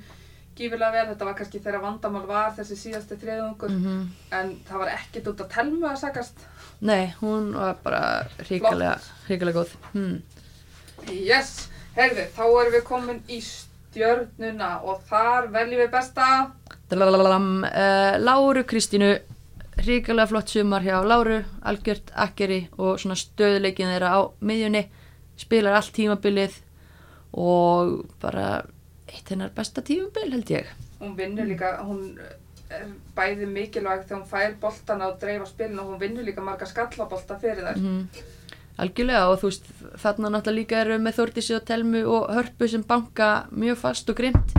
gífilega 0.59 0.93
vel, 0.93 1.07
þetta 1.13 1.29
var 1.29 1.37
kannski 1.39 1.61
þeirra 1.63 1.81
vandamál 1.83 2.25
var 2.29 2.55
þessi 2.57 2.77
síðasti 2.85 3.19
þriðungur, 3.21 3.73
Mm 3.73 4.07
en 4.39 4.51
það 4.69 4.83
var 4.83 4.91
ekkert 4.93 5.29
út 5.33 5.41
af 5.41 5.49
Telmu 5.55 5.87
að 5.89 6.01
sagast. 6.03 6.45
Nei, 6.85 7.15
hún 7.23 7.55
var 7.57 7.79
bara 7.83 8.03
hrikalega, 8.45 8.99
hrikalega 9.27 9.63
góð. 9.63 9.73
Hmm. 9.95 10.19
Yes, 11.09 11.71
heyrðu, 11.99 12.29
þá 12.37 12.45
erum 12.47 12.77
við 12.77 12.85
komin 12.87 13.19
í 13.29 13.41
stjörnuna 13.45 14.70
og 14.87 15.03
þar 15.09 15.51
veljum 15.55 15.83
við 15.83 15.91
besta. 15.93 16.29
Dalalalam, 16.89 17.51
uh, 17.66 18.15
Láru 18.23 18.65
Kristínu, 18.69 19.11
hrikalega 19.83 20.31
flott 20.31 20.55
sumar 20.55 20.87
hjá 20.87 20.97
Láru, 21.05 21.43
algjört 21.69 22.12
akkeri 22.15 22.65
og 22.79 22.99
svona 23.03 23.19
stöðuleikin 23.19 23.93
þeirra 23.93 24.15
á 24.15 24.20
miðjunni, 24.41 24.87
spilar 25.39 25.79
allt 25.79 25.95
tímabilið 25.97 26.59
og 27.39 28.09
bara 28.23 28.65
eitt 29.09 29.31
hennar 29.31 29.53
besta 29.55 29.85
tímabil 29.85 30.33
held 30.33 30.51
ég. 30.53 30.70
Hún 30.99 31.15
vinnur 31.16 31.47
líka, 31.49 31.77
hún 31.85 32.19
er 32.70 32.89
bæði 33.16 33.47
mikilvæg 33.49 34.05
þegar 34.07 34.19
hún 34.19 34.29
fær 34.29 34.57
boltana 34.61 35.09
og 35.12 35.20
dreifa 35.20 35.47
spilinu 35.49 35.85
og 35.85 35.93
hún 35.93 36.03
vinnur 36.03 36.27
líka 36.27 36.45
marga 36.45 36.69
skallabolta 36.69 37.39
fyrir 37.41 37.65
þær. 37.65 37.79
Mm. 37.81 38.35
Algjörlega 38.79 39.25
og 39.33 39.41
þú 39.41 39.49
veist 39.51 39.69
þarna 39.99 40.31
náttúrulega 40.31 40.57
líka 40.61 40.81
eru 40.85 40.99
með 41.03 41.17
Þórdísi 41.19 41.55
og 41.57 41.65
Telmu 41.67 42.03
og 42.07 42.29
Hörpu 42.37 42.69
sem 42.71 42.83
banka 42.87 43.31
mjög 43.51 43.77
fast 43.81 44.11
og 44.13 44.19
grimt 44.21 44.53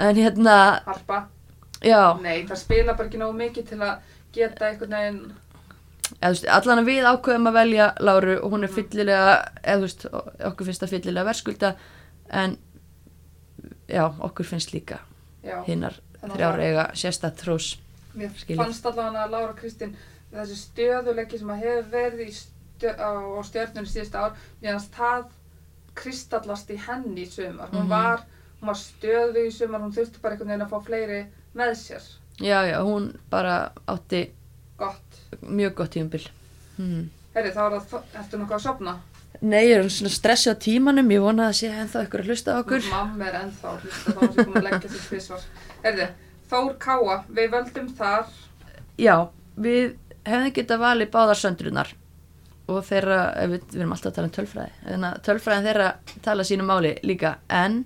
en 0.00 0.16
hérna, 0.16 0.56
Harpa, 0.86 1.22
já, 1.84 2.02
nei, 2.22 2.42
það 2.48 2.56
spila 2.60 2.94
bara 2.96 3.08
ekki 3.08 3.20
nógu 3.20 3.36
mikið 3.38 3.66
til 3.72 3.78
að 3.84 4.12
geta 4.32 4.68
einhvern 4.68 4.94
veginn, 4.96 5.18
eða, 6.20 6.30
veist, 6.30 6.46
allan 6.48 6.80
að 6.82 6.88
við 6.92 7.08
ákveðum 7.10 7.48
að 7.50 7.56
velja 7.58 7.88
Láru 8.00 8.36
og 8.44 8.54
hún 8.54 8.64
er 8.68 8.72
fyllilega, 8.76 9.34
eða 9.64 9.76
þú 9.80 9.86
veist, 9.88 10.06
okkur 10.50 10.68
finnst 10.70 10.84
það 10.84 10.94
fyllilega 10.94 11.28
verskulda 11.30 11.72
en 12.42 12.56
já, 13.90 14.04
okkur 14.20 14.46
finnst 14.52 14.72
líka 14.76 15.00
hinnar 15.66 15.96
Þannig 16.20 16.34
að 16.34 16.36
þrjár 16.36 16.56
það- 16.56 16.64
eiga 16.68 16.82
sérstætt 17.00 17.42
hrós. 17.46 17.66
Mér 18.14 18.30
Skilið. 18.36 18.58
fannst 18.60 18.86
allavega 18.86 19.22
að 19.24 19.30
Lára 19.32 19.54
Kristín 19.56 19.94
þessi 20.34 20.56
stöðuleiki 20.60 21.38
sem 21.38 21.48
að 21.48 21.62
hefur 21.64 21.86
verið 21.94 22.20
í 22.26 22.32
stjö, 22.36 22.50
á, 22.88 23.10
stjörnunni 23.44 23.88
síðustu 23.88 24.16
ár 24.18 24.32
fannst 24.62 24.94
það 24.96 25.24
kristallast 25.94 26.70
í 26.70 26.76
henni 26.86 27.24
í 27.26 27.30
sumar 27.30 27.68
Mhm. 27.72 27.88
var, 27.88 28.20
hún 28.60 28.66
var 28.66 28.74
stöðu 28.74 29.46
í 29.46 29.52
sumar 29.52 29.80
hún 29.80 29.92
þurfti 29.92 30.20
bara 30.22 30.34
einhvern 30.34 30.48
veginn 30.48 30.66
að 30.66 30.70
fá 30.70 30.80
fleiri 30.86 31.26
með 31.54 31.74
sér 31.76 32.02
Já, 32.40 32.64
já, 32.64 32.78
hún 32.82 33.18
bara 33.30 33.72
átti 33.86 34.30
gott 34.78 35.18
mjög 35.42 35.74
gott 35.74 35.90
tímabil. 35.90 36.26
Hmm. 36.76 37.10
Herri, 37.34 37.50
þá 37.50 37.58
er 37.66 37.80
það, 37.80 38.02
ertu 38.16 38.38
nokkuð 38.38 38.54
að 38.56 38.62
sopna? 38.64 38.94
Nei, 39.42 39.66
ég 39.68 39.76
er 39.84 39.88
svona 39.92 40.10
stressið 40.10 40.54
á 40.56 40.62
tímanum, 40.64 41.10
ég 41.12 41.20
vona 41.20 41.48
að 41.48 41.52
sé 41.58 41.68
ennþá 41.68 42.06
ykkur 42.06 42.20
að 42.20 42.26
hlusta 42.30 42.54
á 42.56 42.60
okkur. 42.62 42.82
Mamma 42.90 43.24
er 43.28 43.34
ennþá 43.42 43.68
að 43.68 43.80
hlusta 43.84 44.12
þá 44.12 44.22
er 44.22 44.32
sér 44.32 44.44
búin 44.46 44.56
að 44.56 44.64
leggja 44.70 44.88
sér 44.90 45.04
tvisvar 45.08 45.40
Herri, 45.84 46.08
Þór 46.50 46.78
Káa, 46.78 47.24
við 47.28 47.50
völdum 47.50 47.88
þar 47.96 48.26
Já, 48.98 49.28
við 49.56 49.96
hefðum 50.24 50.52
getað 50.54 50.78
valið 50.80 51.10
báðar 51.10 51.36
söndrunar 51.36 51.92
og 52.70 52.84
þeirra, 52.86 53.18
ef 53.42 53.52
við, 53.52 53.66
við 53.72 53.82
erum 53.82 53.94
alltaf 53.96 54.10
að 54.10 54.16
tala 54.18 54.30
um 54.30 54.34
tölfræði, 54.36 54.72
þannig 54.86 55.10
að 55.10 55.22
tölfræðin 55.28 55.68
þeirra 55.68 55.88
tala 56.24 56.46
sínu 56.46 56.66
máli 56.68 56.94
líka, 57.06 57.34
en 57.48 57.84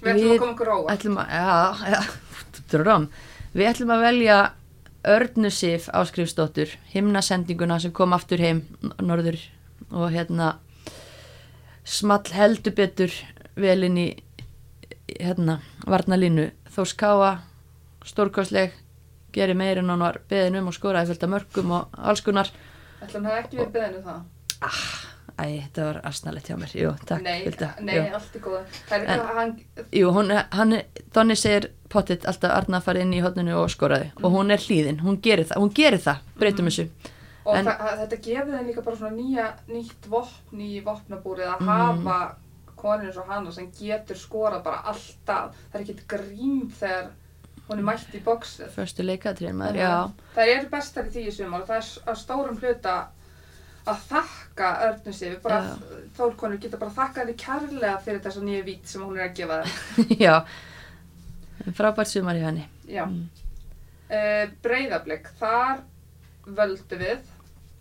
við 0.00 0.12
ætlum 0.14 0.32
að 0.32 0.40
koma 0.44 0.54
okkur 0.54 0.72
óvart. 0.74 0.94
ætlum 0.94 1.20
að, 1.22 1.34
já, 1.36 1.94
já, 1.94 2.00
dröm, 2.74 3.06
við 3.54 3.70
ætlum 3.72 3.94
að 3.96 4.06
velja 4.08 4.40
Örnu 5.10 5.50
Sif 5.50 5.88
áskrifsdóttur, 5.96 6.74
himnasendinguna 6.92 7.78
sem 7.80 7.92
kom 7.96 8.12
aftur 8.12 8.42
heim 8.42 8.66
norður 9.00 9.38
og 9.90 10.10
hérna 10.12 10.58
small 11.88 12.26
heldur 12.36 12.74
betur 12.76 13.14
vel 13.56 13.80
inn 13.88 13.96
í 13.98 14.08
hérna 15.16 15.58
varnalínu 15.88 16.50
Þórs 16.70 16.92
Káa, 17.00 17.32
stórkostleg 18.06 18.76
gerir 19.34 19.56
meir 19.58 19.80
en 19.80 19.90
hann 19.90 20.02
var 20.02 20.20
beðin 20.30 20.60
um 20.60 20.70
og 20.70 20.76
skoraði 20.76 21.10
fullt 21.10 21.24
af 21.26 21.32
mörgum 21.32 21.72
og 21.76 21.98
alls 21.98 22.22
konar 22.26 22.50
ætlum 23.02 23.24
það 23.28 23.38
ekki 23.42 23.56
við 23.60 23.70
beðinu 23.76 24.02
það? 24.04 24.20
Æ, 25.40 25.44
þetta 25.64 25.84
var 25.86 25.98
asnalegt 26.04 26.48
hjá 26.50 26.56
mér, 26.60 26.72
jú, 26.76 26.90
takk 27.08 27.22
Nei, 27.24 27.44
Hulda, 27.46 27.68
nei, 27.80 27.94
jú. 27.96 28.02
allt 28.18 28.34
er 28.36 28.40
góða 28.44 28.58
Það 28.88 28.96
er 28.96 29.00
En- 29.00 29.08
eitthvað, 29.14 29.36
hann, 29.38 29.52
Jú, 29.96 30.10
hún, 30.12 30.32
hann, 30.58 30.74
Donni 31.14 31.36
segir 31.36 31.70
pottitt 31.88 32.26
alltaf 32.28 32.50
Arna 32.58 32.80
farið 32.84 33.00
inn 33.06 33.14
í 33.16 33.22
hotninu 33.24 33.54
og 33.62 33.70
skoraði. 33.72 34.10
Og 34.22 34.30
hún 34.34 34.50
er 34.52 34.58
hlýðin, 34.58 35.00
hún 35.00 35.16
gerir 35.22 35.46
það, 35.48 35.56
hún 35.64 35.72
gerir 35.74 35.98
það. 36.04 36.18
Breytum 36.38 36.66
þessu, 36.68 36.84
og 37.46 37.56
En- 37.56 37.64
það, 37.66 37.96
þetta 38.02 38.20
gefur 38.26 38.52
þeim 38.58 38.66
líka 38.68 38.84
bara 38.84 38.96
svona 38.96 39.16
nýja, 39.16 39.46
nýtt 39.68 40.06
vopn 40.12 40.60
í 40.60 40.82
vopnabúrið 40.84 41.48
að 41.54 41.60
Mhm. 41.60 42.04
hafa 42.04 42.36
konur 42.76 43.06
eins 43.06 43.16
og 43.16 43.26
hana 43.28 43.50
sem 43.52 43.70
getur 43.72 44.16
skorað 44.16 44.62
bara 44.64 44.82
alltaf 44.84 45.54
það 45.72 45.74
er 45.74 45.80
ekkert 45.80 46.06
grín 46.06 46.70
þegar 46.70 47.10
hún 47.70 47.80
er 47.80 47.86
mætt 47.86 48.14
í 48.18 48.20
bóksið 48.24 48.74
förstu 48.74 49.06
leikatriðin 49.06 49.58
maður, 49.60 49.80
já, 49.80 49.94
Það 50.34 50.52
eru 50.56 50.70
bestar 50.74 51.08
í 51.08 51.14
því 51.14 51.26
í 51.30 51.34
sumar 51.34 51.64
og 51.64 51.70
það 51.70 51.80
er 51.80 52.12
að 52.12 52.20
stórum 52.24 52.60
hluta 52.60 52.96
að 53.88 54.02
þakka 54.10 54.70
Örnu 54.86 55.14
sig, 55.16 55.36
þólkonur 56.16 56.60
geta 56.60 56.80
bara 56.80 56.94
þakka 56.96 57.22
henni 57.22 57.36
kærlega 57.40 57.94
fyrir 58.04 58.22
þessa 58.24 58.42
nýju 58.44 58.66
vít 58.66 58.90
sem 58.90 59.04
hún 59.04 59.16
er 59.18 59.28
að 59.28 59.36
gefa 59.38 59.60
þeim. 59.62 60.12
já. 60.26 60.34
Frábært 61.76 62.10
sumar 62.10 62.38
í 62.38 62.44
henni. 62.44 62.66
Já. 62.90 63.04
Mm. 63.06 63.24
Uh, 64.10 64.44
Breiðablик, 64.64 65.30
þar 65.40 65.82
völdu 66.58 67.00
við. 67.00 67.34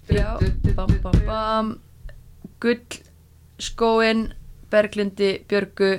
Já, 0.10 0.38
bam, 0.78 0.96
bam, 1.04 1.20
bam. 1.28 1.74
Gull, 2.64 3.00
skóin 3.62 4.30
Berglindi, 4.72 5.36
Björgu 5.50 5.98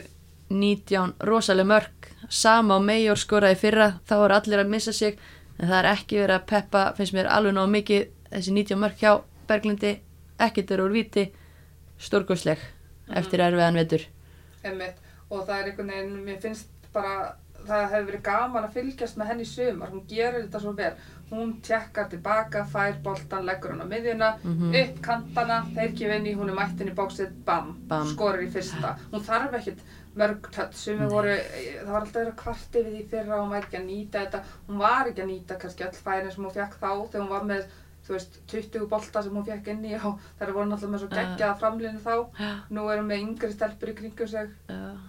19, 0.51 1.15
rosaleg 1.27 1.69
mörg 1.71 2.00
sama 2.31 2.79
og 2.79 2.87
Major 2.87 3.19
skoraði 3.19 3.59
fyrra 3.59 3.89
þá 4.09 4.15
er 4.21 4.35
allir 4.39 4.63
að 4.63 4.73
missa 4.73 4.95
sig. 4.95 5.19
En 5.59 5.69
það 5.69 5.79
er 5.81 5.91
ekki 5.91 6.21
verið 6.23 6.37
að 6.39 6.47
peppa, 6.49 6.85
finnst 6.97 7.15
mér 7.17 7.29
alveg 7.29 7.57
náðu 7.57 7.73
mikið. 7.75 8.07
Þessi 8.31 8.55
19 8.55 8.81
mörg 8.81 9.03
hjá 9.03 9.13
Berglindi 9.51 9.97
ekkert 10.41 10.71
er 10.71 10.83
úr 10.85 10.95
viti 10.95 11.27
stórgóðsleg 12.01 12.63
eftir 13.19 13.43
erfiðan 13.45 13.79
vetur. 13.81 14.07
Einmitt. 14.65 15.01
Og 15.31 15.45
það 15.47 15.57
er 15.57 15.71
einhvern 15.71 15.93
veginn, 15.93 16.15
mér 16.27 16.39
finnst 16.43 16.71
bara, 16.95 17.35
það 17.71 17.87
hefur 17.95 18.11
verið 18.11 18.23
gaman 18.29 18.67
að 18.69 18.75
fylgjast 18.77 19.17
með 19.21 19.27
henni 19.33 19.47
í 19.47 19.51
sumar. 19.51 19.91
Hún 19.95 20.05
gerir 20.11 20.43
þetta 20.45 20.61
svo 20.65 20.73
vel. 20.77 20.93
Hún 21.31 21.53
tjekkar 21.63 22.09
tilbaka, 22.11 22.65
fær 22.73 22.97
boltan, 23.05 23.45
leggur 23.47 23.71
hann 23.71 23.85
á 23.87 23.93
miðjuna, 23.93 24.31
Mhm. 24.43 24.75
upp 24.83 25.01
kantana, 25.03 25.61
þeir 25.77 25.93
gefa 25.97 26.15
inn 26.17 26.27
í, 26.27 26.35
hún 26.37 26.49
er 26.51 26.57
mættin 26.59 26.91
í 26.91 26.95
bóksið, 26.95 27.31
bam, 27.45 27.77
Bam. 27.87 28.07
skorir 28.07 28.43
í 28.49 28.51
fyrsta. 28.51 28.97
Hún 29.13 29.23
þarf 29.23 29.55
ekkert 29.61 29.79
mörg 30.17 30.51
tött, 30.51 30.75
sumir 30.75 31.09
voru, 31.09 31.37
það 31.39 31.87
var 31.87 32.01
alltaf 32.01 32.17
verið 32.19 32.33
að 32.33 32.41
kvarti 32.43 32.83
við 32.85 32.97
því 32.97 33.05
fyrra 33.13 33.37
og 33.39 33.45
hún 33.47 33.53
væri 33.55 33.67
ekki 33.67 33.79
að 33.79 33.87
nýta 33.87 34.25
þetta. 34.25 34.43
Hún 34.69 34.79
var 34.79 35.05
ekki 35.07 35.23
að 35.23 35.31
nýta 35.31 35.59
kannski 35.61 35.85
öll 35.87 36.01
færin 36.05 36.33
sem 36.35 36.45
hún 36.45 36.53
fekk 36.53 36.75
þá 36.81 36.91
þegar 37.11 37.23
hún 37.23 37.29
var 37.31 37.45
með, 37.45 37.65
þú 38.11 38.17
veist, 38.19 38.39
20 38.51 38.87
bolta 38.91 39.23
sem 39.23 39.33
hún 39.39 39.47
fekk 39.47 39.69
inn 39.71 39.85
í 39.87 39.95
og 39.95 40.19
þær 40.41 40.53
voru 40.57 40.67
náttúrulega 40.73 40.93
með 40.97 41.03
svo 41.05 41.09
Ja. 41.11 41.17
geggjaða 41.23 41.59
framlinu 41.63 42.01
þá. 42.03 42.15
Já, 42.41 42.51
Nú 42.75 42.89
erum 42.91 43.09
við 43.09 43.23
yngri 43.23 43.53
stelpur 43.55 43.89
í 43.93 43.95
kringum 43.95 44.29
sig. 44.29 44.51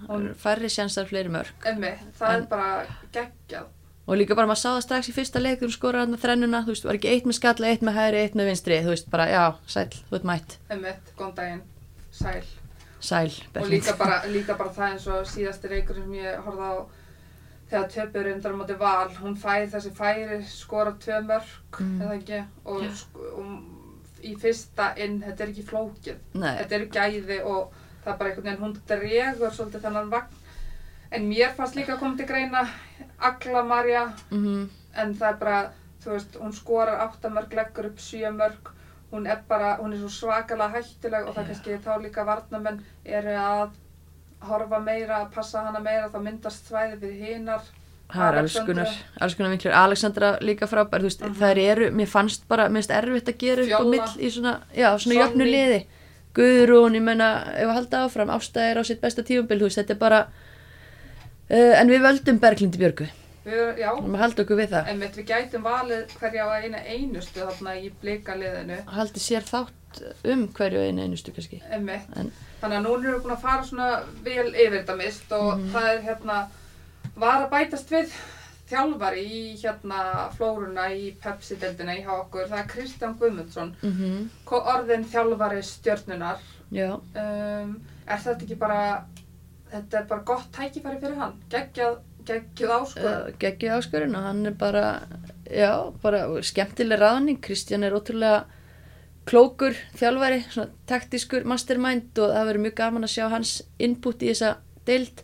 Hún- 0.07 0.33
færri 0.35 0.69
sjansar 0.69 1.05
fleiri 1.09 1.29
mörg 1.29 1.51
Emmi, 1.65 1.93
það 2.19 2.29
En- 2.35 2.41
er 2.43 2.47
bara 2.47 2.85
geggjað. 3.11 3.65
og 4.07 4.17
líka 4.17 4.35
bara 4.35 4.47
maður 4.47 4.61
sá 4.61 4.69
það 4.77 4.81
strax 4.85 5.09
í 5.09 5.13
fyrsta 5.13 5.39
leik 5.41 5.59
hún 5.61 5.71
skoraði 5.71 5.99
hann 6.05 6.13
með 6.15 6.21
þrennuna, 6.25 6.63
þú 6.65 6.67
veist, 6.73 6.83
var 6.85 6.93
ekki 6.95 7.09
eitt 7.09 7.25
með 7.25 7.37
skalla, 7.39 7.67
eitt 7.67 7.81
með 7.81 7.93
hægri, 7.95 8.17
eitt 8.23 8.33
með 8.35 8.45
vinstri, 8.51 8.81
þú 8.83 8.89
veist, 8.93 9.09
bara 9.09 9.25
já, 9.27 9.55
sæl, 9.67 9.89
þú 9.89 10.13
ert 10.15 10.23
mætt, 10.23 10.57
Emmi, 10.69 10.93
góðan 11.17 11.35
daginn, 11.35 11.61
sæl. 12.11 12.43
sæl 12.99 13.25
Og 13.27 13.53
Berglind. 13.53 13.83
líka 13.83 13.97
bara, 13.97 14.21
líka 14.27 14.57
bara 14.57 14.69
það 14.69 14.91
eins 14.93 15.07
og 15.07 15.25
síðasti 15.25 15.69
reikurinn 15.69 16.03
sem 16.03 16.13
ég 16.13 16.43
horfði 16.43 16.61
á 16.69 16.85
þegar 17.71 17.87
töpur 17.93 18.27
undan 18.33 18.53
á 18.53 18.59
móti 18.61 18.75
val. 18.79 19.09
Hún 19.21 19.37
fær 19.39 19.67
þessi 19.71 19.91
færi, 19.95 20.41
skora 20.47 20.91
tvö 20.99 21.21
mörg, 21.25 21.79
Mm. 21.79 22.01
eða 22.01 22.17
ekki, 22.19 22.41
og, 22.65 22.81
sk- 22.83 23.21
og 23.37 23.45
í 24.23 24.35
fyrsta 24.37 24.91
inn, 24.97 25.21
þetta 25.23 25.41
er 25.43 25.47
ekki 25.53 25.63
flókið. 25.69 26.17
Nei, 26.33 26.57
Þetta 26.57 26.75
eru 26.75 26.85
gæði 26.87 27.39
og 27.45 27.71
það 28.03 28.13
er 28.13 28.17
bara 28.17 28.29
einhvern 28.29 28.43
veginn, 28.43 28.61
hún 28.63 28.77
dregur 28.87 29.51
svolítið 29.55 29.81
þennan 29.87 30.09
vagn. 30.11 30.27
En 31.11 31.29
mér 31.29 31.55
fannst 31.55 31.75
líka 31.75 31.95
að 31.95 31.99
koma 31.99 32.17
til 32.17 32.25
greina 32.27 32.67
Agla 33.19 33.63
Marja, 33.63 34.13
mhm, 34.31 34.69
en 34.95 35.15
það 35.15 35.29
er 35.29 35.37
bara, 35.37 35.71
þú 36.03 36.11
veist, 36.11 36.35
hún 36.39 36.53
skorar 36.53 36.99
áttamörk, 37.07 37.53
leggur 37.53 37.85
upp 37.85 37.97
sjömörk, 37.97 38.71
hún 39.11 39.27
er 39.27 39.41
bara, 39.47 39.77
hún 39.77 39.93
er 39.93 39.97
svo 39.99 40.07
svakalega 40.09 40.71
hættuleg 40.77 41.27
og 41.27 41.35
það 41.35 41.43
Já. 41.43 41.47
kannski 41.47 41.77
þá 41.83 42.01
líka 42.01 42.25
varnamenn 42.25 42.83
eru 43.05 43.29
að 43.35 43.69
horfa 44.49 44.79
meira, 44.81 45.21
að 45.21 45.31
passa 45.35 45.61
hana 45.67 45.79
meira, 45.83 46.09
þá 46.09 46.19
myndast 46.23 46.67
svæði 46.69 46.97
fyrir 47.01 47.21
hinar 47.27 47.69
það 48.11 48.27
er 48.27 48.39
alls 48.41 48.57
konar, 49.37 49.53
vinklur 49.53 49.75
Alexandra 49.77 50.31
líka 50.43 50.67
frábær, 50.69 51.03
þú 51.03 51.09
veist, 51.09 51.23
þær 51.39 51.61
eru 51.63 51.89
mér 51.95 52.09
fannst 52.11 52.45
bara, 52.51 52.67
mér 52.69 52.81
finnst 52.81 52.93
erfitt 52.97 53.31
að 53.31 53.39
gera 53.43 53.65
upp 53.65 53.75
á 53.79 53.83
mill 53.93 54.11
í 54.17 54.31
svona, 54.33 54.53
já, 54.75 54.87
svona 54.99 55.19
jöfnu 55.21 55.47
liði. 55.47 55.81
Guðrún, 56.35 56.95
ég 56.95 57.03
menna, 57.03 57.29
ef 57.59 57.67
að 57.67 57.75
halda 57.75 58.03
áfram 58.05 58.29
Ásta 58.31 58.63
er 58.63 58.79
á 58.79 58.83
sitt 58.87 59.01
besta 59.03 59.23
tífumbil, 59.27 59.59
þú 59.59 59.67
veist, 59.67 59.81
þetta 59.81 59.95
er 59.95 59.99
bara 59.99 60.21
uh, 60.27 61.73
en 61.79 61.91
við 61.91 62.05
völdum 62.05 62.39
Berglindi 62.43 62.79
Björgu, 62.79 63.07
Við, 63.45 63.77
já, 63.81 63.89
við 63.97 64.17
halda 64.21 64.43
okkur 64.43 64.57
við 64.59 64.69
það 64.75 64.89
einmitt 64.91 65.15
við 65.17 65.25
gætum 65.31 65.63
valið 65.65 66.11
hverja 66.19 66.43
á 66.45 66.49
eina 66.61 66.77
einustu 66.85 67.39
þarna 67.41 67.71
í 67.81 67.87
blikaliðinu. 68.01 68.75
haldi 68.85 69.19
sér 69.19 69.41
þátt 69.47 70.01
um 70.29 70.43
hverju 70.47 70.83
einu 70.87 71.01
einustu 71.07 71.31
kannski. 71.33 71.61
En- 71.71 72.31
Þannig 72.61 72.77
að 72.77 72.83
núna 72.85 73.07
erum 73.09 73.15
við 73.15 73.23
búin 73.23 73.33
að 73.35 73.41
fara 73.41 73.63
svona 73.65 73.87
vel 74.23 74.51
yfir 74.53 74.75
þetta 74.83 74.97
mist 74.97 75.31
og 75.31 75.57
Mhm. 75.57 75.71
það 75.73 75.87
er 75.95 76.01
hérna, 76.01 76.47
var 77.15 77.41
að 77.47 77.49
bætast 77.49 77.89
við 77.89 78.13
þjálfari 78.69 79.23
í 79.25 79.57
hérna 79.59 80.29
flóruna 80.37 80.85
í 80.93 81.11
Pepsi-deldina 81.19 81.95
í 81.97 82.03
hjá 82.05 82.13
okkur, 82.21 82.45
það 82.47 82.59
er 82.59 82.67
Kristján 82.67 83.17
Guðmundsson, 83.19 83.75
mm 83.83 84.29
Ko- 84.45 84.61
orðinn 84.61 85.03
þjálfari 85.05 85.63
stjörnunar. 85.63 86.37
Um, 86.71 87.81
er 88.07 88.17
þetta 88.17 88.41
ekki 88.45 88.55
bara, 88.57 89.05
þetta 89.73 89.93
er 89.99 90.03
bara 90.05 90.21
gott 90.21 90.51
tækifæri 90.53 91.01
fyrir 91.01 91.17
hann, 91.17 91.33
geggjað, 91.49 91.97
geggjuð 92.27 92.73
áskorun. 92.77 93.11
uh, 93.11 93.35
geggju 93.41 93.73
áskurinn 93.75 94.17
og 94.17 94.25
hann 94.27 94.45
er 94.45 94.55
bara, 94.57 94.85
já, 95.47 95.91
bara 96.01 96.23
skemmtileg 96.41 96.99
ráðning, 97.01 97.41
Kristján 97.43 97.83
er 97.83 97.95
ótrúlega 97.97 98.45
klókur 99.29 99.75
þjálfari, 99.99 100.41
svona 100.49 100.71
taktískur 100.89 101.45
mastermind 101.45 102.17
og 102.17 102.33
það 102.33 102.47
verður 102.49 102.65
mjög 102.65 102.77
gaman 102.79 103.05
að 103.05 103.13
sjá 103.15 103.27
hans 103.29 103.51
input 103.79 104.23
í 104.23 104.31
þessa 104.31 104.55
deild. 104.87 105.21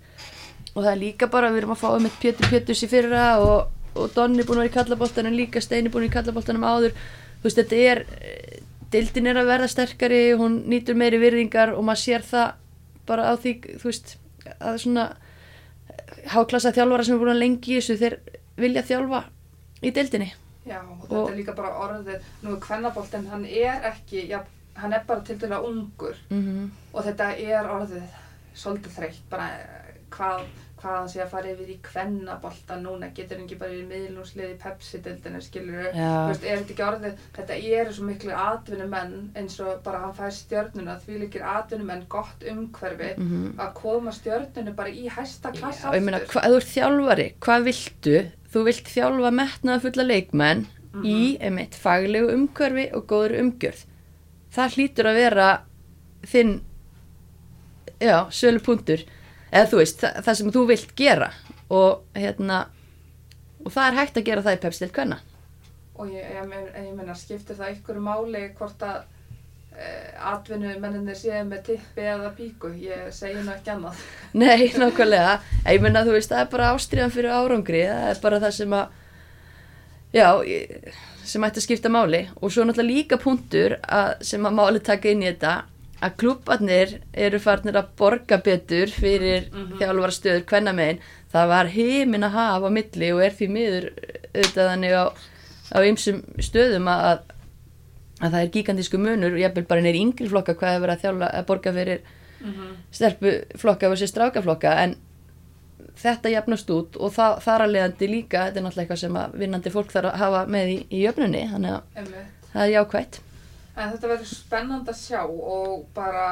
Og 0.76 0.84
það 0.84 0.91
er 0.91 1.02
líka 1.02 1.30
bara, 1.34 1.49
við 1.49 1.64
erum 1.64 1.74
að 1.74 1.82
fá 1.82 1.88
um 1.95 2.06
eitt 2.06 2.19
Pétur 2.22 2.52
Péturs 2.52 2.84
í 2.86 2.90
fyrra 2.91 3.24
og, 3.41 3.72
og 3.98 4.11
Donni 4.14 4.45
búin 4.45 4.60
að 4.60 4.68
vera 4.68 4.69
í 4.69 4.76
kallaboltanum 4.76 5.34
líka, 5.34 5.64
Steini 5.64 5.90
búin 5.90 6.06
í 6.06 6.14
kallaboltanum 6.14 6.68
áður. 6.68 6.94
Þú 7.41 7.48
veist, 7.48 7.57
þetta 7.57 7.80
er 7.91 8.03
deildin 8.94 9.32
er 9.32 9.41
að 9.41 9.49
verða 9.49 9.69
sterkari, 9.72 10.22
hún 10.38 10.61
nýtur 10.69 10.98
meiri 10.99 11.19
virðingar 11.22 11.74
og 11.76 11.84
maður 11.88 12.03
sér 12.03 12.28
það 12.28 12.53
bara 13.10 13.32
á 13.32 13.34
því, 13.40 13.53
þú 13.82 13.90
veist, 13.90 14.14
að 14.60 14.78
svona 14.84 15.07
háklassa 16.34 16.72
þjálfara 16.76 17.04
sem 17.04 17.16
er 17.16 17.20
búin 17.22 17.34
að 17.36 17.42
lengi 17.44 17.72
í 17.74 17.80
þessu, 17.80 17.98
þeir 18.02 18.20
vilja 18.58 18.84
þjálfa 18.84 19.24
í 19.84 19.92
deildinni 19.92 20.34
Já, 20.68 20.82
og 20.84 21.02
þetta 21.08 21.16
Og- 21.16 21.30
er 21.32 21.36
líka 21.38 21.54
bara 21.56 21.70
orðið, 21.86 22.22
nú 22.44 22.54
er 22.56 22.60
kvennaboltinn, 22.60 23.28
hann 23.32 23.46
er 23.46 23.82
ekki, 23.92 24.28
já, 24.30 24.42
hann 24.76 24.94
er 24.94 25.04
bara 25.08 25.22
til 25.22 25.38
dæla 25.40 25.62
ungur 25.64 26.16
mm 26.30 26.42
-hmm. 26.44 26.70
og 26.94 27.04
þetta 27.06 27.30
er 27.38 27.64
orðið 27.76 28.04
svolítið 28.56 28.92
þreytt, 28.98 29.22
bara 29.30 29.50
hvað, 30.12 30.42
hvað 30.78 30.95
hann 30.98 31.10
sé 31.10 31.22
að 31.24 31.30
fara 31.32 31.49
yfir 31.52 31.70
í 31.74 31.78
kvennabolta 31.82 32.76
núna, 32.82 33.08
getur 33.18 33.38
hann 33.40 33.45
ekki 33.48 33.58
bara 33.60 33.74
í 33.74 33.84
miðlúslið 33.90 34.52
í 34.54 34.58
Pepsi-dildinu, 34.62 35.41
skilur 35.41 35.88
Já. 35.95 36.12
veist, 36.30 36.44
er 36.45 36.60
þetta 36.62 36.74
ekki 36.76 36.86
orðið, 36.88 37.16
þetta 37.38 37.58
eru 37.80 37.94
svo 37.98 38.06
miklu 38.12 38.36
atvinnumenn 38.38 39.16
eins 39.41 39.60
og 39.66 39.82
bara 39.84 40.04
hann 40.06 40.14
fær 40.14 40.32
stjörnuna, 40.38 40.99
því 41.06 41.20
líkir 41.24 41.45
atvinnumenn 41.56 42.06
gott 42.10 42.45
umhverfi 42.52 43.12
að 43.58 43.74
koma 43.82 44.12
stjörnunu 44.14 44.76
bara 44.78 44.90
í 44.90 45.08
hæsta 45.10 45.52
klass 45.58 45.84
og 45.86 45.91
Mhm. 45.94 45.98
ég 45.98 46.04
meina, 46.06 46.20
hva, 46.20 46.41
þú 46.45 46.56
ert 46.62 46.74
þjálfari, 46.76 47.28
hvað 47.41 47.64
viltu? 47.72 48.18
Þú 48.54 48.64
vilt 48.64 48.88
þjálfa 48.88 49.32
metnaða 49.34 49.82
fulla 49.82 50.04
leikmenn 50.08 50.66
í, 51.04 51.38
einmitt, 51.41 51.76
faglegu 51.76 52.30
umhverfi 52.34 52.91
og 52.95 53.06
góður 53.08 53.40
umgjörð. 53.41 53.86
Það 54.56 54.74
hlýtur 54.78 55.06
að 55.10 55.16
vera 55.20 55.62
þinn, 56.26 56.62
já, 58.02 58.26
sölu 58.32 58.60
punktur, 58.64 59.04
eða 59.52 59.69
þú 59.72 59.82
veist, 59.82 60.02
það, 60.03 60.22
það 60.26 60.40
sem 60.40 60.53
þú 60.56 60.65
vilt 60.72 60.95
gera 60.99 61.32
og 61.74 62.18
hérna, 62.18 62.61
og 63.65 63.74
það 63.74 63.90
er 63.90 63.99
hægt 64.02 64.19
að 64.19 64.28
gera 64.30 64.45
það 64.45 64.57
í 64.57 64.64
pepstilt 64.65 64.95
hvenna. 64.95 65.19
og 65.98 66.10
ég, 66.14 66.26
ég, 66.30 66.57
ég 66.78 66.91
meina, 66.94 67.15
skiptir 67.18 67.57
það 67.57 67.72
einhverju 67.72 68.02
máli 68.06 68.44
hvort 68.57 68.84
að 68.86 68.99
uh, 69.78 70.30
atvinnumenninir 70.34 71.18
séu 71.18 71.41
með 71.48 71.64
tippi 71.72 72.06
eða 72.06 72.32
píku, 72.38 72.72
ég 72.82 73.10
segi 73.15 73.41
nú 73.41 73.53
ekki 73.56 73.74
annað. 73.74 74.03
Nei, 74.41 74.69
nákvæmlega. 74.78 75.40
Ég 75.65 75.84
meina, 75.84 76.06
þú 76.06 76.15
veist, 76.18 76.32
það 76.34 76.44
er 76.44 76.52
bara 76.53 76.72
ástriðan 76.76 77.14
fyrir 77.14 77.34
árangri, 77.34 77.84
það 77.90 78.11
er 78.11 78.22
bara 78.24 78.41
það 78.44 78.56
sem 78.60 78.78
að, 78.78 78.99
já, 80.18 80.28
sem 81.28 81.48
ætti 81.49 81.61
að 81.64 81.68
skipta 81.68 81.94
máli. 81.94 82.24
Og 82.41 82.53
svo 82.53 82.68
náttúrulega 82.68 82.94
líka 82.94 83.22
punktur 83.22 83.80
að, 83.82 84.14
sem 84.30 84.45
að 84.48 84.57
máli 84.61 84.84
taka 84.86 85.11
inn 85.11 85.26
í 85.26 85.32
þetta, 85.32 85.57
að 86.02 86.15
klubbarnir 86.22 86.91
eru 87.14 87.40
farnir 87.41 87.78
að 87.80 87.88
borga 87.98 88.38
betur 88.45 88.91
fyrir 88.94 89.48
mm 89.52 89.64
Mhm. 89.64 89.78
þjálfara 89.80 90.14
stöður 90.18 90.44
hvenna 90.52 90.74
megin. 90.74 90.99
Það 91.34 91.48
var 91.49 91.65
heimin 91.74 92.24
að 92.24 92.36
hafa 92.38 92.68
á 92.68 92.76
milli 92.78 93.10
og 93.14 93.22
er 93.26 93.32
því 93.40 93.48
miður 93.49 93.88
auðvitað 94.36 94.69
þannig 94.72 94.94
á, 94.94 95.06
ymsum 95.84 96.22
stöðum 96.40 96.88
að, 96.88 97.19
að 98.22 98.32
það 98.32 98.41
er 98.44 98.52
gigantísku 98.53 98.98
munur 99.02 99.34
og 99.34 99.41
jafnvel 99.41 99.65
bara 99.68 99.82
neyri 99.82 99.99
yngri 100.06 100.30
flokka 100.30 100.53
hvað 100.56 100.76
er 100.78 100.82
verið 100.86 100.95
að 100.95 101.02
þjálfa 101.03 101.32
að 101.41 101.45
borga 101.49 101.74
fyrir 101.74 101.99
stelpuflokka 102.91 103.90
versus 103.91 104.10
strákaflokka 104.14 104.72
en 104.84 104.95
þetta 105.98 106.30
jafnast 106.32 106.69
út 106.74 106.98
og 107.02 107.11
það, 107.15 107.40
þar 107.45 107.64
að 107.65 107.72
leiðandi 107.74 108.10
líka 108.11 108.44
þetta 108.48 108.60
er 108.61 108.65
náttúrulega 108.68 108.84
eitthvað 108.86 109.02
sem 109.02 109.40
vinnandi 109.41 109.74
fólk 109.74 109.91
þarf 109.94 110.11
að 110.14 110.19
hafa 110.22 110.41
með 110.53 110.68
í, 110.74 110.78
í 110.94 110.99
jöfnunni 111.06 111.41
þannig 111.52 111.74
að 111.74 111.82
Einmitt. 111.98 112.28
það 112.53 112.61
er 112.68 112.74
jákvætt 112.76 113.19
En 113.78 113.91
þetta 113.94 114.10
verður 114.10 114.30
spennand 114.32 114.90
að 114.90 114.98
sjá 114.98 115.20
og 115.28 115.86
bara 115.94 116.28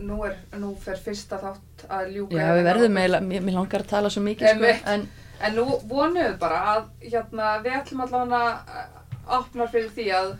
nú, 0.00 0.22
er, 0.24 0.38
nú 0.56 0.72
fer 0.80 0.96
fyrsta 0.96 1.36
þátt 1.42 1.84
að 1.92 2.14
ljúka. 2.14 2.38
Já, 2.40 2.54
við 2.56 2.68
verðum 2.70 3.00
eiginlega, 3.02 3.26
mér, 3.28 3.42
mér 3.44 3.58
langar 3.58 3.84
að 3.84 3.90
tala 3.90 4.12
svo 4.12 4.22
mikið 4.24 4.48
sko, 4.48 4.56
Einmitt. 4.56 4.86
en 4.94 5.08
En 5.44 5.52
nú 5.52 5.66
vonum 5.84 6.16
við 6.16 6.38
bara 6.40 6.62
að 6.72 6.86
hérna, 7.02 7.50
við 7.64 7.74
ætlum 7.76 8.02
allavega 8.06 8.38
að 8.80 9.36
opna 9.36 9.66
fyrir 9.68 9.90
því 9.92 10.06
að 10.16 10.30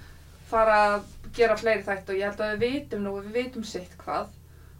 fara 0.49 0.79
að 0.87 1.05
gera 1.37 1.57
fleiri 1.61 1.85
þætt 1.85 2.11
og 2.13 2.17
ég 2.17 2.31
held 2.31 2.43
að 2.47 2.53
við 2.55 2.75
vitum 2.79 3.05
nú, 3.05 3.15
við 3.27 3.37
vitum 3.43 3.67
sitt 3.67 3.93
hvað 4.01 4.31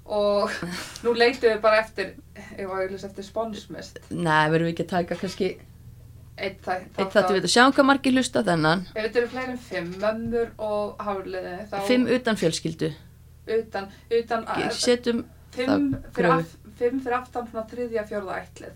og 0.07 0.53
nú 1.05 1.13
leitum 1.19 1.51
við 1.51 1.61
bara 1.65 1.83
eftir, 1.83 2.15
ég 2.57 2.69
var 2.71 2.85
auðvitað 2.85 3.09
eftir 3.11 3.27
sponsmist, 3.27 4.01
neð, 4.09 4.53
verðum 4.55 4.71
við 4.71 4.73
ekki 4.73 4.87
að 4.87 4.93
taka 4.95 5.19
kannski 5.21 5.51
eitt 6.37 6.61
þetta 6.67 7.33
við 7.33 7.47
að 7.47 7.53
sjáum 7.55 7.73
hvað 7.77 7.87
margir 7.91 8.13
hlusta 8.17 8.43
þennan 8.45 8.83
Ef 8.95 9.03
þetta 9.07 9.21
eru 9.23 9.29
fleiri 9.33 9.53
en 9.55 9.61
fimm, 9.71 9.93
mömmur 10.03 10.51
og 10.59 10.97
hafliði, 11.07 11.55
þá 11.71 11.77
fimm 11.89 12.07
utan 12.17 12.37
fjölskyldu 12.41 12.91
utan, 13.57 13.87
utan 14.21 14.45
setjum, 14.75 15.23
fimm, 15.55 15.93
það 15.95 16.11
fyrir 16.19 16.35
aft, 16.35 16.57
fimm 16.81 17.01
fyrir 17.05 17.17
aftan 17.21 17.49
svona 17.51 17.67
þriðja, 17.71 18.05
fjórða 18.11 18.39
ætlið. 18.43 18.75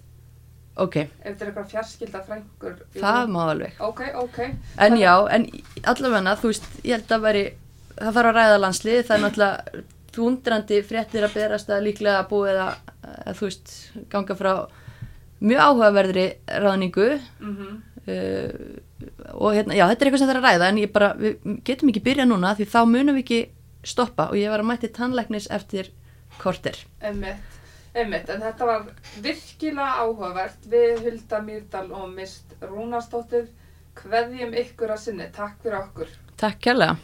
ok, 0.81 0.97
Ef 0.97 1.11
þetta 1.27 1.45
er 1.45 1.51
eitthvað 1.51 1.70
fjarskilda 1.74 2.23
frængur. 2.28 2.77
það 2.97 3.32
má 3.35 3.41
alveg 3.51 3.81
Ok, 3.81 4.03
ok. 4.24 4.39
en 4.78 4.97
já, 4.97 5.15
en 5.35 5.49
allavega 5.85 6.37
þú 6.41 6.53
veist, 6.55 6.69
ég 6.85 6.97
held 6.97 7.16
að 7.19 7.24
veri 7.28 7.45
það 8.01 8.15
þarf 8.16 8.31
að 8.31 8.37
ræða 8.39 8.61
landslið, 8.65 9.01
það 9.07 9.16
er 9.19 9.24
náttúrulega 9.27 9.85
þúndrandi 10.15 10.78
fréttir 10.87 11.24
að 11.27 11.35
berast 11.37 11.69
að 11.70 11.85
líklega 11.87 12.23
búið 12.31 12.57
að, 12.65 12.78
að 13.27 13.37
þú 13.39 13.45
veist 13.51 13.74
ganga 14.11 14.35
frá 14.39 14.53
mjög 15.40 15.62
áhugaverðri 15.66 16.26
ráðningu. 16.46 17.08
Mm 17.40 17.78
uh, 18.10 18.80
og 19.40 19.54
hérna, 19.54 19.76
já, 19.76 19.86
þetta 19.88 20.04
er 20.04 20.08
eitthvað 20.08 20.22
sem 20.22 20.30
þarf 20.30 20.42
að 20.42 20.46
ræða 20.48 20.68
en 20.70 20.80
ég 20.80 20.92
bara, 20.92 21.08
við 21.16 21.56
getum 21.64 21.92
ekki 21.92 22.02
byrja 22.04 22.26
núna 22.28 22.52
því 22.58 22.66
þá 22.72 22.80
munum 22.88 23.16
við 23.16 23.24
ekki 23.24 23.40
stoppa 23.92 24.28
og 24.32 24.38
ég 24.40 24.52
var 24.52 24.62
að 24.64 24.68
mæti 24.70 24.90
tannlæknis 24.96 25.48
eftir 25.52 25.90
korter. 26.40 26.76
Einmitt, 27.00 27.60
einmitt, 27.94 28.28
en 28.32 28.44
þetta 28.44 28.68
var 28.68 28.88
virkilega 29.24 30.04
áhugavert. 30.04 30.66
Við 30.72 31.04
Hulda 31.06 31.42
Mýrdal 31.46 31.86
og 31.96 32.10
Mist 32.16 32.56
Rúnarsdóttir. 32.64 33.48
Kveðjum 34.00 34.52
ykkur 34.64 34.92
að 34.94 35.04
sinni, 35.06 35.30
takk 35.34 35.60
fyrir 35.64 35.80
okkur. 35.80 36.12
Takk 36.40 36.60
kærlega 36.68 36.98